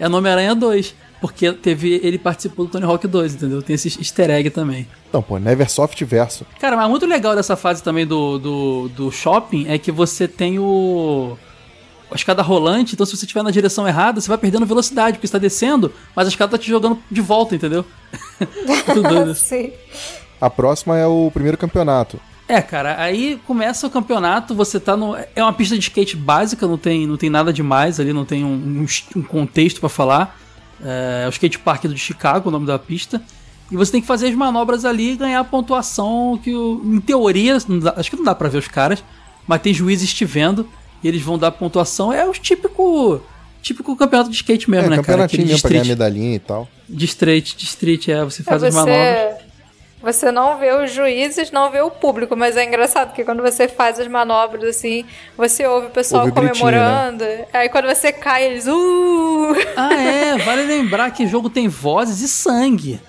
É 0.00 0.08
no 0.08 0.18
Homem-Aranha 0.18 0.54
2. 0.56 0.94
Porque 1.20 1.52
teve, 1.52 2.00
ele 2.02 2.18
participou 2.18 2.66
do 2.66 2.72
Tony 2.72 2.84
Hawk 2.84 3.06
2, 3.06 3.34
entendeu? 3.34 3.60
Tem 3.60 3.74
esse 3.74 3.88
easter 3.98 4.30
egg 4.30 4.50
também. 4.50 4.86
Então, 5.08 5.20
pô, 5.20 5.36
Neversoft 5.38 6.04
verso. 6.04 6.46
Cara, 6.60 6.76
mas 6.76 6.88
muito 6.88 7.06
legal 7.06 7.34
dessa 7.34 7.56
fase 7.56 7.82
também 7.82 8.06
do, 8.06 8.38
do, 8.38 8.88
do 8.88 9.10
shopping 9.10 9.66
é 9.68 9.78
que 9.78 9.90
você 9.90 10.28
tem 10.28 10.58
o. 10.58 11.36
A 12.10 12.14
escada 12.14 12.42
rolante, 12.42 12.94
então 12.94 13.04
se 13.04 13.16
você 13.16 13.24
estiver 13.26 13.42
na 13.42 13.50
direção 13.50 13.86
errada, 13.86 14.20
você 14.20 14.28
vai 14.28 14.38
perdendo 14.38 14.64
velocidade, 14.64 15.18
porque 15.18 15.26
você 15.26 15.32
tá 15.32 15.38
descendo, 15.38 15.92
mas 16.16 16.26
a 16.26 16.30
escada 16.30 16.52
tá 16.52 16.58
te 16.58 16.68
jogando 16.68 16.98
de 17.10 17.20
volta, 17.20 17.54
entendeu? 17.54 17.84
Muito 18.66 19.02
doido. 19.02 19.34
Sim. 19.36 19.72
A 20.40 20.48
próxima 20.48 20.96
é 20.96 21.06
o 21.06 21.30
primeiro 21.32 21.58
campeonato. 21.58 22.18
É, 22.48 22.62
cara, 22.62 22.98
aí 22.98 23.38
começa 23.46 23.86
o 23.86 23.90
campeonato, 23.90 24.54
você 24.54 24.80
tá 24.80 24.96
no. 24.96 25.14
É 25.36 25.42
uma 25.42 25.52
pista 25.52 25.74
de 25.76 25.82
skate 25.82 26.16
básica, 26.16 26.66
não 26.66 26.78
tem, 26.78 27.06
não 27.06 27.18
tem 27.18 27.28
nada 27.28 27.52
demais 27.52 28.00
ali, 28.00 28.10
não 28.12 28.24
tem 28.24 28.42
um, 28.42 28.48
um 28.84 28.86
um 29.16 29.22
contexto 29.22 29.80
pra 29.80 29.88
falar. 29.90 30.38
É, 30.82 31.24
o 31.26 31.30
skate 31.30 31.58
park 31.58 31.84
de 31.84 31.98
Chicago, 31.98 32.48
o 32.48 32.52
nome 32.52 32.64
da 32.66 32.78
pista. 32.78 33.20
E 33.70 33.76
você 33.76 33.92
tem 33.92 34.00
que 34.00 34.06
fazer 34.06 34.28
as 34.28 34.34
manobras 34.34 34.86
ali 34.86 35.12
e 35.12 35.16
ganhar 35.16 35.40
a 35.40 35.44
pontuação 35.44 36.40
que, 36.42 36.50
em 36.50 37.00
teoria, 37.00 37.58
dá- 37.82 37.94
acho 37.98 38.08
que 38.08 38.16
não 38.16 38.24
dá 38.24 38.34
pra 38.34 38.48
ver 38.48 38.58
os 38.58 38.68
caras, 38.68 39.04
mas 39.46 39.60
tem 39.60 39.74
juízes 39.74 40.14
te 40.14 40.24
vendo 40.24 40.66
e 41.02 41.08
eles 41.08 41.22
vão 41.22 41.38
dar 41.38 41.50
pontuação. 41.52 42.12
É 42.12 42.24
o 42.24 42.32
típico. 42.32 43.20
Típico 43.60 43.96
campeonato 43.96 44.30
de 44.30 44.36
skate 44.36 44.70
mesmo, 44.70 44.86
é, 44.86 44.90
né, 44.90 44.96
cara? 44.96 45.02
campeonatinho 45.06 45.42
Aquele 45.42 45.44
de 45.48 45.52
mesmo 45.52 45.62
pra 45.62 45.70
ganhar 45.70 45.84
medalhinha 45.84 46.36
e 46.36 46.38
tal. 46.38 46.68
de 46.88 47.04
street, 47.04 47.54
de 47.56 47.64
street, 47.64 48.08
é, 48.08 48.24
você 48.24 48.40
É, 48.40 48.44
faz 48.44 48.62
as 48.62 48.72
manobras. 48.72 48.96
você, 48.96 49.36
você 50.00 50.30
não 50.32 50.56
vê 50.58 50.72
os 50.72 50.92
juízes, 50.92 51.50
não 51.50 51.68
vê 51.70 51.80
o 51.80 51.90
público, 51.90 52.36
mas 52.36 52.56
é 52.56 52.64
engraçado 52.64 53.12
que 53.12 53.24
quando 53.24 53.42
você 53.42 53.66
faz 53.66 53.98
as 53.98 54.06
manobras 54.06 54.62
assim, 54.76 55.04
você 55.36 55.66
ouve 55.66 55.88
o 55.88 55.90
pessoal 55.90 56.24
Ouve 56.24 56.30
o 56.30 56.34
gritinho, 56.40 56.70
né? 56.70 56.78
comemorando. 56.78 57.24
Aí 57.52 57.68
quando 57.68 57.86
você 57.86 58.12
cai, 58.12 58.44
eles. 58.44 58.66
Uh! 58.68 59.54
Ah, 59.76 59.92
é, 60.00 60.38
vale 60.38 60.62
lembrar 60.62 61.10
que 61.10 61.24
o 61.24 61.28
jogo 61.28 61.50
tem 61.50 61.66
vozes 61.66 62.20
e 62.20 62.28
sangue. 62.28 63.00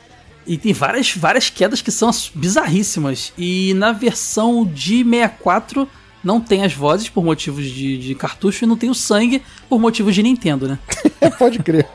E 0.47 0.57
tem 0.57 0.73
várias, 0.73 1.13
várias 1.15 1.47
quedas 1.51 1.79
que 1.79 1.91
são 1.91 2.09
bizarríssimas. 2.33 3.31
E 3.37 3.71
na 3.75 3.91
versão 3.91 4.65
de 4.65 5.03
64 5.05 5.87
não 6.23 6.39
tem 6.39 6.63
as 6.63 6.73
vozes 6.73 7.09
por 7.09 7.23
motivos 7.23 7.65
de, 7.65 7.97
de 7.97 8.15
cartucho 8.15 8.65
e 8.65 8.67
não 8.67 8.77
tem 8.77 8.89
o 8.89 8.95
sangue 8.95 9.41
por 9.67 9.79
motivos 9.79 10.13
de 10.15 10.23
Nintendo, 10.23 10.67
né? 10.67 10.79
Pode 11.37 11.59
crer. 11.59 11.87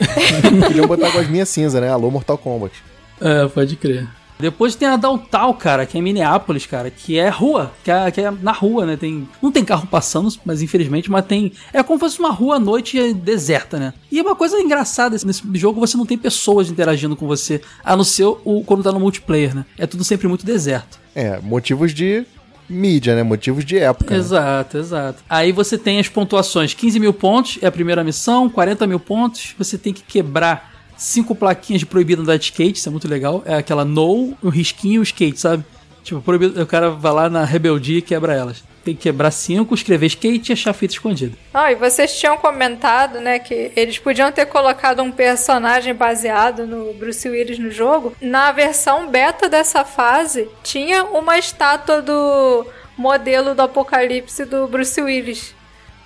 Queriam 0.66 0.86
botar 0.86 1.10
gosminha 1.10 1.44
cinza, 1.44 1.80
né? 1.80 1.90
Alô, 1.90 2.10
Mortal 2.10 2.38
Kombat. 2.38 2.74
É, 3.20 3.46
pode 3.48 3.76
crer. 3.76 4.08
Depois 4.38 4.76
tem 4.76 4.86
a 4.86 4.96
Downtown, 4.96 5.52
cara, 5.54 5.84
que 5.84 5.96
é 5.96 6.00
em 6.00 6.02
Minneapolis, 6.02 6.64
cara, 6.64 6.90
que 6.90 7.18
é 7.18 7.28
rua, 7.28 7.72
que 7.82 7.90
é, 7.90 8.10
que 8.10 8.20
é 8.20 8.30
na 8.30 8.52
rua, 8.52 8.86
né? 8.86 8.96
Tem, 8.96 9.28
não 9.42 9.50
tem 9.50 9.64
carro 9.64 9.88
passando, 9.88 10.32
mas 10.44 10.62
infelizmente, 10.62 11.10
mas 11.10 11.26
tem. 11.26 11.52
É 11.72 11.82
como 11.82 11.98
se 11.98 12.04
fosse 12.04 12.20
uma 12.20 12.30
rua 12.30 12.54
à 12.54 12.58
noite 12.60 13.12
deserta, 13.14 13.80
né? 13.80 13.92
E 14.12 14.20
uma 14.20 14.36
coisa 14.36 14.60
engraçada, 14.60 15.16
nesse 15.24 15.42
jogo 15.54 15.80
você 15.80 15.96
não 15.96 16.06
tem 16.06 16.16
pessoas 16.16 16.70
interagindo 16.70 17.16
com 17.16 17.26
você, 17.26 17.60
a 17.82 17.96
não 17.96 18.04
ser 18.04 18.26
o, 18.26 18.62
quando 18.64 18.84
tá 18.84 18.92
no 18.92 19.00
multiplayer, 19.00 19.56
né? 19.56 19.66
É 19.76 19.88
tudo 19.88 20.04
sempre 20.04 20.28
muito 20.28 20.46
deserto. 20.46 21.00
É, 21.16 21.40
motivos 21.40 21.92
de 21.92 22.24
mídia, 22.68 23.14
né? 23.14 23.22
Motivos 23.22 23.64
de 23.64 23.78
época. 23.78 24.12
né? 24.14 24.20
Exato, 24.20 24.78
exato. 24.78 25.22
Aí 25.28 25.52
você 25.52 25.78
tem 25.78 25.98
as 25.98 26.08
pontuações: 26.08 26.74
15 26.74 27.00
mil 27.00 27.12
pontos 27.12 27.58
é 27.62 27.66
a 27.66 27.72
primeira 27.72 28.04
missão, 28.04 28.48
40 28.48 28.86
mil 28.86 29.00
pontos. 29.00 29.54
Você 29.58 29.78
tem 29.78 29.92
que 29.92 30.02
quebrar 30.02 30.72
cinco 30.96 31.34
plaquinhas 31.34 31.80
de 31.80 31.86
proibido 31.86 32.22
andar 32.22 32.36
de 32.36 32.44
skate, 32.44 32.78
isso 32.78 32.88
é 32.88 32.92
muito 32.92 33.08
legal. 33.08 33.42
É 33.46 33.54
aquela 33.54 33.84
no, 33.84 34.34
o 34.42 34.48
risquinho 34.48 34.94
e 34.94 34.98
o 34.98 35.02
skate, 35.02 35.38
sabe? 35.40 35.64
Tipo, 36.02 36.20
proibido, 36.20 36.60
o 36.60 36.66
cara 36.66 36.90
vai 36.90 37.12
lá 37.12 37.30
na 37.30 37.44
rebeldia 37.44 37.98
e 37.98 38.02
quebra 38.02 38.34
elas. 38.34 38.64
Tem 38.88 38.96
que 38.96 39.02
quebrar 39.02 39.30
cinco, 39.30 39.74
escrever 39.74 40.06
skate 40.06 40.50
e 40.50 40.52
achar 40.54 40.72
fita 40.72 40.94
escondida. 40.94 41.36
Ah, 41.52 41.70
e 41.70 41.74
vocês 41.74 42.18
tinham 42.18 42.38
comentado, 42.38 43.20
né, 43.20 43.38
que 43.38 43.70
eles 43.76 43.98
podiam 43.98 44.32
ter 44.32 44.46
colocado 44.46 45.02
um 45.02 45.12
personagem 45.12 45.94
baseado 45.94 46.66
no 46.66 46.94
Bruce 46.94 47.28
Willis 47.28 47.58
no 47.58 47.70
jogo. 47.70 48.16
Na 48.18 48.50
versão 48.50 49.10
beta 49.10 49.46
dessa 49.46 49.84
fase, 49.84 50.48
tinha 50.62 51.04
uma 51.04 51.38
estátua 51.38 52.00
do 52.00 52.66
modelo 52.96 53.54
do 53.54 53.60
apocalipse 53.60 54.46
do 54.46 54.66
Bruce 54.66 54.98
Willis 55.02 55.54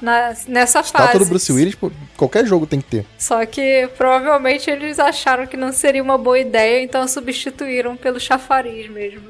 na, 0.01 0.35
nessa 0.49 0.83
fase. 0.83 1.05
Estátua 1.05 1.21
do 1.21 1.27
Bruce 1.27 1.53
Willis, 1.53 1.77
qualquer 2.17 2.45
jogo 2.45 2.67
tem 2.67 2.81
que 2.81 2.91
ter. 2.91 3.07
Só 3.17 3.47
que 3.47 3.89
provavelmente 3.97 4.69
eles 4.69 4.99
acharam 4.99 5.47
que 5.47 5.57
não 5.57 5.73
seria 5.73 6.03
uma 6.03 6.19
boa 6.19 6.41
ideia, 6.41 6.83
então 6.83 7.07
substituíram 7.07 7.97
pelo 7.97 8.19
chafariz 8.19 8.91
mesmo. 8.91 9.23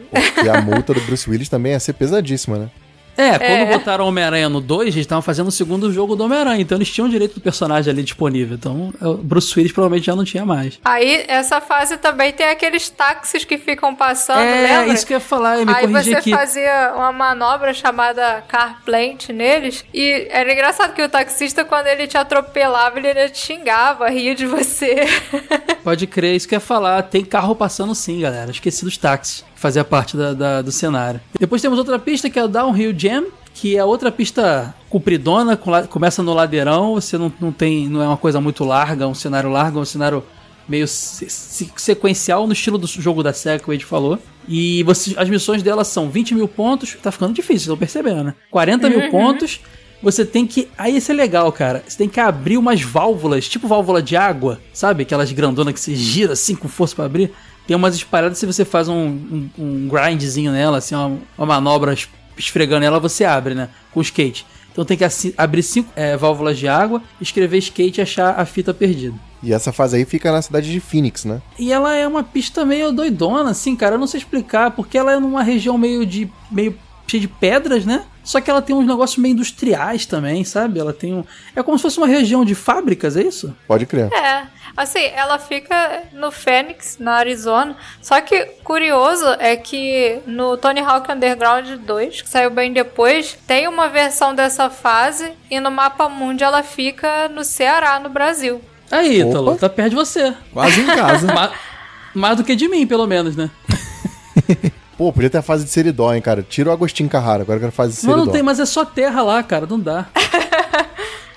E 0.43 0.49
a 0.49 0.59
multa 0.65 0.95
do 0.95 1.03
Bruce 1.03 1.29
Willis 1.29 1.51
também 1.51 1.73
ia 1.73 1.81
ser 1.81 1.93
pesadíssima, 1.93 2.57
né? 2.57 2.71
É, 3.17 3.39
quando 3.39 3.43
É. 3.43 3.67
botaram 3.67 4.07
Homem-Aranha 4.07 4.49
no 4.49 4.61
2, 4.61 4.89
eles 4.95 4.97
estavam 4.97 5.23
fazendo 5.23 5.49
o 5.49 5.53
segundo 5.53 5.93
jogo 5.93 6.17
do 6.17 6.25
Homem-Aranha, 6.25 6.61
então 6.63 6.79
eles 6.79 6.91
tinham 6.91 7.07
o 7.07 7.11
direito 7.11 7.35
do 7.35 7.41
personagem 7.41 7.93
ali 7.93 8.03
disponível. 8.03 8.55
Então, 8.57 8.93
o 9.01 9.15
Bruce 9.15 9.53
Willis 9.57 9.73
provavelmente 9.73 10.07
já 10.07 10.17
não 10.17 10.25
tinha 10.25 10.45
mais. 10.47 10.79
Aí, 10.85 11.25
essa 11.29 11.61
fase 11.61 11.97
também 11.99 12.33
tem 12.33 12.47
aqueles 12.49 12.89
táxis 12.89 13.45
que 13.45 13.59
ficam 13.59 13.95
passando, 13.95 14.41
é, 14.41 14.63
lembra? 14.79 14.95
isso 14.95 15.07
que 15.07 15.13
eu 15.13 15.17
ia 15.17 15.21
falar, 15.21 15.59
eu 15.59 15.67
me 15.67 15.73
Aí 15.75 15.87
você 15.87 16.15
aqui. 16.15 16.31
fazia 16.31 16.93
uma 16.97 17.13
manobra 17.13 17.75
chamada 17.75 18.43
car 18.49 18.81
plant 18.85 19.29
neles 19.29 19.85
e 19.93 20.27
era 20.31 20.53
engraçado 20.53 20.95
que 20.95 21.03
o 21.03 21.09
taxista 21.09 21.65
quando 21.65 21.87
ele 21.89 22.07
te 22.07 22.17
atropelava 22.17 22.99
ele 22.99 23.29
te 23.29 23.39
xingava, 23.39 24.09
ria 24.09 24.35
de 24.35 24.47
você. 24.47 25.07
Pode 25.85 26.07
crer, 26.07 26.37
isso 26.37 26.49
que 26.49 26.55
eu 26.55 26.57
ia 26.57 26.61
falar. 26.61 27.03
Tem 27.03 27.25
carro 27.25 27.55
passando 27.55 27.95
sim, 27.95 28.21
galera. 28.21 28.51
Esqueci 28.51 28.85
dos 28.85 28.97
táxis, 28.97 29.45
fazia 29.63 29.85
parte 29.85 30.17
da- 30.17 30.35
da- 30.35 30.61
do 30.63 30.73
cenário. 30.73 31.21
Depois 31.39 31.63
temos 31.63 31.79
outra 31.79 31.99
pista 31.99 32.29
que 32.29 32.39
é 32.39 32.45
o 32.45 32.49
Downhill 32.49 32.93
Jam, 32.99 33.27
que 33.55 33.77
é 33.77 33.85
outra 33.85 34.11
pista 34.11 34.75
compridona, 34.91 35.57
com 35.57 35.71
começa 35.87 36.23
no 36.23 36.35
ladeirão, 36.35 36.95
você 36.95 37.17
não, 37.17 37.33
não 37.41 37.53
tem. 37.53 37.89
não 37.89 38.03
é 38.03 38.07
uma 38.07 38.17
coisa 38.17 38.41
muito 38.41 38.65
larga, 38.65 39.07
um 39.07 39.15
cenário 39.15 39.49
largo, 39.51 39.79
é 39.79 39.83
um 39.83 39.87
cenário 39.87 40.25
meio 40.69 40.87
se- 40.89 41.29
se- 41.31 41.71
sequencial 41.77 42.47
no 42.47 42.53
estilo 42.53 42.77
do 42.79 42.87
jogo 42.87 43.23
da 43.23 43.33
SEGA 43.33 43.63
que 43.63 43.71
o 43.71 43.73
Ed 43.73 43.85
falou. 43.85 44.19
E 44.49 44.83
você, 44.83 45.15
as 45.17 45.29
missões 45.29 45.63
dela 45.63 45.85
são 45.85 46.11
20 46.11 46.35
mil 46.35 46.49
pontos, 46.49 46.97
tá 47.03 47.13
ficando 47.13 47.33
difícil, 47.33 47.55
vocês 47.59 47.63
estão 47.67 47.77
percebendo, 47.77 48.25
né? 48.25 48.35
40 48.51 48.89
mil 48.91 48.99
pontos. 49.11 49.61
Você 50.03 50.25
tem 50.25 50.45
que. 50.45 50.69
Aí 50.77 50.97
isso 50.97 51.13
é 51.13 51.15
legal, 51.15 51.53
cara. 51.53 51.85
Você 51.87 51.97
tem 51.97 52.09
que 52.09 52.19
abrir 52.19 52.57
umas 52.59 52.83
válvulas, 52.83 53.49
tipo 53.49 53.69
válvula 53.69 54.03
de 54.03 54.17
água, 54.17 54.59
sabe? 54.73 55.05
Aquelas 55.05 55.31
grandonas 55.31 55.73
que 55.75 55.79
você 55.81 55.95
gira 55.95 56.33
assim 56.33 56.57
com 56.57 56.67
força 56.69 56.97
pra 56.97 57.05
abrir. 57.05 57.31
Tem 57.67 57.77
umas 57.77 57.95
espalhadas, 57.95 58.39
se 58.39 58.47
você 58.47 58.65
faz 58.65 58.89
um, 58.89 58.95
um, 58.97 59.51
um 59.59 59.89
grindzinho 59.89 60.53
nela, 60.53 60.79
assim, 60.79 60.95
uma, 60.95 61.19
uma 61.39 61.47
manobra 61.47 61.93
es- 61.93 62.09
esfregando 62.37 62.85
ela, 62.85 62.99
você 62.99 63.25
abre, 63.25 63.55
né? 63.55 63.69
Com 63.93 64.01
o 64.01 64.03
skate. 64.03 64.45
Então 64.73 64.85
tem 64.85 64.97
que 64.97 65.05
abrir 65.37 65.63
cinco 65.63 65.93
é, 65.95 66.17
válvulas 66.17 66.59
de 66.59 66.67
água, 66.67 67.03
escrever 67.21 67.59
skate 67.59 68.01
e 68.01 68.03
achar 68.03 68.41
a 68.41 68.45
fita 68.47 68.73
perdida. 68.73 69.15
E 69.43 69.53
essa 69.53 69.71
fase 69.73 69.97
aí 69.97 70.05
fica 70.05 70.33
na 70.33 70.41
cidade 70.41 70.71
de 70.73 70.81
Phoenix, 70.81 71.25
né? 71.25 71.43
E 71.59 71.73
ela 71.73 71.95
é 71.95 72.07
uma 72.09 72.23
pista 72.23 72.65
meio 72.65 72.91
doidona, 72.93 73.51
assim, 73.51 73.77
cara. 73.77 73.97
Eu 73.97 73.99
não 73.99 74.07
sei 74.07 74.19
explicar, 74.19 74.71
porque 74.71 74.97
ela 74.97 75.13
é 75.13 75.19
numa 75.21 75.43
região 75.43 75.77
meio 75.77 76.07
de. 76.07 76.31
meio 76.51 76.75
cheia 77.07 77.21
de 77.21 77.29
pedras, 77.29 77.85
né? 77.85 78.05
Só 78.25 78.41
que 78.41 78.51
ela 78.51 78.63
tem 78.63 78.75
uns 78.75 78.87
negócios 78.87 79.19
meio 79.19 79.33
industriais 79.33 80.07
também, 80.07 80.45
sabe? 80.45 80.79
Ela 80.79 80.93
tem 80.93 81.13
um. 81.13 81.25
É 81.57 81.63
como 81.63 81.77
se 81.77 81.83
fosse 81.83 81.99
uma 81.99 82.07
região 82.07 82.45
de 82.45 82.55
fábricas, 82.55 83.17
é 83.17 83.23
isso? 83.23 83.55
Pode 83.67 83.85
crer. 83.85 84.13
É, 84.13 84.45
assim, 84.77 85.05
ela 85.15 85.39
fica 85.39 86.05
no 86.13 86.31
Phoenix, 86.31 86.99
na 87.01 87.15
Arizona. 87.15 87.77
Só 88.01 88.21
que 88.21 88.45
curioso 88.63 89.27
é 89.41 89.57
que 89.57 90.21
no 90.27 90.57
Tony 90.57 90.81
Hawk 90.81 91.11
Underground 91.11 91.67
2, 91.85 92.23
que 92.23 92.29
saiu 92.29 92.51
bem 92.51 92.73
depois, 92.73 93.37
tem 93.47 93.67
uma 93.67 93.89
versão 93.89 94.35
dessa 94.35 94.71
fase 94.71 95.33
e 95.51 95.59
no 95.59 95.71
mapa 95.71 96.09
mundi 96.09 96.45
ela 96.45 96.63
fica 96.63 97.29
no 97.29 97.43
Ceará, 97.43 97.99
no 97.99 98.09
Brasil. 98.09 98.63
Aí. 98.91 99.21
Ítalo, 99.21 99.57
tá 99.57 99.69
perto 99.69 99.91
de 99.91 99.97
você. 99.97 100.33
Quase 100.53 100.81
em 100.81 100.87
casa. 100.87 101.27
Ma- 101.33 101.51
mais 102.15 102.37
do 102.37 102.45
que 102.45 102.55
de 102.55 102.69
mim, 102.69 102.87
pelo 102.87 103.07
menos, 103.07 103.35
né? 103.35 103.51
Pô, 105.03 105.13
podia 105.13 105.29
ter 105.29 105.39
a 105.39 105.43
fase 105.43 105.65
de 105.65 105.71
Seridó, 105.71 106.15
hein, 106.15 106.23
cara. 106.23 106.47
Tira 106.49 106.71
o 106.71 106.73
Agostinho 106.73 107.09
Carrara, 107.09 107.43
agora 107.43 107.57
eu 107.57 107.61
quero 107.63 107.71
a 107.71 107.73
fase 107.73 107.91
de 107.91 108.07
Mas 108.07 108.15
Seridó. 108.15 108.25
não 108.25 108.33
tem, 108.33 108.41
mas 108.41 108.61
é 108.61 108.65
só 108.65 108.85
terra 108.85 109.21
lá, 109.21 109.43
cara, 109.43 109.67
não 109.67 109.81
dá. 109.81 110.07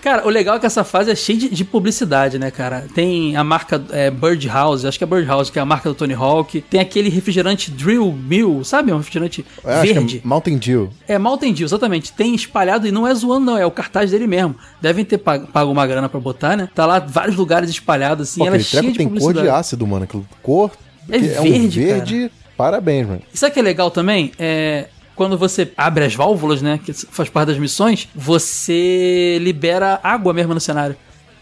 Cara, 0.04 0.24
o 0.28 0.30
legal 0.30 0.58
é 0.58 0.60
que 0.60 0.68
essa 0.68 0.84
fase 0.84 1.10
é 1.10 1.16
cheia 1.16 1.40
de, 1.40 1.50
de 1.50 1.66
publicidade, 1.66 2.38
né, 2.38 2.52
cara? 2.52 2.86
Tem 2.94 3.36
a 3.36 3.44
marca 3.44 3.84
é, 3.90 4.12
Bird 4.12 4.48
House, 4.48 4.86
acho 4.86 5.00
que 5.00 5.04
é 5.04 5.08
Bird 5.08 5.28
House, 5.28 5.50
que 5.50 5.58
é 5.58 5.62
a 5.64 5.66
marca 5.66 5.90
do 5.90 5.96
Tony 5.96 6.14
Hawk. 6.14 6.62
Tem 6.62 6.80
aquele 6.80 7.10
refrigerante 7.10 7.72
Drill 7.72 8.12
Mill, 8.12 8.64
sabe? 8.64 8.94
Um 8.94 8.98
refrigerante 8.98 9.44
É, 9.64 9.74
acho 9.74 9.88
que 9.88 9.94
verde. 9.96 10.22
é 10.24 10.28
Mountain 10.28 10.58
Dew. 10.60 10.92
É 11.08 11.18
Mountain 11.18 11.54
Dew, 11.54 11.66
exatamente. 11.66 12.14
Tem 12.14 12.36
espalhado 12.36 12.86
e 12.88 12.92
não 12.92 13.08
é 13.08 13.16
zoando, 13.16 13.48
não. 13.48 13.58
É 13.58 13.66
o 13.66 13.72
cartaz 13.72 14.12
dele 14.12 14.28
mesmo. 14.28 14.56
Devem 14.80 15.04
ter 15.04 15.18
pago, 15.18 15.48
pago 15.48 15.72
uma 15.72 15.88
grana 15.88 16.08
pra 16.08 16.20
botar, 16.20 16.56
né? 16.56 16.70
Tá 16.76 16.86
lá 16.86 17.00
vários 17.00 17.36
lugares 17.36 17.68
espalhados, 17.72 18.30
assim. 18.30 18.42
Pô, 18.42 18.46
ela 18.46 18.58
é 18.58 18.60
cheia 18.60 18.84
de 18.84 18.98
tem 19.00 19.08
cor 19.08 19.18
publicidade. 19.18 19.48
de 19.48 19.54
ácido, 19.56 19.88
mano. 19.88 20.08
Cor. 20.44 20.70
É 21.10 21.18
verde, 21.18 21.80
um 21.80 21.84
verde. 21.84 22.32
Parabéns, 22.58 23.08
mano. 23.08 23.22
E 23.34 23.38
sabe 23.38 23.52
o 23.52 23.54
que 23.54 23.60
é 23.60 23.64
legal 23.64 23.92
também? 23.92 24.32
É. 24.40 24.88
Quando 25.16 25.38
você 25.38 25.72
abre 25.78 26.04
as 26.04 26.14
válvulas, 26.14 26.62
né? 26.62 26.78
Que 26.84 26.92
faz 26.94 27.30
parte 27.30 27.48
das 27.48 27.58
missões, 27.58 28.10
você 28.14 29.38
libera 29.42 30.00
água 30.04 30.34
mesmo 30.34 30.54
no 30.54 30.60
cenário. 30.60 30.96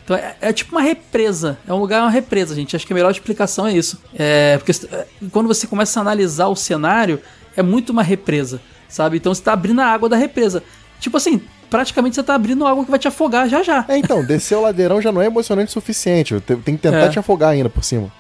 Então 0.04 0.16
é, 0.16 0.36
é 0.42 0.54
tipo 0.54 0.76
uma 0.76 0.82
represa. 0.82 1.58
É 1.68 1.74
um 1.74 1.78
lugar, 1.80 2.02
uma 2.02 2.10
represa, 2.12 2.54
gente. 2.54 2.76
Acho 2.76 2.86
que 2.86 2.94
a 2.94 2.96
melhor 2.96 3.10
explicação 3.12 3.66
é 3.66 3.74
isso. 3.74 4.00
É, 4.18 4.58
porque 4.58 4.72
é, 4.94 5.06
quando 5.32 5.48
você 5.48 5.66
começa 5.66 6.00
a 6.00 6.02
analisar 6.02 6.48
o 6.50 6.56
cenário, 6.56 7.20
é 7.58 7.64
muito 7.64 7.92
uma 7.92 8.04
represa, 8.04 8.62
sabe? 8.88 9.18
Então 9.18 9.34
você 9.34 9.42
tá 9.42 9.54
abrindo 9.54 9.80
a 9.82 9.86
água 9.86 10.08
da 10.08 10.18
represa. 10.18 10.62
Tipo 11.00 11.18
assim, 11.18 11.42
praticamente 11.70 12.16
você 12.16 12.24
tá 12.24 12.36
abrindo 12.36 12.68
água 12.68 12.86
que 12.86 12.92
vai 12.92 13.00
te 13.00 13.08
afogar 13.08 13.48
já 13.50 13.64
já. 13.64 13.86
É, 13.88 13.98
então, 13.98 14.24
descer 14.24 14.56
o 14.56 14.62
ladeirão 14.62 15.02
já 15.02 15.12
não 15.12 15.22
é 15.22 15.26
emocionante 15.26 15.70
o 15.70 15.74
suficiente. 15.74 16.40
Tem 16.42 16.58
tem 16.58 16.76
que 16.76 16.82
tentar 16.84 16.98
É. 17.06 17.10
te 17.10 17.18
afogar 17.18 17.50
ainda 17.52 17.70
por 17.70 17.84
cima. 17.84 18.12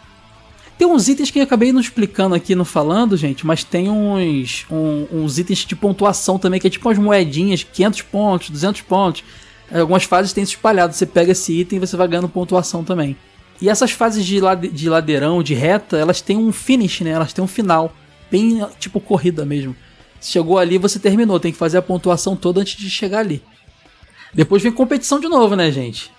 Tem 0.83 0.91
uns 0.91 1.07
itens 1.07 1.31
que 1.31 1.39
eu 1.39 1.43
acabei 1.43 1.71
não 1.71 1.79
explicando 1.79 2.35
aqui, 2.35 2.53
não 2.55 2.65
falando, 2.65 3.15
gente, 3.15 3.47
mas 3.47 3.63
tem 3.63 3.89
uns, 3.89 4.65
um- 4.69 5.07
uns 5.13 5.39
itens 5.39 5.59
de 5.59 5.77
pontuação 5.77 6.37
também, 6.37 6.59
que 6.59 6.67
é 6.67 6.69
tipo 6.69 6.89
umas 6.89 6.97
moedinhas, 6.97 7.63
500 7.63 8.01
pontos, 8.01 8.49
200 8.49 8.81
pontos. 8.81 9.23
Algumas 9.73 10.03
fases 10.03 10.33
tem 10.33 10.43
isso 10.43 10.55
espalhado, 10.55 10.93
você 10.93 11.05
pega 11.05 11.31
esse 11.31 11.57
item 11.57 11.77
e 11.77 11.79
você 11.79 11.95
vai 11.95 12.05
ganhando 12.05 12.27
pontuação 12.27 12.83
também. 12.83 13.15
E 13.61 13.69
essas 13.69 13.91
fases 13.91 14.25
de, 14.25 14.41
lade- 14.41 14.67
de 14.67 14.89
ladeirão, 14.89 15.41
de 15.41 15.53
reta, 15.53 15.95
elas 15.95 16.19
têm 16.19 16.35
um 16.35 16.51
finish, 16.51 16.99
né? 16.99 17.11
Elas 17.11 17.31
têm 17.31 17.41
um 17.41 17.47
final, 17.47 17.95
bem 18.29 18.59
tipo 18.77 18.99
corrida 18.99 19.45
mesmo. 19.45 19.73
Chegou 20.19 20.57
ali, 20.59 20.77
você 20.77 20.99
terminou, 20.99 21.39
tem 21.39 21.53
que 21.53 21.57
fazer 21.57 21.77
a 21.77 21.81
pontuação 21.81 22.35
toda 22.35 22.59
antes 22.59 22.75
de 22.75 22.89
chegar 22.89 23.19
ali. 23.19 23.41
Depois 24.33 24.61
vem 24.61 24.69
competição 24.73 25.17
de 25.17 25.29
novo, 25.29 25.55
né, 25.55 25.71
gente? 25.71 26.11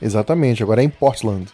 Exatamente, 0.00 0.62
agora 0.62 0.80
é 0.80 0.86
em 0.86 0.88
Portland. 0.88 1.48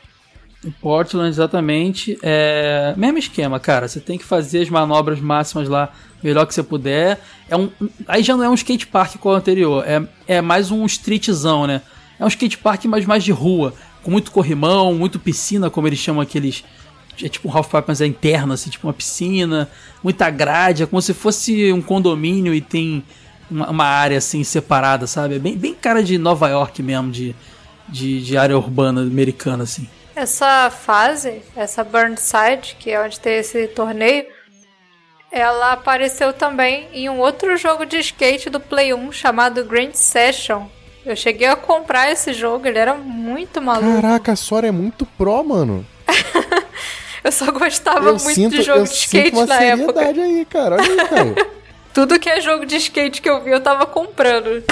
Em 0.65 0.71
Portland, 0.71 1.29
exatamente. 1.29 2.19
É. 2.23 2.95
Mesmo 2.97 3.19
esquema, 3.19 3.61
cara. 3.61 3.87
Você 3.87 4.01
tem 4.01 4.19
que 4.19 4.25
fazer 4.25 4.63
as 4.63 4.71
manobras 4.71 5.21
máximas 5.21 5.69
lá 5.69 5.93
melhor 6.23 6.47
que 6.47 6.55
você 6.55 6.63
puder. 6.63 7.21
É 7.49 7.57
um... 7.57 7.71
Aí 8.09 8.23
já 8.23 8.37
não 8.37 8.45
é 8.45 8.49
um 8.49 8.55
skate 8.55 8.87
park 8.87 9.17
como 9.17 9.35
o 9.35 9.39
anterior. 9.39 9.85
É, 9.87 10.03
é 10.27 10.41
mais 10.41 10.71
um 10.71 10.85
streetzão, 10.87 11.67
né? 11.67 11.83
É 12.19 12.25
um 12.25 12.29
skate 12.29 12.59
park, 12.59 12.85
mas 12.87 13.05
mais 13.05 13.23
de 13.23 13.33
rua. 13.33 13.75
Com 14.03 14.11
muito 14.11 14.31
corrimão, 14.33 14.95
muito 14.95 15.19
piscina, 15.19 15.71
como 15.71 15.87
eles 15.87 15.99
chamam 15.99 16.23
aqueles. 16.23 16.65
É 17.23 17.29
tipo 17.29 17.49
um 17.49 17.57
half 17.57 17.71
pipe, 17.71 17.85
mas 17.87 18.01
é 18.01 18.07
interno, 18.07 18.53
assim, 18.53 18.71
tipo 18.71 18.87
uma 18.87 18.93
piscina. 18.93 19.69
Muita 20.03 20.29
grade. 20.31 20.83
É 20.83 20.87
como 20.87 21.01
se 21.01 21.15
fosse 21.15 21.73
um 21.73 21.83
condomínio 21.83 22.55
e 22.55 22.61
tem 22.61 23.05
uma, 23.51 23.71
uma 23.71 23.85
área 23.85 24.19
assim 24.19 24.43
separada, 24.43 25.07
sabe? 25.07 25.37
É 25.37 25.39
bem, 25.39 25.57
bem 25.57 25.75
cara 25.75 26.03
de 26.03 26.19
Nova 26.19 26.49
York 26.49 26.83
mesmo, 26.83 27.11
de, 27.11 27.35
de, 27.89 28.23
de 28.23 28.37
área 28.37 28.57
urbana 28.57 29.01
americana, 29.03 29.65
assim. 29.65 29.89
Essa 30.17 30.71
fase, 30.71 31.43
essa 31.55 31.85
Burnside, 31.85 32.75
que 32.79 32.91
é 32.91 32.99
onde 32.99 33.21
tem 33.21 33.37
esse 33.37 33.69
torneio, 33.69 34.25
ela 35.31 35.73
apareceu 35.73 36.33
também 36.33 36.89
em 36.91 37.11
um 37.11 37.19
outro 37.19 37.55
jogo 37.59 37.85
de 37.85 37.99
skate 37.99 38.49
do 38.49 38.59
Play 38.59 38.95
1 38.95 39.13
chamado 39.13 39.63
Grand 39.63 39.93
Session. 39.93 40.69
Eu 41.05 41.15
cheguei 41.15 41.47
a 41.47 41.55
comprar 41.55 42.11
esse 42.11 42.33
jogo, 42.33 42.67
ele 42.67 42.79
era 42.79 42.95
muito 42.95 43.61
maluco. 43.61 44.01
Caraca, 44.01 44.33
a 44.33 44.37
Sora 44.37 44.69
é 44.69 44.73
muito 44.73 45.05
pró, 45.05 45.43
mano. 45.43 45.87
Eu 47.23 47.33
só 47.33 47.51
gostava 47.51 48.11
eu 48.11 48.19
muito 48.19 48.21
sinto, 48.21 48.57
de 48.57 48.63
jogo 48.63 48.85
de 48.85 48.91
sinto 48.91 49.17
skate 49.17 49.37
uma 49.37 49.47
na 49.47 49.61
época. 49.61 50.01
aí, 50.01 50.45
cara. 50.45 50.77
Olha 50.77 50.85
aí, 50.85 51.09
cara. 51.09 51.35
Tudo 51.93 52.21
que 52.21 52.31
é 52.31 52.41
jogo 52.41 52.65
de 52.65 52.77
skate 52.77 53.21
que 53.21 53.29
eu 53.29 53.43
vi, 53.43 53.51
eu 53.51 53.61
tava 53.61 53.85
comprando. 53.85 54.63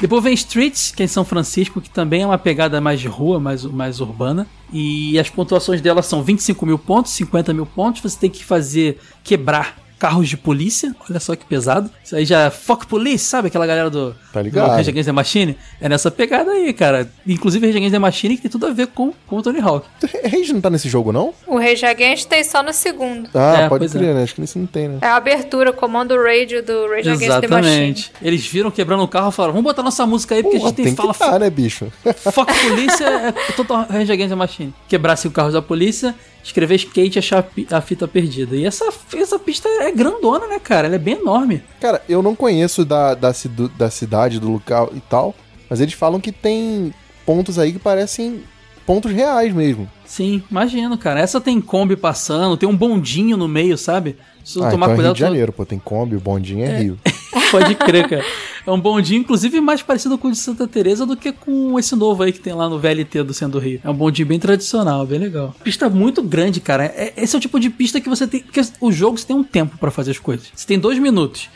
Depois 0.00 0.22
vem 0.22 0.32
Streets, 0.34 0.92
que 0.92 1.02
é 1.02 1.04
em 1.06 1.08
São 1.08 1.24
Francisco, 1.24 1.80
que 1.80 1.90
também 1.90 2.22
é 2.22 2.26
uma 2.26 2.38
pegada 2.38 2.80
mais 2.80 3.00
de 3.00 3.08
rua, 3.08 3.40
mais, 3.40 3.64
mais 3.64 4.00
urbana. 4.00 4.46
E 4.72 5.18
as 5.18 5.28
pontuações 5.28 5.80
dela 5.80 6.02
são 6.02 6.22
25 6.22 6.64
mil 6.64 6.78
pontos, 6.78 7.12
50 7.12 7.52
mil 7.52 7.66
pontos. 7.66 8.02
Você 8.02 8.18
tem 8.18 8.30
que 8.30 8.44
fazer, 8.44 9.00
quebrar 9.24 9.76
carros 9.98 10.28
de 10.28 10.36
polícia. 10.36 10.94
Olha 11.08 11.18
só 11.20 11.34
que 11.34 11.44
pesado. 11.44 11.90
Isso 12.04 12.14
aí 12.16 12.24
já 12.24 12.42
é 12.46 12.50
Fox 12.50 12.86
Police, 12.86 13.24
sabe? 13.24 13.48
Aquela 13.48 13.66
galera 13.66 13.90
do, 13.90 14.14
Tá 14.32 14.40
ligado. 14.40 14.66
do 14.70 14.76
Rage 14.76 14.90
Against 14.90 15.06
the 15.06 15.12
Machine. 15.12 15.56
É 15.80 15.88
nessa 15.88 16.10
pegada 16.10 16.50
aí, 16.50 16.72
cara. 16.72 17.10
Inclusive 17.26 17.66
Rage 17.66 17.78
Against 17.78 17.92
the 17.92 17.98
Machine 17.98 18.36
que 18.36 18.42
tem 18.42 18.50
tudo 18.50 18.66
a 18.66 18.70
ver 18.70 18.86
com, 18.88 19.12
com 19.26 19.36
o 19.36 19.42
Tony 19.42 19.60
Hawk. 19.60 19.86
Rage 20.24 20.52
não 20.52 20.60
tá 20.60 20.70
nesse 20.70 20.88
jogo, 20.88 21.12
não? 21.12 21.32
O 21.46 21.58
Rage 21.58 21.84
Against 21.84 22.26
tem 22.28 22.44
só 22.44 22.62
no 22.62 22.72
segundo. 22.72 23.28
Ah, 23.34 23.62
É, 23.62 23.68
pode 23.68 23.80
pois 23.80 23.92
crer, 23.92 24.14
né? 24.14 24.22
Acho 24.22 24.34
que 24.34 24.40
nesse 24.40 24.58
não 24.58 24.66
tem, 24.66 24.88
né? 24.88 24.98
É 25.02 25.06
a 25.06 25.16
abertura, 25.16 25.72
comando 25.72 26.14
radio 26.16 26.62
do 26.62 26.88
Rage 26.88 27.08
Against 27.10 27.40
the 27.40 27.48
Machine. 27.48 27.66
Exatamente. 27.68 28.12
Eles 28.22 28.46
viram 28.46 28.70
quebrando 28.70 29.02
o 29.02 29.08
carro 29.08 29.30
e 29.30 29.32
falaram: 29.32 29.54
vamos 29.54 29.64
botar 29.70 29.82
nossa 29.82 30.06
música 30.06 30.34
aí, 30.34 30.42
porque 30.42 30.56
a 30.56 30.60
Porra, 30.60 30.70
gente 30.70 30.76
tem, 30.76 30.84
tem 30.86 30.94
fala 30.96 31.12
que 31.12 31.18
tá, 31.18 31.38
né, 31.38 31.50
bicho? 31.50 31.90
Fox 32.32 32.52
Polícia 32.60 33.04
é 33.06 33.52
total 33.52 33.86
Rage 33.88 34.12
Against 34.12 34.30
the 34.30 34.34
Machine. 34.36 34.74
Quebrasse 34.88 35.26
o 35.26 35.30
carro 35.30 35.50
da 35.50 35.60
polícia, 35.62 36.14
escrever 36.44 36.76
skate 36.76 37.16
e 37.16 37.20
achar 37.20 37.38
a 37.40 37.78
a 37.78 37.80
fita 37.80 38.06
perdida. 38.08 38.56
E 38.56 38.64
essa, 38.66 38.86
essa 39.16 39.38
pista 39.38 39.68
é 39.68 39.87
grandona, 39.92 40.46
né, 40.46 40.58
cara? 40.58 40.86
Ela 40.86 40.96
é 40.96 40.98
bem 40.98 41.14
enorme. 41.20 41.62
Cara, 41.80 42.02
eu 42.08 42.22
não 42.22 42.34
conheço 42.34 42.84
da, 42.84 43.14
da, 43.14 43.32
da 43.76 43.90
cidade, 43.90 44.40
do 44.40 44.50
local 44.50 44.90
e 44.94 45.00
tal, 45.00 45.34
mas 45.68 45.80
eles 45.80 45.94
falam 45.94 46.20
que 46.20 46.32
tem 46.32 46.92
pontos 47.26 47.58
aí 47.58 47.72
que 47.72 47.78
parecem 47.78 48.42
pontos 48.86 49.12
reais 49.12 49.52
mesmo. 49.52 49.88
Sim, 50.04 50.42
imagino, 50.50 50.96
cara. 50.96 51.20
Essa 51.20 51.40
tem 51.40 51.60
Kombi 51.60 51.94
passando, 51.94 52.56
tem 52.56 52.66
um 52.68 52.76
bondinho 52.76 53.36
no 53.36 53.46
meio, 53.46 53.76
sabe? 53.76 54.16
Se 54.42 54.58
Ah, 54.58 54.70
tomar 54.70 54.76
então 54.76 54.82
é 54.84 54.86
Rio 54.86 54.96
cuidado, 54.96 55.14
de 55.14 55.20
Janeiro, 55.20 55.52
pô. 55.52 55.66
Tem 55.66 55.78
Kombi, 55.78 56.16
o 56.16 56.20
bondinho 56.20 56.64
é, 56.64 56.78
Rio. 56.78 56.98
pode 57.52 57.74
crer, 57.74 58.08
cara. 58.08 58.24
É 58.68 58.70
um 58.70 58.78
bondinho, 58.78 59.20
inclusive, 59.20 59.62
mais 59.62 59.80
parecido 59.80 60.18
com 60.18 60.28
o 60.28 60.30
de 60.30 60.36
Santa 60.36 60.68
Teresa 60.68 61.06
do 61.06 61.16
que 61.16 61.32
com 61.32 61.78
esse 61.78 61.96
novo 61.96 62.22
aí 62.22 62.30
que 62.30 62.38
tem 62.38 62.52
lá 62.52 62.68
no 62.68 62.78
VLT 62.78 63.22
do 63.22 63.32
Centro 63.32 63.58
Rio. 63.58 63.80
É 63.82 63.88
um 63.88 63.94
bondinho 63.94 64.28
bem 64.28 64.38
tradicional, 64.38 65.06
bem 65.06 65.18
legal. 65.18 65.56
Pista 65.64 65.88
muito 65.88 66.22
grande, 66.22 66.60
cara. 66.60 66.84
É- 66.84 67.14
esse 67.16 67.34
é 67.34 67.38
o 67.38 67.40
tipo 67.40 67.58
de 67.58 67.70
pista 67.70 67.98
que 67.98 68.10
você 68.10 68.26
tem. 68.26 68.40
Porque 68.40 68.60
o 68.78 68.92
jogo 68.92 69.16
você 69.16 69.26
tem 69.26 69.34
um 69.34 69.42
tempo 69.42 69.78
pra 69.78 69.90
fazer 69.90 70.10
as 70.10 70.18
coisas. 70.18 70.48
Você 70.54 70.66
tem 70.66 70.78
dois 70.78 70.98
minutos. 70.98 71.48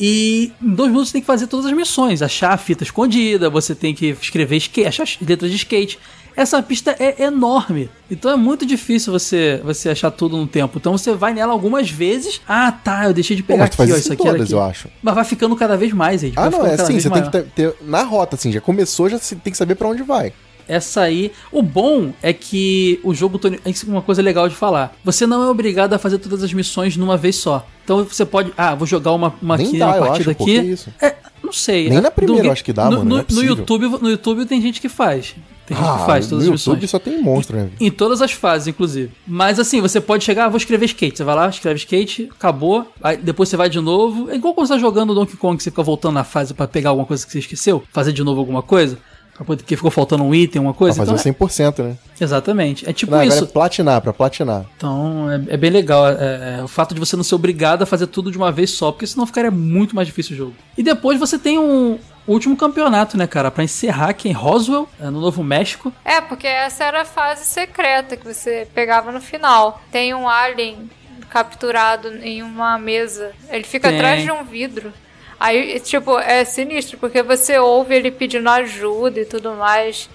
E 0.00 0.52
em 0.62 0.74
dois 0.74 0.88
minutos 0.88 1.10
você 1.10 1.12
tem 1.12 1.20
que 1.20 1.26
fazer 1.26 1.48
todas 1.48 1.66
as 1.66 1.72
missões. 1.72 2.22
Achar 2.22 2.54
a 2.54 2.56
fita 2.56 2.82
escondida, 2.82 3.50
você 3.50 3.74
tem 3.74 3.94
que 3.94 4.16
escrever 4.18 4.56
skate, 4.56 4.88
achar 4.88 5.02
as 5.02 5.18
letras 5.20 5.50
de 5.50 5.58
skate. 5.58 5.98
Essa 6.36 6.60
pista 6.62 6.96
é 6.98 7.22
enorme. 7.24 7.88
Então 8.10 8.30
é 8.30 8.36
muito 8.36 8.66
difícil 8.66 9.12
você, 9.12 9.60
você 9.64 9.88
achar 9.90 10.10
tudo 10.10 10.36
no 10.36 10.46
tempo. 10.46 10.78
Então 10.78 10.96
você 10.96 11.14
vai 11.14 11.32
nela 11.32 11.52
algumas 11.52 11.88
vezes. 11.90 12.40
Ah, 12.48 12.72
tá, 12.72 13.04
eu 13.04 13.14
deixei 13.14 13.36
de 13.36 13.42
Pô, 13.42 13.52
pegar 13.54 13.68
tu 13.68 13.80
aqui, 13.82 13.92
ó. 13.92 13.96
isso 13.96 14.12
aqui 14.12 14.22
era 14.22 14.32
todas, 14.32 14.46
aqui. 14.48 14.54
eu 14.54 14.62
acho. 14.62 14.88
Mas 15.02 15.14
vai 15.14 15.24
ficando 15.24 15.54
cada 15.56 15.76
vez 15.76 15.92
mais, 15.92 16.24
aí. 16.24 16.32
Ah, 16.36 16.50
não, 16.50 16.66
é 16.66 16.74
assim, 16.74 16.98
você 16.98 17.08
tem 17.08 17.10
maior. 17.22 17.30
que 17.30 17.38
ter, 17.38 17.44
ter- 17.72 17.74
Na 17.82 18.02
rota, 18.02 18.34
assim, 18.36 18.50
já 18.50 18.60
começou, 18.60 19.08
já 19.08 19.18
tem 19.18 19.52
que 19.52 19.56
saber 19.56 19.74
pra 19.76 19.88
onde 19.88 20.02
vai. 20.02 20.32
Essa 20.66 21.02
aí. 21.02 21.30
O 21.52 21.62
bom 21.62 22.12
é 22.22 22.32
que 22.32 22.98
o 23.04 23.14
jogo. 23.14 23.38
Isso 23.66 23.86
é 23.86 23.90
uma 23.90 24.00
coisa 24.02 24.22
legal 24.22 24.48
de 24.48 24.54
falar. 24.56 24.96
Você 25.04 25.26
não 25.26 25.42
é 25.42 25.48
obrigado 25.48 25.92
a 25.92 25.98
fazer 25.98 26.18
todas 26.18 26.42
as 26.42 26.52
missões 26.54 26.96
numa 26.96 27.16
vez 27.18 27.36
só. 27.36 27.66
Então 27.84 28.02
você 28.02 28.24
pode. 28.24 28.50
Ah, 28.56 28.74
vou 28.74 28.86
jogar 28.86 29.12
uma, 29.12 29.34
uma 29.42 29.56
aqui, 29.56 29.78
dá, 29.78 29.88
uma 29.88 30.06
partida 30.06 30.30
acho, 30.30 30.38
pô, 30.38 30.44
aqui. 30.44 30.74
É, 31.02 31.14
não 31.42 31.52
sei. 31.52 31.90
Nem 31.90 31.98
É, 31.98 32.00
na 32.00 32.10
primeira 32.10 32.42
do- 32.42 32.48
eu 32.48 32.52
acho 32.52 32.64
que 32.64 32.72
dá, 32.72 32.86
no, 32.90 32.98
mano, 32.98 33.04
No, 33.10 33.18
é 33.20 33.24
no. 33.30 33.42
YouTube, 33.44 33.88
no 34.00 34.08
YouTube 34.10 34.46
tem 34.46 34.60
gente 34.62 34.80
que 34.80 34.88
faz. 34.88 35.34
Tem 35.66 35.76
gente 35.76 35.86
que 35.98 36.04
faz 36.06 36.26
todas 36.28 36.44
as 36.44 36.50
YouTube 36.50 36.74
missões. 36.76 36.90
só 36.90 36.98
tem 36.98 37.20
monstro, 37.22 37.56
né? 37.56 37.70
Em 37.80 37.90
todas 37.90 38.20
as 38.20 38.32
fases, 38.32 38.68
inclusive. 38.68 39.10
Mas 39.26 39.58
assim, 39.58 39.80
você 39.80 40.00
pode 40.00 40.22
chegar, 40.24 40.44
ah, 40.44 40.48
vou 40.48 40.58
escrever 40.58 40.84
skate. 40.86 41.16
Você 41.16 41.24
vai 41.24 41.34
lá, 41.34 41.48
escreve 41.48 41.78
skate, 41.78 42.28
acabou. 42.30 42.86
Aí 43.02 43.16
depois 43.16 43.48
você 43.48 43.56
vai 43.56 43.68
de 43.70 43.80
novo. 43.80 44.30
É 44.30 44.36
igual 44.36 44.52
quando 44.54 44.66
você 44.66 44.74
tá 44.74 44.78
jogando 44.78 45.14
Donkey 45.14 45.36
Kong, 45.36 45.56
que 45.56 45.62
você 45.62 45.70
fica 45.70 45.82
voltando 45.82 46.14
na 46.14 46.24
fase 46.24 46.52
pra 46.54 46.66
pegar 46.68 46.90
alguma 46.90 47.06
coisa 47.06 47.24
que 47.24 47.32
você 47.32 47.38
esqueceu, 47.38 47.82
fazer 47.92 48.12
de 48.12 48.22
novo 48.22 48.40
alguma 48.40 48.62
coisa. 48.62 48.98
Porque 49.44 49.74
ficou 49.74 49.90
faltando 49.90 50.22
um 50.22 50.32
item, 50.32 50.62
uma 50.62 50.72
Pra 50.72 50.78
coisa. 50.78 50.96
fazer 50.98 51.10
Então, 51.10 51.46
o 51.46 51.48
100%, 51.48 51.82
né? 51.82 51.96
é- 52.20 52.22
exatamente. 52.24 52.88
É 52.88 52.92
tipo 52.92 53.10
Não, 53.10 53.18
agora 53.18 53.34
isso. 53.34 53.42
é 53.44 53.46
platinar, 53.48 54.00
pra 54.00 54.12
platinar. 54.12 54.64
Então 54.76 55.28
é, 55.28 55.54
é 55.54 55.56
bem 55.56 55.70
legal 55.70 56.06
é, 56.08 56.58
é, 56.60 56.62
o 56.62 56.68
fato 56.68 56.94
de 56.94 57.00
você 57.00 57.16
não 57.16 57.24
ser 57.24 57.34
obrigado 57.34 57.82
a 57.82 57.86
fazer 57.86 58.06
tudo 58.06 58.30
de 58.30 58.38
uma 58.38 58.52
vez 58.52 58.70
só, 58.70 58.92
porque 58.92 59.08
senão 59.08 59.26
ficaria 59.26 59.50
muito 59.50 59.96
mais 59.96 60.06
difícil 60.06 60.34
o 60.34 60.36
jogo. 60.38 60.52
E 60.78 60.84
depois 60.84 61.18
você 61.18 61.36
tem 61.36 61.58
um 61.58 61.98
último 62.32 62.56
campeonato, 62.56 63.16
né, 63.16 63.26
cara, 63.26 63.50
Pra 63.50 63.64
encerrar 63.64 64.10
aqui 64.10 64.28
em 64.28 64.32
Roswell, 64.32 64.88
é, 65.00 65.04
no 65.04 65.20
Novo 65.20 65.42
México. 65.42 65.92
É, 66.04 66.20
porque 66.20 66.46
essa 66.46 66.84
era 66.84 67.02
a 67.02 67.04
fase 67.04 67.44
secreta 67.44 68.16
que 68.16 68.24
você 68.24 68.66
pegava 68.74 69.12
no 69.12 69.20
final. 69.20 69.82
Tem 69.90 70.14
um 70.14 70.28
alien 70.28 70.90
capturado 71.28 72.08
em 72.22 72.42
uma 72.42 72.78
mesa. 72.78 73.32
Ele 73.48 73.64
fica 73.64 73.88
Tem. 73.88 73.98
atrás 73.98 74.22
de 74.22 74.30
um 74.30 74.44
vidro. 74.44 74.92
Aí, 75.38 75.80
tipo, 75.80 76.18
é 76.18 76.44
sinistro, 76.44 76.96
porque 76.98 77.22
você 77.22 77.58
ouve 77.58 77.94
ele 77.94 78.10
pedindo 78.10 78.48
ajuda 78.48 79.20
e 79.20 79.24
tudo 79.24 79.52
mais. 79.52 80.08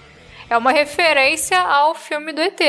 É 0.48 0.56
uma 0.56 0.72
referência 0.72 1.60
ao 1.60 1.94
filme 1.94 2.32
do 2.32 2.40
ET. 2.40 2.60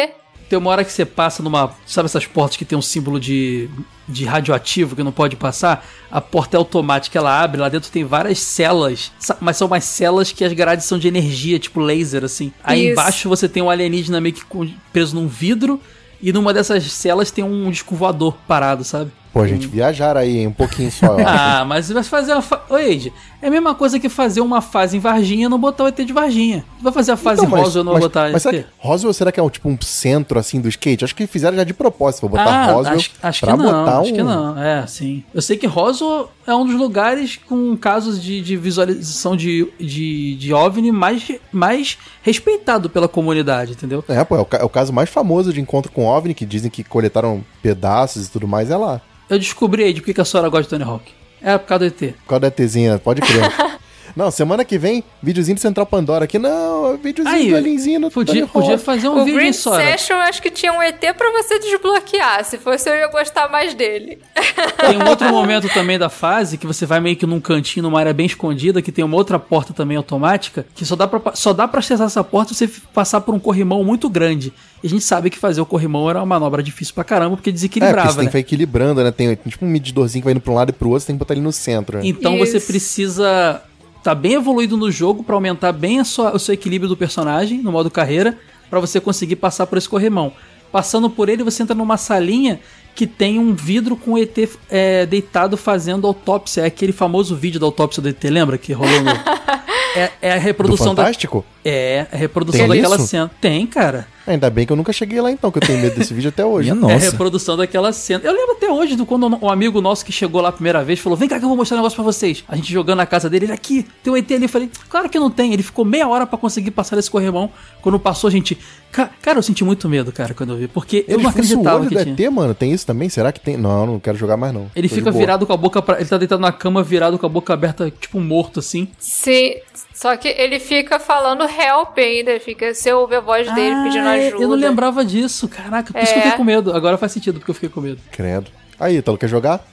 Tem 0.52 0.58
uma 0.58 0.70
hora 0.70 0.84
que 0.84 0.92
você 0.92 1.06
passa 1.06 1.42
numa. 1.42 1.74
Sabe 1.86 2.08
essas 2.08 2.26
portas 2.26 2.58
que 2.58 2.66
tem 2.66 2.78
um 2.78 2.82
símbolo 2.82 3.22
de, 3.22 3.70
de 4.06 4.26
radioativo 4.26 4.98
que 4.98 5.02
não 5.02 5.14
pode 5.14 5.38
passar? 5.38 5.88
A 6.12 6.20
porta 6.20 6.58
é 6.58 6.60
automática, 6.60 7.18
ela 7.18 7.42
abre, 7.42 7.62
lá 7.62 7.70
dentro 7.70 7.90
tem 7.90 8.04
várias 8.04 8.40
celas. 8.40 9.14
Mas 9.40 9.56
são 9.56 9.68
umas 9.68 9.86
celas 9.86 10.34
que 10.34 10.44
as 10.44 10.52
grades 10.52 10.84
são 10.84 11.00
de 11.00 11.08
energia, 11.08 11.58
tipo 11.58 11.80
laser, 11.80 12.26
assim. 12.26 12.52
Aí 12.62 12.84
Isso. 12.84 12.92
embaixo 12.92 13.30
você 13.30 13.48
tem 13.48 13.64
um 13.64 13.70
alienígena 13.70 14.20
meio 14.20 14.36
que 14.36 14.44
preso 14.92 15.16
num 15.16 15.26
vidro. 15.26 15.80
E 16.22 16.34
numa 16.34 16.54
dessas 16.54 16.84
celas 16.92 17.32
tem 17.32 17.46
um 17.46 17.72
disco 17.72 17.96
voador 17.96 18.36
parado, 18.46 18.84
sabe? 18.84 19.10
Pô, 19.34 19.48
gente, 19.48 19.66
viajar 19.66 20.18
aí, 20.18 20.40
hein? 20.40 20.48
Um 20.48 20.54
pouquinho 20.54 20.92
só. 20.92 21.18
Ah, 21.26 21.64
mas 21.66 21.90
vai 21.90 22.04
fazer 22.04 22.34
uma. 22.34 22.42
Fa... 22.42 22.62
Ô, 22.70 22.78
Ed, 22.78 23.14
é 23.42 23.48
a 23.48 23.52
mesma 23.52 23.74
coisa 23.74 24.00
que 24.00 24.10
fazer 24.10 24.42
uma 24.42 24.60
fase 24.62 24.98
em 24.98 25.00
Varginha 25.00 25.46
e 25.46 25.50
não 25.50 25.58
botar 25.58 25.86
o 25.86 25.88
ET 25.88 25.98
de 25.98 26.12
Varginha. 26.14 26.66
Vai 26.82 26.92
fazer 26.92 27.14
a 27.14 27.18
fase 27.18 27.46
Então, 27.46 27.58
em 27.58 27.62
Roswell 27.62 27.84
e 27.84 27.86
não 27.86 27.94
mas, 27.94 28.04
botar 28.04 28.32
mas 28.32 28.42
será 28.44 28.58
que 28.58 28.66
Roswell 28.78 29.14
será 29.14 29.32
que 29.32 29.40
é 29.40 29.44
um, 29.44 29.50
tipo 29.50 29.70
um 29.70 29.78
centro 29.82 30.38
assim 30.38 30.60
do 30.60 30.68
skate? 30.68 31.06
Acho 31.06 31.16
que 31.16 31.26
fizeram 31.26 31.56
já 31.56 31.64
de 31.64 31.74
propósito 31.74 32.30
pra 32.30 32.44
botar 32.44 32.52
ah, 32.52 32.72
Roswell 32.74 32.96
acho, 32.98 33.12
acho 33.22 33.40
que 33.40 33.46
pra 33.46 33.58
não, 33.58 33.66
botar 33.66 34.00
acho 34.00 34.12
um. 34.12 34.16
que 34.16 34.24
não. 34.24 34.62
É, 34.62 34.86
sim. 34.88 35.24
Eu 35.34 35.42
sei 35.42 35.58
que 35.58 35.66
Roswell 35.66 36.30
é 36.46 36.54
um 36.54 36.66
dos 36.66 36.76
lugares 36.76 37.38
com 37.38 37.76
casos 37.78 38.22
de, 38.22 38.42
de 38.42 38.58
visualização 38.58 39.36
de, 39.36 39.68
de, 39.80 40.36
de 40.36 40.54
OVNI 40.54 40.92
mais, 40.92 41.32
mais 41.52 41.98
respeitado 42.22 42.90
pela 42.90 43.08
comunidade, 43.08 43.74
entendeu? 43.74 44.04
É, 44.08 44.24
pô, 44.24 44.36
é 44.36 44.42
o, 44.42 44.48
é 44.60 44.64
o 44.64 44.70
caso 44.70 44.92
mais 44.92 45.10
famoso 45.10 45.54
de 45.54 45.62
encontro 45.62 45.92
com 45.92 46.06
OVNI, 46.06 46.34
que 46.34 46.46
dizem 46.46 46.70
que 46.70 46.84
coletaram 46.84 47.44
pedaços 47.62 48.28
e 48.28 48.32
tudo 48.32 48.48
mais, 48.48 48.70
é 48.70 48.78
lá. 48.78 49.02
Eu 49.30 49.40
descobri 49.40 49.84
aí 49.84 49.94
de 49.94 50.02
por 50.02 50.14
que 50.14 50.22
a 50.22 50.26
senhora 50.26 50.50
gosta 50.50 50.64
de 50.64 50.70
Tony 50.70 50.84
Hawk. 50.84 51.12
É 51.42 51.58
por 51.58 51.68
causa 51.68 51.80
do 51.80 51.86
ET. 51.88 52.14
Por 52.16 52.28
causa 52.28 52.40
da 52.42 52.48
ETzinha, 52.48 53.00
pode 53.00 53.22
crer. 53.22 53.52
não, 54.16 54.32
semana 54.32 54.64
que 54.66 54.78
vem, 54.78 55.04
videozinho 55.22 55.56
do 55.56 55.62
Central 55.62 55.86
Pandora 55.86 56.26
aqui. 56.26 56.38
Não, 56.40 56.98
videozinho 56.98 57.36
Aí, 57.36 57.50
do 57.50 57.56
alienzinho 57.58 58.12
podia, 58.12 58.48
podia 58.48 58.78
fazer 58.78 59.08
um 59.08 59.22
o 59.22 59.26
vídeo, 59.26 59.36
Green 59.36 59.48
hein, 59.48 59.54
Sora? 59.54 59.84
Session, 59.84 60.16
eu 60.16 60.22
acho 60.22 60.42
que 60.42 60.52
tinha 60.52 60.74
um 60.74 60.82
ET 60.82 61.00
pra 61.18 61.32
você 61.32 61.60
desbloquear. 61.60 62.44
Se 62.46 62.58
fosse, 62.58 62.90
eu 62.90 62.96
ia 62.96 63.08
gostar 63.08 63.50
mais 63.50 63.74
dele. 63.74 64.20
Tem 64.80 64.98
um 64.98 65.08
outro 65.08 65.30
momento 65.30 65.68
também 65.70 65.98
da 65.98 66.10
fase 66.10 66.58
que 66.58 66.68
você 66.68 66.86
vai 66.86 67.00
meio 67.00 67.16
que 67.16 67.26
num 67.26 67.40
cantinho, 67.40 67.84
numa 67.84 68.00
área 68.00 68.14
bem 68.14 68.26
escondida, 68.26 68.82
que 68.82 68.92
tem 68.92 69.04
uma 69.06 69.16
outra 69.18 69.38
porta 69.40 69.74
também 69.74 69.98
automática, 69.98 70.66
que 70.76 70.86
só 70.86 70.96
dá 70.96 71.08
pra, 71.08 71.34
só 71.36 71.54
dá 71.54 71.68
pra 71.68 71.80
acessar 71.80 72.08
essa 72.08 72.24
porta 72.24 72.54
se 72.54 72.68
você 72.68 72.82
passar 72.94 73.22
por 73.22 73.34
um 73.34 73.40
corrimão 73.40 73.84
muito 73.84 74.10
grande. 74.10 74.54
E 74.84 74.88
a 74.88 74.90
gente 74.90 75.04
sabe 75.04 75.30
que 75.30 75.38
fazer 75.38 75.62
o 75.62 75.66
corrimão 75.66 76.10
era 76.10 76.20
uma 76.20 76.26
manobra 76.26 76.64
difícil 76.64 76.94
pra 76.96 77.04
caramba, 77.04 77.36
porque 77.38 77.50
É, 77.50 77.52
porque 77.52 77.52
desequilibrava, 77.52 78.10
você 78.10 78.16
tem 78.16 78.26
né? 78.26 78.32
que 78.32 78.38
ficar 78.38 78.40
equilibrando, 78.40 79.04
né? 79.04 79.12
Tem 79.12 79.36
tipo 79.36 79.66
um 79.66 79.70
medidorzinho 79.70 80.22
que 80.22 80.26
vai 80.26 80.32
indo 80.34 80.42
pra 80.42 80.52
um 80.52 80.56
lado 80.56 80.70
e 80.70 80.74
pro 80.74 80.90
outro, 80.90 81.02
você 81.02 81.08
tem 81.08 81.16
que 81.16 81.20
botar 81.20 81.34
ele 81.34 81.42
no 81.42 81.52
centro. 81.52 81.98
né? 81.98 82.04
Então 82.06 82.38
você 82.38 82.58
Isso. 82.58 82.68
precisa 82.68 83.62
tá 84.04 84.14
bem 84.16 84.34
evoluído 84.34 84.76
no 84.78 84.92
jogo 84.92 85.24
pra 85.24 85.36
aumentar 85.36 85.72
bem 85.72 86.04
sua- 86.04 86.36
o 86.36 86.40
seu 86.40 86.54
equilíbrio 86.54 86.90
do 86.90 86.98
personagem 86.98 87.62
no 87.62 87.72
modo 87.72 87.90
carreira, 87.92 88.38
pra 88.70 88.80
você 88.80 89.00
conseguir 89.00 89.36
passar 89.36 89.68
por 89.68 89.78
esse 89.78 89.88
corrimão. 89.90 90.34
Passando 90.72 91.10
por 91.10 91.28
ele, 91.28 91.44
você 91.44 91.62
entra 91.64 91.76
numa 91.76 91.98
salinha 91.98 92.60
que 92.96 93.06
tem 93.06 93.38
um 93.40 93.54
vidro 93.54 93.96
com 93.96 94.14
o 94.14 94.18
ET 94.18 94.38
é, 94.70 95.06
deitado 95.06 95.58
fazendo 95.58 96.08
autópsia. 96.08 96.62
É 96.62 96.66
aquele 96.66 96.92
famoso 96.94 97.36
vídeo 97.36 97.60
da 97.60 97.66
autópsia 97.66 98.02
do 98.02 98.08
ET, 98.10 98.24
lembra? 98.24 98.58
Que 98.58 98.74
rolou 98.74 99.02
no... 99.02 99.12
É, 99.94 100.10
é 100.22 100.32
a 100.32 100.36
Do 100.38 100.42
reprodução 100.42 100.96
da... 100.96 101.04
Fantástico? 101.04 101.44
É, 101.66 102.08
a 102.14 102.16
reprodução 102.16 102.62
Tem 102.62 102.70
daquela 102.78 102.96
isso? 102.96 103.08
cena. 103.08 103.30
Tem, 103.42 103.68
cara. 103.68 104.08
Ainda 104.28 104.50
bem 104.50 104.66
que 104.66 104.72
eu 104.72 104.76
nunca 104.76 104.94
cheguei 104.94 105.20
lá 105.20 105.32
então, 105.32 105.52
que 105.52 105.58
eu 105.58 105.62
tenho 105.66 105.80
medo 105.80 105.96
desse 105.98 106.14
vídeo 106.14 106.30
até 106.30 106.46
hoje. 106.46 106.72
Minha 106.72 106.82
É 106.84 106.92
a 106.92 106.94
nossa. 106.96 107.12
reprodução 107.12 107.58
daquela 107.58 107.92
cena. 107.92 108.22
Eu 108.24 108.32
lembro 108.34 108.52
até 108.56 108.70
hoje 108.70 108.96
do 108.96 109.06
quando 109.06 109.28
um 109.28 109.50
amigo 109.50 109.82
nosso 109.82 110.06
que 110.06 110.12
chegou 110.12 110.42
lá 110.42 110.50
a 110.50 110.52
primeira 110.52 110.84
vez 110.84 111.00
falou: 111.00 111.18
Vem 111.18 111.28
cá 111.28 111.38
que 111.40 111.44
eu 111.46 111.48
vou 111.50 111.58
mostrar 111.58 111.76
um 111.78 111.80
negócio 111.80 111.96
pra 111.96 112.04
vocês. 112.06 112.44
A 112.48 112.56
gente 112.56 112.72
jogando 112.72 112.98
na 112.98 113.06
casa 113.06 113.30
dele, 113.30 113.46
ele 113.46 113.54
aqui, 113.54 113.86
tem 114.04 114.14
um 114.14 114.18
ET 114.18 114.32
ali. 114.32 114.44
Eu 114.46 114.50
falei: 114.50 114.70
Claro 114.90 115.10
que 115.10 115.18
não 115.20 115.30
tem. 115.32 115.54
Ele 115.54 115.64
ficou 115.64 115.84
meia 115.84 116.08
hora 116.08 116.26
pra 116.28 116.38
conseguir 116.38 116.72
passar 116.72 116.98
esse 116.98 117.10
corrimão. 117.10 117.50
Quando 117.82 118.00
passou, 118.00 118.28
a 118.28 118.32
gente. 118.32 118.58
Ca- 118.92 119.10
Cara, 119.22 119.40
eu 119.40 119.44
senti 119.44 119.64
muito 119.64 119.88
medo, 119.88 120.12
cara, 120.12 120.34
quando 120.34 120.52
eu 120.54 120.58
vi. 120.58 120.68
Porque 120.68 121.06
eu 121.08 121.16
Ele 121.16 121.24
não 121.24 121.32
fuça 121.32 121.40
o 121.40 121.46
acreditava 121.46 121.80
olho 121.80 121.90
que 121.90 121.96
do 121.96 122.04
tinha. 122.16 122.28
ET, 122.28 122.32
mano? 122.34 122.54
Tem 122.54 122.72
isso 122.74 122.86
também? 122.86 123.08
Será 123.10 123.32
que 123.32 123.40
tem? 123.40 123.56
Não, 123.58 123.86
não 123.86 124.00
quero 124.00 124.18
jogar 124.18 124.36
mais 124.38 124.54
não. 124.54 124.70
Ele 124.76 124.88
Tô 124.90 124.96
fica 124.96 125.10
virado 125.12 125.48
com 125.48 125.54
a 125.54 125.58
boca 125.58 125.82
pra. 125.82 125.96
Ele 126.00 126.10
tá 126.10 126.18
deitado 126.18 126.42
na 126.42 126.52
cama, 126.52 126.84
virado 126.84 127.18
com 127.18 127.26
a 127.26 127.30
boca 127.30 127.54
aberta, 127.54 127.90
tipo 127.90 128.20
morto, 128.20 128.60
assim. 128.60 128.88
Sim, 129.00 129.54
só 130.02 130.16
que 130.18 130.28
ele 130.30 130.60
fica 130.60 131.00
falando 131.00 131.44
help 131.44 131.98
ainda. 131.98 132.40
Fica, 132.40 132.74
você 132.74 132.92
ouve 132.92 133.16
a 133.16 133.20
voz 133.20 133.54
dele 133.54 133.76
pedindo 133.84 134.08
Ah, 134.08 134.12
ajuda. 134.14 134.44
Eu 134.44 134.50
não 134.50 134.56
lembrava 134.56 135.06
disso. 135.06 135.48
Caraca, 135.48 135.94
por 135.94 136.02
isso 136.02 136.12
que 136.14 136.18
eu 136.18 136.22
É. 136.22 136.24
fiquei 136.24 136.38
com 136.38 136.44
medo. 136.44 136.74
Agora 136.76 136.98
faz 136.98 137.12
sentido 137.12 137.40
porque 137.40 137.52
eu 137.52 137.56
fiquei 137.56 137.70
com 137.70 137.82
medo. 137.82 138.00
Credo. 138.12 138.50
Aí, 138.80 138.98
Ítalo, 138.98 139.18
quer 139.18 139.28
jogar? 139.30 139.64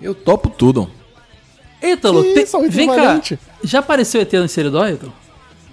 Eu 0.00 0.14
topo 0.14 0.48
tudo. 0.48 0.88
Ítalo, 1.82 2.22
Que 2.22 2.44
te- 2.44 2.68
vem 2.68 2.86
cá. 2.86 3.20
Já 3.64 3.80
apareceu 3.80 4.20
ET 4.20 4.32
no 4.34 4.48
Seridó, 4.48 4.86
Ítalo? 4.88 5.12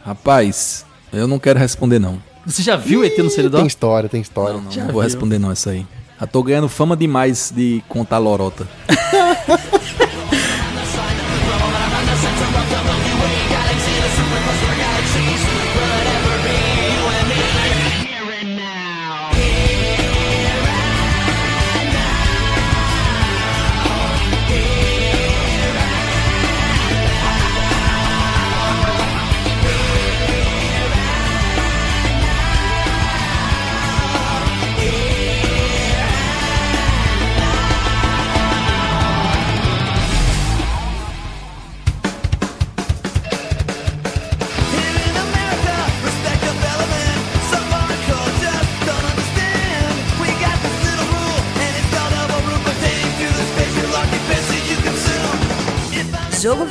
Rapaz, 0.04 0.86
eu 1.14 1.28
não 1.28 1.38
quero 1.38 1.60
responder 1.60 2.00
não. 2.00 2.20
Você 2.46 2.64
já 2.64 2.76
viu 2.76 3.04
ET 3.06 3.16
no 3.22 3.30
Seridó? 3.30 3.58
Tem 3.58 3.68
história, 3.68 4.10
tem 4.10 4.22
história. 4.22 4.54
Não, 4.56 4.62
não, 4.64 4.72
não 4.72 4.84
vou 4.86 4.94
viu. 4.94 5.02
responder 5.02 5.38
não 5.38 5.52
essa 5.52 5.70
aí. 5.70 5.86
Já 6.20 6.26
tô 6.26 6.42
ganhando 6.42 6.68
fama 6.68 6.98
demais 6.98 7.52
de 7.56 7.84
contar 7.88 8.18
lorota. 8.18 8.68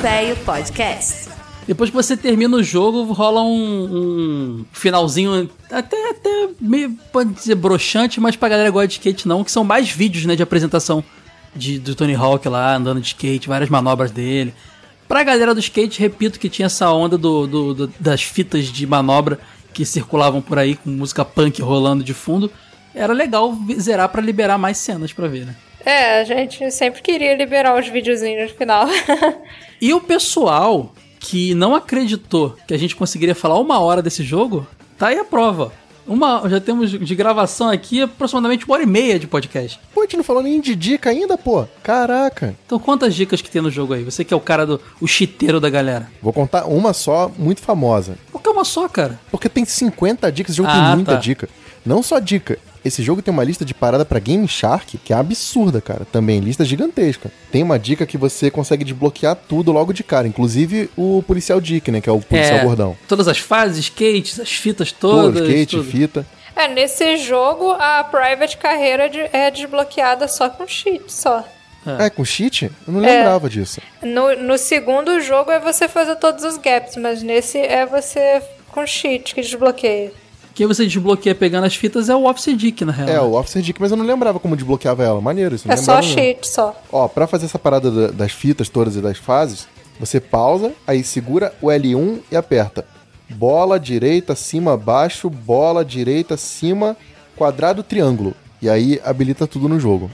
Velho 0.01 0.35
Podcast. 0.37 1.29
Depois 1.67 1.89
que 1.89 1.95
você 1.95 2.17
termina 2.17 2.55
o 2.57 2.63
jogo, 2.63 3.03
rola 3.13 3.41
um, 3.43 3.51
um 4.61 4.65
finalzinho 4.71 5.49
até, 5.71 6.09
até 6.11 6.49
meio, 6.59 6.91
pode 7.11 7.31
dizer, 7.33 7.55
broxante, 7.55 8.19
mas 8.19 8.35
pra 8.35 8.49
galera 8.49 8.71
gosta 8.71 8.87
de 8.87 8.93
skate 8.93 9.27
não, 9.27 9.43
que 9.43 9.51
são 9.51 9.63
mais 9.63 9.89
vídeos, 9.89 10.25
né, 10.25 10.35
de 10.35 10.41
apresentação 10.41 11.03
de, 11.55 11.77
do 11.77 11.93
Tony 11.93 12.15
Hawk 12.15 12.47
lá, 12.47 12.75
andando 12.75 12.99
de 13.01 13.07
skate, 13.07 13.47
várias 13.47 13.69
manobras 13.69 14.09
dele. 14.09 14.53
Pra 15.07 15.23
galera 15.23 15.53
do 15.53 15.59
skate, 15.59 15.99
repito 15.99 16.39
que 16.39 16.49
tinha 16.49 16.65
essa 16.67 16.91
onda 16.91 17.17
do, 17.17 17.45
do- 17.45 17.73
do- 17.73 17.93
das 17.99 18.23
fitas 18.23 18.65
de 18.65 18.87
manobra 18.87 19.39
que 19.73 19.85
circulavam 19.85 20.41
por 20.41 20.57
aí 20.57 20.75
com 20.75 20.89
música 20.89 21.23
punk 21.23 21.61
rolando 21.61 22.03
de 22.03 22.13
fundo. 22.13 22.51
Era 22.95 23.13
legal 23.13 23.55
zerar 23.79 24.09
pra 24.09 24.21
liberar 24.21 24.57
mais 24.57 24.77
cenas 24.77 25.13
pra 25.13 25.27
ver, 25.27 25.45
né? 25.45 25.55
É, 25.89 26.21
a 26.21 26.23
gente 26.23 26.69
sempre 26.69 27.01
queria 27.01 27.35
liberar 27.35 27.79
os 27.79 27.87
videozinhos 27.87 28.51
no 28.51 28.57
final. 28.57 28.85
E 29.81 29.93
o 29.93 30.01
pessoal 30.01 30.93
que 31.21 31.53
não 31.53 31.73
acreditou 31.73 32.53
que 32.67 32.73
a 32.73 32.77
gente 32.77 32.97
conseguiria 32.97 33.33
falar 33.33 33.57
uma 33.57 33.79
hora 33.79 34.01
desse 34.01 34.23
jogo, 34.23 34.67
tá 34.97 35.07
aí 35.07 35.17
a 35.17 35.23
prova. 35.23 35.71
Uma, 36.05 36.43
já 36.49 36.59
temos 36.59 36.91
de 36.91 37.15
gravação 37.15 37.69
aqui 37.69 38.01
aproximadamente 38.01 38.65
uma 38.65 38.73
hora 38.73 38.83
e 38.83 38.85
meia 38.85 39.17
de 39.17 39.25
podcast. 39.25 39.79
Pô, 39.93 40.01
a 40.01 40.03
gente 40.03 40.17
não 40.17 40.23
falou 40.25 40.43
nem 40.43 40.59
de 40.59 40.75
dica 40.75 41.11
ainda, 41.11 41.37
pô. 41.37 41.65
Caraca. 41.81 42.53
Então 42.65 42.77
quantas 42.77 43.15
dicas 43.15 43.41
que 43.41 43.49
tem 43.49 43.61
no 43.61 43.71
jogo 43.71 43.93
aí? 43.93 44.03
Você 44.03 44.25
que 44.25 44.33
é 44.33 44.37
o 44.37 44.41
cara 44.41 44.65
do 44.65 44.81
o 44.99 45.07
chiteiro 45.07 45.61
da 45.61 45.69
galera. 45.69 46.11
Vou 46.21 46.33
contar 46.33 46.65
uma 46.65 46.91
só, 46.91 47.31
muito 47.37 47.61
famosa. 47.61 48.17
Por 48.33 48.41
que 48.41 48.49
uma 48.49 48.65
só, 48.65 48.89
cara? 48.89 49.17
Porque 49.31 49.47
tem 49.47 49.63
50 49.63 50.29
dicas, 50.29 50.51
esse 50.51 50.57
jogo 50.57 50.69
Ah, 50.69 50.73
tem 50.73 50.95
muita 50.97 51.13
tá. 51.13 51.19
dica. 51.19 51.47
Não 51.85 52.03
só 52.03 52.19
dica. 52.19 52.59
Esse 52.83 53.03
jogo 53.03 53.21
tem 53.21 53.31
uma 53.33 53.43
lista 53.43 53.65
de 53.65 53.73
parada 53.73 54.05
pra 54.05 54.19
Game 54.19 54.47
Shark 54.47 54.97
que 54.97 55.11
é 55.11 55.15
absurda, 55.15 55.81
cara. 55.81 56.05
Também 56.11 56.39
lista 56.39 56.63
gigantesca. 56.63 57.29
Tem 57.51 57.61
uma 57.61 57.77
dica 57.77 58.05
que 58.05 58.17
você 58.17 58.49
consegue 58.49 58.83
desbloquear 58.85 59.35
tudo 59.35 59.71
logo 59.71 59.91
de 59.91 60.03
cara, 60.03 60.27
inclusive 60.27 60.89
o 60.95 61.21
policial 61.27 61.59
Dick, 61.59 61.91
né, 61.91 61.99
que 62.01 62.09
é 62.09 62.11
o 62.11 62.21
policial 62.21 62.61
gordão. 62.61 62.97
Todas 63.07 63.27
as 63.27 63.37
fases, 63.37 63.79
skates, 63.85 64.39
as 64.39 64.51
fitas 64.51 64.91
Todo, 64.91 65.33
todas. 65.33 65.47
skate, 65.49 65.75
tudo. 65.77 65.89
fita. 65.91 66.25
é, 66.55 66.67
nesse 66.67 67.17
jogo 67.17 67.71
a 67.71 68.03
Private 68.03 68.57
Carreira 68.57 69.09
de- 69.09 69.29
é 69.33 69.49
desbloqueada 69.51 70.27
só 70.27 70.49
com 70.49 70.67
cheat, 70.67 71.03
só. 71.11 71.43
É, 71.97 72.09
com 72.09 72.23
cheat? 72.25 72.69
Eu 72.87 72.93
não 72.93 73.03
É. 73.03 73.17
lembrava 73.17 73.49
disso. 73.49 73.81
No, 74.03 74.35
no 74.35 74.57
segundo 74.57 75.19
jogo 75.21 75.49
é 75.51 75.59
você 75.59 75.87
fazer 75.87 76.15
todos 76.17 76.43
os 76.43 76.57
gaps, 76.57 76.97
mas 76.97 77.23
nesse 77.23 77.57
é 77.57 77.85
você 77.85 78.41
com 78.69 78.85
cheat 78.85 79.33
que 79.33 79.41
desbloqueia. 79.41 80.11
Que 80.59 80.67
você 80.67 80.85
desbloqueia 80.85 81.33
pegando 81.33 81.63
as 81.63 81.73
fitas 81.73 82.09
é 82.09 82.15
o 82.17 82.29
Officer 82.29 82.53
Dick, 82.53 82.83
na 82.83 82.91
real. 82.91 83.07
É, 83.07 83.21
o 83.21 83.39
Officer 83.39 83.61
Dick, 83.61 83.79
mas 83.79 83.91
eu 83.91 83.95
não 83.97 84.03
lembrava 84.05 84.41
como 84.41 84.57
desbloqueava 84.57 85.05
ela. 85.05 85.21
Maneiro 85.21 85.55
isso. 85.55 85.65
não 85.65 85.73
É 85.73 85.77
só 85.77 86.01
cheat, 86.01 86.45
só. 86.45 86.75
Ó, 86.91 87.07
pra 87.07 87.25
fazer 87.27 87.45
essa 87.45 87.57
parada 87.57 87.89
da- 87.89 88.07
das 88.11 88.33
fitas 88.33 88.67
todas 88.67 88.97
e 88.97 89.01
das 89.01 89.17
fases, 89.17 89.69
você 89.97 90.19
pausa, 90.19 90.73
aí 90.85 91.01
segura 91.01 91.53
o 91.61 91.67
L1 91.71 92.19
e 92.29 92.35
aperta. 92.35 92.85
Bola, 93.29 93.79
direita, 93.79 94.35
cima, 94.35 94.75
baixo, 94.75 95.29
bola, 95.29 95.85
direita, 95.85 96.35
cima, 96.35 96.97
quadrado, 97.37 97.81
triângulo. 97.81 98.33
E 98.61 98.69
aí 98.69 98.99
habilita 99.05 99.47
tudo 99.47 99.69
no 99.69 99.79
jogo. 99.79 100.11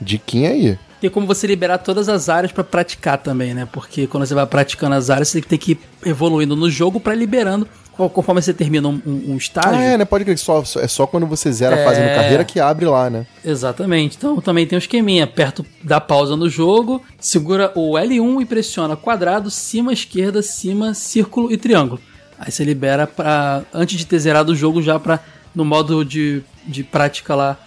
Diquinha 0.00 0.52
aí. 0.52 0.78
Tem 1.02 1.10
como 1.10 1.26
você 1.26 1.46
liberar 1.46 1.76
todas 1.76 2.08
as 2.08 2.30
áreas 2.30 2.50
pra 2.50 2.64
praticar 2.64 3.18
também, 3.18 3.52
né? 3.52 3.68
Porque 3.70 4.06
quando 4.06 4.24
você 4.24 4.34
vai 4.34 4.46
praticando 4.46 4.94
as 4.94 5.10
áreas, 5.10 5.28
você 5.28 5.42
tem 5.42 5.58
que 5.58 5.72
ir 5.72 5.78
evoluindo 6.06 6.56
no 6.56 6.70
jogo 6.70 6.98
pra 6.98 7.14
liberando. 7.14 7.68
Co- 7.96 8.08
Conforme 8.08 8.40
você 8.40 8.54
termina 8.54 8.88
um, 8.88 9.00
um- 9.04 9.36
estágio. 9.36 9.72
Ah, 9.78 9.82
é, 9.82 9.98
né? 9.98 10.04
Pode 10.04 10.24
crer 10.24 10.34
que 10.34 10.40
só, 10.40 10.62
é 10.80 10.88
só 10.88 11.06
quando 11.06 11.26
você 11.26 11.52
zera 11.52 11.80
a 11.80 11.84
fase 11.84 12.00
no 12.00 12.06
É. 12.06 12.14
carreira 12.14 12.44
que 12.44 12.58
abre 12.58 12.86
lá, 12.86 13.10
né? 13.10 13.26
Exatamente. 13.44 14.16
Então 14.16 14.40
também 14.40 14.66
tem 14.66 14.76
um 14.76 14.80
esqueminha. 14.80 15.24
Aperta, 15.24 15.64
dá 15.82 16.00
pausa 16.00 16.34
no 16.36 16.48
jogo, 16.48 17.02
segura 17.20 17.70
o 17.74 17.92
L1 17.98 18.40
e 18.40 18.44
pressiona 18.46 18.96
quadrado, 18.96 19.50
cima, 19.50 19.92
esquerda, 19.92 20.40
cima, 20.42 20.94
círculo 20.94 21.52
e 21.52 21.56
triângulo. 21.56 22.00
Aí 22.38 22.50
você 22.50 22.64
libera 22.64 23.06
pra. 23.06 23.62
Antes 23.72 23.98
de 23.98 24.06
ter 24.06 24.18
zerado 24.18 24.52
o 24.52 24.56
jogo, 24.56 24.80
já 24.82 24.98
pra. 24.98 25.20
No 25.54 25.64
modo 25.64 26.02
de, 26.04 26.42
de 26.66 26.82
prática 26.82 27.34
lá, 27.34 27.58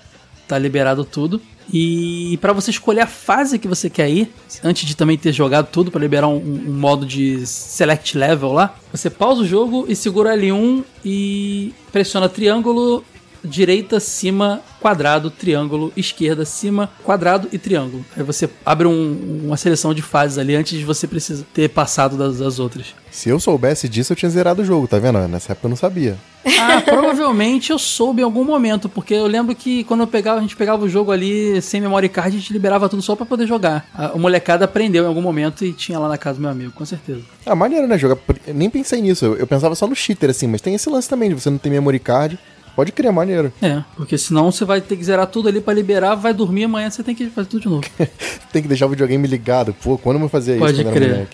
tá 0.47 0.57
liberado 0.57 1.06
tudo. 1.06 1.39
E 1.71 2.37
pra 2.41 2.53
você 2.53 2.71
escolher 2.71 3.01
a 3.01 3.07
fase 3.07 3.57
que 3.59 3.67
você 3.67 3.89
quer 3.89 4.09
ir, 4.09 4.31
antes 4.63 4.87
de 4.87 4.95
também 4.95 5.17
ter 5.17 5.33
jogado 5.33 5.67
tudo 5.71 5.91
pra 5.91 5.99
liberar 5.99 6.27
um, 6.27 6.37
um 6.37 6.73
modo 6.73 7.05
de 7.05 7.45
select 7.45 8.17
level 8.17 8.51
lá, 8.53 8.75
você 8.91 9.09
pausa 9.09 9.41
o 9.41 9.47
jogo 9.47 9.85
e 9.87 9.95
segura 9.95 10.35
L1 10.37 10.83
e 11.03 11.73
pressiona 11.91 12.29
triângulo, 12.29 13.03
direita, 13.45 13.99
cima, 13.99 14.61
quadrado, 14.80 15.30
triângulo, 15.31 15.91
esquerda, 15.95 16.45
cima, 16.45 16.89
quadrado 17.03 17.47
e 17.51 17.57
triângulo. 17.57 18.05
Aí 18.15 18.23
você 18.23 18.49
abre 18.65 18.88
um- 18.88 19.41
uma 19.45 19.57
seleção 19.57 19.93
de 19.93 20.01
fases 20.01 20.38
ali 20.38 20.55
antes 20.55 20.77
de 20.77 20.85
você 20.85 21.07
precisar 21.07 21.43
ter 21.53 21.69
passado 21.69 22.17
das, 22.17 22.39
das 22.39 22.59
outras. 22.59 22.88
Se 23.11 23.30
eu 23.30 23.39
soubesse 23.39 23.88
disso, 23.88 24.11
eu 24.11 24.17
tinha 24.17 24.30
zerado 24.30 24.61
o 24.61 24.65
jogo, 24.65 24.88
tá 24.88 24.99
vendo? 24.99 25.19
Nessa 25.27 25.53
época 25.53 25.67
eu 25.67 25.69
não 25.69 25.77
sabia. 25.77 26.17
Ah, 26.59 26.81
provavelmente 26.85 27.72
eu 27.72 27.80
soube 27.80 28.22
em 28.22 28.23
algum 28.26 28.43
momento, 28.43 28.89
porque 28.89 29.13
eu 29.13 29.26
lembro 29.26 29.55
que 29.55 29.84
quando 29.85 30.01
eu 30.01 30.07
pegava, 30.07 30.38
a 30.39 30.41
gente 30.41 30.55
pegava 30.55 30.84
o 30.84 30.89
jogo 30.89 31.11
ali 31.11 31.61
sem 31.61 31.80
memory 31.81 32.09
card, 32.09 32.35
a 32.35 32.39
gente 32.39 32.51
liberava 32.53 32.89
tudo 32.89 33.01
só 33.01 33.15
pra 33.15 33.26
poder 33.26 33.47
jogar. 33.47 33.88
A, 33.93 34.07
a 34.07 34.17
molecada 34.17 34.65
aprendeu 34.65 35.03
em 35.05 35.07
algum 35.07 35.22
momento 35.22 35.63
e 35.65 35.72
tinha 35.72 35.97
lá 35.97 36.09
na 36.09 36.17
casa 36.17 36.38
do 36.38 36.41
meu 36.41 36.51
amigo, 36.51 36.72
com 36.73 36.85
certeza. 36.85 37.22
Ah, 37.45 37.55
maneiro, 37.55 37.88
né? 37.88 37.97
Jogar. 37.97 38.17
Nem 38.53 38.69
pensei 38.69 39.01
nisso. 39.01 39.26
Eu, 39.26 39.35
eu 39.38 39.47
pensava 39.47 39.73
só 39.76 39.88
no 39.88 39.95
cheater, 39.95 40.30
assim, 40.30 40.47
mas 40.47 40.61
tem 40.61 40.76
esse 40.76 40.89
lance 40.89 41.07
também 41.09 41.30
de 41.30 41.35
você 41.35 41.49
não 41.49 41.57
ter 41.57 41.69
memory 41.69 41.99
card. 41.99 42.38
Pode 42.76 42.91
criar, 42.91 43.11
maneiro. 43.11 43.53
É, 43.61 43.81
porque 43.95 44.18
senão 44.18 44.52
você 44.52 44.65
vai 44.65 44.81
ter 44.81 44.97
que 44.97 45.03
zerar 45.03 45.27
tudo 45.27 45.47
ali 45.47 45.61
pra 45.61 45.73
liberar, 45.73 46.15
vai 46.15 46.34
dormir 46.34 46.65
amanhã 46.65 46.89
você 46.89 47.02
tem 47.02 47.15
que 47.15 47.27
fazer 47.27 47.47
tudo 47.47 47.61
de 47.61 47.69
novo. 47.69 47.85
tem 48.52 48.61
que 48.61 48.68
deixar 48.68 48.85
o 48.85 48.89
videogame 48.89 49.27
ligado. 49.27 49.73
Pô, 49.81 49.97
quando 49.97 50.19
eu 50.19 50.27
fazia 50.27 50.57
Pode 50.57 50.73
isso 50.73 50.84
quando 50.84 50.93
crer. 50.93 51.27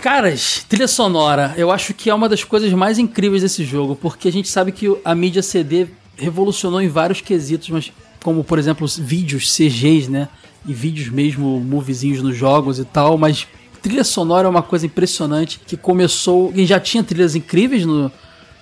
Caras, 0.00 0.64
trilha 0.68 0.88
sonora, 0.88 1.52
eu 1.56 1.70
acho 1.70 1.92
que 1.92 2.08
é 2.08 2.14
uma 2.14 2.28
das 2.28 2.44
coisas 2.44 2.72
mais 2.72 2.98
incríveis 2.98 3.42
desse 3.42 3.64
jogo, 3.64 3.96
porque 3.96 4.28
a 4.28 4.32
gente 4.32 4.48
sabe 4.48 4.72
que 4.72 4.96
a 5.04 5.14
mídia 5.14 5.42
CD 5.42 5.88
revolucionou 6.16 6.80
em 6.80 6.88
vários 6.88 7.20
quesitos, 7.20 7.68
mas 7.70 7.92
como 8.22 8.42
por 8.42 8.58
exemplo 8.58 8.84
os 8.84 8.96
vídeos 8.98 9.54
CGs, 9.54 10.08
né? 10.08 10.28
E 10.64 10.72
vídeos 10.72 11.08
mesmo, 11.10 11.60
moviezinhos 11.60 12.22
nos 12.22 12.36
jogos 12.36 12.78
e 12.78 12.84
tal, 12.84 13.18
mas 13.18 13.46
trilha 13.82 14.04
sonora 14.04 14.46
é 14.46 14.50
uma 14.50 14.62
coisa 14.62 14.86
impressionante 14.86 15.60
que 15.66 15.76
começou. 15.76 16.52
E 16.54 16.64
já 16.64 16.80
tinha 16.80 17.04
trilhas 17.04 17.34
incríveis 17.36 17.84
no, 17.84 18.10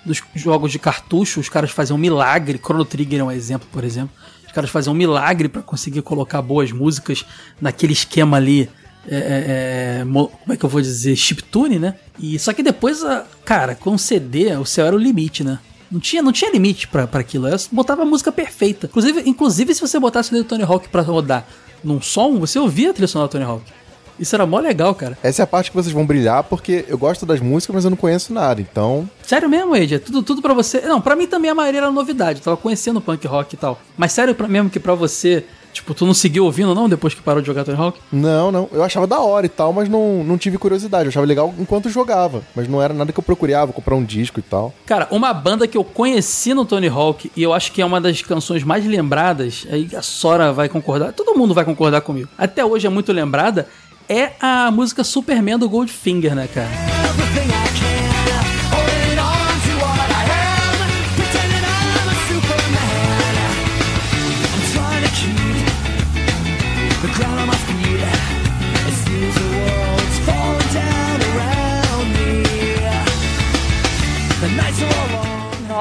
nos 0.05 0.22
jogos 0.35 0.70
de 0.72 0.78
cartucho, 0.78 1.40
os 1.40 1.48
caras 1.48 1.70
faziam 1.70 1.97
um 1.97 2.01
milagre. 2.01 2.59
Chrono 2.62 2.85
Trigger 2.85 3.20
é 3.20 3.24
um 3.24 3.31
exemplo, 3.31 3.66
por 3.72 3.85
exemplo. 3.85 4.10
Os 4.47 4.52
caras 4.52 4.70
faziam 4.70 4.93
um 4.93 4.97
milagre 4.97 5.48
para 5.48 5.62
conseguir 5.62 6.02
colocar 6.02 6.40
boas 6.43 6.70
músicas 6.72 7.24
naquele 7.60 7.93
esquema 7.93 8.36
ali. 8.36 8.68
é, 9.06 9.16
é, 9.16 9.98
é, 10.01 10.05
mo- 10.05 10.28
como 10.28 10.52
é 10.52 10.56
que 10.56 10.64
eu 10.64 10.68
vou 10.68 10.81
dizer? 10.81 11.14
Chiptune, 11.14 11.78
né? 11.78 11.94
E 12.18 12.39
só 12.39 12.55
que 12.55 12.62
depois, 12.62 13.05
a- 13.05 13.26
cara, 13.44 13.74
com 13.74 13.94
o 13.94 13.98
CD, 13.98 14.56
o 14.56 14.64
céu 14.64 14.86
era 14.86 14.97
o 14.97 14.98
limite, 14.98 15.44
né? 15.44 15.59
Não 15.93 16.01
tinha, 16.01 16.22
não 16.22 16.32
tinha 16.32 16.51
limite 16.51 16.89
pra 16.89 17.05
aquilo. 17.12 17.47
Eu 17.47 17.56
botava 17.70 18.01
a 18.02 18.05
música 18.06 18.32
perfeita. 18.32 18.86
Inclusive, 18.86 19.22
inclusive 19.28 19.74
se 19.74 19.81
você 19.82 19.98
botasse 20.01 20.35
o 20.35 20.43
Tony 20.44 20.62
Hawk 20.64 20.89
pra 20.89 21.02
rodar 21.02 21.47
num 21.85 22.01
som, 22.01 22.39
você 22.39 22.59
ouvia 22.59 22.90
a 22.90 22.93
trilha 22.94 23.06
sonora 23.06 23.28
do 23.28 23.32
Tony 23.32 23.44
Hawk. 23.44 23.62
Isso 24.19 24.35
era 24.35 24.47
mó 24.47 24.59
legal, 24.59 24.95
cara. 24.95 25.19
Essa 25.23 25.43
é 25.43 25.45
a 25.45 25.47
parte 25.47 25.70
que 25.70 25.77
vocês 25.77 25.93
vão 25.93 26.07
brilhar, 26.07 26.45
porque 26.45 26.85
eu 26.89 26.99
gosto 26.99 27.27
das 27.27 27.41
músicas, 27.41 27.74
mas 27.74 27.85
eu 27.85 27.91
não 27.91 27.97
conheço 27.97 28.32
nada. 28.32 28.61
Então, 28.61 29.09
Sério 29.23 29.49
mesmo, 29.49 29.74
Ed? 29.74 29.95
É 29.95 29.99
tudo, 29.99 30.23
tudo 30.23 30.43
pra 30.43 30.55
você. 30.55 30.81
Não, 30.82 31.01
pra 31.01 31.16
mim 31.16 31.27
também 31.27 31.51
a 31.51 31.55
maioria 31.55 31.81
era 31.81 31.91
novidade. 31.91 32.41
Eu 32.41 32.45
tava 32.45 32.57
conhecendo 32.57 33.01
punk 33.01 33.27
rock 33.27 33.55
e 33.55 33.59
tal. 33.59 33.81
Mas 33.97 34.12
sério 34.12 34.36
mesmo 34.49 34.70
que 34.70 34.78
pra 34.78 34.95
você 34.95 35.45
Tipo, 35.74 35.93
tu 35.93 36.07
não 36.07 36.15
seguiu 36.15 36.45
ouvindo 36.45 36.73
não 36.73 36.89
depois 36.89 37.15
que 37.15 37.20
parou 37.20 37.41
de 37.41 37.49
jogar 37.49 37.65
Tony 37.65 37.77
Hawk? 37.77 37.99
Não, 38.12 38.53
não. 38.53 38.69
Eu 38.70 38.85
achava 38.85 39.09
da 39.09 39.19
hora 39.19 39.45
e 39.45 39.49
tal, 39.49 39.73
mas 39.73 39.89
não, 39.89 40.23
não 40.23 40.39
tive 40.39 40.57
curiosidade. 40.57 41.07
Eu 41.07 41.09
achava 41.09 41.27
legal 41.27 41.53
enquanto 41.59 41.91
jogava. 41.91 42.43
Mas 42.55 42.69
não 42.69 42.81
era 42.81 42.95
nada 42.95 43.12
que 43.12 43.19
eu 43.19 43.24
procurava, 43.24 43.73
comprar 43.73 43.97
um 43.97 44.05
disco 44.05 44.39
e 44.39 44.43
tal. 44.43 44.73
Cara, 44.86 45.09
uma 45.11 45.35
banda 45.35 45.66
que 45.66 45.77
eu 45.77 45.82
conheci 45.82 46.55
no 46.55 46.65
Tony 46.65 46.86
Hawk 46.86 47.28
e 47.36 47.43
eu 47.43 47.53
acho 47.53 47.73
que 47.73 47.82
é 47.82 47.85
uma 47.85 48.01
das 48.01 48.23
canções 48.23 48.62
mais 48.62 48.86
lembradas, 48.86 49.66
aí 49.69 49.89
a 49.97 50.01
Sora 50.01 50.53
vai 50.53 50.69
concordar, 50.69 51.12
todo 51.12 51.36
mundo 51.36 51.53
vai 51.53 51.65
concordar 51.65 52.03
comigo. 52.03 52.28
Até 52.39 52.65
hoje 52.65 52.86
é 52.86 52.91
muito 52.91 53.12
lembrada, 53.12 53.66
é 54.09 54.32
a 54.40 54.70
música 54.70 55.05
Superman 55.05 55.59
do 55.59 55.68
Goldfinger, 55.68 56.35
né, 56.35 56.48
cara? 56.52 56.68
Everything 57.09 58.14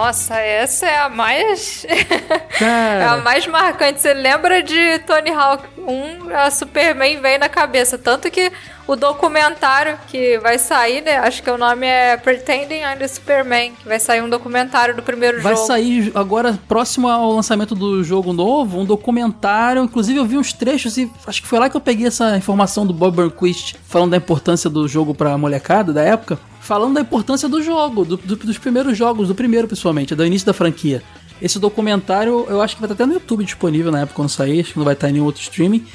Nossa, 0.03 0.35
essa 0.35 0.85
é 0.85 0.97
a 0.97 1.07
mais. 1.07 1.85
é 2.59 3.05
a 3.05 3.21
mais 3.23 3.47
marcante. 3.47 4.01
Você 4.01 4.13
lembra 4.13 4.61
de 4.61 4.99
Tony 5.07 5.29
Hawk 5.29 5.63
1, 5.77 6.35
a 6.35 6.51
Superman 6.51 7.21
vem 7.21 7.37
na 7.37 7.47
cabeça. 7.47 7.97
Tanto 7.97 8.29
que 8.29 8.51
o 8.85 8.97
documentário 8.97 9.97
que 10.09 10.37
vai 10.39 10.59
sair, 10.59 11.01
né? 11.01 11.19
Acho 11.19 11.41
que 11.41 11.49
o 11.49 11.57
nome 11.57 11.87
é 11.87 12.17
Pretending 12.17 12.81
I'm 12.81 12.97
the 12.97 13.07
Superman. 13.07 13.71
Que 13.81 13.87
vai 13.87 13.97
sair 13.97 14.21
um 14.21 14.27
documentário 14.27 14.93
do 14.93 15.01
primeiro 15.01 15.41
vai 15.41 15.55
jogo. 15.55 15.67
sair 15.67 16.11
agora, 16.13 16.59
próximo 16.67 17.07
ao 17.07 17.31
lançamento 17.31 17.73
do 17.73 18.03
jogo 18.03 18.33
novo, 18.33 18.81
um 18.81 18.85
documentário. 18.85 19.83
Inclusive, 19.83 20.19
eu 20.19 20.25
vi 20.25 20.37
uns 20.37 20.51
trechos 20.51 20.97
e 20.97 21.09
acho 21.25 21.41
que 21.41 21.47
foi 21.47 21.59
lá 21.59 21.69
que 21.69 21.77
eu 21.77 21.81
peguei 21.81 22.07
essa 22.07 22.35
informação 22.35 22.85
do 22.85 22.93
Bob 22.93 23.15
Burnquist 23.15 23.77
falando 23.87 24.11
da 24.11 24.17
importância 24.17 24.69
do 24.69 24.85
jogo 24.85 25.15
pra 25.15 25.37
molecada 25.37 25.93
da 25.93 26.01
época. 26.01 26.37
Falando 26.63 26.95
da 26.95 27.01
importância 27.01 27.49
do 27.49 27.61
jogo, 27.61 28.05
do- 28.05 28.15
do- 28.17 28.35
dos 28.37 28.57
primeiros 28.57 28.97
jogos, 28.97 29.27
do 29.27 29.35
primeiro 29.35 29.67
principalmente, 29.67 30.15
do 30.15 30.25
início 30.25 30.45
da 30.45 30.53
franquia. 30.53 31.03
Esse 31.41 31.59
documentário 31.59 32.45
eu 32.49 32.61
acho 32.61 32.75
que 32.75 32.81
vai 32.81 32.89
estar 32.89 33.03
até 33.03 33.05
no 33.05 33.13
YouTube 33.15 33.43
disponível 33.43 33.91
na 33.91 33.99
época 34.01 34.15
quando 34.15 34.29
sair, 34.29 34.61
acho 34.61 34.71
que 34.71 34.77
não 34.77 34.85
vai 34.85 34.93
estar 34.93 35.09
em 35.09 35.13
nenhum 35.13 35.25
outro 35.25 35.41
streaming. 35.41 35.85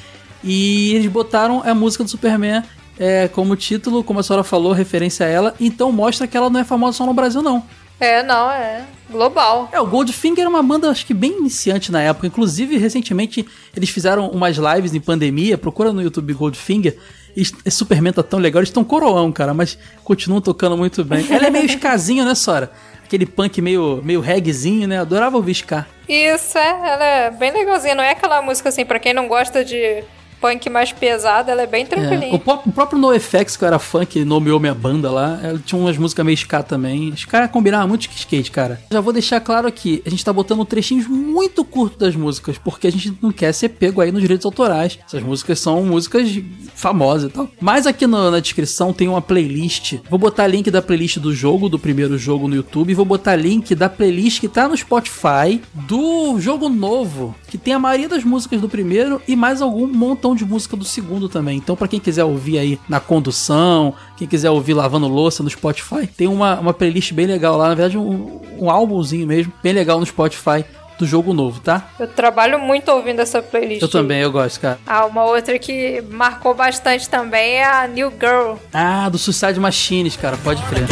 E 0.43 0.93
eles 0.93 1.07
botaram 1.11 1.63
a 1.65 1.73
música 1.73 2.03
do 2.03 2.09
Superman 2.09 2.61
é, 2.99 3.27
como 3.29 3.55
título, 3.55 4.03
como 4.03 4.19
a 4.19 4.23
senhora 4.23 4.43
falou, 4.43 4.71
referência 4.71 5.25
a 5.25 5.29
ela. 5.29 5.55
Então 5.59 5.91
mostra 5.91 6.27
que 6.27 6.37
ela 6.37 6.49
não 6.49 6.59
é 6.59 6.63
famosa 6.63 6.97
só 6.97 7.05
no 7.05 7.13
Brasil, 7.13 7.41
não. 7.41 7.63
É, 7.99 8.23
não, 8.23 8.49
é 8.49 8.85
global. 9.11 9.67
É, 9.73 9.81
o 9.81 9.85
Goldfinger 9.87 10.41
era 10.41 10.49
uma 10.49 10.63
banda, 10.63 10.89
acho 10.89 11.05
que 11.05 11.13
bem 11.13 11.39
iniciante 11.39 11.91
na 11.91 12.01
época. 12.01 12.27
Inclusive, 12.27 12.77
recentemente, 12.77 13.45
eles 13.75 13.89
fizeram 13.89 14.29
umas 14.29 14.55
lives 14.57 14.93
em 14.93 15.01
pandemia. 15.01 15.57
Procura 15.57 15.91
no 15.91 16.01
YouTube 16.01 16.31
Goldfinger. 16.33 16.97
Esse 17.41 17.77
Superman 17.77 18.13
tá 18.13 18.23
tão 18.23 18.39
legal. 18.39 18.59
Eles 18.59 18.69
estão 18.69 18.83
coroão, 18.83 19.31
cara, 19.31 19.53
mas 19.53 19.77
continuam 20.03 20.41
tocando 20.41 20.77
muito 20.77 21.03
bem. 21.03 21.25
Ela 21.29 21.47
é 21.47 21.49
meio 21.49 21.65
escasinho, 21.67 22.25
né, 22.25 22.35
Sora? 22.35 22.71
Aquele 23.03 23.25
punk 23.25 23.61
meio, 23.61 24.01
meio 24.03 24.19
reggaezinho, 24.19 24.87
né? 24.87 24.99
Adorava 24.99 25.35
ouvir 25.35 25.53
ska. 25.53 25.85
Isso, 26.07 26.57
é, 26.57 26.69
ela 26.69 27.05
é 27.05 27.31
bem 27.31 27.51
legalzinha. 27.51 27.95
Não 27.95 28.03
é 28.03 28.11
aquela 28.11 28.41
música 28.41 28.69
assim, 28.69 28.85
pra 28.85 28.99
quem 28.99 29.13
não 29.13 29.27
gosta 29.27 29.63
de 29.65 30.03
punk 30.39 30.69
mais 30.69 30.91
pesado, 30.91 31.51
ela 31.51 31.61
é 31.61 31.67
bem 31.67 31.83
É, 31.83 31.85
tranquilinha. 31.85 32.33
o, 32.33 32.39
pró- 32.39 32.61
o 32.65 32.71
próprio 32.71 32.99
NoFX, 32.99 33.57
que 33.57 33.63
eu 33.63 33.67
era 33.67 33.79
fã, 33.79 34.05
que 34.05 34.23
nomeou 34.25 34.59
minha 34.59 34.73
banda 34.73 35.11
lá, 35.11 35.39
ela 35.43 35.59
tinha 35.63 35.79
umas 35.79 35.97
músicas 35.97 36.25
meio 36.25 36.35
ska 36.35 36.63
também. 36.63 37.13
Ska 37.15 37.47
combinava 37.47 37.87
muito 37.87 38.07
com 38.09 38.15
skate, 38.15 38.51
cara. 38.51 38.81
Já 38.91 39.01
vou 39.01 39.13
deixar 39.13 39.39
claro 39.41 39.67
aqui, 39.67 40.01
a 40.05 40.09
gente 40.09 40.23
tá 40.23 40.31
botando 40.33 40.63
trechinhos 40.65 41.07
muito 41.07 41.63
curtos 41.63 41.97
das 41.97 42.15
músicas, 42.15 42.57
porque 42.57 42.87
a 42.87 42.91
gente 42.91 43.13
não 43.21 43.31
quer 43.31 43.51
ser 43.53 43.69
pego 43.69 44.01
aí 44.01 44.11
nos 44.11 44.21
direitos 44.21 44.45
autorais. 44.45 44.97
Essas 45.05 45.21
músicas 45.23 45.59
são 45.59 45.83
músicas 45.85 46.29
famosas 46.75 47.29
e 47.29 47.33
tal. 47.33 47.49
Mas 47.59 47.85
aqui 47.87 48.05
no- 48.07 48.31
na 48.31 48.39
descrição 48.39 48.93
tem 48.93 49.07
uma 49.07 49.21
playlist. 49.21 49.95
Vou 50.09 50.19
botar 50.19 50.47
link 50.47 50.69
da 50.71 50.81
playlist 50.81 51.17
do 51.19 51.33
jogo, 51.33 51.69
do 51.69 51.77
primeiro 51.79 52.17
jogo 52.17 52.47
no 52.47 52.55
YouTube, 52.55 52.93
vou 52.93 53.05
botar 53.05 53.35
link 53.35 53.73
da 53.75 53.89
playlist 53.89 54.39
que 54.39 54.47
tá 54.47 54.67
no 54.67 54.75
Spotify 54.77 55.61
do 55.73 56.39
jogo 56.39 56.69
novo, 56.69 57.35
que 57.47 57.57
tem 57.57 57.73
a 57.73 57.79
maioria 57.79 58.07
das 58.09 58.23
músicas 58.23 58.61
do 58.61 58.69
primeiro 58.69 59.21
e 59.27 59.35
mais 59.35 59.61
algum 59.61 59.87
montão 59.87 60.28
de 60.35 60.45
música 60.45 60.75
do 60.75 60.85
segundo 60.85 61.29
também. 61.29 61.57
Então, 61.57 61.75
pra 61.75 61.87
quem 61.87 61.99
quiser 61.99 62.23
ouvir 62.23 62.57
aí 62.59 62.79
na 62.87 62.99
condução, 62.99 63.93
quem 64.17 64.27
quiser 64.27 64.49
ouvir 64.49 64.73
lavando 64.73 65.07
louça 65.07 65.43
no 65.43 65.49
Spotify, 65.49 66.07
tem 66.07 66.27
uma, 66.27 66.59
uma 66.59 66.73
playlist 66.73 67.13
bem 67.13 67.25
legal 67.25 67.57
lá, 67.57 67.69
na 67.69 67.75
verdade, 67.75 67.97
um, 67.97 68.41
um 68.59 68.69
álbumzinho 68.69 69.27
mesmo, 69.27 69.51
bem 69.61 69.73
legal 69.73 69.99
no 69.99 70.05
Spotify 70.05 70.65
do 70.99 71.07
jogo 71.07 71.33
novo, 71.33 71.61
tá? 71.61 71.89
Eu 71.97 72.07
trabalho 72.07 72.59
muito 72.59 72.91
ouvindo 72.91 73.21
essa 73.21 73.41
playlist. 73.41 73.81
Eu 73.81 73.87
também, 73.87 74.19
eu 74.19 74.31
gosto, 74.31 74.59
cara. 74.59 74.77
Ah, 74.85 75.05
uma 75.05 75.23
outra 75.23 75.57
que 75.57 76.03
marcou 76.11 76.53
bastante 76.53 77.09
também 77.09 77.55
é 77.55 77.65
a 77.65 77.87
New 77.87 78.11
Girl. 78.11 78.55
Ah, 78.73 79.07
do 79.07 79.17
Suicide 79.17 79.59
Machines, 79.59 80.17
cara, 80.17 80.35
pode 80.43 80.61
crer. 80.63 80.85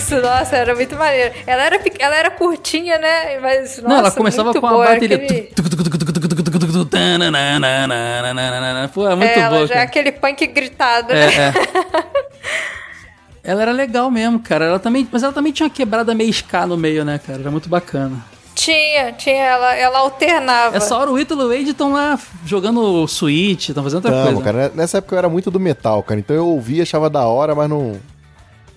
Isso, 0.00 0.20
nossa, 0.20 0.56
era 0.56 0.74
muito 0.74 0.96
maneiro. 0.96 1.34
Ela 1.46 1.62
era, 1.64 1.80
ela 1.98 2.16
era 2.16 2.30
curtinha, 2.30 2.98
né? 2.98 3.38
Mas, 3.40 3.76
nossa, 3.78 3.88
Não, 3.88 3.98
ela 3.98 4.10
começava 4.10 4.52
com 4.52 4.60
boa, 4.60 4.84
a 4.84 4.88
bateria. 4.94 5.16
aquele- 5.16 5.50
Pô, 8.92 9.06
é 9.08 9.14
muito 9.14 9.28
é, 9.30 9.38
ela 9.38 9.48
boa. 9.56 9.66
já 9.66 9.74
é 9.76 9.82
aquele 9.82 10.12
punk 10.12 10.46
gritado, 10.46 11.12
É, 11.12 11.26
né? 11.26 11.52
é. 11.54 12.20
Ela 13.42 13.62
era 13.62 13.72
legal 13.72 14.10
mesmo, 14.10 14.38
cara. 14.40 14.66
Ela 14.66 14.78
também, 14.78 15.08
mas 15.10 15.22
ela 15.22 15.32
também 15.32 15.52
tinha 15.52 15.66
uma 15.66 15.72
quebrada 15.74 16.14
meio 16.14 16.30
ska 16.30 16.66
no 16.66 16.76
meio, 16.76 17.04
né, 17.04 17.18
cara? 17.24 17.40
Era 17.40 17.50
muito 17.50 17.68
bacana. 17.68 18.16
Tinha, 18.54 19.12
tinha, 19.12 19.42
ela, 19.42 19.74
ela 19.74 19.98
alternava. 20.00 20.76
Essa 20.76 20.94
hora 20.96 21.10
o 21.10 21.18
Ítalo 21.18 21.42
e 21.42 21.44
o 21.44 21.48
Wade 21.58 21.70
estão 21.70 21.92
lá 21.92 22.18
jogando 22.44 23.06
Switch, 23.08 23.68
estão 23.70 23.82
fazendo 23.82 24.04
outra 24.04 24.10
Tamo, 24.24 24.42
coisa. 24.42 24.42
cara. 24.52 24.72
Nessa 24.74 24.98
época 24.98 25.14
eu 25.14 25.18
era 25.18 25.28
muito 25.30 25.50
do 25.50 25.58
metal, 25.58 26.02
cara. 26.02 26.20
Então 26.20 26.36
eu 26.36 26.46
ouvia, 26.46 26.82
achava 26.82 27.08
da 27.08 27.24
hora, 27.24 27.54
mas 27.54 27.70
não. 27.70 27.98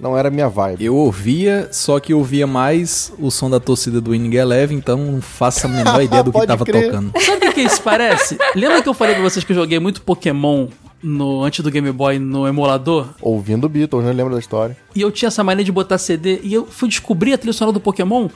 Não 0.04 0.18
era 0.18 0.30
minha 0.30 0.50
vibe. 0.50 0.84
Eu 0.84 0.96
ouvia, 0.96 1.70
só 1.72 2.00
que 2.00 2.12
eu 2.14 2.18
ouvia 2.20 2.46
mais 2.46 3.12
o 3.18 3.32
som 3.32 3.50
da 3.50 3.60
torcida 3.60 4.02
do 4.02 4.12
Winning 4.12 4.36
Eleven, 4.36 4.78
então 4.78 4.98
não 4.98 5.22
faço 5.22 5.66
a 5.66 5.70
menor 5.70 6.00
ideia 6.04 6.22
do 6.22 6.32
que 6.32 6.46
tava 6.46 6.66
crer. 6.66 6.86
tocando. 6.88 7.12
Sabe 7.20 7.48
o 7.48 7.54
que 7.54 7.62
isso 7.62 7.82
parece? 7.82 8.38
Lembra 8.54 8.82
que 8.82 8.90
eu 8.90 8.94
falei 8.94 9.16
pra 9.16 9.24
vocês 9.24 9.44
que 9.46 9.52
eu 9.52 9.56
joguei 9.56 9.80
muito 9.80 10.02
Pokémon 10.02 10.68
no, 11.02 11.44
antes 11.44 11.64
do 11.64 11.72
Game 11.72 11.92
Boy 11.92 12.20
no 12.20 12.46
emulador? 12.48 13.08
Ouvindo 13.22 13.68
Beatles, 13.70 14.04
não 14.06 14.12
lembro 14.12 14.34
da 14.34 14.40
história. 14.40 14.76
E 14.96 15.02
eu 15.02 15.10
tinha 15.12 15.28
essa 15.28 15.44
mania 15.44 15.64
de 15.64 15.72
botar 15.72 15.98
CD 15.98 16.40
e 16.44 16.54
eu 16.54 16.66
fui 16.66 16.90
descobrir 16.90 17.34
a 17.34 17.38
trilha 17.38 17.54
sonora 17.54 17.74
do 17.74 17.80
Pokémon 17.80 18.28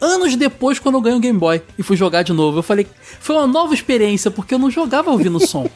anos 0.00 0.36
depois 0.36 0.78
quando 0.78 0.96
eu 0.96 1.00
ganhei 1.00 1.16
o 1.18 1.20
Game 1.22 1.38
Boy 1.38 1.62
e 1.78 1.82
fui 1.82 1.96
jogar 1.96 2.22
de 2.22 2.32
novo. 2.34 2.58
Eu 2.58 2.62
falei, 2.62 2.86
foi 3.20 3.34
uma 3.36 3.46
nova 3.46 3.72
experiência 3.72 4.30
porque 4.30 4.52
eu 4.54 4.58
não 4.58 4.70
jogava 4.70 5.10
ouvindo 5.10 5.36
o 5.38 5.46
som. 5.46 5.66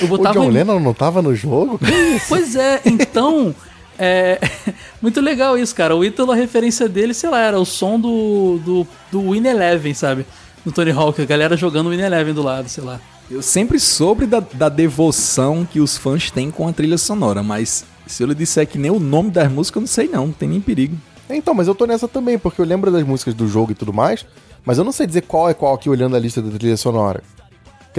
Eu 0.00 0.06
O 0.06 0.08
botava 0.10 0.38
John 0.40 0.44
em- 0.46 0.50
Lennon 0.50 0.80
não 0.80 0.92
tava 0.92 1.22
no 1.22 1.34
jogo? 1.34 1.80
Pois 2.28 2.54
é, 2.56 2.82
então. 2.84 3.54
É 3.98 4.38
muito 5.02 5.20
legal 5.20 5.58
isso, 5.58 5.74
cara. 5.74 5.96
O 5.96 6.04
Ítalo, 6.04 6.32
a 6.32 6.36
referência 6.36 6.88
dele, 6.88 7.12
sei 7.12 7.28
lá, 7.28 7.40
era 7.40 7.58
o 7.58 7.64
som 7.64 7.98
do, 7.98 8.58
do, 8.64 8.86
do 9.10 9.32
Win 9.32 9.46
Eleven, 9.46 9.92
sabe? 9.94 10.24
No 10.64 10.72
Tony 10.72 10.90
Hawk, 10.90 11.20
a 11.20 11.24
galera 11.24 11.56
jogando 11.56 11.88
o 11.88 11.90
Win 11.90 12.00
Eleven 12.00 12.34
do 12.34 12.42
lado, 12.42 12.68
sei 12.68 12.84
lá. 12.84 13.00
Eu 13.30 13.42
sempre 13.42 13.78
soube 13.78 14.26
da, 14.26 14.40
da 14.40 14.68
devoção 14.68 15.66
que 15.70 15.80
os 15.80 15.96
fãs 15.96 16.30
têm 16.30 16.50
com 16.50 16.66
a 16.66 16.72
trilha 16.72 16.96
sonora, 16.96 17.42
mas 17.42 17.84
se 18.06 18.22
eu 18.22 18.26
lhe 18.26 18.34
disser 18.34 18.66
que 18.66 18.78
nem 18.78 18.90
o 18.90 18.98
nome 18.98 19.30
das 19.30 19.50
músicas, 19.50 19.76
eu 19.76 19.80
não 19.80 19.86
sei 19.86 20.08
não, 20.08 20.26
não 20.28 20.32
tem 20.32 20.48
nem 20.48 20.60
perigo. 20.60 20.96
Então, 21.28 21.52
mas 21.52 21.68
eu 21.68 21.74
tô 21.74 21.86
nessa 21.86 22.08
também, 22.08 22.38
porque 22.38 22.60
eu 22.60 22.64
lembro 22.64 22.90
das 22.90 23.04
músicas 23.04 23.34
do 23.34 23.46
jogo 23.46 23.72
e 23.72 23.74
tudo 23.74 23.92
mais, 23.92 24.24
mas 24.64 24.78
eu 24.78 24.84
não 24.84 24.92
sei 24.92 25.06
dizer 25.06 25.22
qual 25.22 25.50
é 25.50 25.54
qual 25.54 25.74
aqui 25.74 25.90
olhando 25.90 26.16
a 26.16 26.18
lista 26.18 26.40
da 26.40 26.56
trilha 26.56 26.76
sonora. 26.76 27.22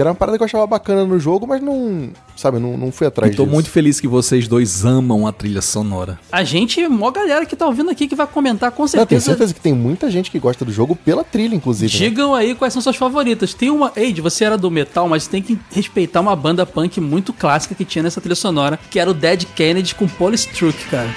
Que 0.00 0.02
era 0.02 0.08
uma 0.12 0.16
parada 0.16 0.38
que 0.38 0.42
eu 0.42 0.46
achava 0.46 0.66
bacana 0.66 1.04
no 1.04 1.20
jogo, 1.20 1.46
mas 1.46 1.60
não. 1.60 2.08
Sabe, 2.34 2.58
não, 2.58 2.74
não 2.74 2.90
fui 2.90 3.06
atrás 3.06 3.30
Eu 3.32 3.36
tô 3.36 3.42
disso. 3.42 3.52
muito 3.52 3.68
feliz 3.68 4.00
que 4.00 4.08
vocês 4.08 4.48
dois 4.48 4.82
amam 4.82 5.26
a 5.26 5.32
trilha 5.32 5.60
sonora. 5.60 6.18
A 6.32 6.42
gente, 6.42 6.88
mó 6.88 7.10
galera 7.10 7.44
que 7.44 7.54
tá 7.54 7.66
ouvindo 7.66 7.90
aqui 7.90 8.08
que 8.08 8.14
vai 8.14 8.26
comentar 8.26 8.70
com 8.70 8.84
Não, 8.84 8.88
tenho 8.88 8.98
certeza. 8.98 9.24
certeza 9.26 9.52
que 9.52 9.60
tem 9.60 9.74
muita 9.74 10.10
gente 10.10 10.30
que 10.30 10.38
gosta 10.38 10.64
do 10.64 10.72
jogo 10.72 10.96
pela 10.96 11.22
trilha, 11.22 11.54
inclusive. 11.54 11.92
né? 11.92 11.98
Digam 12.08 12.34
aí 12.34 12.54
quais 12.54 12.72
são 12.72 12.80
suas 12.80 12.96
favoritas. 12.96 13.52
Tem 13.52 13.68
uma. 13.68 13.92
Eide, 13.94 14.22
você 14.22 14.42
era 14.42 14.56
do 14.56 14.70
metal, 14.70 15.06
mas 15.06 15.26
tem 15.26 15.42
que 15.42 15.58
respeitar 15.70 16.22
uma 16.22 16.34
banda 16.34 16.64
punk 16.64 16.98
muito 16.98 17.34
clássica 17.34 17.74
que 17.74 17.84
tinha 17.84 18.02
nessa 18.02 18.22
trilha 18.22 18.34
sonora, 18.34 18.80
que 18.90 18.98
era 18.98 19.10
o 19.10 19.12
Dead 19.12 19.44
Kennedy 19.54 19.94
com 19.94 20.08
Polystruck, 20.08 20.82
cara. 20.86 21.10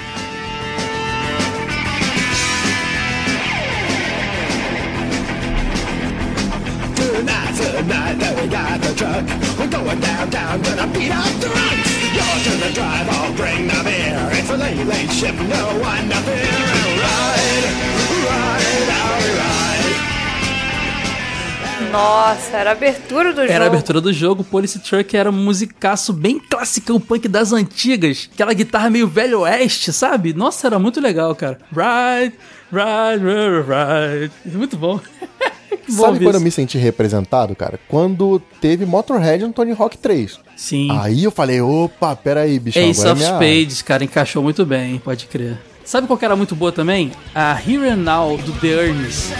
Downtown, 10.54 10.76
gonna 10.76 10.92
beat 10.92 11.10
up 11.10 11.24
the. 11.40 11.48
You're 12.14 12.58
the 12.58 12.72
drive, 12.74 13.08
I'll 13.08 13.32
bring 13.34 13.66
the 13.66 13.82
beer. 13.82 14.28
It's 14.32 14.50
a 14.50 14.56
late, 14.56 14.84
late 14.86 15.10
shift, 15.10 15.40
no 15.40 15.78
one 15.80 16.08
to 16.08 16.16
fear. 16.16 16.36
And 16.36 17.00
ride, 17.00 17.64
ride, 18.26 18.90
I'll 18.90 19.36
ride. 19.38 19.94
Nossa, 21.90 22.56
era 22.56 22.70
a 22.70 22.72
abertura 22.72 23.32
do 23.32 23.40
jogo. 23.42 23.52
Era 23.52 23.64
a 23.64 23.66
abertura 23.68 24.00
do 24.00 24.12
jogo, 24.12 24.44
Police 24.44 24.78
Truck 24.80 25.16
era 25.16 25.30
um 25.30 25.32
musicaço 25.32 26.12
bem 26.12 26.38
classicão 26.38 27.00
punk 27.00 27.28
das 27.28 27.52
antigas. 27.52 28.28
Aquela 28.32 28.52
guitarra 28.52 28.90
meio 28.90 29.08
velho 29.08 29.40
oeste, 29.40 29.92
sabe? 29.92 30.32
Nossa, 30.32 30.66
era 30.66 30.78
muito 30.78 31.00
legal, 31.00 31.34
cara. 31.34 31.58
Right, 31.72 32.36
right, 32.72 33.22
right, 33.24 33.64
right. 33.68 34.32
Muito 34.56 34.76
bom. 34.76 35.00
Que 35.84 35.92
bom 35.92 36.02
Sabe 36.02 36.18
quando 36.18 36.34
eu 36.34 36.38
isso. 36.38 36.44
me 36.44 36.50
senti 36.50 36.78
representado, 36.78 37.54
cara? 37.54 37.78
Quando 37.88 38.40
teve 38.60 38.86
Motorhead 38.86 39.44
no 39.44 39.52
Tony 39.52 39.72
Hawk 39.78 39.98
3. 39.98 40.38
Sim. 40.56 40.88
Aí 40.90 41.24
eu 41.24 41.30
falei, 41.30 41.60
opa, 41.60 42.14
peraí, 42.16 42.58
bichão, 42.58 42.82
Ace 42.82 43.00
agora 43.00 43.10
é 43.10 43.12
of 43.12 43.22
minha... 43.22 43.34
Spades, 43.34 43.82
cara, 43.82 44.04
encaixou 44.04 44.42
muito 44.42 44.64
bem, 44.64 44.98
pode 44.98 45.26
crer. 45.26 45.58
Sabe 45.84 46.06
qual 46.06 46.18
que 46.18 46.24
era 46.24 46.34
muito 46.34 46.56
boa 46.56 46.72
também? 46.72 47.12
A 47.34 47.60
Here 47.60 47.88
and 47.88 47.96
Now 47.96 48.36
do 48.38 48.52
The 48.52 48.68
Earnest. 48.68 49.32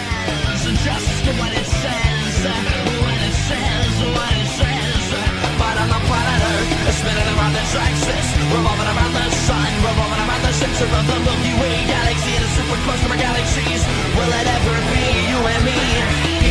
Of 10.75 10.81
the 11.07 11.19
Milky 11.21 11.53
Way 11.61 11.85
galaxy 11.87 12.35
and 12.35 12.43
the 12.43 12.49
super 12.49 12.75
cluster 12.83 13.07
of 13.07 13.17
galaxies. 13.17 13.87
Will 14.17 14.27
it 14.27 14.45
ever 14.45 14.75
be 14.91 15.29
you 15.29 15.37
and 15.47 15.63
me? 15.63 16.44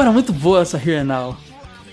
Era 0.00 0.12
muito 0.12 0.32
boa 0.32 0.62
essa 0.62 0.76
Here 0.78 1.04
Now. 1.04 1.36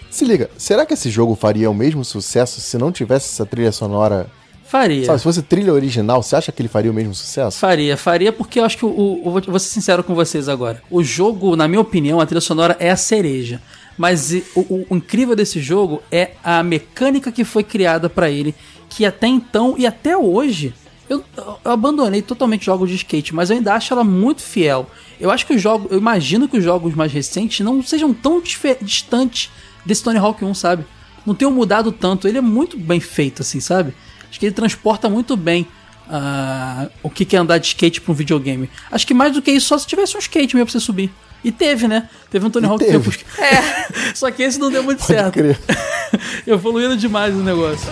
Se 0.09 0.25
liga, 0.25 0.49
será 0.57 0.85
que 0.85 0.93
esse 0.93 1.09
jogo 1.09 1.35
faria 1.35 1.69
o 1.69 1.73
mesmo 1.73 2.03
sucesso 2.03 2.59
se 2.59 2.77
não 2.77 2.91
tivesse 2.91 3.27
essa 3.33 3.45
trilha 3.45 3.71
sonora? 3.71 4.27
Faria. 4.65 5.05
Sabe, 5.05 5.17
se 5.19 5.23
fosse 5.23 5.41
trilha 5.41 5.73
original, 5.73 6.23
você 6.23 6.35
acha 6.35 6.51
que 6.51 6.61
ele 6.61 6.69
faria 6.69 6.91
o 6.91 6.93
mesmo 6.93 7.13
sucesso? 7.13 7.57
Faria, 7.59 7.97
faria, 7.97 8.31
porque 8.31 8.59
eu 8.59 8.63
acho 8.65 8.77
que 8.77 8.85
o, 8.85 8.89
o- 8.89 9.41
vou, 9.41 9.59
ser 9.59 9.67
sincero 9.69 10.01
com 10.03 10.15
vocês 10.15 10.47
agora. 10.47 10.81
O 10.89 11.03
jogo, 11.03 11.55
na 11.57 11.67
minha 11.67 11.81
opinião, 11.81 12.19
a 12.21 12.25
trilha 12.25 12.39
sonora 12.41 12.77
é 12.79 12.89
a 12.89 12.95
cereja. 12.95 13.61
Mas 13.97 14.31
o, 14.55 14.59
o- 14.61 14.85
o 14.89 14.95
incrível 14.95 15.35
desse 15.35 15.59
jogo 15.59 16.01
é 16.11 16.31
a 16.43 16.63
mecânica 16.63 17.31
que 17.33 17.43
foi 17.43 17.63
criada 17.63 18.09
pra 18.09 18.29
ele, 18.29 18.55
que 18.89 19.05
até 19.05 19.27
então 19.27 19.75
e 19.77 19.85
até 19.85 20.15
hoje 20.15 20.73
eu, 21.11 21.23
eu 21.37 21.71
abandonei 21.71 22.21
totalmente 22.21 22.65
jogos 22.65 22.89
de 22.89 22.95
skate, 22.95 23.33
mas 23.35 23.49
eu 23.49 23.57
ainda 23.57 23.73
acho 23.73 23.93
ela 23.93 24.03
muito 24.03 24.41
fiel. 24.41 24.89
Eu 25.19 25.29
acho 25.29 25.45
que 25.45 25.53
os 25.53 25.61
jogos, 25.61 25.91
eu 25.91 25.97
imagino 25.97 26.47
que 26.47 26.57
os 26.57 26.63
jogos 26.63 26.93
mais 26.95 27.11
recentes 27.11 27.59
não 27.65 27.83
sejam 27.83 28.13
tão 28.13 28.41
distantes 28.81 29.51
desse 29.85 30.03
Tony 30.03 30.17
Hawk 30.17 30.43
1, 30.43 30.53
sabe? 30.53 30.85
Não 31.25 31.35
tenham 31.35 31.51
mudado 31.51 31.91
tanto. 31.91 32.27
Ele 32.27 32.37
é 32.37 32.41
muito 32.41 32.77
bem 32.77 32.99
feito, 32.99 33.41
assim, 33.41 33.59
sabe? 33.59 33.93
Acho 34.29 34.39
que 34.39 34.45
ele 34.45 34.55
transporta 34.55 35.09
muito 35.09 35.35
bem 35.37 35.67
ah, 36.09 36.87
o 37.03 37.09
que 37.09 37.35
é 37.35 37.39
andar 37.39 37.57
de 37.59 37.67
skate 37.67 38.01
pra 38.01 38.11
um 38.11 38.15
videogame. 38.15 38.69
Acho 38.91 39.05
que 39.05 39.13
mais 39.13 39.33
do 39.33 39.41
que 39.41 39.51
isso, 39.51 39.67
só 39.67 39.77
se 39.77 39.85
tivesse 39.85 40.15
um 40.15 40.19
skate 40.19 40.55
mesmo 40.55 40.65
pra 40.67 40.73
você 40.73 40.79
subir. 40.79 41.11
E 41.43 41.51
teve, 41.51 41.87
né? 41.87 42.07
Teve 42.29 42.45
um 42.45 42.49
Tony 42.49 42.67
E 42.67 42.69
Hawk 42.69 42.85
teve. 42.85 43.11
que 43.11 43.23
foi- 43.25 43.25
É. 43.45 44.13
Só 44.15 44.29
que 44.31 44.43
esse 44.43 44.59
não 44.59 44.69
deu 44.71 44.83
muito 44.83 44.99
Pode 44.99 45.07
certo. 45.19 45.33
crer. 45.33 45.59
Evoluindo 46.47 46.95
demais 46.95 47.33
o 47.35 47.39
negócio. 47.39 47.89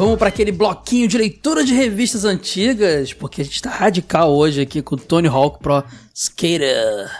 Vamos 0.00 0.18
para 0.18 0.28
aquele 0.28 0.50
bloquinho 0.50 1.06
de 1.06 1.18
leitura 1.18 1.62
de 1.62 1.74
revistas 1.74 2.24
antigas, 2.24 3.12
porque 3.12 3.42
a 3.42 3.44
gente 3.44 3.60
tá 3.60 3.68
radical 3.68 4.34
hoje 4.34 4.62
aqui 4.62 4.80
com 4.80 4.94
o 4.94 4.98
Tony 4.98 5.28
Hawk 5.28 5.58
Pro 5.62 5.84
Skater. 6.14 7.10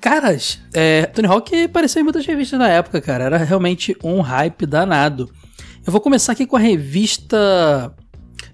Caras, 0.00 0.58
é, 0.72 1.06
Tony 1.06 1.28
Hawk 1.28 1.62
apareceu 1.62 2.00
em 2.00 2.02
muitas 2.02 2.26
revistas 2.26 2.58
na 2.58 2.68
época, 2.68 3.00
cara. 3.00 3.22
Era 3.22 3.38
realmente 3.38 3.96
um 4.02 4.20
hype 4.20 4.66
danado. 4.66 5.30
Eu 5.86 5.92
vou 5.92 6.00
começar 6.00 6.32
aqui 6.32 6.44
com 6.44 6.56
a 6.56 6.58
revista 6.58 7.94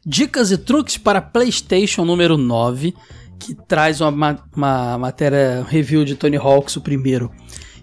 Dicas 0.05 0.52
e 0.52 0.59
Truques 0.59 0.98
para 0.98 1.23
PlayStation 1.23 2.05
número 2.05 2.36
9, 2.36 2.94
que 3.39 3.55
traz 3.66 4.02
uma, 4.02 4.11
ma- 4.11 4.44
uma 4.55 4.98
matéria 4.98 5.65
review 5.66 6.05
de 6.05 6.16
Tony 6.16 6.36
Hawks, 6.36 6.77
o 6.77 6.82
primeiro, 6.82 7.31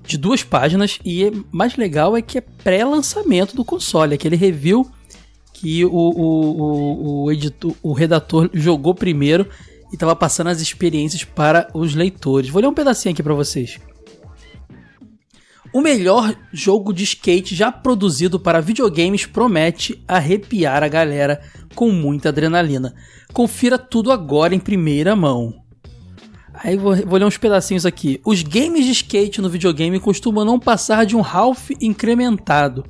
de 0.05 0.15
duas 0.15 0.43
páginas. 0.43 0.99
E 1.03 1.31
mais 1.51 1.75
legal 1.75 2.15
é 2.15 2.21
que 2.21 2.37
é 2.37 2.41
pré-lançamento 2.41 3.55
do 3.55 3.65
console, 3.65 4.13
aquele 4.13 4.35
review 4.35 4.87
que 5.59 5.83
o, 5.83 5.89
o, 5.89 6.61
o, 6.61 7.23
o 7.23 7.31
editor, 7.31 7.73
o 7.81 7.91
redator 7.91 8.49
jogou 8.53 8.93
primeiro 8.93 9.47
e 9.91 9.95
estava 9.95 10.15
passando 10.15 10.47
as 10.47 10.61
experiências 10.61 11.23
para 11.23 11.67
os 11.73 11.95
leitores. 11.95 12.49
Vou 12.49 12.61
ler 12.61 12.67
um 12.67 12.73
pedacinho 12.73 13.13
aqui 13.13 13.23
para 13.23 13.33
vocês. 13.33 13.79
O 15.73 15.81
melhor 15.81 16.35
jogo 16.53 16.93
de 16.93 17.03
skate 17.03 17.55
já 17.55 17.71
produzido 17.71 18.39
para 18.39 18.61
videogames 18.61 19.25
promete 19.25 20.01
arrepiar 20.07 20.83
a 20.83 20.87
galera 20.87 21.41
com 21.73 21.91
muita 21.91 22.29
adrenalina. 22.29 22.93
Confira 23.33 23.77
tudo 23.77 24.11
agora 24.11 24.53
em 24.53 24.59
primeira 24.59 25.15
mão. 25.15 25.55
Aí 26.53 26.77
vou, 26.77 26.95
vou 26.95 27.17
ler 27.17 27.25
uns 27.25 27.37
pedacinhos 27.37 27.85
aqui. 27.85 28.21
Os 28.23 28.43
games 28.43 28.85
de 28.85 28.91
skate 28.91 29.41
no 29.41 29.49
videogame 29.49 29.99
costumam 29.99 30.45
não 30.45 30.59
passar 30.59 31.05
de 31.05 31.15
um 31.15 31.21
half 31.21 31.71
incrementado. 31.81 32.85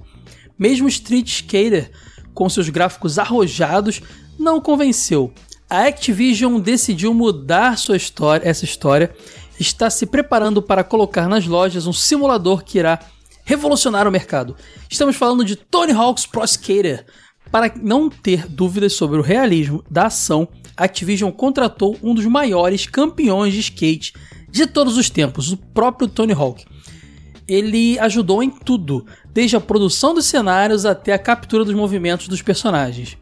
Mesmo 0.58 0.88
Street 0.88 1.28
Skater, 1.28 1.92
com 2.38 2.48
seus 2.48 2.70
gráficos 2.70 3.18
arrojados, 3.18 4.00
não 4.38 4.62
convenceu. 4.62 5.34
A 5.68 5.88
Activision 5.88 6.60
decidiu 6.60 7.12
mudar 7.12 7.80
sua 7.80 7.98
história, 7.98 8.48
essa 8.48 8.64
história, 8.64 9.12
está 9.60 9.90
se 9.90 10.06
preparando 10.06 10.62
para 10.62 10.84
colocar 10.84 11.28
nas 11.28 11.48
lojas 11.48 11.88
um 11.88 11.92
simulador 11.92 12.64
que 12.64 12.78
irá 12.78 13.00
revolucionar 13.44 14.08
o 14.08 14.12
mercado. 14.12 14.56
Estamos 14.88 15.16
falando 15.16 15.44
de 15.44 15.56
Tony 15.56 15.92
Hawk's 15.92 16.28
Pro 16.28 16.44
Skater. 16.44 17.08
Para 17.50 17.74
não 17.82 18.08
ter 18.08 18.48
dúvidas 18.48 18.94
sobre 18.94 19.18
o 19.18 19.24
realismo 19.24 19.84
da 19.90 20.06
ação, 20.06 20.48
a 20.78 20.84
Activision 20.84 21.32
contratou 21.32 21.98
um 22.04 22.14
dos 22.14 22.28
maiores 22.28 22.86
campeões 22.86 23.52
de 23.52 23.62
skate 23.62 24.14
de 24.48 24.68
todos 24.68 24.96
os 24.96 25.10
tempos, 25.10 25.52
o 25.52 25.58
próprio 25.58 26.08
Tony 26.08 26.34
Hawk 26.34 26.64
ele 27.48 27.98
ajudou 28.00 28.44
em 28.44 28.50
tudo, 28.50 29.06
desde 29.38 29.56
a 29.56 29.62
produção 29.62 30.16
dos 30.16 30.26
cenários 30.26 30.84
até 30.84 31.14
a 31.14 31.20
captura 31.20 31.64
dos 31.64 31.76
movimentos 31.76 32.28
dos 32.28 32.42
personagens. 32.42 33.20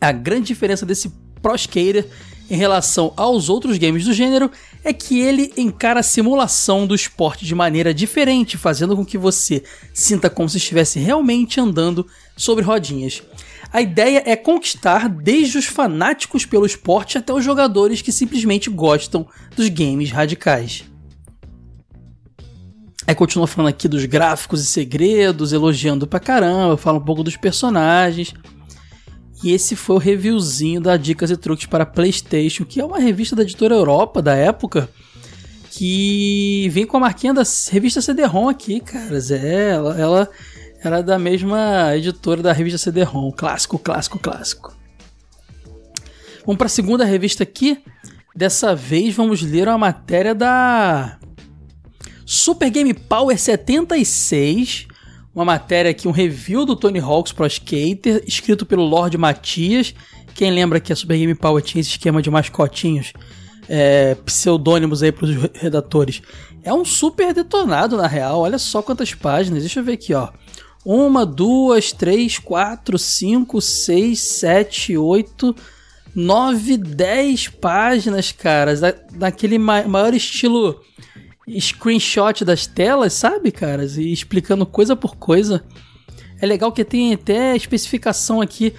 A 0.00 0.10
grande 0.10 0.46
diferença 0.46 0.86
desse 0.86 1.12
Pro 1.42 1.54
Skater 1.54 2.08
em 2.48 2.56
relação 2.56 3.12
aos 3.14 3.50
outros 3.50 3.76
games 3.76 4.06
do 4.06 4.14
gênero 4.14 4.50
é 4.82 4.90
que 4.90 5.20
ele 5.20 5.52
encara 5.54 6.00
a 6.00 6.02
simulação 6.02 6.86
do 6.86 6.94
esporte 6.94 7.44
de 7.44 7.54
maneira 7.54 7.92
diferente, 7.92 8.56
fazendo 8.56 8.96
com 8.96 9.04
que 9.04 9.18
você 9.18 9.62
sinta 9.92 10.30
como 10.30 10.48
se 10.48 10.56
estivesse 10.56 10.98
realmente 10.98 11.60
andando 11.60 12.06
sobre 12.34 12.64
rodinhas. 12.64 13.22
A 13.70 13.82
ideia 13.82 14.22
é 14.24 14.34
conquistar 14.34 15.10
desde 15.10 15.58
os 15.58 15.66
fanáticos 15.66 16.46
pelo 16.46 16.64
esporte 16.64 17.18
até 17.18 17.34
os 17.34 17.44
jogadores 17.44 18.00
que 18.00 18.12
simplesmente 18.12 18.70
gostam 18.70 19.26
dos 19.54 19.68
games 19.68 20.10
radicais. 20.10 20.90
Aí 23.06 23.14
continua 23.14 23.46
falando 23.46 23.68
aqui 23.68 23.88
dos 23.88 24.04
gráficos 24.04 24.62
e 24.62 24.66
segredos, 24.66 25.52
elogiando 25.52 26.06
pra 26.06 26.20
caramba, 26.20 26.76
fala 26.76 26.98
um 26.98 27.04
pouco 27.04 27.22
dos 27.22 27.36
personagens. 27.36 28.32
E 29.42 29.52
esse 29.52 29.74
foi 29.74 29.96
o 29.96 29.98
reviewzinho 29.98 30.80
da 30.80 30.96
Dicas 30.96 31.30
e 31.30 31.36
Truques 31.36 31.66
para 31.66 31.84
PlayStation, 31.84 32.64
que 32.64 32.80
é 32.80 32.84
uma 32.84 33.00
revista 33.00 33.34
da 33.34 33.42
editora 33.42 33.74
Europa 33.74 34.22
da 34.22 34.34
época, 34.36 34.88
que 35.70 36.68
vem 36.70 36.86
com 36.86 36.96
a 36.96 37.00
marquinha 37.00 37.34
da 37.34 37.42
revista 37.70 38.00
CD-ROM 38.00 38.48
aqui, 38.48 38.78
caras. 38.78 39.32
É, 39.32 39.70
ela, 39.70 39.98
ela 39.98 40.28
era 40.80 41.02
da 41.02 41.18
mesma 41.18 41.96
editora 41.96 42.40
da 42.40 42.52
revista 42.52 42.78
CD-ROM, 42.78 43.32
clássico, 43.32 43.80
clássico, 43.80 44.18
clássico. 44.18 44.76
Vamos 46.46 46.58
para 46.58 46.66
a 46.66 46.70
segunda 46.70 47.04
revista 47.04 47.42
aqui. 47.42 47.82
Dessa 48.34 48.74
vez 48.74 49.14
vamos 49.14 49.42
ler 49.42 49.68
uma 49.68 49.76
matéria 49.76 50.34
da 50.34 51.18
Super 52.24 52.70
Game 52.70 52.94
Power 52.94 53.38
76, 53.38 54.86
uma 55.34 55.44
matéria 55.44 55.90
aqui, 55.90 56.06
um 56.06 56.12
review 56.12 56.64
do 56.64 56.76
Tony 56.76 57.00
Hawk's 57.00 57.32
Pro 57.32 57.46
Skater, 57.46 58.22
escrito 58.26 58.64
pelo 58.64 58.84
Lord 58.84 59.16
Matias. 59.18 59.94
Quem 60.34 60.50
lembra 60.50 60.80
que 60.80 60.92
a 60.92 60.96
Super 60.96 61.18
Game 61.18 61.34
Power 61.34 61.62
tinha 61.62 61.80
esse 61.80 61.90
esquema 61.90 62.22
de 62.22 62.30
mascotinhos, 62.30 63.12
é, 63.68 64.14
pseudônimos 64.26 65.02
aí 65.02 65.10
para 65.10 65.26
os 65.26 65.34
redatores. 65.54 66.22
É 66.62 66.72
um 66.72 66.84
super 66.84 67.34
detonado, 67.34 67.96
na 67.96 68.06
real. 68.06 68.40
Olha 68.40 68.58
só 68.58 68.82
quantas 68.82 69.14
páginas. 69.14 69.60
Deixa 69.60 69.80
eu 69.80 69.84
ver 69.84 69.92
aqui, 69.92 70.14
ó. 70.14 70.28
Uma, 70.84 71.24
duas, 71.24 71.92
três, 71.92 72.38
quatro, 72.38 72.98
cinco, 72.98 73.60
seis, 73.60 74.20
sete, 74.20 74.96
oito, 74.96 75.54
9, 76.14 76.76
10 76.76 77.48
páginas, 77.48 78.32
cara, 78.32 78.76
da, 78.76 78.94
daquele 79.12 79.58
ma 79.58 79.82
maior 79.84 80.12
estilo 80.12 80.80
screenshot 81.48 82.44
das 82.44 82.66
telas, 82.66 83.12
sabe, 83.12 83.50
caras? 83.50 83.96
E 83.96 84.12
explicando 84.12 84.64
coisa 84.64 84.94
por 84.94 85.16
coisa. 85.16 85.62
É 86.40 86.46
legal 86.46 86.72
que 86.72 86.84
tem 86.84 87.12
até 87.12 87.56
especificação 87.56 88.40
aqui. 88.40 88.72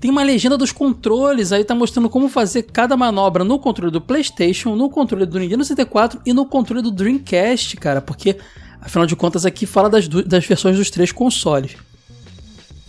Tem 0.00 0.10
uma 0.10 0.22
legenda 0.22 0.58
dos 0.58 0.72
controles, 0.72 1.52
aí 1.52 1.62
tá 1.62 1.74
mostrando 1.74 2.10
como 2.10 2.28
fazer 2.28 2.64
cada 2.64 2.96
manobra 2.96 3.44
no 3.44 3.58
controle 3.58 3.92
do 3.92 4.00
PlayStation, 4.00 4.74
no 4.74 4.90
controle 4.90 5.24
do 5.24 5.38
Nintendo 5.38 5.64
64 5.64 6.20
e 6.26 6.32
no 6.32 6.44
controle 6.44 6.82
do 6.82 6.90
Dreamcast, 6.90 7.76
cara, 7.76 8.00
porque 8.00 8.36
afinal 8.80 9.06
de 9.06 9.14
contas 9.14 9.46
aqui 9.46 9.64
fala 9.64 9.88
das, 9.88 10.08
das 10.08 10.44
versões 10.44 10.76
dos 10.76 10.90
três 10.90 11.12
consoles. 11.12 11.76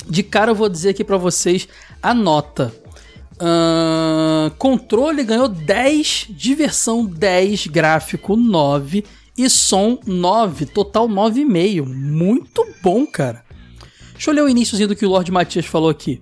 De 0.09 0.23
cara 0.23 0.51
eu 0.51 0.55
vou 0.55 0.67
dizer 0.67 0.89
aqui 0.89 1.03
pra 1.03 1.17
vocês 1.17 1.67
a 2.01 2.13
nota. 2.13 2.73
Ahn, 3.45 4.51
controle 4.57 5.23
ganhou 5.23 5.49
10, 5.49 6.27
diversão 6.29 7.05
10, 7.05 7.67
gráfico 7.67 8.37
9 8.37 9.03
e 9.37 9.49
som 9.49 9.99
9, 10.05 10.65
total 10.67 11.09
9,5. 11.09 11.85
Muito 11.85 12.65
bom, 12.81 13.05
cara. 13.05 13.43
Deixa 14.13 14.29
eu 14.31 14.33
ler 14.35 14.43
o 14.43 14.49
iníciozinho 14.49 14.87
do 14.87 14.95
que 14.95 15.05
o 15.05 15.09
Lord 15.09 15.29
Matias 15.29 15.65
falou 15.65 15.89
aqui. 15.89 16.21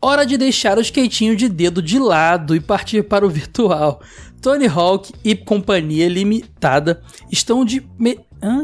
Hora 0.00 0.24
de 0.24 0.36
deixar 0.36 0.78
o 0.78 0.80
skatinho 0.82 1.34
de 1.34 1.48
dedo 1.48 1.82
de 1.82 1.98
lado 1.98 2.54
e 2.54 2.60
partir 2.60 3.02
para 3.02 3.26
o 3.26 3.30
virtual. 3.30 4.00
Tony 4.40 4.66
Hawk 4.68 5.12
e 5.24 5.34
Companhia 5.34 6.08
Limitada 6.08 7.02
estão 7.32 7.64
de 7.64 7.82
me- 7.98 8.20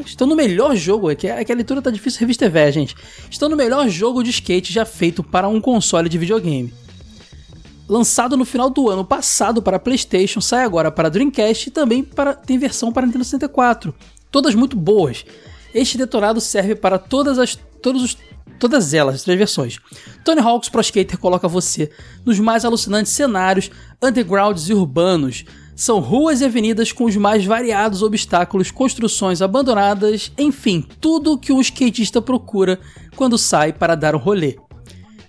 estão 0.06 0.28
no 0.28 0.36
melhor 0.36 0.76
jogo, 0.76 1.10
é 1.10 1.16
que, 1.16 1.26
é 1.26 1.40
a 1.40 1.54
leitura 1.54 1.82
tá 1.82 1.90
difícil, 1.90 2.20
revista 2.20 2.44
é 2.44 2.48
velha, 2.48 2.70
gente. 2.70 2.94
Estão 3.28 3.48
no 3.48 3.56
melhor 3.56 3.88
jogo 3.88 4.22
de 4.22 4.30
skate 4.30 4.72
já 4.72 4.84
feito 4.84 5.24
para 5.24 5.48
um 5.48 5.60
console 5.60 6.08
de 6.08 6.18
videogame. 6.18 6.72
Lançado 7.88 8.36
no 8.36 8.44
final 8.44 8.70
do 8.70 8.88
ano 8.88 9.04
passado 9.04 9.60
para 9.60 9.78
PlayStation, 9.78 10.40
sai 10.40 10.64
agora 10.64 10.90
para 10.90 11.08
Dreamcast 11.08 11.68
e 11.68 11.72
também 11.72 12.02
para, 12.02 12.34
tem 12.34 12.58
versão 12.58 12.92
para 12.92 13.06
Nintendo 13.06 13.24
64. 13.24 13.94
Todas 14.30 14.54
muito 14.54 14.76
boas. 14.76 15.24
Este 15.74 15.98
detonado 15.98 16.40
serve 16.40 16.74
para 16.74 16.98
todas 16.98 17.38
as 17.38 17.58
todos 17.82 18.02
os, 18.02 18.16
todas 18.58 18.94
elas, 18.94 19.16
as 19.16 19.22
três 19.22 19.36
versões. 19.36 19.78
Tony 20.24 20.40
Hawk's 20.40 20.68
Pro 20.68 20.80
Skater 20.80 21.18
coloca 21.18 21.48
você 21.48 21.90
nos 22.24 22.38
mais 22.38 22.64
alucinantes 22.64 23.12
cenários, 23.12 23.70
undergrounds 24.00 24.68
e 24.68 24.74
urbanos. 24.74 25.44
São 25.74 25.98
ruas 25.98 26.40
e 26.40 26.44
avenidas 26.44 26.92
com 26.92 27.04
os 27.04 27.16
mais 27.16 27.44
variados 27.44 28.02
obstáculos, 28.02 28.70
construções 28.70 29.42
abandonadas, 29.42 30.30
enfim, 30.38 30.86
tudo 31.00 31.38
que 31.38 31.52
um 31.52 31.60
skatista 31.60 32.22
procura 32.22 32.78
quando 33.16 33.36
sai 33.36 33.72
para 33.72 33.96
dar 33.96 34.14
um 34.14 34.18
rolê. 34.18 34.56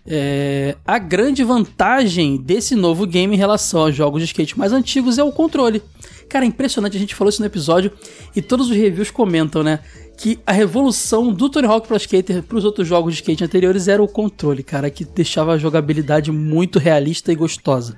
É, 0.05 0.75
a 0.85 0.99
grande 0.99 1.43
vantagem 1.43 2.35
desse 2.35 2.75
novo 2.75 3.07
game 3.07 3.33
em 3.33 3.37
relação 3.37 3.83
aos 3.83 3.95
jogos 3.95 4.21
de 4.21 4.25
skate 4.25 4.57
mais 4.57 4.73
antigos 4.73 5.17
é 5.17 5.23
o 5.23 5.31
controle. 5.31 5.81
Cara, 6.27 6.45
é 6.45 6.47
impressionante, 6.47 6.97
a 6.97 6.99
gente 6.99 7.15
falou 7.15 7.29
isso 7.29 7.41
no 7.41 7.45
episódio 7.45 7.91
e 8.35 8.41
todos 8.41 8.69
os 8.69 8.75
reviews 8.75 9.11
comentam, 9.11 9.63
né? 9.63 9.79
Que 10.17 10.39
a 10.45 10.51
revolução 10.51 11.31
do 11.31 11.49
Tony 11.49 11.67
Hawk 11.67 11.87
Pro 11.87 11.95
Skater 11.97 12.43
para 12.43 12.57
os 12.57 12.65
outros 12.65 12.87
jogos 12.87 13.13
de 13.13 13.21
skate 13.21 13.43
anteriores 13.43 13.87
era 13.87 14.03
o 14.03 14.07
controle, 14.07 14.63
cara, 14.63 14.89
que 14.89 15.05
deixava 15.05 15.53
a 15.53 15.57
jogabilidade 15.57 16.31
muito 16.31 16.79
realista 16.79 17.31
e 17.31 17.35
gostosa. 17.35 17.95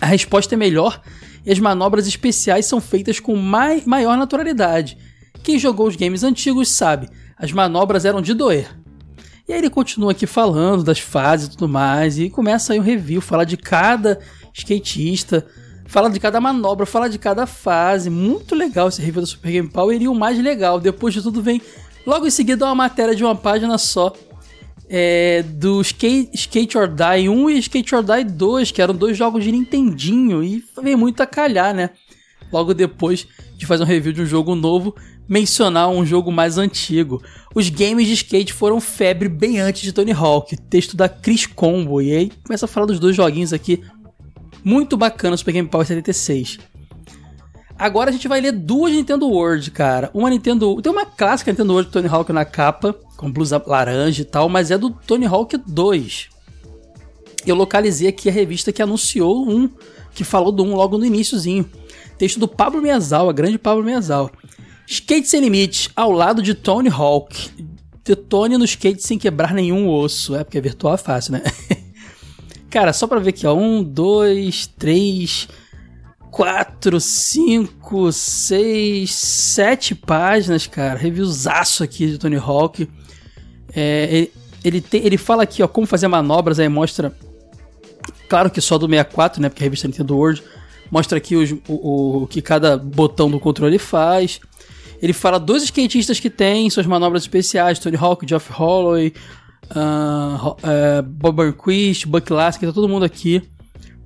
A 0.00 0.06
resposta 0.06 0.54
é 0.54 0.58
melhor 0.58 1.00
e 1.44 1.52
as 1.52 1.58
manobras 1.58 2.06
especiais 2.06 2.66
são 2.66 2.80
feitas 2.80 3.20
com 3.20 3.36
mai 3.36 3.82
maior 3.84 4.16
naturalidade. 4.16 4.96
Quem 5.42 5.58
jogou 5.58 5.88
os 5.88 5.96
games 5.96 6.22
antigos 6.22 6.68
sabe, 6.68 7.08
as 7.36 7.52
manobras 7.52 8.04
eram 8.04 8.22
de 8.22 8.34
doer. 8.34 8.68
E 9.48 9.52
aí 9.54 9.60
ele 9.60 9.70
continua 9.70 10.12
aqui 10.12 10.26
falando 10.26 10.84
das 10.84 10.98
fases 10.98 11.46
e 11.46 11.50
tudo 11.52 11.66
mais, 11.66 12.18
e 12.18 12.28
começa 12.28 12.74
aí 12.74 12.78
um 12.78 12.82
review, 12.82 13.22
fala 13.22 13.46
de 13.46 13.56
cada 13.56 14.20
skatista, 14.52 15.46
fala 15.86 16.10
de 16.10 16.20
cada 16.20 16.38
manobra, 16.38 16.84
fala 16.84 17.08
de 17.08 17.18
cada 17.18 17.46
fase. 17.46 18.10
Muito 18.10 18.54
legal 18.54 18.88
esse 18.88 19.00
review 19.00 19.22
da 19.22 19.26
Super 19.26 19.52
Game 19.52 19.68
Power. 19.68 20.00
E 20.00 20.06
o 20.06 20.14
mais 20.14 20.38
legal, 20.38 20.78
depois 20.78 21.14
de 21.14 21.22
tudo 21.22 21.40
vem 21.40 21.62
logo 22.06 22.26
em 22.26 22.30
seguida 22.30 22.66
uma 22.66 22.74
matéria 22.74 23.14
de 23.16 23.24
uma 23.24 23.34
página 23.34 23.78
só. 23.78 24.12
É, 24.90 25.42
do 25.42 25.80
Skate, 25.80 26.30
Skate 26.34 26.78
or 26.78 26.88
Die 26.88 27.28
1 27.28 27.50
e 27.50 27.58
Skate 27.58 27.94
or 27.94 28.02
Die 28.02 28.24
2, 28.24 28.70
que 28.70 28.82
eram 28.82 28.94
dois 28.94 29.16
jogos 29.16 29.44
de 29.44 29.52
Nintendinho, 29.52 30.42
e 30.42 30.64
vem 30.82 30.96
muito 30.96 31.22
a 31.22 31.26
calhar, 31.26 31.74
né? 31.74 31.90
Logo 32.52 32.72
depois 32.72 33.26
de 33.56 33.66
fazer 33.66 33.82
um 33.82 33.86
review 33.86 34.12
de 34.12 34.22
um 34.22 34.26
jogo 34.26 34.54
novo, 34.54 34.94
mencionar 35.28 35.88
um 35.88 36.04
jogo 36.04 36.32
mais 36.32 36.56
antigo. 36.56 37.22
Os 37.54 37.68
games 37.68 38.06
de 38.06 38.14
skate 38.14 38.52
foram 38.52 38.80
febre 38.80 39.28
bem 39.28 39.60
antes 39.60 39.82
de 39.82 39.92
Tony 39.92 40.12
Hawk, 40.12 40.56
texto 40.56 40.96
da 40.96 41.08
Chris 41.08 41.46
Combo, 41.46 42.00
e 42.00 42.12
aí 42.12 42.32
começa 42.44 42.64
a 42.64 42.68
falar 42.68 42.86
dos 42.86 42.98
dois 42.98 43.14
joguinhos 43.14 43.52
aqui, 43.52 43.82
muito 44.64 44.96
bacana, 44.96 45.36
Super 45.36 45.52
Game 45.52 45.68
Power 45.68 45.86
76. 45.86 46.58
Agora 47.78 48.10
a 48.10 48.12
gente 48.12 48.26
vai 48.26 48.40
ler 48.40 48.52
duas 48.52 48.92
Nintendo 48.92 49.28
World, 49.28 49.70
cara. 49.70 50.10
Uma 50.12 50.28
Nintendo. 50.28 50.82
Tem 50.82 50.90
uma 50.90 51.06
clássica 51.06 51.52
Nintendo 51.52 51.72
World 51.74 51.90
do 51.90 51.92
Tony 51.92 52.08
Hawk 52.08 52.32
na 52.32 52.44
capa, 52.44 52.92
com 53.16 53.30
blusa 53.30 53.62
laranja 53.64 54.22
e 54.22 54.24
tal, 54.24 54.48
mas 54.48 54.72
é 54.72 54.76
do 54.76 54.90
Tony 54.90 55.26
Hawk 55.26 55.56
2. 55.56 56.28
Eu 57.46 57.54
localizei 57.54 58.08
aqui 58.08 58.28
a 58.28 58.32
revista 58.32 58.72
que 58.72 58.82
anunciou 58.82 59.48
um, 59.48 59.70
que 60.12 60.24
falou 60.24 60.50
do 60.50 60.64
um 60.64 60.74
logo 60.74 60.98
no 60.98 61.06
iníciozinho. 61.06 61.70
Texto 62.18 62.40
do 62.40 62.48
Pablo 62.48 62.82
Miyazawa, 62.82 63.32
grande 63.32 63.58
Pablo 63.58 63.84
Miyazawa. 63.84 64.32
Skate 64.90 65.28
sem 65.28 65.40
limites, 65.40 65.90
ao 65.94 66.10
lado 66.10 66.42
de 66.42 66.54
Tony 66.54 66.88
Hawk. 66.88 67.50
Detone 68.04 68.56
no 68.56 68.64
skate 68.64 69.02
sem 69.06 69.18
quebrar 69.18 69.52
nenhum 69.52 69.86
osso. 69.90 70.34
É, 70.34 70.42
porque 70.42 70.58
virtual 70.60 70.94
é 70.94 70.96
fácil, 70.96 71.32
né? 71.32 71.42
Cara, 72.70 72.92
só 72.94 73.06
pra 73.06 73.18
ver 73.18 73.30
aqui, 73.30 73.46
ó. 73.46 73.54
Um, 73.54 73.82
dois, 73.82 74.66
três, 74.66 75.46
quatro, 76.30 76.98
cinco, 77.00 78.10
seis, 78.12 79.12
sete 79.14 79.94
páginas, 79.94 80.66
cara. 80.66 80.98
Reviewzaço 80.98 81.82
aqui 81.84 82.06
de 82.06 82.18
Tony 82.18 82.36
Hawk. 82.36 82.88
É, 83.74 84.08
ele, 84.10 84.32
ele, 84.64 84.80
tem- 84.80 85.04
ele 85.04 85.16
fala 85.18 85.42
aqui, 85.42 85.62
ó, 85.62 85.68
como 85.68 85.86
fazer 85.86 86.08
manobras, 86.08 86.58
aí 86.58 86.68
mostra. 86.68 87.14
Claro 88.28 88.50
que 88.50 88.60
só 88.60 88.76
do 88.78 88.86
64, 88.86 89.40
né? 89.40 89.48
Porque 89.48 89.62
a 89.62 89.66
revista 89.66 89.86
Nintendo 89.88 90.14
World 90.16 90.42
mostra 90.90 91.16
aqui 91.18 91.36
os- 91.36 91.52
o, 91.68 92.22
o 92.22 92.26
que 92.26 92.40
cada 92.42 92.76
botão 92.76 93.30
do 93.30 93.40
controle 93.40 93.78
faz. 93.78 94.40
Ele 95.00 95.12
fala 95.12 95.38
dos 95.38 95.62
skatistas 95.62 96.18
que 96.20 96.28
tem 96.30 96.68
suas 96.70 96.86
manobras 96.86 97.22
especiais: 97.22 97.78
Tony 97.78 97.96
Hawk, 97.96 98.26
Geoff 98.28 98.52
Holloway, 98.52 99.12
Ho- 100.42 100.56
eh, 100.62 101.02
Bob 101.02 101.54
Buck 102.06 102.32
Lasky, 102.32 102.66
tá 102.66 102.72
todo 102.72 102.88
mundo 102.88 103.04
aqui. 103.04 103.42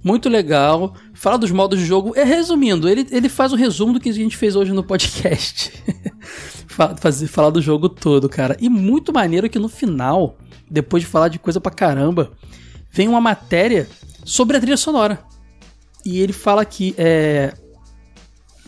Muito 0.04 0.28
legal. 0.28 0.94
Fala 1.14 1.38
dos 1.38 1.50
modos 1.52 1.78
de 1.78 1.86
jogo. 1.86 2.12
É, 2.16 2.24
resumindo, 2.24 2.88
ele, 2.88 3.06
ele 3.10 3.28
faz 3.28 3.52
o 3.52 3.56
resumo 3.56 3.92
do 3.92 4.00
que 4.00 4.08
a 4.08 4.12
gente 4.12 4.36
fez 4.36 4.56
hoje 4.56 4.72
no 4.72 4.82
podcast. 4.82 5.72
Fa- 6.66 6.96
fazer, 6.96 7.26
falar 7.28 7.50
do 7.50 7.62
jogo 7.62 7.88
todo, 7.88 8.28
cara. 8.28 8.56
E 8.60 8.68
muito 8.68 9.12
maneiro 9.12 9.48
que 9.48 9.58
no 9.58 9.68
final, 9.68 10.36
depois 10.70 11.02
de 11.02 11.08
falar 11.08 11.28
de 11.28 11.38
coisa 11.38 11.60
pra 11.60 11.70
caramba, 11.70 12.32
vem 12.90 13.06
uma 13.08 13.20
matéria 13.20 13.86
sobre 14.24 14.56
a 14.56 14.60
trilha 14.60 14.76
sonora. 14.76 15.20
E 16.04 16.18
ele 16.18 16.32
fala 16.32 16.64
que 16.64 16.94
é, 16.98 17.54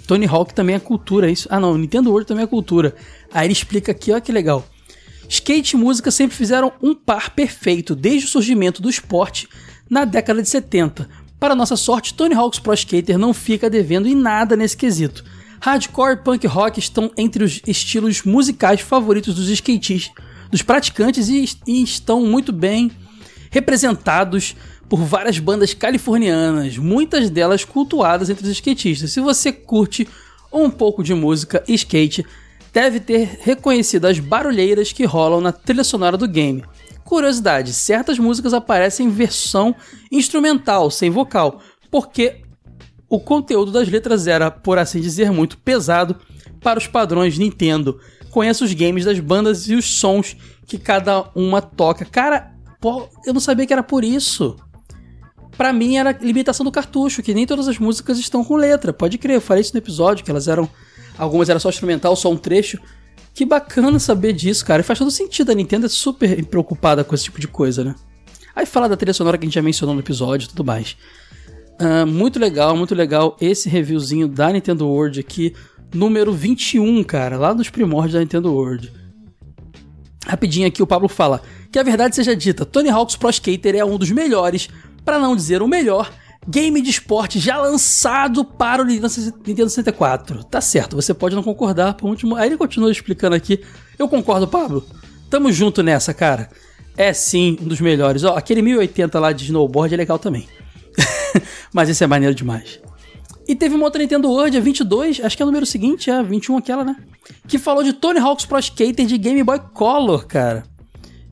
Tony 0.06 0.26
Hawk 0.26 0.54
também 0.54 0.76
é 0.76 0.78
cultura, 0.78 1.28
é 1.28 1.32
isso? 1.32 1.48
Ah, 1.50 1.58
não, 1.58 1.76
Nintendo 1.78 2.10
World 2.10 2.26
também 2.26 2.44
é 2.44 2.46
cultura. 2.46 2.94
Aí 3.32 3.46
ele 3.46 3.52
explica 3.52 3.92
aqui, 3.92 4.12
olha 4.12 4.20
que 4.20 4.32
legal. 4.32 4.66
Skate 5.28 5.76
e 5.76 5.78
música 5.78 6.10
sempre 6.10 6.36
fizeram 6.36 6.72
um 6.82 6.94
par 6.94 7.30
perfeito 7.30 7.94
desde 7.94 8.26
o 8.26 8.30
surgimento 8.30 8.82
do 8.82 8.90
esporte 8.90 9.48
na 9.88 10.04
década 10.04 10.42
de 10.42 10.48
70. 10.48 11.08
Para 11.40 11.54
nossa 11.54 11.76
sorte, 11.76 12.14
Tony 12.14 12.34
Hawk's 12.34 12.58
Pro 12.58 12.74
Skater 12.74 13.18
não 13.18 13.34
fica 13.34 13.68
devendo 13.70 14.06
em 14.06 14.14
nada 14.14 14.56
nesse 14.56 14.76
quesito. 14.76 15.24
Hardcore 15.60 16.12
e 16.12 16.16
punk 16.16 16.46
rock 16.46 16.78
estão 16.78 17.10
entre 17.16 17.42
os 17.42 17.62
estilos 17.66 18.22
musicais 18.22 18.80
favoritos 18.80 19.34
dos 19.34 19.48
skatistas, 19.48 20.12
dos 20.50 20.62
praticantes 20.62 21.28
e, 21.28 21.48
e 21.66 21.82
estão 21.82 22.24
muito 22.26 22.52
bem 22.52 22.90
representados 23.50 24.54
por 24.88 25.00
várias 25.00 25.38
bandas 25.38 25.74
californianas, 25.74 26.76
muitas 26.76 27.30
delas 27.30 27.64
cultuadas 27.64 28.30
entre 28.30 28.44
os 28.44 28.52
skatistas. 28.52 29.12
Se 29.12 29.20
você 29.20 29.52
curte 29.52 30.06
um 30.52 30.70
pouco 30.70 31.02
de 31.02 31.14
música 31.14 31.64
e 31.66 31.74
skate, 31.74 32.24
deve 32.72 33.00
ter 33.00 33.38
reconhecido 33.40 34.06
as 34.06 34.18
barulheiras 34.18 34.92
que 34.92 35.04
rolam 35.04 35.40
na 35.40 35.52
trilha 35.52 35.84
sonora 35.84 36.16
do 36.16 36.28
game. 36.28 36.64
Curiosidade: 37.04 37.72
certas 37.72 38.18
músicas 38.18 38.54
aparecem 38.54 39.06
em 39.06 39.10
versão 39.10 39.74
instrumental, 40.10 40.90
sem 40.90 41.10
vocal, 41.10 41.60
porque 41.90 42.42
o 43.08 43.20
conteúdo 43.20 43.70
das 43.70 43.88
letras 43.88 44.26
era, 44.26 44.50
por 44.50 44.78
assim 44.78 45.00
dizer, 45.00 45.30
muito 45.30 45.58
pesado 45.58 46.16
para 46.60 46.78
os 46.78 46.86
padrões 46.86 47.38
Nintendo. 47.38 48.00
Conheça 48.30 48.64
os 48.64 48.72
games 48.72 49.04
das 49.04 49.20
bandas 49.20 49.68
e 49.68 49.74
os 49.74 49.84
sons 49.84 50.36
que 50.66 50.78
cada 50.78 51.30
uma 51.34 51.62
toca. 51.62 52.04
Cara, 52.04 52.52
eu 53.24 53.32
não 53.32 53.40
sabia 53.40 53.66
que 53.66 53.72
era 53.72 53.82
por 53.82 54.02
isso. 54.02 54.56
Pra 55.56 55.72
mim 55.72 55.96
era 55.96 56.12
limitação 56.20 56.64
do 56.64 56.72
cartucho, 56.72 57.22
que 57.22 57.34
nem 57.34 57.46
todas 57.46 57.68
as 57.68 57.78
músicas 57.78 58.18
estão 58.18 58.44
com 58.44 58.56
letra. 58.56 58.92
Pode 58.92 59.18
crer, 59.18 59.36
eu 59.36 59.40
falei 59.40 59.60
isso 59.60 59.72
no 59.74 59.78
episódio, 59.78 60.24
que 60.24 60.30
elas 60.30 60.48
eram. 60.48 60.68
Algumas 61.16 61.48
eram 61.48 61.60
só 61.60 61.68
instrumental, 61.68 62.16
só 62.16 62.30
um 62.30 62.36
trecho. 62.36 62.78
Que 63.32 63.44
bacana 63.44 63.98
saber 63.98 64.32
disso, 64.32 64.64
cara. 64.64 64.80
E 64.80 64.84
faz 64.84 64.98
todo 64.98 65.10
sentido. 65.10 65.52
A 65.52 65.54
Nintendo 65.54 65.86
é 65.86 65.88
super 65.88 66.44
preocupada 66.46 67.04
com 67.04 67.14
esse 67.14 67.24
tipo 67.24 67.40
de 67.40 67.48
coisa, 67.48 67.84
né? 67.84 67.94
Aí 68.54 68.66
falar 68.66 68.88
da 68.88 68.96
trilha 68.96 69.12
sonora 69.12 69.36
que 69.36 69.44
a 69.44 69.46
gente 69.46 69.54
já 69.54 69.62
mencionou 69.62 69.94
no 69.94 70.00
episódio 70.00 70.46
e 70.46 70.48
tudo 70.48 70.64
mais. 70.64 70.96
Ah, 71.78 72.06
muito 72.06 72.38
legal, 72.38 72.76
muito 72.76 72.94
legal 72.94 73.36
esse 73.40 73.68
reviewzinho 73.68 74.28
da 74.28 74.52
Nintendo 74.52 74.86
World 74.86 75.18
aqui, 75.18 75.54
número 75.92 76.32
21, 76.32 77.02
cara, 77.02 77.36
lá 77.36 77.52
dos 77.52 77.68
primórdios 77.68 78.14
da 78.14 78.20
Nintendo 78.20 78.52
World. 78.52 78.92
Rapidinho 80.26 80.66
aqui 80.66 80.82
o 80.82 80.86
Pablo 80.86 81.08
fala 81.08 81.42
que 81.70 81.78
a 81.78 81.82
verdade 81.82 82.14
seja 82.14 82.36
dita, 82.36 82.64
Tony 82.64 82.88
Hawk's 82.88 83.16
Pro 83.16 83.28
Skater 83.28 83.74
é 83.74 83.84
um 83.84 83.98
dos 83.98 84.10
melhores, 84.10 84.68
para 85.04 85.18
não 85.18 85.36
dizer 85.36 85.62
o 85.62 85.68
melhor, 85.68 86.10
game 86.46 86.80
de 86.80 86.90
esporte 86.90 87.38
já 87.38 87.58
lançado 87.58 88.44
para 88.44 88.82
o 88.82 88.84
Nintendo 88.84 89.68
64. 89.68 90.44
Tá 90.44 90.60
certo, 90.60 90.96
você 90.96 91.14
pode 91.14 91.34
não 91.34 91.42
concordar, 91.42 91.94
por 91.94 92.08
último. 92.08 92.36
Aí 92.36 92.48
ele 92.48 92.56
continua 92.56 92.90
explicando 92.90 93.36
aqui. 93.36 93.60
Eu 93.98 94.08
concordo, 94.08 94.46
Pablo. 94.46 94.84
Tamo 95.30 95.50
junto 95.52 95.82
nessa, 95.82 96.12
cara. 96.12 96.48
É 96.96 97.12
sim 97.12 97.56
um 97.60 97.66
dos 97.66 97.80
melhores. 97.80 98.24
Ó, 98.24 98.36
aquele 98.36 98.62
1080 98.62 99.18
lá 99.18 99.32
de 99.32 99.44
snowboard 99.44 99.94
é 99.94 99.96
legal 99.96 100.18
também. 100.18 100.48
Mas 101.72 101.88
esse 101.88 102.04
é 102.04 102.06
maneiro 102.06 102.34
demais. 102.34 102.80
E 103.46 103.54
teve 103.54 103.74
uma 103.74 103.84
outra 103.84 104.00
Nintendo 104.00 104.30
World, 104.30 104.56
a 104.56 104.60
22, 104.60 105.20
acho 105.22 105.36
que 105.36 105.42
é 105.42 105.44
o 105.44 105.48
número 105.48 105.66
seguinte, 105.66 106.08
é 106.08 106.14
a 106.14 106.22
21 106.22 106.56
aquela, 106.56 106.84
né? 106.84 106.96
Que 107.46 107.58
falou 107.58 107.82
de 107.82 107.92
Tony 107.92 108.18
Hawk's 108.18 108.46
Pro 108.46 108.58
Skater 108.58 109.04
de 109.04 109.18
Game 109.18 109.42
Boy 109.42 109.60
Color, 109.74 110.26
cara. 110.26 110.64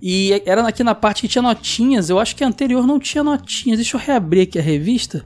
E 0.05 0.43
era 0.45 0.67
aqui 0.67 0.83
na 0.83 0.97
parte 0.97 1.23
que 1.23 1.29
tinha 1.29 1.43
notinhas, 1.43 2.11
eu 2.11 2.19
acho 2.19 2.35
que 2.35 2.43
a 2.43 2.49
anterior 2.49 2.85
não 2.85 2.99
tinha 2.99 3.23
notinhas. 3.23 3.79
Deixa 3.79 3.97
eu 3.97 4.01
reabrir 4.01 4.43
aqui 4.43 4.59
a 4.59 4.63
revista. 4.63 5.25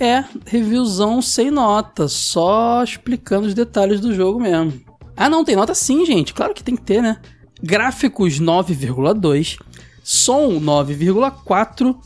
É, 0.00 0.24
reviewzão 0.44 1.22
sem 1.22 1.48
nota, 1.48 2.08
só 2.08 2.82
explicando 2.82 3.46
os 3.46 3.54
detalhes 3.54 4.00
do 4.00 4.12
jogo 4.12 4.40
mesmo. 4.40 4.80
Ah, 5.16 5.30
não, 5.30 5.44
tem 5.44 5.54
nota 5.54 5.76
sim, 5.76 6.04
gente. 6.04 6.34
Claro 6.34 6.52
que 6.52 6.64
tem 6.64 6.74
que 6.74 6.82
ter, 6.82 7.00
né? 7.00 7.18
Gráficos 7.62 8.40
9,2, 8.40 9.58
som 10.02 10.60
9,4, 10.60 11.96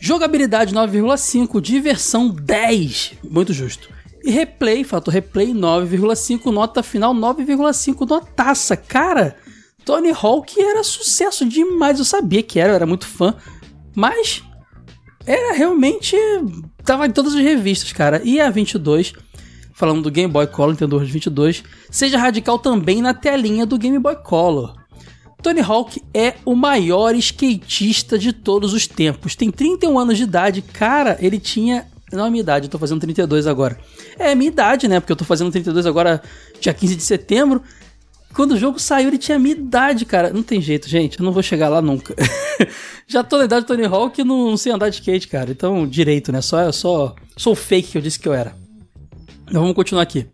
jogabilidade 0.00 0.74
9,5, 0.74 1.60
diversão 1.60 2.28
10, 2.30 3.12
muito 3.30 3.52
justo. 3.52 3.90
E 4.24 4.30
replay, 4.30 4.84
fator 4.84 5.12
replay 5.12 5.52
9,5, 5.52 6.46
nota 6.46 6.82
final 6.82 7.14
9,5, 7.14 8.08
notaça. 8.08 8.74
Cara, 8.74 9.36
Tony 9.84 10.10
Hawk 10.10 10.60
era 10.60 10.82
sucesso 10.82 11.44
demais, 11.44 11.98
eu 11.98 12.04
sabia 12.04 12.42
que 12.42 12.58
era, 12.58 12.72
eu 12.72 12.76
era 12.76 12.86
muito 12.86 13.06
fã, 13.06 13.34
mas 13.94 14.42
era 15.26 15.54
realmente 15.54 16.16
tava 16.84 17.06
em 17.06 17.10
todas 17.10 17.34
as 17.34 17.40
revistas, 17.40 17.92
cara. 17.92 18.20
E 18.24 18.40
a 18.40 18.50
22, 18.50 19.12
falando 19.72 20.02
do 20.02 20.10
Game 20.10 20.32
Boy 20.32 20.46
Color, 20.46 20.72
Nintendo 20.72 20.96
World 20.96 21.12
22, 21.12 21.62
seja 21.90 22.18
radical 22.18 22.58
também 22.58 23.00
na 23.00 23.14
telinha 23.14 23.66
do 23.66 23.78
Game 23.78 23.98
Boy 23.98 24.16
Color. 24.16 24.82
Tony 25.42 25.60
Hawk 25.60 26.00
é 26.14 26.34
o 26.44 26.54
maior 26.54 27.14
skatista 27.16 28.16
de 28.16 28.32
todos 28.32 28.72
os 28.72 28.86
tempos. 28.86 29.34
Tem 29.34 29.50
31 29.50 29.98
anos 29.98 30.16
de 30.16 30.22
idade. 30.22 30.62
Cara, 30.62 31.18
ele 31.20 31.38
tinha. 31.40 31.86
Não 32.12 32.26
é 32.26 32.30
minha 32.30 32.42
idade, 32.42 32.66
eu 32.66 32.70
tô 32.70 32.78
fazendo 32.78 33.00
32 33.00 33.46
agora. 33.46 33.78
É 34.18 34.34
minha 34.34 34.50
idade, 34.50 34.86
né? 34.86 35.00
Porque 35.00 35.10
eu 35.10 35.16
tô 35.16 35.24
fazendo 35.24 35.50
32 35.50 35.84
agora, 35.84 36.22
dia 36.60 36.72
15 36.72 36.94
de 36.94 37.02
setembro. 37.02 37.60
Quando 38.34 38.52
o 38.52 38.56
jogo 38.56 38.78
saiu, 38.78 39.08
ele 39.08 39.18
tinha 39.18 39.36
a 39.36 39.38
minha 39.38 39.54
idade, 39.54 40.04
cara. 40.04 40.32
Não 40.32 40.42
tem 40.42 40.60
jeito, 40.60 40.88
gente. 40.88 41.18
Eu 41.18 41.24
não 41.24 41.32
vou 41.32 41.42
chegar 41.42 41.68
lá 41.68 41.82
nunca. 41.82 42.14
Já 43.06 43.22
tô 43.22 43.38
na 43.38 43.44
idade 43.44 43.66
do 43.66 43.68
Tony 43.68 43.84
Hawk 43.84 44.20
e 44.20 44.24
não, 44.24 44.50
não 44.50 44.56
sei 44.56 44.72
andar 44.72 44.88
de 44.88 44.96
skate, 44.96 45.28
cara. 45.28 45.50
Então, 45.50 45.86
direito, 45.86 46.32
né? 46.32 46.40
Só, 46.40 46.72
só 46.72 47.14
sou 47.36 47.54
fake 47.54 47.92
que 47.92 47.98
eu 47.98 48.02
disse 48.02 48.18
que 48.18 48.28
eu 48.28 48.32
era. 48.32 48.56
Então 49.42 49.60
vamos 49.60 49.76
continuar 49.76 50.02
aqui. 50.02 50.26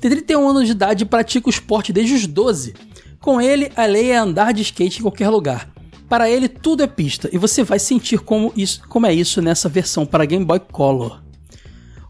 Tem 0.00 0.10
31 0.10 0.48
anos 0.48 0.66
de 0.66 0.72
idade 0.72 1.04
e 1.04 1.06
pratica 1.06 1.46
o 1.46 1.50
esporte 1.50 1.92
desde 1.92 2.14
os 2.14 2.26
12. 2.26 2.74
Com 3.20 3.40
ele, 3.40 3.70
a 3.76 3.86
lei 3.86 4.10
é 4.10 4.16
andar 4.16 4.52
de 4.52 4.62
skate 4.62 4.98
em 4.98 5.02
qualquer 5.02 5.28
lugar. 5.30 5.70
Para 6.08 6.28
ele, 6.28 6.48
tudo 6.48 6.82
é 6.82 6.86
pista, 6.86 7.30
e 7.32 7.38
você 7.38 7.62
vai 7.62 7.78
sentir 7.78 8.18
como, 8.18 8.52
isso, 8.54 8.82
como 8.88 9.06
é 9.06 9.14
isso 9.14 9.40
nessa 9.40 9.68
versão 9.68 10.04
para 10.04 10.26
Game 10.26 10.44
Boy 10.44 10.60
Color. 10.60 11.22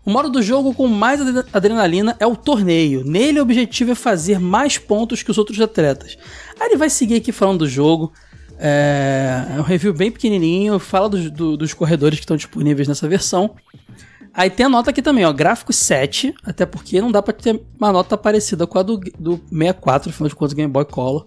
O 0.05 0.11
modo 0.11 0.29
do 0.29 0.43
jogo 0.43 0.75
com 0.75 0.89
mais 0.89 1.21
adre- 1.21 1.45
adrenalina 1.53 2.17
é 2.19 2.27
o 2.27 2.35
torneio. 2.35 3.05
Nele, 3.05 3.39
o 3.39 3.43
objetivo 3.43 3.93
é 3.93 3.95
fazer 3.95 4.39
mais 4.41 4.77
pontos 4.79 5.23
que 5.23 5.31
os 5.31 5.39
outros 5.39 5.61
atletas. 5.61 6.19
Aí 6.59 6.69
ele 6.69 6.77
vai 6.77 6.91
seguir 6.91 7.15
aqui 7.17 7.31
falando 7.31 7.61
do 7.61 7.69
jogo. 7.69 8.13
É, 8.59 9.45
é 9.57 9.61
um 9.61 9.63
review 9.63 9.93
bem 9.95 10.11
pequenininho. 10.11 10.79
Fala 10.79 11.09
dos- 11.09 11.31
do- 11.31 11.57
dos 11.57 11.73
corredores 11.73 12.19
que 12.19 12.25
estão 12.25 12.37
disponíveis 12.37 12.89
nessa 12.89 13.09
versão. 13.09 13.55
Aí 14.35 14.49
tem 14.49 14.65
a 14.67 14.69
nota 14.69 14.91
aqui 14.91 15.03
também, 15.03 15.25
ó, 15.27 15.33
gráfico 15.33 15.73
7, 15.75 16.35
até 16.43 16.65
porque 16.65 17.01
não 17.03 17.13
dá 17.13 17.21
pra 17.21 17.35
ter 17.35 17.61
uma 17.79 17.93
nota 17.93 18.17
parecida 18.17 18.67
com 18.67 18.79
a 18.79 18.83
do, 18.83 18.97
do 19.19 19.37
64, 19.51 20.09
afinal 20.11 20.29
de 20.29 20.35
contas, 20.35 20.55
Game 20.55 20.73
Boy 20.73 20.87
Color. 20.87 21.27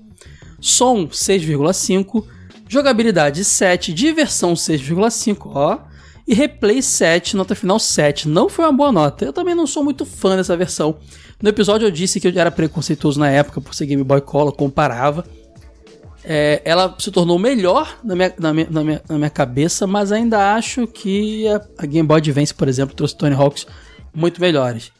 Som 0.59 1.07
6,5, 1.07 2.25
jogabilidade 2.67 3.45
7, 3.45 3.93
diversão 3.93 4.53
6,5, 4.55 5.51
ó. 5.53 5.79
E 6.27 6.33
replay 6.33 6.81
7, 6.81 7.35
nota 7.35 7.53
final 7.53 7.77
7. 7.77 8.27
Não 8.27 8.49
foi 8.49 8.65
uma 8.65 8.73
boa 8.73 8.91
nota. 8.91 9.25
Eu 9.25 9.33
também 9.33 9.53
não 9.53 9.67
sou 9.67 9.83
muito 9.83 10.05
fã 10.05 10.35
dessa 10.35 10.57
versão. 10.57 10.97
No 11.41 11.49
episódio 11.49 11.85
eu 11.85 11.91
disse 11.91 12.19
que 12.19 12.27
eu 12.27 12.33
era 12.35 12.49
preconceituoso 12.49 13.19
na 13.19 13.29
época 13.29 13.61
por 13.61 13.75
ser 13.75 13.85
Game 13.85 14.03
Boy 14.03 14.21
Color, 14.21 14.53
comparava. 14.53 15.25
É, 16.23 16.61
ela 16.65 16.95
se 16.97 17.11
tornou 17.11 17.37
melhor 17.37 17.99
na 18.03 18.15
minha, 18.15 18.33
na, 18.39 18.53
minha, 18.53 18.67
na, 18.71 18.83
minha, 18.83 19.01
na 19.07 19.17
minha 19.17 19.29
cabeça, 19.29 19.85
mas 19.85 20.11
ainda 20.11 20.55
acho 20.55 20.87
que 20.87 21.47
a, 21.47 21.61
a 21.77 21.85
Game 21.85 22.07
Boy 22.07 22.17
Advance, 22.17 22.53
por 22.53 22.67
exemplo, 22.67 22.95
trouxe 22.95 23.15
Tony 23.15 23.35
Hawks 23.35 23.67
muito 24.11 24.41
melhores. 24.41 24.91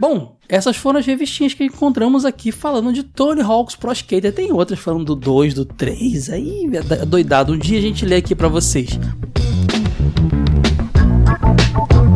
Bom, 0.00 0.36
essas 0.48 0.76
foram 0.76 1.00
as 1.00 1.06
revistinhas 1.06 1.52
que 1.52 1.64
encontramos 1.64 2.24
aqui 2.24 2.50
falando 2.50 2.92
de 2.92 3.02
Tony 3.02 3.42
Hawk's 3.42 3.76
Pro 3.76 3.92
Skater. 3.92 4.32
Tem 4.32 4.50
outras 4.52 4.78
falando 4.78 5.04
do 5.04 5.14
2, 5.14 5.52
do 5.54 5.64
3, 5.66 6.30
aí 6.30 6.70
é 6.72 7.04
doidado. 7.04 7.52
Um 7.52 7.58
dia 7.58 7.78
a 7.78 7.82
gente 7.82 8.06
lê 8.06 8.16
aqui 8.16 8.34
pra 8.34 8.48
vocês. 8.48 8.98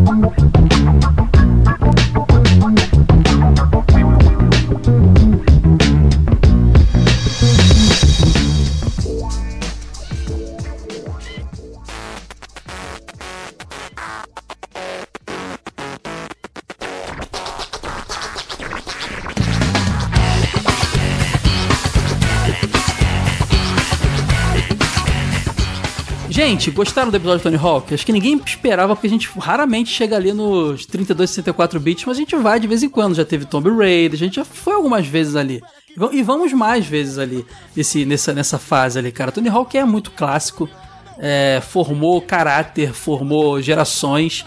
Thank 0.07 1.35
you. 1.35 1.36
Gente, 26.47 26.70
gostaram 26.70 27.10
do 27.10 27.16
episódio 27.16 27.39
de 27.39 27.43
Tony 27.43 27.56
Hawk? 27.56 27.93
Acho 27.93 28.06
que 28.06 28.12
ninguém 28.12 28.40
esperava, 28.47 28.94
porque 28.94 29.09
a 29.09 29.10
gente 29.10 29.28
raramente 29.36 29.90
chega 29.90 30.14
ali 30.14 30.32
nos 30.32 30.86
32, 30.86 31.31
64 31.31 31.81
bits, 31.81 32.05
mas 32.05 32.16
a 32.16 32.20
gente 32.20 32.36
vai 32.36 32.60
de 32.60 32.68
vez 32.68 32.85
em 32.85 32.89
quando. 32.89 33.16
Já 33.16 33.24
teve 33.24 33.47
Tomb 33.47 33.68
Raider, 33.68 34.12
a 34.14 34.16
gente 34.16 34.36
já 34.36 34.44
foi 34.44 34.74
algumas 34.74 35.09
vezes 35.09 35.35
ali. 35.35 35.60
E 35.97 35.98
va- 35.98 36.09
vamos 36.24 36.52
mais 36.52 36.86
vezes 36.86 37.18
ali, 37.18 37.44
nesse, 37.74 38.05
nessa, 38.05 38.32
nessa 38.32 38.59
fase 38.60 38.97
ali, 38.97 39.10
cara. 39.10 39.32
Tony 39.32 39.48
Hawk 39.48 39.77
é 39.77 39.85
muito 39.85 40.12
clássico, 40.12 40.68
é, 41.18 41.60
formou 41.66 42.23
caráter, 42.23 42.93
formou 42.93 43.60
gerações. 43.60 44.47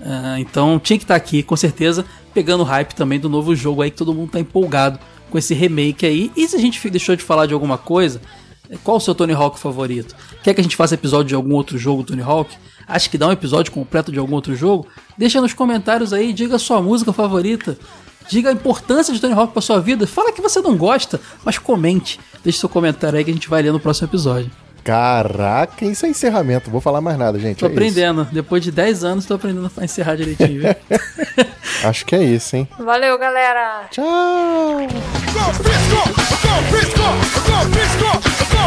ah, 0.00 0.40
então 0.40 0.78
tinha 0.78 0.98
que 0.98 1.04
estar 1.04 1.14
aqui, 1.14 1.42
com 1.42 1.56
certeza, 1.56 2.06
pegando 2.32 2.64
hype 2.64 2.94
também 2.94 3.20
do 3.20 3.28
novo 3.28 3.54
jogo 3.54 3.82
aí, 3.82 3.90
que 3.90 3.98
todo 3.98 4.14
mundo 4.14 4.30
tá 4.30 4.40
empolgado 4.40 4.98
com 5.28 5.36
esse 5.36 5.52
remake 5.52 6.06
aí. 6.06 6.32
E 6.34 6.48
se 6.48 6.56
a 6.56 6.58
gente 6.58 6.88
deixou 6.88 7.14
de 7.14 7.22
falar 7.22 7.44
de 7.44 7.52
alguma 7.52 7.76
coisa, 7.76 8.18
qual 8.82 8.96
o 8.96 9.00
seu 9.00 9.14
Tony 9.14 9.34
Hawk 9.34 9.58
favorito? 9.58 10.16
Quer 10.44 10.52
que 10.52 10.60
a 10.60 10.62
gente 10.62 10.76
faça 10.76 10.94
episódio 10.94 11.28
de 11.28 11.34
algum 11.34 11.54
outro 11.54 11.78
jogo 11.78 12.04
Tony 12.04 12.20
Hawk? 12.20 12.54
Acha 12.86 13.08
que 13.08 13.16
dá 13.16 13.26
um 13.26 13.32
episódio 13.32 13.72
completo 13.72 14.12
de 14.12 14.18
algum 14.18 14.34
outro 14.34 14.54
jogo? 14.54 14.86
Deixa 15.16 15.40
nos 15.40 15.54
comentários 15.54 16.12
aí, 16.12 16.34
diga 16.34 16.56
a 16.56 16.58
sua 16.58 16.82
música 16.82 17.14
favorita. 17.14 17.78
Diga 18.28 18.50
a 18.50 18.52
importância 18.52 19.14
de 19.14 19.20
Tony 19.22 19.32
Hawk 19.32 19.54
pra 19.54 19.62
sua 19.62 19.80
vida. 19.80 20.06
Fala 20.06 20.32
que 20.32 20.42
você 20.42 20.60
não 20.60 20.76
gosta, 20.76 21.18
mas 21.42 21.56
comente. 21.56 22.20
Deixe 22.42 22.58
seu 22.58 22.68
comentário 22.68 23.16
aí 23.18 23.24
que 23.24 23.30
a 23.30 23.34
gente 23.34 23.48
vai 23.48 23.62
ler 23.62 23.72
no 23.72 23.80
próximo 23.80 24.06
episódio. 24.06 24.50
Caraca, 24.84 25.86
isso 25.86 26.04
é 26.04 26.10
encerramento. 26.10 26.70
Vou 26.70 26.82
falar 26.82 27.00
mais 27.00 27.16
nada, 27.16 27.38
gente. 27.38 27.56
Tô 27.56 27.64
é 27.64 27.70
isso. 27.70 27.78
aprendendo. 27.78 28.28
Depois 28.30 28.62
de 28.62 28.70
10 28.70 29.02
anos, 29.02 29.24
tô 29.24 29.32
aprendendo 29.32 29.70
a 29.74 29.84
encerrar 29.84 30.14
direitinho, 30.14 30.60
viu? 30.60 30.76
Acho 31.88 32.04
que 32.04 32.14
é 32.14 32.22
isso, 32.22 32.54
hein? 32.54 32.68
Valeu, 32.78 33.18
galera! 33.18 33.86
Tchau! 33.90 34.76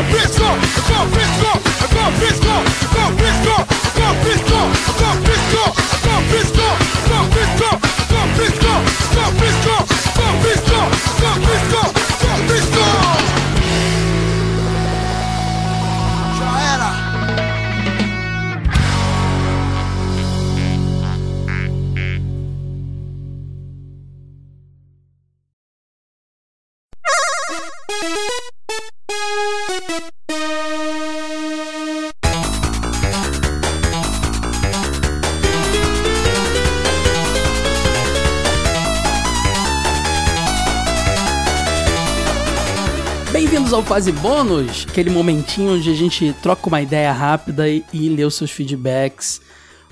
Frisco! 0.03 0.45
Go 0.87 1.05
Frisco! 1.09 1.51
Go 1.93 2.11
Frisco! 2.19 2.55
Go 2.93 3.05
Frisco! 3.17 3.55
Go 3.97 4.13
Frisco! 4.21 4.59
Go 4.99 5.09
Frisco! 5.25 5.63
Go 6.05 6.15
Frisco! 6.29 6.67
Go 7.07 7.17
Frisco! 7.33 7.69
Go 8.09 8.19
Frisco! 8.35 8.73
Go 9.15 9.31
Frisco! 9.39 9.96
Fase 43.87 44.11
Bônus, 44.11 44.85
aquele 44.89 45.09
momentinho 45.09 45.75
onde 45.75 45.89
a 45.89 45.93
gente 45.93 46.35
troca 46.43 46.67
uma 46.67 46.81
ideia 46.81 47.09
rápida 47.13 47.69
e, 47.69 47.85
e 47.93 48.09
lê 48.09 48.25
os 48.25 48.35
seus 48.35 48.51
feedbacks. 48.51 49.39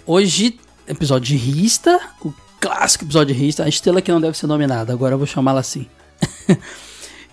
Hoje, 0.06 0.60
episódio 0.86 1.30
de 1.30 1.38
Rista, 1.38 2.02
o 2.22 2.34
clássico 2.60 3.06
episódio 3.06 3.34
de 3.34 3.42
Rista, 3.42 3.64
a 3.64 3.70
estrela 3.70 4.02
que 4.02 4.12
não 4.12 4.20
deve 4.20 4.38
ser 4.38 4.48
nominada, 4.48 4.92
agora 4.92 5.14
eu 5.14 5.18
vou 5.18 5.26
chamá-la 5.26 5.62
assim. 5.62 5.88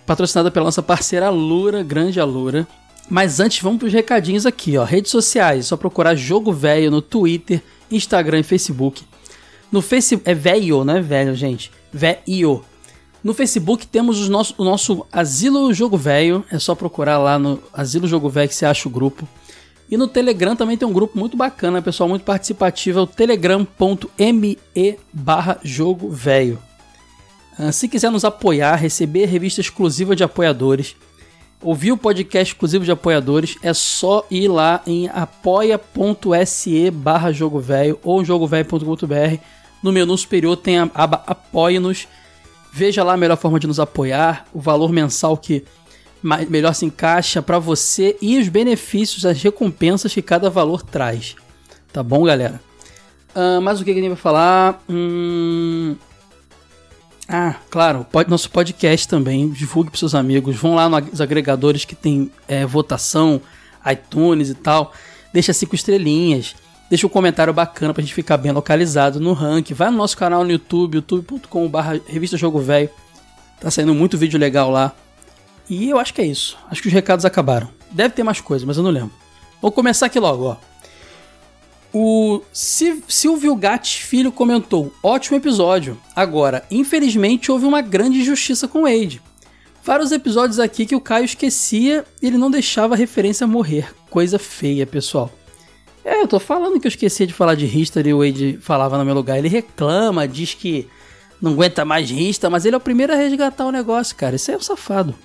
Patrocinada 0.07 0.49
pela 0.49 0.63
nossa 0.63 0.81
parceira 0.81 1.29
Lura, 1.29 1.83
grande 1.83 2.21
Alura. 2.21 2.65
Mas 3.09 3.41
antes, 3.41 3.61
vamos 3.61 3.79
para 3.79 3.87
os 3.87 3.93
recadinhos 3.93 4.45
aqui, 4.45 4.77
ó. 4.77 4.85
Redes 4.85 5.11
sociais, 5.11 5.65
só 5.65 5.75
procurar 5.75 6.15
Jogo 6.15 6.53
Velho 6.53 6.89
no 6.89 7.01
Twitter, 7.01 7.61
Instagram 7.91 8.39
e 8.39 8.43
Facebook. 8.43 9.03
No 9.69 9.81
Facebook, 9.81 10.29
é 10.29 10.33
velho, 10.33 10.85
não 10.85 10.95
é 10.95 11.01
velho, 11.01 11.35
gente. 11.35 11.69
Velho. 11.91 12.63
No 13.23 13.33
Facebook 13.33 13.87
temos 13.87 14.19
os 14.19 14.27
nosso, 14.27 14.53
o 14.57 14.63
nosso 14.63 15.05
Asilo 15.11 15.73
Jogo 15.73 15.97
Velho. 15.97 16.43
É 16.51 16.59
só 16.59 16.75
procurar 16.75 17.17
lá 17.17 17.39
no 17.39 17.59
Asilo 17.73 18.07
Jogo 18.07 18.29
Velho 18.29 18.49
que 18.49 18.55
você 18.55 18.65
acha 18.65 18.87
o 18.87 18.91
grupo. 18.91 19.27
E 19.89 19.95
no 19.95 20.07
Telegram 20.07 20.55
também 20.55 20.75
tem 20.77 20.87
um 20.87 20.93
grupo 20.93 21.17
muito 21.17 21.37
bacana, 21.37 21.81
pessoal, 21.81 22.09
muito 22.09 22.25
participativo. 22.25 22.99
É 22.99 23.01
o 23.03 23.07
telegram.me 23.07 24.57
barra 25.13 25.59
jogo 25.63 26.09
velho. 26.09 26.59
Ah, 27.57 27.71
Se 27.71 27.87
quiser 27.87 28.11
nos 28.11 28.25
apoiar, 28.25 28.75
receber 28.75 29.25
revista 29.25 29.61
exclusiva 29.61 30.15
de 30.15 30.23
apoiadores, 30.23 30.95
ouvir 31.61 31.91
o 31.91 31.97
podcast 31.97 32.53
exclusivo 32.53 32.83
de 32.83 32.91
apoiadores, 32.91 33.55
é 33.61 33.73
só 33.73 34.25
ir 34.29 34.47
lá 34.47 34.81
em 34.85 35.07
apoia.se 35.09 36.91
barra 36.91 37.31
jogo 37.31 37.59
velho 37.59 37.99
ou 38.03 38.25
jogovelho.com.br. 38.25 39.37
No 39.81 39.91
menu 39.91 40.17
superior 40.17 40.57
tem 40.57 40.79
a 40.79 40.89
aba 40.93 41.23
Apoie-nos. 41.27 42.07
Veja 42.75 43.03
lá 43.03 43.13
a 43.13 43.17
melhor 43.17 43.37
forma 43.37 43.59
de 43.59 43.67
nos 43.67 43.79
apoiar, 43.79 44.47
o 44.51 44.59
valor 44.59 44.91
mensal 44.91 45.37
que 45.37 45.63
melhor 46.49 46.73
se 46.73 46.85
encaixa 46.85 47.39
para 47.39 47.59
você 47.59 48.17
e 48.19 48.39
os 48.39 48.49
benefícios, 48.49 49.25
as 49.25 49.39
recompensas 49.43 50.11
que 50.11 50.23
cada 50.23 50.49
valor 50.49 50.81
traz. 50.81 51.35
Tá 51.91 52.01
bom, 52.01 52.23
galera? 52.23 52.59
Ah, 53.35 53.59
mas 53.61 53.79
o 53.79 53.85
que 53.85 53.93
que 53.93 53.99
a 53.99 54.01
gente 54.01 54.11
vai 54.13 54.17
falar? 54.19 54.83
Hum... 54.89 55.95
Ah, 57.29 57.55
claro, 57.69 58.05
pod- 58.11 58.29
nosso 58.29 58.49
podcast 58.49 59.07
também. 59.07 59.49
Divulgue 59.49 59.91
para 59.91 59.99
seus 59.99 60.15
amigos. 60.15 60.55
Vão 60.55 60.75
lá 60.75 60.89
nos 60.89 61.21
agregadores 61.21 61.85
que 61.85 61.95
tem 61.95 62.31
é, 62.47 62.65
votação, 62.65 63.39
iTunes 63.89 64.49
e 64.49 64.55
tal. 64.55 64.93
Deixa 65.31 65.53
cinco 65.53 65.75
estrelinhas. 65.75 66.55
Deixa 66.93 67.07
um 67.07 67.09
comentário 67.09 67.51
bacana 67.51 67.91
pra 67.91 68.03
gente 68.03 68.13
ficar 68.13 68.37
bem 68.37 68.51
localizado 68.51 69.19
no 69.19 69.33
ranking. 69.33 69.73
Vai 69.73 69.89
no 69.89 69.97
nosso 69.97 70.15
canal 70.15 70.43
no 70.43 70.51
YouTube, 70.51 70.93
youtube.com.br 70.97 71.79
Revista 72.05 72.37
Jogo 72.37 72.59
Velho. 72.59 72.87
Tá 73.59 73.71
saindo 73.71 73.95
muito 73.95 74.15
vídeo 74.15 74.39
legal 74.39 74.69
lá. 74.69 74.93
E 75.67 75.89
eu 75.89 75.97
acho 75.97 76.13
que 76.13 76.21
é 76.21 76.25
isso. 76.27 76.55
Acho 76.69 76.83
que 76.83 76.89
os 76.89 76.93
recados 76.93 77.25
acabaram. 77.25 77.67
Deve 77.89 78.13
ter 78.13 78.21
mais 78.21 78.39
coisa, 78.41 78.63
mas 78.63 78.77
eu 78.77 78.83
não 78.83 78.91
lembro. 78.91 79.11
Vou 79.59 79.71
começar 79.71 80.05
aqui 80.05 80.19
logo, 80.19 80.43
ó. 80.43 80.57
O 81.91 82.43
Sil- 82.53 83.01
Silvio 83.07 83.55
Gatti 83.55 84.03
Filho 84.03 84.31
comentou: 84.31 84.93
ótimo 85.01 85.35
episódio. 85.37 85.97
Agora, 86.15 86.63
infelizmente, 86.69 87.51
houve 87.51 87.65
uma 87.65 87.81
grande 87.81 88.19
injustiça 88.19 88.67
com 88.67 88.81
o 88.81 88.83
Wade. 88.83 89.19
Vários 89.83 90.11
episódios 90.11 90.59
aqui 90.59 90.85
que 90.85 90.95
o 90.95 91.01
Caio 91.01 91.25
esquecia 91.25 92.05
e 92.21 92.27
ele 92.27 92.37
não 92.37 92.51
deixava 92.51 92.93
a 92.93 92.97
referência 92.97 93.47
morrer. 93.47 93.91
Coisa 94.11 94.37
feia, 94.37 94.85
pessoal. 94.85 95.31
É, 96.05 96.21
eu 96.21 96.27
tô 96.27 96.39
falando 96.39 96.79
que 96.79 96.87
eu 96.87 96.89
esqueci 96.89 97.25
de 97.25 97.33
falar 97.33 97.55
de 97.55 97.65
History 97.65 98.13
o 98.13 98.19
Wade 98.19 98.59
falava 98.61 98.97
no 98.97 99.05
meu 99.05 99.15
lugar. 99.15 99.37
Ele 99.37 99.47
reclama, 99.47 100.27
diz 100.27 100.53
que 100.53 100.87
não 101.41 101.51
aguenta 101.53 101.85
mais 101.85 102.09
Rista, 102.09 102.49
mas 102.49 102.65
ele 102.65 102.75
é 102.75 102.77
o 102.77 102.81
primeiro 102.81 103.13
a 103.13 103.15
resgatar 103.15 103.65
o 103.65 103.71
negócio, 103.71 104.15
cara. 104.15 104.35
Aí 104.35 104.53
é 104.53 104.57
um 104.57 104.61
safado. 104.61 105.15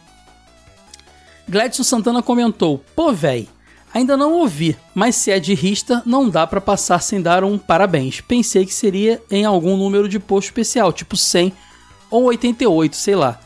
Gladson 1.49 1.83
Santana 1.83 2.23
comentou: 2.23 2.83
Pô, 2.95 3.13
véi, 3.13 3.49
ainda 3.93 4.17
não 4.17 4.35
ouvi, 4.35 4.77
mas 4.95 5.17
se 5.17 5.31
é 5.31 5.41
de 5.41 5.55
Rista, 5.55 6.03
não 6.05 6.29
dá 6.29 6.47
pra 6.47 6.61
passar 6.61 7.01
sem 7.01 7.21
dar 7.21 7.43
um 7.43 7.57
parabéns. 7.57 8.21
Pensei 8.21 8.67
que 8.67 8.75
seria 8.75 9.23
em 9.31 9.45
algum 9.45 9.77
número 9.77 10.09
de 10.09 10.19
post 10.19 10.49
especial, 10.49 10.93
tipo 10.93 11.17
100 11.17 11.53
ou 12.11 12.25
88, 12.25 12.97
sei 12.97 13.15
lá. 13.15 13.41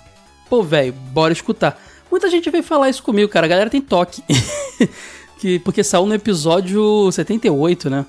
Pô, 0.48 0.62
velho, 0.62 0.92
bora 0.92 1.32
escutar. 1.32 1.80
Muita 2.10 2.28
gente 2.28 2.50
veio 2.50 2.62
falar 2.62 2.90
isso 2.90 3.02
comigo, 3.02 3.30
cara. 3.30 3.46
A 3.46 3.48
galera 3.48 3.70
tem 3.70 3.80
toque. 3.80 4.22
que, 5.42 5.58
porque 5.58 5.82
saiu 5.82 6.06
no 6.06 6.14
episódio 6.14 7.10
78, 7.10 7.90
né? 7.90 8.06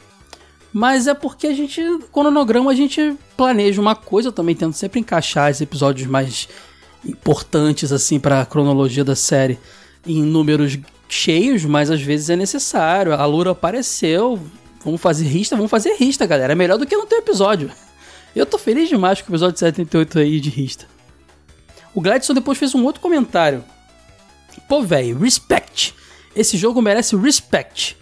Mas 0.72 1.08
é 1.08 1.16
porque 1.16 1.48
a 1.48 1.54
gente, 1.54 1.82
cronograma, 2.12 2.70
a 2.70 2.76
gente 2.76 3.16
planeja 3.36 3.82
uma 3.82 3.96
coisa, 3.96 4.28
eu 4.28 4.32
também 4.32 4.56
tento 4.56 4.76
sempre 4.76 5.00
encaixar 5.00 5.52
os 5.52 5.60
episódios 5.60 6.08
mais 6.08 6.48
importantes, 7.04 7.92
assim, 7.92 8.20
pra 8.20 8.46
cronologia 8.46 9.04
da 9.04 9.16
série 9.16 9.58
em 10.06 10.22
números 10.22 10.78
cheios, 11.10 11.66
mas 11.66 11.90
às 11.90 12.02
vezes 12.02 12.30
é 12.30 12.36
necessário. 12.36 13.14
A 13.14 13.26
Lura 13.26 13.52
apareceu, 13.52 14.40
vamos 14.86 15.02
fazer 15.02 15.26
rista, 15.26 15.56
vamos 15.56 15.72
fazer 15.72 15.96
rista, 15.96 16.28
galera. 16.28 16.54
É 16.54 16.56
melhor 16.56 16.78
do 16.78 16.86
que 16.86 16.96
não 16.96 17.08
ter 17.08 17.16
episódio. 17.16 17.72
Eu 18.36 18.46
tô 18.46 18.60
feliz 18.60 18.90
demais 18.90 19.22
com 19.22 19.32
o 19.32 19.32
episódio 19.32 19.58
78 19.58 20.20
aí 20.20 20.40
de 20.40 20.52
rista. 20.52 20.86
O 21.96 22.02
Gladson 22.02 22.36
depois 22.36 22.60
fez 22.60 22.76
um 22.76 22.84
outro 22.84 23.02
comentário. 23.02 23.64
Pô, 24.68 24.84
velho, 24.84 25.18
respect. 25.18 25.96
Esse 26.36 26.58
jogo 26.58 26.82
merece 26.82 27.16
respect. 27.16 27.98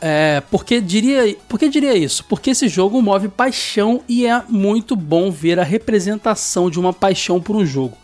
É, 0.00 0.42
porque 0.50 0.80
diria, 0.80 1.36
por 1.46 1.58
que 1.58 1.68
diria 1.68 1.94
isso? 1.94 2.24
Porque 2.24 2.50
esse 2.50 2.68
jogo 2.68 3.02
move 3.02 3.28
paixão 3.28 4.02
e 4.08 4.26
é 4.26 4.42
muito 4.48 4.96
bom 4.96 5.30
ver 5.30 5.60
a 5.60 5.64
representação 5.64 6.70
de 6.70 6.80
uma 6.80 6.92
paixão 6.92 7.40
por 7.40 7.54
um 7.54 7.66
jogo. 7.66 7.96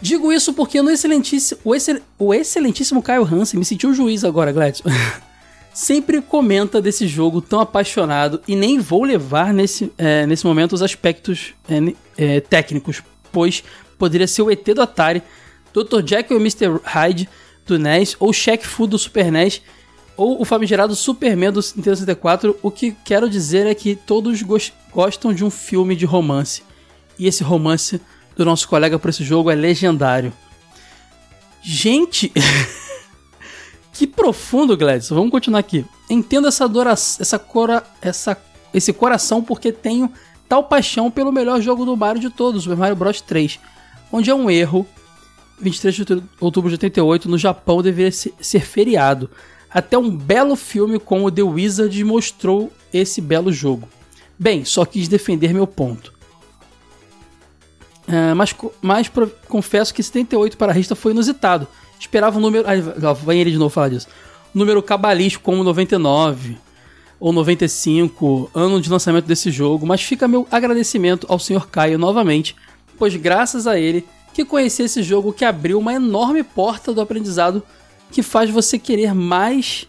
Digo 0.00 0.30
isso 0.30 0.52
porque 0.52 0.82
no 0.82 0.90
excelentíssimo, 0.90 1.60
o, 1.64 1.74
excel, 1.74 2.00
o 2.18 2.34
excelentíssimo 2.34 3.02
Caio 3.02 3.24
Hansen, 3.24 3.58
me 3.58 3.64
sentiu 3.64 3.94
juiz 3.94 4.22
agora, 4.22 4.52
Gladson. 4.52 4.84
Sempre 5.72 6.20
comenta 6.22 6.80
desse 6.80 7.06
jogo 7.06 7.40
tão 7.40 7.60
apaixonado 7.60 8.40
e 8.46 8.54
nem 8.54 8.78
vou 8.78 9.04
levar 9.04 9.52
nesse, 9.52 9.90
é, 9.96 10.26
nesse 10.26 10.44
momento 10.44 10.74
os 10.74 10.82
aspectos 10.82 11.54
é, 11.68 11.94
é, 12.16 12.40
técnicos, 12.40 13.02
pois 13.32 13.62
poderia 13.98 14.26
ser 14.26 14.42
o 14.42 14.50
ET 14.50 14.64
do 14.64 14.82
Atari, 14.82 15.22
Dr. 15.72 16.06
Jekyll 16.06 16.38
e 16.38 16.40
Mr. 16.40 16.80
Hyde 16.82 17.28
do 17.66 17.78
NES, 17.78 18.16
ou 18.18 18.32
Shaq 18.32 18.66
Fu 18.66 18.86
do 18.86 18.98
Super 18.98 19.30
NES, 19.30 19.60
ou 20.16 20.40
o 20.40 20.44
famigerado 20.44 20.94
Superman 20.96 21.52
do 21.52 21.60
Nintendo 21.60 21.96
64. 21.96 22.58
O 22.62 22.70
que 22.70 22.96
quero 23.04 23.28
dizer 23.28 23.66
é 23.66 23.74
que 23.74 23.94
todos 23.94 24.40
gos- 24.42 24.72
gostam 24.92 25.34
de 25.34 25.44
um 25.44 25.50
filme 25.50 25.94
de 25.94 26.06
romance. 26.06 26.62
E 27.18 27.26
esse 27.26 27.42
romance 27.42 28.00
do 28.36 28.44
nosso 28.44 28.68
colega 28.68 28.98
por 28.98 29.10
esse 29.10 29.24
jogo 29.24 29.50
é 29.50 29.54
legendário. 29.54 30.32
Gente, 31.62 32.32
que 33.92 34.06
profundo, 34.06 34.76
Gladys. 34.76 35.08
Vamos 35.08 35.30
continuar 35.30 35.60
aqui. 35.60 35.84
Entendo 36.08 36.46
essa 36.48 36.64
adoração, 36.64 37.18
essa 37.20 37.38
cora, 37.38 37.82
essa, 38.00 38.36
esse 38.72 38.92
coração 38.92 39.42
porque 39.42 39.72
tenho 39.72 40.10
tal 40.48 40.64
paixão 40.64 41.10
pelo 41.10 41.32
melhor 41.32 41.60
jogo 41.60 41.84
do 41.84 41.96
Mario 41.96 42.20
de 42.20 42.30
todos, 42.30 42.62
Super 42.64 42.76
Mario 42.76 42.94
Bros 42.96 43.20
3, 43.20 43.58
onde 44.12 44.30
é 44.30 44.34
um 44.34 44.50
erro. 44.50 44.86
23 45.58 45.94
de 45.94 46.22
outubro 46.40 46.68
de 46.68 46.74
88, 46.74 47.28
no 47.28 47.38
Japão 47.38 47.82
deveria 47.82 48.12
ser, 48.12 48.60
feriado. 48.60 49.30
Até 49.70 49.96
um 49.96 50.10
belo 50.10 50.56
filme 50.56 50.98
como 50.98 51.30
The 51.30 51.42
Wizard 51.42 52.04
mostrou 52.04 52.72
esse 52.92 53.20
belo 53.20 53.52
jogo. 53.52 53.88
Bem, 54.38 54.64
só 54.64 54.84
quis 54.84 55.08
defender 55.08 55.52
meu 55.52 55.66
ponto. 55.66 56.12
Ah, 58.08 58.34
mas, 58.34 58.54
mas 58.80 59.10
confesso 59.48 59.92
que 59.92 60.02
78 60.02 60.56
para 60.56 60.72
a 60.72 60.74
rista 60.74 60.94
foi 60.94 61.12
inusitado. 61.12 61.66
Esperava 61.98 62.38
um 62.38 62.40
número. 62.40 62.64
Lá, 62.98 63.12
vem 63.12 63.40
ele 63.40 63.50
de 63.50 63.58
novo 63.58 63.70
falar 63.70 63.88
disso. 63.88 64.06
Número 64.54 64.82
cabalístico 64.82 65.44
como 65.44 65.64
99 65.64 66.56
ou 67.18 67.32
95, 67.32 68.50
ano 68.54 68.80
de 68.80 68.90
lançamento 68.90 69.24
desse 69.24 69.50
jogo. 69.50 69.86
Mas 69.86 70.02
fica 70.02 70.28
meu 70.28 70.46
agradecimento 70.50 71.26
ao 71.28 71.38
Sr. 71.38 71.66
Caio 71.66 71.98
novamente, 71.98 72.54
pois 72.98 73.14
graças 73.16 73.66
a 73.66 73.78
ele 73.78 74.04
que 74.36 74.44
conheci 74.44 74.82
esse 74.82 75.02
jogo 75.02 75.32
que 75.32 75.46
abriu 75.46 75.78
uma 75.78 75.94
enorme 75.94 76.42
porta 76.42 76.92
do 76.92 77.00
aprendizado 77.00 77.62
que 78.10 78.22
faz 78.22 78.50
você 78.50 78.78
querer 78.78 79.14
mais. 79.14 79.88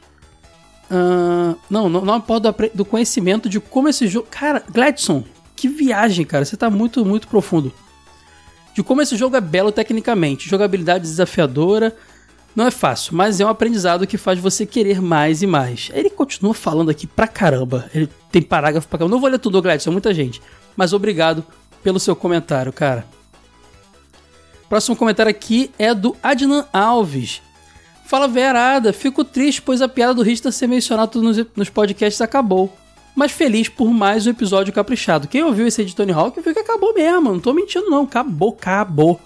ah, 0.90 1.54
não, 1.70 1.90
não, 1.90 2.06
não 2.06 2.14
a 2.14 2.20
porta 2.22 2.54
do, 2.54 2.70
do 2.74 2.86
conhecimento 2.86 3.50
de 3.50 3.60
como 3.60 3.90
esse 3.90 4.08
jogo. 4.08 4.26
Cara, 4.32 4.64
Gladson, 4.72 5.26
que 5.54 5.68
viagem, 5.68 6.26
cara. 6.26 6.46
Você 6.46 6.56
tá 6.56 6.70
muito, 6.70 7.04
muito 7.04 7.28
profundo 7.28 7.74
de 8.74 8.82
como 8.82 9.02
esse 9.02 9.18
jogo 9.18 9.36
é 9.36 9.42
belo 9.42 9.70
tecnicamente, 9.70 10.48
jogabilidade 10.48 11.04
desafiadora, 11.04 11.94
não 12.56 12.68
é 12.68 12.72
fácil, 12.72 13.18
mas 13.18 13.42
é 13.42 13.46
um 13.46 13.50
aprendizado 13.50 14.08
que 14.08 14.18
faz 14.18 14.40
você 14.40 14.66
querer 14.66 15.02
mais 15.02 15.42
e 15.42 15.48
mais. 15.48 15.90
Ele 15.94 16.10
continua 16.10 16.54
falando 16.54 16.90
aqui 16.90 17.06
pra 17.06 17.28
caramba, 17.28 17.90
ele 17.94 18.08
tem 18.32 18.42
parágrafo 18.42 18.88
pra 18.88 19.00
caramba. 19.00 19.14
Não 19.14 19.20
vou 19.20 19.30
ler 19.30 19.40
tudo, 19.40 19.62
Gladys, 19.62 19.86
é 19.86 19.90
muita 19.90 20.14
gente, 20.14 20.42
mas 20.74 20.94
obrigado 20.94 21.44
pelo 21.84 22.00
seu 22.00 22.16
comentário, 22.16 22.72
cara. 22.72 23.17
Próximo 24.70 24.96
comentário 24.96 25.30
aqui 25.30 25.72
é 25.80 25.94
do 25.94 26.16
Adnan 26.22 26.66
Alves. 26.74 27.42
Fala 28.06 28.28
verada, 28.28 28.94
fico 28.94 29.24
triste 29.24 29.62
pois 29.62 29.82
a 29.82 29.88
piada 29.88 30.14
do 30.14 30.22
Richter 30.22 30.52
ser 30.52 30.68
mencionado 30.68 31.22
nos, 31.22 31.38
nos 31.56 31.70
podcasts 31.70 32.22
acabou. 32.22 32.76
Mas 33.16 33.32
feliz 33.32 33.68
por 33.68 33.90
mais 33.92 34.28
um 34.28 34.30
episódio 34.30 34.72
caprichado. 34.72 35.28
Quem 35.28 35.44
ouviu 35.44 35.66
esse 35.66 35.84
de 35.84 35.96
Tony 35.96 36.12
Hawk 36.12 36.40
viu 36.40 36.54
que 36.54 36.60
acabou 36.60 36.94
mesmo. 36.94 37.32
Não 37.32 37.40
tô 37.40 37.52
mentindo, 37.52 37.90
não. 37.90 38.04
Acabou, 38.04 38.56
acabou. 38.58 39.20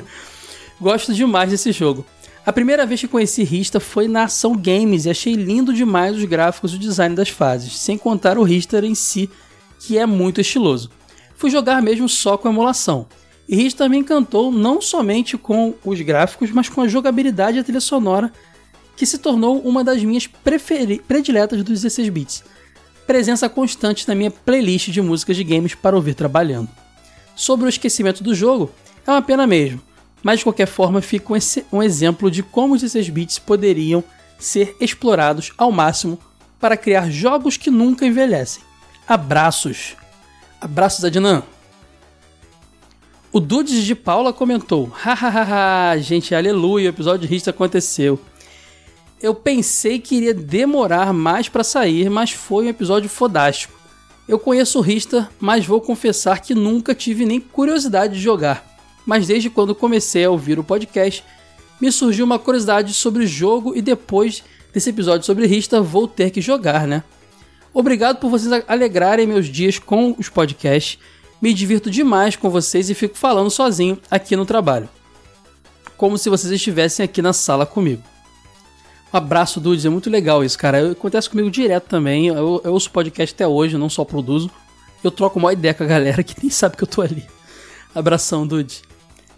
Gosto 0.78 1.14
demais 1.14 1.50
desse 1.50 1.72
jogo. 1.72 2.04
A 2.44 2.52
primeira 2.52 2.84
vez 2.84 3.00
que 3.00 3.08
conheci 3.08 3.42
Rista 3.42 3.80
foi 3.80 4.06
na 4.06 4.24
Ação 4.24 4.54
Games 4.54 5.06
e 5.06 5.10
achei 5.10 5.32
lindo 5.34 5.72
demais 5.72 6.16
os 6.16 6.24
gráficos 6.24 6.72
e 6.72 6.76
o 6.76 6.78
design 6.78 7.16
das 7.16 7.30
fases, 7.30 7.78
sem 7.78 7.96
contar 7.96 8.36
o 8.36 8.42
Richter 8.42 8.84
em 8.84 8.94
si, 8.94 9.30
que 9.80 9.96
é 9.96 10.04
muito 10.04 10.42
estiloso. 10.42 10.90
Fui 11.36 11.48
jogar 11.48 11.80
mesmo 11.80 12.06
só 12.06 12.36
com 12.36 12.50
emulação. 12.50 13.06
E 13.48 13.56
Richter 13.56 13.88
me 13.90 13.98
encantou 13.98 14.50
não 14.50 14.80
somente 14.80 15.36
com 15.36 15.74
os 15.84 16.00
gráficos, 16.00 16.50
mas 16.50 16.68
com 16.68 16.80
a 16.80 16.88
jogabilidade 16.88 17.58
e 17.58 17.60
a 17.60 17.64
trilha 17.64 17.80
sonora, 17.80 18.32
que 18.96 19.04
se 19.04 19.18
tornou 19.18 19.60
uma 19.60 19.84
das 19.84 20.02
minhas 20.02 20.26
prediletas 20.26 21.62
dos 21.62 21.82
16 21.82 22.08
bits. 22.08 22.44
Presença 23.06 23.48
constante 23.48 24.08
na 24.08 24.14
minha 24.14 24.30
playlist 24.30 24.88
de 24.88 25.02
músicas 25.02 25.36
de 25.36 25.44
games 25.44 25.74
para 25.74 25.96
ouvir 25.96 26.14
trabalhando. 26.14 26.68
Sobre 27.36 27.66
o 27.66 27.68
esquecimento 27.68 28.22
do 28.22 28.34
jogo, 28.34 28.70
é 29.06 29.10
uma 29.10 29.20
pena 29.20 29.46
mesmo, 29.46 29.82
mas 30.22 30.38
de 30.38 30.44
qualquer 30.44 30.66
forma 30.66 31.02
fica 31.02 31.34
um, 31.34 31.36
um 31.72 31.82
exemplo 31.82 32.30
de 32.30 32.42
como 32.42 32.74
os 32.74 32.80
16 32.80 33.10
bits 33.10 33.38
poderiam 33.38 34.02
ser 34.38 34.74
explorados 34.80 35.52
ao 35.58 35.70
máximo 35.70 36.18
para 36.58 36.76
criar 36.76 37.10
jogos 37.10 37.56
que 37.56 37.70
nunca 37.70 38.06
envelhecem. 38.06 38.62
Abraços! 39.06 39.96
Abraços, 40.60 41.04
Adnan! 41.04 41.42
O 43.34 43.40
Dudes 43.40 43.82
de 43.82 43.96
Paula 43.96 44.32
comentou: 44.32 44.88
Hahaha, 44.94 45.98
gente, 45.98 46.32
aleluia, 46.36 46.86
o 46.86 46.90
episódio 46.90 47.28
Rista 47.28 47.50
aconteceu. 47.50 48.16
Eu 49.20 49.34
pensei 49.34 49.98
que 49.98 50.14
iria 50.14 50.32
demorar 50.32 51.12
mais 51.12 51.48
pra 51.48 51.64
sair, 51.64 52.08
mas 52.08 52.30
foi 52.30 52.66
um 52.66 52.68
episódio 52.68 53.10
fodástico. 53.10 53.74
Eu 54.28 54.38
conheço 54.38 54.78
o 54.78 54.82
Rista, 54.82 55.28
mas 55.40 55.66
vou 55.66 55.80
confessar 55.80 56.42
que 56.42 56.54
nunca 56.54 56.94
tive 56.94 57.26
nem 57.26 57.40
curiosidade 57.40 58.14
de 58.14 58.20
jogar. 58.20 58.64
Mas 59.04 59.26
desde 59.26 59.50
quando 59.50 59.74
comecei 59.74 60.24
a 60.24 60.30
ouvir 60.30 60.60
o 60.60 60.64
podcast, 60.64 61.24
me 61.80 61.90
surgiu 61.90 62.24
uma 62.24 62.38
curiosidade 62.38 62.94
sobre 62.94 63.24
o 63.24 63.26
jogo 63.26 63.74
e 63.74 63.82
depois 63.82 64.44
desse 64.72 64.90
episódio 64.90 65.26
sobre 65.26 65.48
Rista 65.48 65.80
vou 65.80 66.06
ter 66.06 66.30
que 66.30 66.40
jogar, 66.40 66.86
né? 66.86 67.02
Obrigado 67.72 68.20
por 68.20 68.30
vocês 68.30 68.62
alegrarem 68.68 69.26
meus 69.26 69.46
dias 69.46 69.76
com 69.76 70.14
os 70.16 70.28
podcasts. 70.28 71.00
Me 71.44 71.52
divirto 71.52 71.90
demais 71.90 72.36
com 72.36 72.48
vocês 72.48 72.88
e 72.88 72.94
fico 72.94 73.18
falando 73.18 73.50
sozinho 73.50 73.98
aqui 74.10 74.34
no 74.34 74.46
trabalho. 74.46 74.88
Como 75.94 76.16
se 76.16 76.30
vocês 76.30 76.50
estivessem 76.50 77.04
aqui 77.04 77.20
na 77.20 77.34
sala 77.34 77.66
comigo. 77.66 78.02
Um 79.12 79.16
abraço, 79.18 79.60
Dudes. 79.60 79.84
É 79.84 79.90
muito 79.90 80.08
legal 80.08 80.42
isso, 80.42 80.56
cara. 80.56 80.92
Acontece 80.92 81.28
comigo 81.28 81.50
direto 81.50 81.84
também. 81.84 82.28
Eu, 82.28 82.62
eu 82.64 82.72
ouço 82.72 82.90
podcast 82.90 83.34
até 83.34 83.46
hoje, 83.46 83.76
não 83.76 83.90
só 83.90 84.06
produzo. 84.06 84.50
Eu 85.02 85.10
troco 85.10 85.38
uma 85.38 85.52
ideia 85.52 85.74
com 85.74 85.84
a 85.84 85.86
galera 85.86 86.22
que 86.22 86.34
nem 86.40 86.48
sabe 86.48 86.78
que 86.78 86.82
eu 86.82 86.88
tô 86.88 87.02
ali. 87.02 87.26
Abração, 87.94 88.46
Dude. 88.46 88.80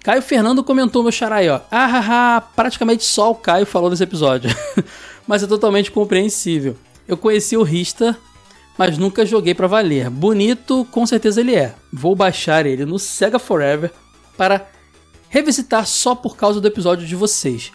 Caio 0.05 0.23
Fernando 0.23 0.63
comentou 0.63 1.03
meu 1.03 1.11
xará 1.11 1.39
aí, 1.39 1.49
ó. 1.49 1.59
Ah, 1.73 2.41
praticamente 2.55 3.03
só 3.03 3.33
o 3.33 3.35
Caio 3.35 3.67
falou 3.67 3.91
nesse 3.91 4.05
episódio. 4.05 4.49
mas 5.27 5.43
é 5.43 5.47
totalmente 5.49 5.91
compreensível. 5.91 6.77
Eu 7.09 7.17
conheci 7.17 7.57
o 7.57 7.65
Rista, 7.65 8.17
mas 8.79 8.99
nunca 8.99 9.27
joguei 9.27 9.55
pra 9.55 9.67
valer. 9.67 10.11
Bonito, 10.11 10.87
com 10.91 11.07
certeza 11.07 11.41
ele 11.41 11.55
é. 11.55 11.75
Vou 11.93 12.15
baixar 12.15 12.67
ele 12.67 12.85
no 12.85 12.99
Sega 12.99 13.39
Forever 13.39 13.93
para 14.37 14.67
revisitar 15.29 15.87
só 15.87 16.15
por 16.15 16.37
causa 16.37 16.61
do 16.61 16.69
episódio 16.69 17.07
de 17.07 17.17
vocês. 17.17 17.73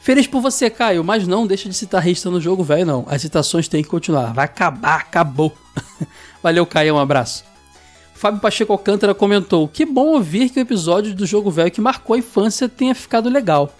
Feliz 0.00 0.26
por 0.26 0.40
você, 0.40 0.68
Caio, 0.68 1.02
mas 1.02 1.26
não 1.26 1.46
deixa 1.46 1.68
de 1.68 1.74
citar 1.74 2.02
Rista 2.02 2.30
no 2.30 2.40
jogo, 2.40 2.62
velho, 2.62 2.84
não. 2.84 3.06
As 3.08 3.22
citações 3.22 3.68
têm 3.68 3.82
que 3.82 3.88
continuar. 3.88 4.34
Vai 4.34 4.44
acabar, 4.44 4.96
acabou. 4.96 5.56
Valeu, 6.42 6.66
Caio, 6.66 6.94
um 6.94 6.98
abraço. 6.98 7.44
Fábio 8.14 8.40
Pacheco 8.40 8.72
Alcântara 8.72 9.14
comentou: 9.14 9.66
Que 9.66 9.84
bom 9.84 10.08
ouvir 10.08 10.50
que 10.50 10.58
o 10.58 10.62
episódio 10.62 11.14
do 11.14 11.26
jogo 11.26 11.50
velho 11.50 11.70
que 11.70 11.80
marcou 11.80 12.14
a 12.14 12.18
infância 12.18 12.68
tenha 12.68 12.94
ficado 12.94 13.28
legal. 13.28 13.74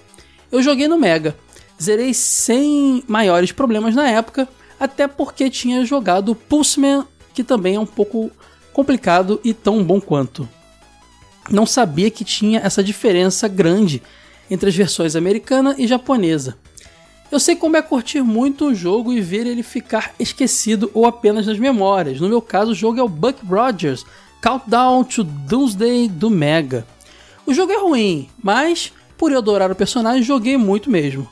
Eu 0.50 0.62
joguei 0.62 0.88
no 0.88 0.98
Mega, 0.98 1.36
zerei 1.80 2.14
sem 2.14 3.04
maiores 3.06 3.52
problemas 3.52 3.94
na 3.94 4.08
época, 4.08 4.48
até 4.78 5.06
porque 5.06 5.50
tinha 5.50 5.84
jogado 5.84 6.34
Pulseman, 6.34 7.06
que 7.32 7.44
também 7.44 7.76
é 7.76 7.80
um 7.80 7.86
pouco 7.86 8.30
complicado 8.72 9.40
e 9.44 9.54
tão 9.54 9.82
bom 9.82 10.00
quanto. 10.00 10.48
Não 11.50 11.66
sabia 11.66 12.10
que 12.10 12.24
tinha 12.24 12.60
essa 12.60 12.82
diferença 12.82 13.46
grande 13.48 14.02
entre 14.50 14.68
as 14.68 14.74
versões 14.74 15.16
americana 15.16 15.74
e 15.78 15.86
japonesa. 15.86 16.56
Eu 17.30 17.40
sei 17.40 17.56
como 17.56 17.76
é 17.76 17.82
curtir 17.82 18.22
muito 18.22 18.66
um 18.66 18.74
jogo 18.74 19.12
e 19.12 19.20
ver 19.20 19.46
ele 19.46 19.62
ficar 19.62 20.14
esquecido 20.18 20.90
ou 20.94 21.06
apenas 21.06 21.46
nas 21.46 21.58
memórias. 21.58 22.20
No 22.20 22.28
meu 22.28 22.40
caso, 22.40 22.72
o 22.72 22.74
jogo 22.74 23.00
é 23.00 23.02
o 23.02 23.08
Buck 23.08 23.44
Rogers 23.44 24.04
Countdown 24.40 25.04
to 25.04 25.24
Doomsday 25.24 26.08
do 26.08 26.30
Mega. 26.30 26.86
O 27.46 27.52
jogo 27.52 27.72
é 27.72 27.78
ruim, 27.78 28.28
mas 28.42 28.92
por 29.16 29.32
eu 29.32 29.38
adorar 29.38 29.70
o 29.70 29.74
personagem, 29.74 30.22
joguei 30.22 30.56
muito 30.56 30.90
mesmo. 30.90 31.28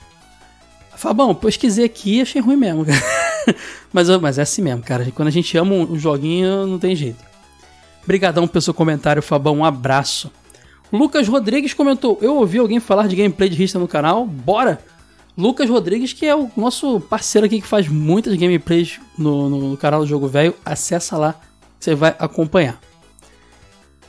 Fabão, 0.97 1.35
pesquisei 1.35 1.85
aqui 1.85 2.19
e 2.19 2.23
achei 2.23 2.41
ruim 2.41 2.57
mesmo. 2.57 2.87
mas, 3.93 4.09
mas 4.21 4.39
é 4.39 4.43
assim 4.43 4.63
mesmo, 4.63 4.83
cara. 4.83 5.11
Quando 5.15 5.29
a 5.29 5.33
gente 5.33 5.57
ama 5.57 5.75
um 5.75 5.99
joguinho, 5.99 6.67
não 6.67 6.79
tem 6.79 6.95
jeito. 6.95 7.23
Obrigadão 8.03 8.49
pelo 8.49 8.63
seu 8.63 8.75
comentário, 8.75 9.23
Fabão. 9.23 9.59
Um 9.59 9.65
abraço. 9.65 10.31
Lucas 10.93 11.29
Rodrigues 11.29 11.73
comentou: 11.73 12.19
Eu 12.21 12.37
ouvi 12.37 12.59
alguém 12.59 12.81
falar 12.81 13.07
de 13.07 13.17
gameplay 13.17 13.49
de 13.49 13.57
Rista 13.57 13.79
no 13.79 13.89
canal. 13.89 14.27
Bora! 14.27 14.79
Lucas 15.37 15.69
Rodrigues, 15.71 16.13
que 16.13 16.27
é 16.27 16.37
o 16.37 16.51
nosso 16.55 17.01
parceiro 17.01 17.47
aqui 17.47 17.61
que 17.61 17.67
faz 17.67 17.89
muitas 17.89 18.35
gameplays 18.37 19.01
no, 19.17 19.49
no 19.49 19.77
canal 19.79 20.01
do 20.01 20.07
Jogo 20.07 20.29
Velho. 20.29 20.55
Acessa 20.63 21.17
lá, 21.17 21.41
você 21.81 21.95
vai 21.95 22.15
acompanhar. 22.19 22.79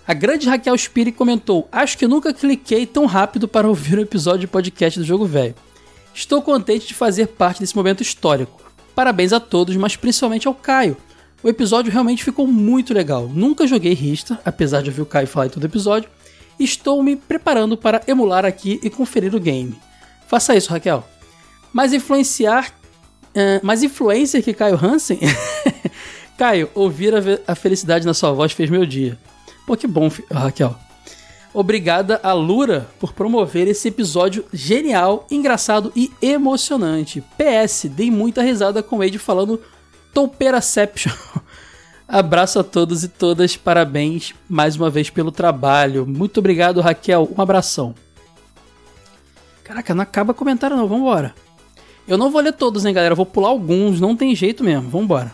A 0.05 0.14
grande 0.14 0.49
Raquel 0.49 0.76
Spiri 0.76 1.14
comentou: 1.14 1.68
Acho 1.72 1.97
que 1.97 2.07
nunca 2.07 2.34
cliquei 2.34 2.85
tão 2.85 3.05
rápido 3.05 3.47
para 3.47 3.68
ouvir 3.68 3.97
um 3.97 4.01
episódio 4.01 4.41
de 4.41 4.47
podcast 4.47 4.99
do 4.99 5.05
Jogo 5.05 5.26
Velho. 5.26 5.55
Estou 6.14 6.41
contente 6.41 6.88
de 6.88 6.93
fazer 6.93 7.27
parte 7.27 7.61
desse 7.61 7.76
momento 7.76 8.01
histórico. 8.01 8.62
Parabéns 8.95 9.34
a 9.34 9.40
todos, 9.40 9.76
mas 9.76 9.95
principalmente 9.95 10.48
ao 10.48 10.53
Caio. 10.53 10.98
O 11.41 11.49
episódio 11.49 11.91
realmente 11.91 12.24
ficou 12.24 12.48
muito 12.48 12.94
legal. 12.94 13.28
Nunca 13.28 13.68
joguei 13.68 13.94
Rista, 13.94 14.40
apesar 14.45 14.82
de 14.82 14.90
ouvir 14.90 15.02
o 15.02 15.06
Caio 15.06 15.28
falar 15.28 15.48
em 15.48 15.49
todo 15.49 15.65
episódio. 15.65 16.10
Estou 16.60 17.02
me 17.03 17.15
preparando 17.15 17.76
para 17.76 18.02
emular 18.07 18.45
aqui 18.45 18.80
e 18.84 18.90
conferir 18.90 19.36
o 19.36 19.40
game. 19.40 19.76
Faça 20.28 20.56
isso, 20.56 20.70
Raquel. 20.70 21.03
Mas 21.74 21.91
influenciar. 21.91 22.72
eh, 23.36 23.60
mas 23.64 23.84
influencer 23.84 24.44
que 24.44 24.53
Caio 24.53 24.80
Hansen? 24.82 25.20
Caio, 26.38 26.70
ouvir 26.74 27.14
a, 27.15 27.20
a 27.48 27.56
felicidade 27.56 28.06
na 28.06 28.14
sua 28.14 28.32
voz 28.32 28.52
fez 28.52 28.70
meu 28.70 28.86
dia. 28.86 29.18
Pô, 29.65 29.76
que 29.76 29.88
bom, 29.88 30.10
Raquel. 30.32 30.76
Obrigada 31.54 32.20
a 32.24 32.34
Lura 32.34 32.88
por 33.00 33.14
promover 33.14 33.68
esse 33.68 33.88
episódio 33.88 34.44
genial, 34.52 35.28
engraçado 35.30 35.92
e 35.96 36.12
emocionante. 36.20 37.24
PS, 37.38 37.86
dei 37.86 38.10
muita 38.10 38.42
risada 38.42 38.82
com 38.82 38.96
o 38.96 39.00
Wade 39.00 39.20
falando 39.20 39.62
Touperaception. 40.14 41.12
Abraço 42.08 42.60
a 42.60 42.64
todos 42.64 43.04
e 43.04 43.08
todas, 43.08 43.56
parabéns 43.56 44.34
mais 44.50 44.76
uma 44.76 44.90
vez 44.90 45.12
pelo 45.12 45.32
trabalho. 45.32 46.08
Muito 46.08 46.40
obrigado, 46.40 46.82
Raquel. 46.82 47.30
Um 47.38 47.42
abração. 47.42 47.94
Caraca, 49.64 49.94
não 49.94 50.04
acaba 50.04 50.34
comentário 50.34 50.76
não, 50.76 50.88
vambora. 50.88 51.34
Eu 52.08 52.18
não 52.18 52.32
vou 52.32 52.42
ler 52.42 52.54
todos, 52.54 52.84
hein, 52.84 52.94
galera. 52.94 53.16
Vou 53.16 53.26
pular 53.26 53.50
alguns, 53.50 54.02
não 54.02 54.16
tem 54.16 54.36
jeito 54.36 54.64
mesmo. 54.64 54.90
Vambora. 54.90 55.32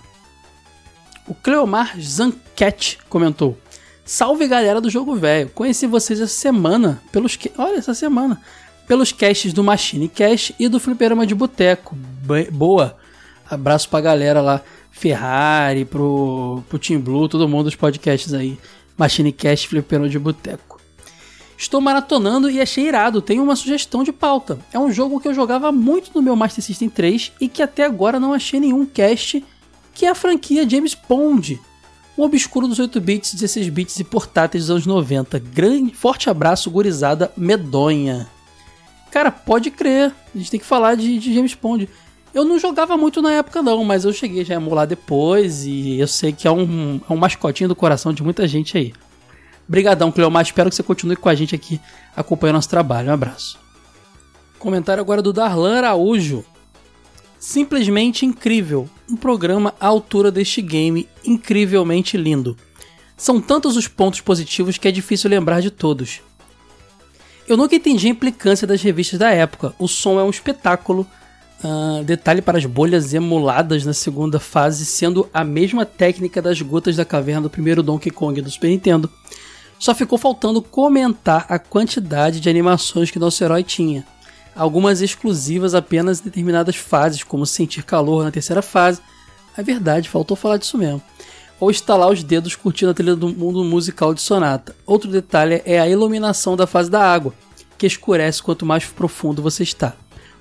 O 1.28 1.34
Cleomar 1.34 2.00
Zanquete 2.00 3.00
comentou: 3.10 3.58
Salve 4.10 4.48
galera 4.48 4.82
do 4.82 4.90
jogo 4.90 5.14
velho. 5.14 5.50
Conheci 5.50 5.86
vocês 5.86 6.20
essa 6.20 6.34
semana 6.34 7.00
pelos 7.12 7.36
que... 7.36 7.52
olha 7.56 7.78
essa 7.78 7.94
semana 7.94 8.42
pelos 8.88 9.12
casts 9.12 9.54
do 9.54 9.64
Machine 9.64 10.08
Cast 10.10 10.56
e 10.58 10.68
do 10.68 10.80
Fliperama 10.80 11.28
de 11.28 11.36
Boteco. 11.36 11.96
Boa. 12.52 12.98
Abraço 13.48 13.88
pra 13.88 14.02
galera 14.02 14.42
lá, 14.42 14.64
Ferrari, 14.90 15.86
pro 15.86 16.64
pro 16.68 16.80
Team 16.80 17.00
Blue, 17.00 17.30
todo 17.30 17.48
mundo 17.48 17.66
dos 17.66 17.76
podcasts 17.76 18.34
aí. 18.34 18.58
Machine 18.98 19.32
Cast, 19.32 19.68
Fliperama 19.68 20.10
de 20.10 20.18
Boteco. 20.18 20.82
Estou 21.56 21.80
maratonando 21.80 22.50
e 22.50 22.60
achei 22.60 22.88
irado. 22.88 23.22
Tenho 23.22 23.44
uma 23.44 23.56
sugestão 23.56 24.04
de 24.04 24.12
pauta. 24.12 24.58
É 24.74 24.80
um 24.80 24.92
jogo 24.92 25.20
que 25.20 25.28
eu 25.28 25.36
jogava 25.36 25.72
muito 25.72 26.10
no 26.16 26.22
meu 26.24 26.36
Master 26.36 26.64
System 26.64 26.90
3 26.90 27.34
e 27.40 27.48
que 27.48 27.62
até 27.62 27.86
agora 27.86 28.20
não 28.20 28.34
achei 28.34 28.60
nenhum 28.60 28.88
cast, 28.88 29.46
que 29.94 30.08
é 30.08 30.10
a 30.10 30.16
franquia 30.16 30.68
James 30.68 30.96
Bond. 30.96 31.62
Um 32.20 32.24
obscuro 32.24 32.68
dos 32.68 32.80
8 32.80 33.00
bits, 33.00 33.34
16 33.34 33.70
bits 33.70 33.98
e 34.02 34.04
portáteis 34.04 34.66
dos 34.66 34.72
anos 34.72 34.86
90. 34.86 35.40
Grande, 35.40 35.94
forte 35.94 36.30
abraço, 36.30 36.70
gurizada 36.70 37.32
medonha. 37.38 38.28
Cara, 39.10 39.32
pode 39.32 39.72
crer. 39.72 40.14
A 40.36 40.38
gente 40.38 40.52
tem 40.52 40.60
que 40.60 40.66
falar 40.66 40.96
de, 40.96 41.18
de 41.18 41.34
James 41.34 41.54
Bond. 41.54 41.88
Eu 42.34 42.44
não 42.44 42.60
jogava 42.60 42.98
muito 42.98 43.22
na 43.22 43.32
época 43.32 43.62
não, 43.62 43.86
mas 43.86 44.04
eu 44.04 44.12
cheguei 44.12 44.44
já 44.44 44.56
a 44.56 44.58
emular 44.58 44.86
depois 44.86 45.64
e 45.64 45.98
eu 45.98 46.08
sei 46.08 46.34
que 46.34 46.46
é 46.46 46.52
um, 46.52 47.00
é 47.10 47.14
um 47.14 47.16
mascotinho 47.16 47.70
do 47.70 47.76
coração 47.76 48.12
de 48.12 48.22
muita 48.22 48.46
gente 48.46 48.78
aí. 48.78 48.94
Brigadão, 49.66 50.12
Cleomar. 50.12 50.44
Espero 50.44 50.70
que 50.70 50.76
você 50.76 50.84
continue 50.84 51.16
com 51.16 51.30
a 51.30 51.36
gente 51.36 51.56
aqui 51.56 51.80
acompanhando 52.14 52.56
nosso 52.56 52.68
trabalho. 52.68 53.12
Um 53.12 53.14
abraço. 53.14 53.58
Comentário 54.60 55.00
agora 55.00 55.22
do 55.22 55.32
Darlan 55.32 55.78
Araújo. 55.78 56.44
Simplesmente 57.40 58.26
incrível. 58.26 58.90
Um 59.10 59.16
programa 59.16 59.74
à 59.80 59.88
altura 59.88 60.30
deste 60.30 60.62
game, 60.62 61.08
incrivelmente 61.24 62.18
lindo. 62.18 62.58
São 63.16 63.40
tantos 63.40 63.78
os 63.78 63.88
pontos 63.88 64.20
positivos 64.20 64.78
que 64.78 64.88
é 64.88 64.92
difícil 64.92 65.30
lembrar 65.30 65.62
de 65.62 65.72
todos. 65.72 66.22
Eu 67.48 67.58
nunca 67.58 67.76
entendi 67.76 68.08
a 68.08 68.12
implicância 68.12 68.68
das 68.68 68.82
revistas 68.82 69.18
da 69.18 69.32
época. 69.32 69.74
O 69.80 69.88
som 69.88 70.20
é 70.20 70.24
um 70.24 70.30
espetáculo. 70.30 71.08
Ah, 71.64 72.02
detalhe 72.06 72.42
para 72.42 72.58
as 72.58 72.66
bolhas 72.66 73.14
emuladas 73.14 73.86
na 73.86 73.94
segunda 73.94 74.40
fase, 74.40 74.86
sendo 74.86 75.28
a 75.34 75.44
mesma 75.44 75.86
técnica 75.86 76.42
das 76.42 76.62
gotas 76.62 76.96
da 76.96 77.04
caverna 77.04 77.42
do 77.42 77.50
primeiro 77.50 77.82
Donkey 77.82 78.12
Kong 78.12 78.40
do 78.42 78.52
Super 78.52 78.70
Nintendo. 78.70 79.10
Só 79.80 79.96
ficou 79.96 80.18
faltando 80.18 80.62
comentar 80.62 81.46
a 81.50 81.58
quantidade 81.58 82.40
de 82.40 82.50
animações 82.50 83.10
que 83.10 83.18
nosso 83.18 83.44
herói 83.44 83.64
tinha. 83.64 84.06
Algumas 84.60 85.00
exclusivas 85.00 85.74
apenas 85.74 86.20
em 86.20 86.26
determinadas 86.26 86.76
fases, 86.76 87.24
como 87.24 87.46
sentir 87.46 87.82
calor 87.82 88.26
na 88.26 88.30
terceira 88.30 88.62
fase. 88.62 89.00
É 89.56 89.64
verdade, 89.64 90.10
faltou 90.10 90.36
falar 90.36 90.58
disso 90.58 90.78
mesmo. 90.78 91.02
Ou 91.62 91.72
estalar 91.72 92.10
os 92.10 92.22
dedos 92.24 92.58
curtindo 92.58 92.92
a 92.92 92.94
trilha 92.94 93.16
do 93.16 93.30
mundo 93.30 93.64
musical 93.64 94.14
de 94.14 94.22
Sonata. 94.22 94.76
Outro 94.86 95.10
detalhe 95.10 95.62
é 95.64 95.80
a 95.80 95.88
iluminação 95.88 96.58
da 96.58 96.68
fase 96.68 96.92
da 96.92 97.02
água, 97.02 97.34
que 97.78 97.88
escurece 97.88 98.44
quanto 98.44 98.66
mais 98.66 98.84
profundo 98.84 99.42
você 99.42 99.64
está. 99.64 99.94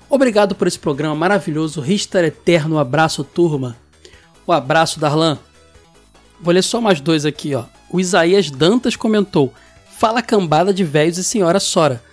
Obrigado 0.09 0.53
por 0.53 0.67
esse 0.67 0.79
programa 0.79 1.15
maravilhoso, 1.15 1.79
Ristar 1.79 2.25
Eterno, 2.25 2.75
um 2.75 2.79
abraço 2.79 3.23
turma. 3.23 3.77
O 4.45 4.51
abraço, 4.51 4.99
Darlan. 4.99 5.39
Vou 6.41 6.53
ler 6.53 6.63
só 6.63 6.81
mais 6.81 6.99
dois 6.99 7.25
aqui, 7.25 7.55
ó. 7.55 7.63
O 7.89 8.01
Isaías 8.01 8.51
Dantas 8.51 8.97
comentou: 8.97 9.53
Fala 9.97 10.21
cambada 10.21 10.73
de 10.73 10.83
velhos 10.83 11.17
e 11.17 11.23
senhora 11.23 11.61
Sora. 11.61 12.03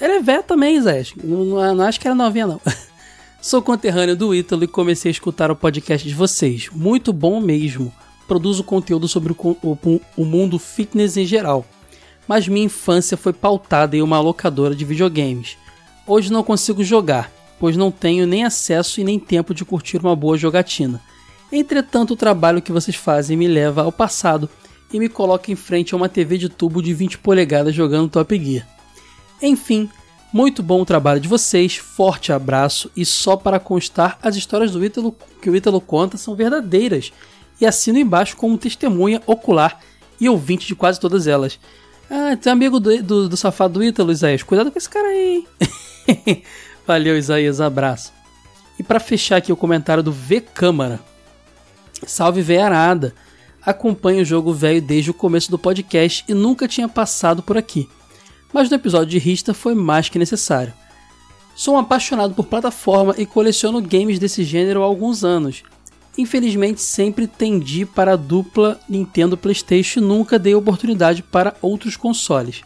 Ele 0.00 0.14
é 0.14 0.20
velho 0.22 0.42
também, 0.42 0.76
Isaías. 0.76 1.12
Não, 1.22 1.44
não, 1.44 1.74
não 1.74 1.84
acho 1.84 1.98
que 1.98 2.06
era 2.06 2.14
novinha, 2.14 2.46
não. 2.46 2.60
Sou 3.40 3.62
conterrâneo 3.62 4.14
do 4.16 4.34
Ítalo 4.34 4.64
e 4.64 4.68
comecei 4.68 5.08
a 5.08 5.12
escutar 5.12 5.50
o 5.50 5.56
podcast 5.56 6.06
de 6.06 6.14
vocês. 6.14 6.68
Muito 6.72 7.12
bom 7.12 7.40
mesmo. 7.40 7.92
Produzo 8.28 8.62
conteúdo 8.62 9.08
sobre 9.08 9.32
o, 9.32 9.56
o- 9.62 10.00
o 10.16 10.24
mundo 10.24 10.58
fitness 10.58 11.16
em 11.16 11.24
geral. 11.24 11.64
Mas 12.28 12.46
minha 12.46 12.66
infância 12.66 13.16
foi 13.16 13.32
pautada 13.32 13.96
em 13.96 14.02
uma 14.02 14.20
locadora 14.20 14.74
de 14.74 14.84
videogames. 14.84 15.56
Hoje 16.06 16.30
não 16.30 16.44
consigo 16.44 16.84
jogar, 16.84 17.32
pois 17.58 17.76
não 17.76 17.90
tenho 17.90 18.26
nem 18.26 18.44
acesso 18.44 19.00
e 19.00 19.04
nem 19.04 19.18
tempo 19.18 19.54
de 19.54 19.64
curtir 19.64 19.96
uma 19.98 20.14
boa 20.14 20.36
jogatina. 20.36 21.00
Entretanto, 21.50 22.12
o 22.12 22.16
trabalho 22.16 22.62
que 22.62 22.70
vocês 22.70 22.96
fazem 22.96 23.36
me 23.36 23.48
leva 23.48 23.82
ao 23.82 23.90
passado 23.90 24.48
e 24.92 24.98
me 25.00 25.08
coloca 25.08 25.50
em 25.50 25.56
frente 25.56 25.94
a 25.94 25.96
uma 25.96 26.08
TV 26.08 26.38
de 26.38 26.48
tubo 26.48 26.80
de 26.82 26.92
20 26.94 27.18
polegadas 27.18 27.74
jogando 27.74 28.08
Top 28.10 28.38
Gear. 28.38 28.66
Enfim, 29.42 29.88
muito 30.32 30.62
bom 30.62 30.82
o 30.82 30.86
trabalho 30.86 31.20
de 31.20 31.28
vocês, 31.28 31.76
forte 31.76 32.32
abraço 32.32 32.90
e 32.96 33.04
só 33.04 33.36
para 33.36 33.58
constar, 33.58 34.18
as 34.22 34.36
histórias 34.36 34.70
do 34.70 34.84
Ítalo 34.84 35.16
que 35.42 35.50
o 35.50 35.56
Ítalo 35.56 35.80
conta 35.80 36.16
são 36.16 36.36
verdadeiras 36.36 37.12
e 37.60 37.66
assino 37.66 37.98
embaixo 37.98 38.36
como 38.36 38.56
testemunha 38.56 39.20
ocular 39.26 39.80
e 40.20 40.28
ouvinte 40.28 40.66
de 40.66 40.74
quase 40.74 41.00
todas 41.00 41.26
elas. 41.26 41.58
Ah, 42.10 42.36
tem 42.36 42.52
amigo 42.52 42.78
do, 42.78 43.02
do, 43.02 43.28
do 43.28 43.36
safado 43.36 43.74
do 43.74 43.84
Ítalo, 43.84 44.12
Isaías. 44.12 44.42
Cuidado 44.42 44.70
com 44.70 44.78
esse 44.78 44.88
cara 44.88 45.08
aí, 45.08 45.44
hein? 46.06 46.42
Valeu, 46.86 47.16
Isaías, 47.16 47.60
abraço. 47.60 48.12
E 48.78 48.82
para 48.82 48.98
fechar 48.98 49.36
aqui 49.36 49.52
o 49.52 49.56
comentário 49.56 50.02
do 50.02 50.12
V 50.12 50.40
Câmara. 50.40 51.00
Salve 52.06 52.42
veiarada! 52.42 53.14
Acompanho 53.62 54.22
o 54.22 54.24
jogo 54.24 54.54
velho 54.54 54.80
desde 54.80 55.10
o 55.10 55.14
começo 55.14 55.50
do 55.50 55.58
podcast 55.58 56.24
e 56.26 56.32
nunca 56.32 56.66
tinha 56.66 56.88
passado 56.88 57.42
por 57.42 57.58
aqui. 57.58 57.88
Mas 58.52 58.68
no 58.68 58.76
episódio 58.76 59.06
de 59.08 59.18
Rista 59.18 59.54
foi 59.54 59.74
mais 59.74 60.08
que 60.08 60.18
necessário. 60.18 60.72
Sou 61.54 61.74
um 61.74 61.78
apaixonado 61.78 62.34
por 62.34 62.46
plataforma 62.46 63.14
e 63.18 63.26
coleciono 63.26 63.80
games 63.80 64.18
desse 64.18 64.44
gênero 64.44 64.82
há 64.82 64.86
alguns 64.86 65.22
anos. 65.24 65.62
Infelizmente 66.18 66.80
sempre 66.80 67.26
tendi 67.26 67.86
para 67.86 68.14
a 68.14 68.16
dupla 68.16 68.80
Nintendo 68.88 69.36
PlayStation 69.36 70.00
e 70.00 70.02
nunca 70.02 70.38
dei 70.38 70.54
oportunidade 70.54 71.22
para 71.22 71.54
outros 71.62 71.96
consoles. 71.96 72.62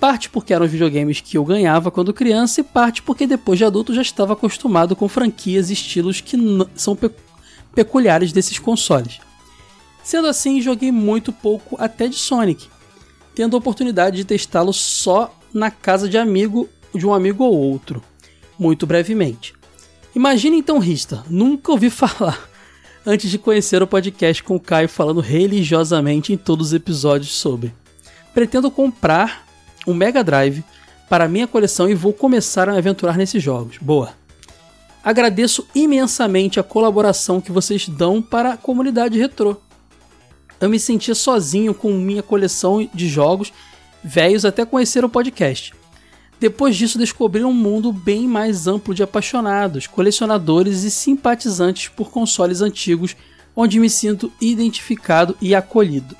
Parte 0.00 0.28
porque 0.28 0.52
eram 0.52 0.66
os 0.66 0.72
videogames 0.72 1.20
que 1.20 1.38
eu 1.38 1.44
ganhava 1.44 1.90
quando 1.90 2.12
criança 2.12 2.60
e 2.60 2.64
parte 2.64 3.00
porque 3.02 3.26
depois 3.26 3.58
de 3.58 3.64
adulto 3.64 3.94
já 3.94 4.02
estava 4.02 4.32
acostumado 4.32 4.96
com 4.96 5.08
franquias 5.08 5.70
e 5.70 5.72
estilos 5.72 6.20
que 6.20 6.36
são 6.74 6.96
pe- 6.96 7.10
peculiares 7.74 8.32
desses 8.32 8.58
consoles. 8.58 9.20
Sendo 10.02 10.26
assim, 10.26 10.60
joguei 10.60 10.92
muito 10.92 11.32
pouco 11.32 11.76
até 11.78 12.08
de 12.08 12.16
Sonic, 12.16 12.68
tendo 13.34 13.56
a 13.56 13.58
oportunidade 13.58 14.16
de 14.16 14.24
testá-lo 14.24 14.72
só 14.72 15.34
na 15.52 15.70
casa 15.70 16.08
de 16.08 16.16
amigo 16.16 16.68
de 16.94 17.06
um 17.06 17.12
amigo 17.12 17.44
ou 17.44 17.54
outro, 17.54 18.02
muito 18.58 18.86
brevemente. 18.86 19.54
Imagine 20.14 20.58
então 20.58 20.78
Rista, 20.78 21.24
nunca 21.28 21.72
ouvi 21.72 21.90
falar 21.90 22.48
antes 23.04 23.30
de 23.30 23.38
conhecer 23.38 23.82
o 23.82 23.86
podcast 23.86 24.42
com 24.42 24.56
o 24.56 24.60
Caio 24.60 24.88
falando 24.88 25.20
religiosamente 25.20 26.32
em 26.32 26.36
todos 26.36 26.68
os 26.68 26.72
episódios 26.72 27.32
sobre. 27.32 27.74
Pretendo 28.32 28.70
comprar 28.70 29.46
um 29.86 29.92
Mega 29.92 30.24
Drive 30.24 30.64
para 31.08 31.28
minha 31.28 31.46
coleção 31.46 31.88
e 31.88 31.94
vou 31.94 32.12
começar 32.12 32.68
a 32.68 32.72
me 32.72 32.78
aventurar 32.78 33.16
nesses 33.16 33.42
jogos. 33.42 33.76
Boa. 33.78 34.14
Agradeço 35.04 35.66
imensamente 35.74 36.58
a 36.58 36.62
colaboração 36.62 37.40
que 37.40 37.52
vocês 37.52 37.88
dão 37.88 38.22
para 38.22 38.52
a 38.52 38.56
comunidade 38.56 39.18
retrô. 39.18 39.56
Eu 40.64 40.70
me 40.70 40.80
sentia 40.80 41.14
sozinho 41.14 41.74
com 41.74 41.92
minha 41.92 42.22
coleção 42.22 42.88
de 42.94 43.06
jogos 43.06 43.52
velhos 44.02 44.46
até 44.46 44.64
conhecer 44.64 45.04
o 45.04 45.10
podcast. 45.10 45.74
Depois 46.40 46.74
disso, 46.74 46.96
descobri 46.96 47.44
um 47.44 47.52
mundo 47.52 47.92
bem 47.92 48.26
mais 48.26 48.66
amplo 48.66 48.94
de 48.94 49.02
apaixonados, 49.02 49.86
colecionadores 49.86 50.82
e 50.82 50.90
simpatizantes 50.90 51.88
por 51.88 52.10
consoles 52.10 52.62
antigos, 52.62 53.14
onde 53.54 53.78
me 53.78 53.90
sinto 53.90 54.32
identificado 54.40 55.36
e 55.38 55.54
acolhido. 55.54 56.16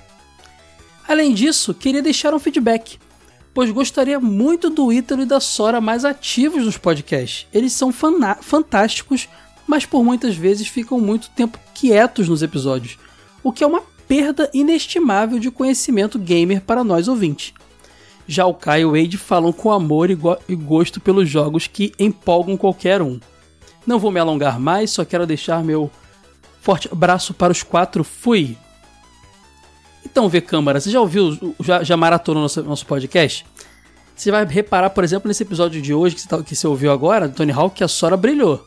Além 1.09 1.33
disso, 1.33 1.73
queria 1.73 2.03
deixar 2.03 2.35
um 2.35 2.39
feedback, 2.39 2.99
pois 3.55 3.71
gostaria 3.71 4.21
muito 4.21 4.69
do 4.69 4.93
Ítalo 4.93 5.23
e 5.23 5.27
da 5.27 5.41
Sora 5.41 5.81
mais 5.81 6.05
ativos 6.05 6.67
nos 6.67 6.77
podcasts. 6.77 7.47
Eles 7.51 7.73
são 7.73 7.91
fantásticos, 8.43 9.27
mas 9.67 9.87
por 9.87 10.05
muitas 10.05 10.37
vezes 10.37 10.69
ficam 10.69 11.01
muito 11.01 11.31
tempo 11.31 11.59
quietos 11.73 12.29
nos 12.29 12.43
episódios, 12.43 12.99
o 13.43 13.51
que 13.51 13.65
é 13.65 13.67
uma 13.67 13.94
perda 14.09 14.51
inestimável 14.53 15.39
de 15.39 15.51
conhecimento 15.51 16.19
gamer 16.19 16.61
para 16.63 16.85
nós 16.85 17.09
ouvintes. 17.09 17.53
Já 18.27 18.47
o 18.47 18.55
Caio 18.55 18.97
e 18.97 19.01
o 19.01 19.03
Wade 19.03 19.19
falam 19.19 19.53
com 19.53 19.71
amor 19.71 20.11
e, 20.11 20.15
go- 20.15 20.39
e 20.49 20.55
gosto 20.55 21.01
pelos 21.01 21.29
jogos 21.29 21.67
que 21.67 21.93
empolgam 21.99 22.57
qualquer 22.57 23.03
um. 23.03 23.21
Não 23.87 23.99
vou 23.99 24.11
me 24.11 24.19
alongar 24.19 24.59
mais, 24.59 24.91
só 24.91 25.05
quero 25.05 25.27
deixar 25.27 25.63
meu 25.63 25.91
forte 26.61 26.89
abraço 26.91 27.35
para 27.35 27.53
os 27.53 27.63
quatro. 27.63 28.03
Fui! 28.03 28.57
Então, 30.05 30.29
V 30.29 30.41
Câmara, 30.41 30.81
você 30.81 30.91
já 30.91 31.01
ouviu, 31.01 31.55
já, 31.61 31.83
já 31.83 31.97
maratonou 31.97 32.43
nosso, 32.43 32.63
nosso 32.63 32.87
podcast? 32.87 33.45
Você 34.15 34.31
vai 34.31 34.45
reparar, 34.47 34.91
por 34.91 35.03
exemplo, 35.03 35.29
nesse 35.29 35.43
episódio 35.43 35.83
de 35.83 35.93
hoje 35.93 36.15
que 36.15 36.21
você, 36.23 36.29
tá- 36.29 36.43
que 36.43 36.55
você 36.55 36.67
ouviu 36.67 36.93
agora, 36.93 37.29
do 37.29 37.35
Tony 37.35 37.53
Hawk, 37.53 37.77
que 37.77 37.85
a 37.85 37.89
Sora 37.89 38.17
brilhou. 38.17 38.65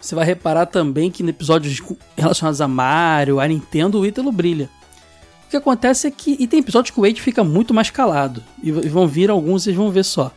Você 0.00 0.14
vai 0.14 0.24
reparar 0.24 0.66
também 0.66 1.10
que 1.10 1.22
em 1.22 1.28
episódios 1.28 1.80
relacionados 2.16 2.60
a 2.60 2.68
Mario, 2.68 3.40
a 3.40 3.46
Nintendo, 3.48 3.98
o 4.00 4.06
Ítalo 4.06 4.30
brilha. 4.30 4.68
O 5.46 5.50
que 5.50 5.56
acontece 5.56 6.06
é 6.06 6.10
que. 6.10 6.36
E 6.38 6.46
tem 6.46 6.60
episódios 6.60 6.92
que 6.92 7.00
o 7.00 7.02
Wade 7.02 7.20
fica 7.20 7.42
muito 7.42 7.72
mais 7.72 7.90
calado. 7.90 8.42
E 8.62 8.70
vão 8.70 9.06
vir 9.06 9.30
alguns, 9.30 9.62
vocês 9.64 9.76
vão 9.76 9.90
ver 9.90 10.04
só. 10.04 10.30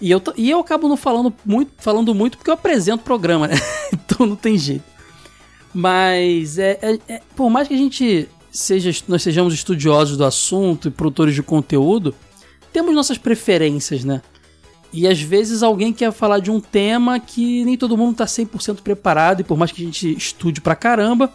E 0.00 0.10
eu, 0.10 0.22
e 0.36 0.50
eu 0.50 0.60
acabo 0.60 0.88
não 0.88 0.96
falando 0.96 1.32
muito, 1.44 1.72
falando 1.78 2.14
muito 2.14 2.36
porque 2.36 2.50
eu 2.50 2.54
apresento 2.54 3.00
o 3.00 3.04
programa, 3.04 3.48
né? 3.48 3.54
então 3.92 4.26
não 4.26 4.36
tem 4.36 4.56
jeito. 4.58 4.84
Mas 5.72 6.58
é, 6.58 6.78
é- 6.82 6.98
é- 7.08 7.22
por 7.34 7.50
mais 7.50 7.66
que 7.68 7.74
a 7.74 7.78
gente 7.78 8.28
seja, 8.50 8.90
nós 9.08 9.22
sejamos 9.22 9.52
estudiosos 9.54 10.16
do 10.16 10.24
assunto 10.24 10.88
e 10.88 10.90
produtores 10.90 11.34
de 11.34 11.42
conteúdo, 11.42 12.14
temos 12.72 12.94
nossas 12.94 13.18
preferências, 13.18 14.04
né? 14.04 14.22
E 14.92 15.06
às 15.06 15.20
vezes 15.20 15.62
alguém 15.62 15.92
quer 15.92 16.12
falar 16.12 16.38
de 16.38 16.50
um 16.50 16.60
tema 16.60 17.18
que 17.20 17.64
nem 17.64 17.76
todo 17.76 17.96
mundo 17.96 18.16
tá 18.16 18.24
100% 18.24 18.80
preparado, 18.82 19.40
e 19.40 19.44
por 19.44 19.56
mais 19.58 19.70
que 19.72 19.82
a 19.82 19.84
gente 19.84 20.16
estude 20.16 20.60
pra 20.60 20.74
caramba, 20.74 21.30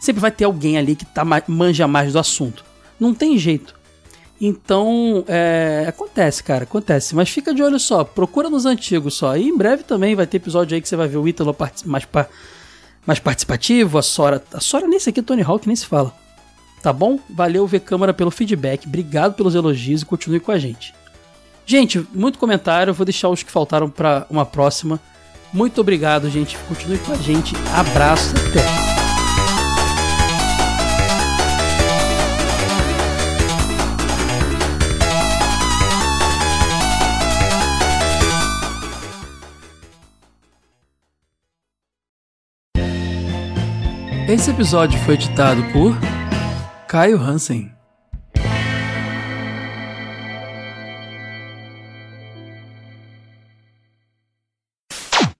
sempre 0.00 0.20
vai 0.20 0.30
ter 0.30 0.44
alguém 0.44 0.76
ali 0.76 0.96
que 0.96 1.04
tá, 1.04 1.24
ma- 1.24 1.42
manja 1.46 1.86
mais 1.86 2.12
do 2.12 2.18
assunto. 2.18 2.64
Não 2.98 3.14
tem 3.14 3.38
jeito. 3.38 3.74
Então, 4.40 5.24
é, 5.28 5.84
acontece, 5.88 6.42
cara, 6.42 6.64
acontece. 6.64 7.14
Mas 7.14 7.28
fica 7.30 7.54
de 7.54 7.62
olho 7.62 7.78
só, 7.78 8.02
procura 8.04 8.50
nos 8.50 8.66
antigos 8.66 9.14
só. 9.14 9.36
E 9.36 9.48
em 9.48 9.56
breve 9.56 9.84
também 9.84 10.14
vai 10.14 10.26
ter 10.26 10.38
episódio 10.38 10.74
aí 10.74 10.80
que 10.82 10.88
você 10.88 10.96
vai 10.96 11.06
ver 11.08 11.18
o 11.18 11.26
Ítalo 11.28 11.56
mais, 11.86 12.06
mais 13.06 13.18
participativo, 13.20 13.96
a 13.96 14.02
Sora. 14.02 14.42
A 14.52 14.60
Sora 14.60 14.86
nesse 14.88 15.08
aqui, 15.10 15.22
Tony 15.22 15.42
Hawk, 15.42 15.66
nem 15.66 15.76
se 15.76 15.86
fala. 15.86 16.12
Tá 16.82 16.92
bom? 16.92 17.18
Valeu, 17.30 17.66
V 17.66 17.80
Câmara, 17.80 18.12
pelo 18.12 18.30
feedback. 18.30 18.86
Obrigado 18.86 19.34
pelos 19.34 19.54
elogios 19.54 20.02
e 20.02 20.06
continue 20.06 20.40
com 20.40 20.50
a 20.52 20.58
gente. 20.58 20.92
Gente, 21.66 22.06
muito 22.12 22.38
comentário. 22.38 22.92
Vou 22.94 23.04
deixar 23.04 23.28
os 23.28 23.42
que 23.42 23.50
faltaram 23.50 23.88
para 23.88 24.26
uma 24.28 24.44
próxima. 24.44 25.00
Muito 25.52 25.80
obrigado, 25.80 26.28
gente. 26.30 26.58
Continue 26.68 26.98
com 26.98 27.12
a 27.12 27.16
gente. 27.16 27.54
Abraço, 27.74 28.34
até. 28.36 28.94
Esse 44.26 44.50
episódio 44.50 44.98
foi 45.00 45.14
editado 45.14 45.62
por 45.72 45.96
Caio 46.88 47.20
Hansen. 47.20 47.73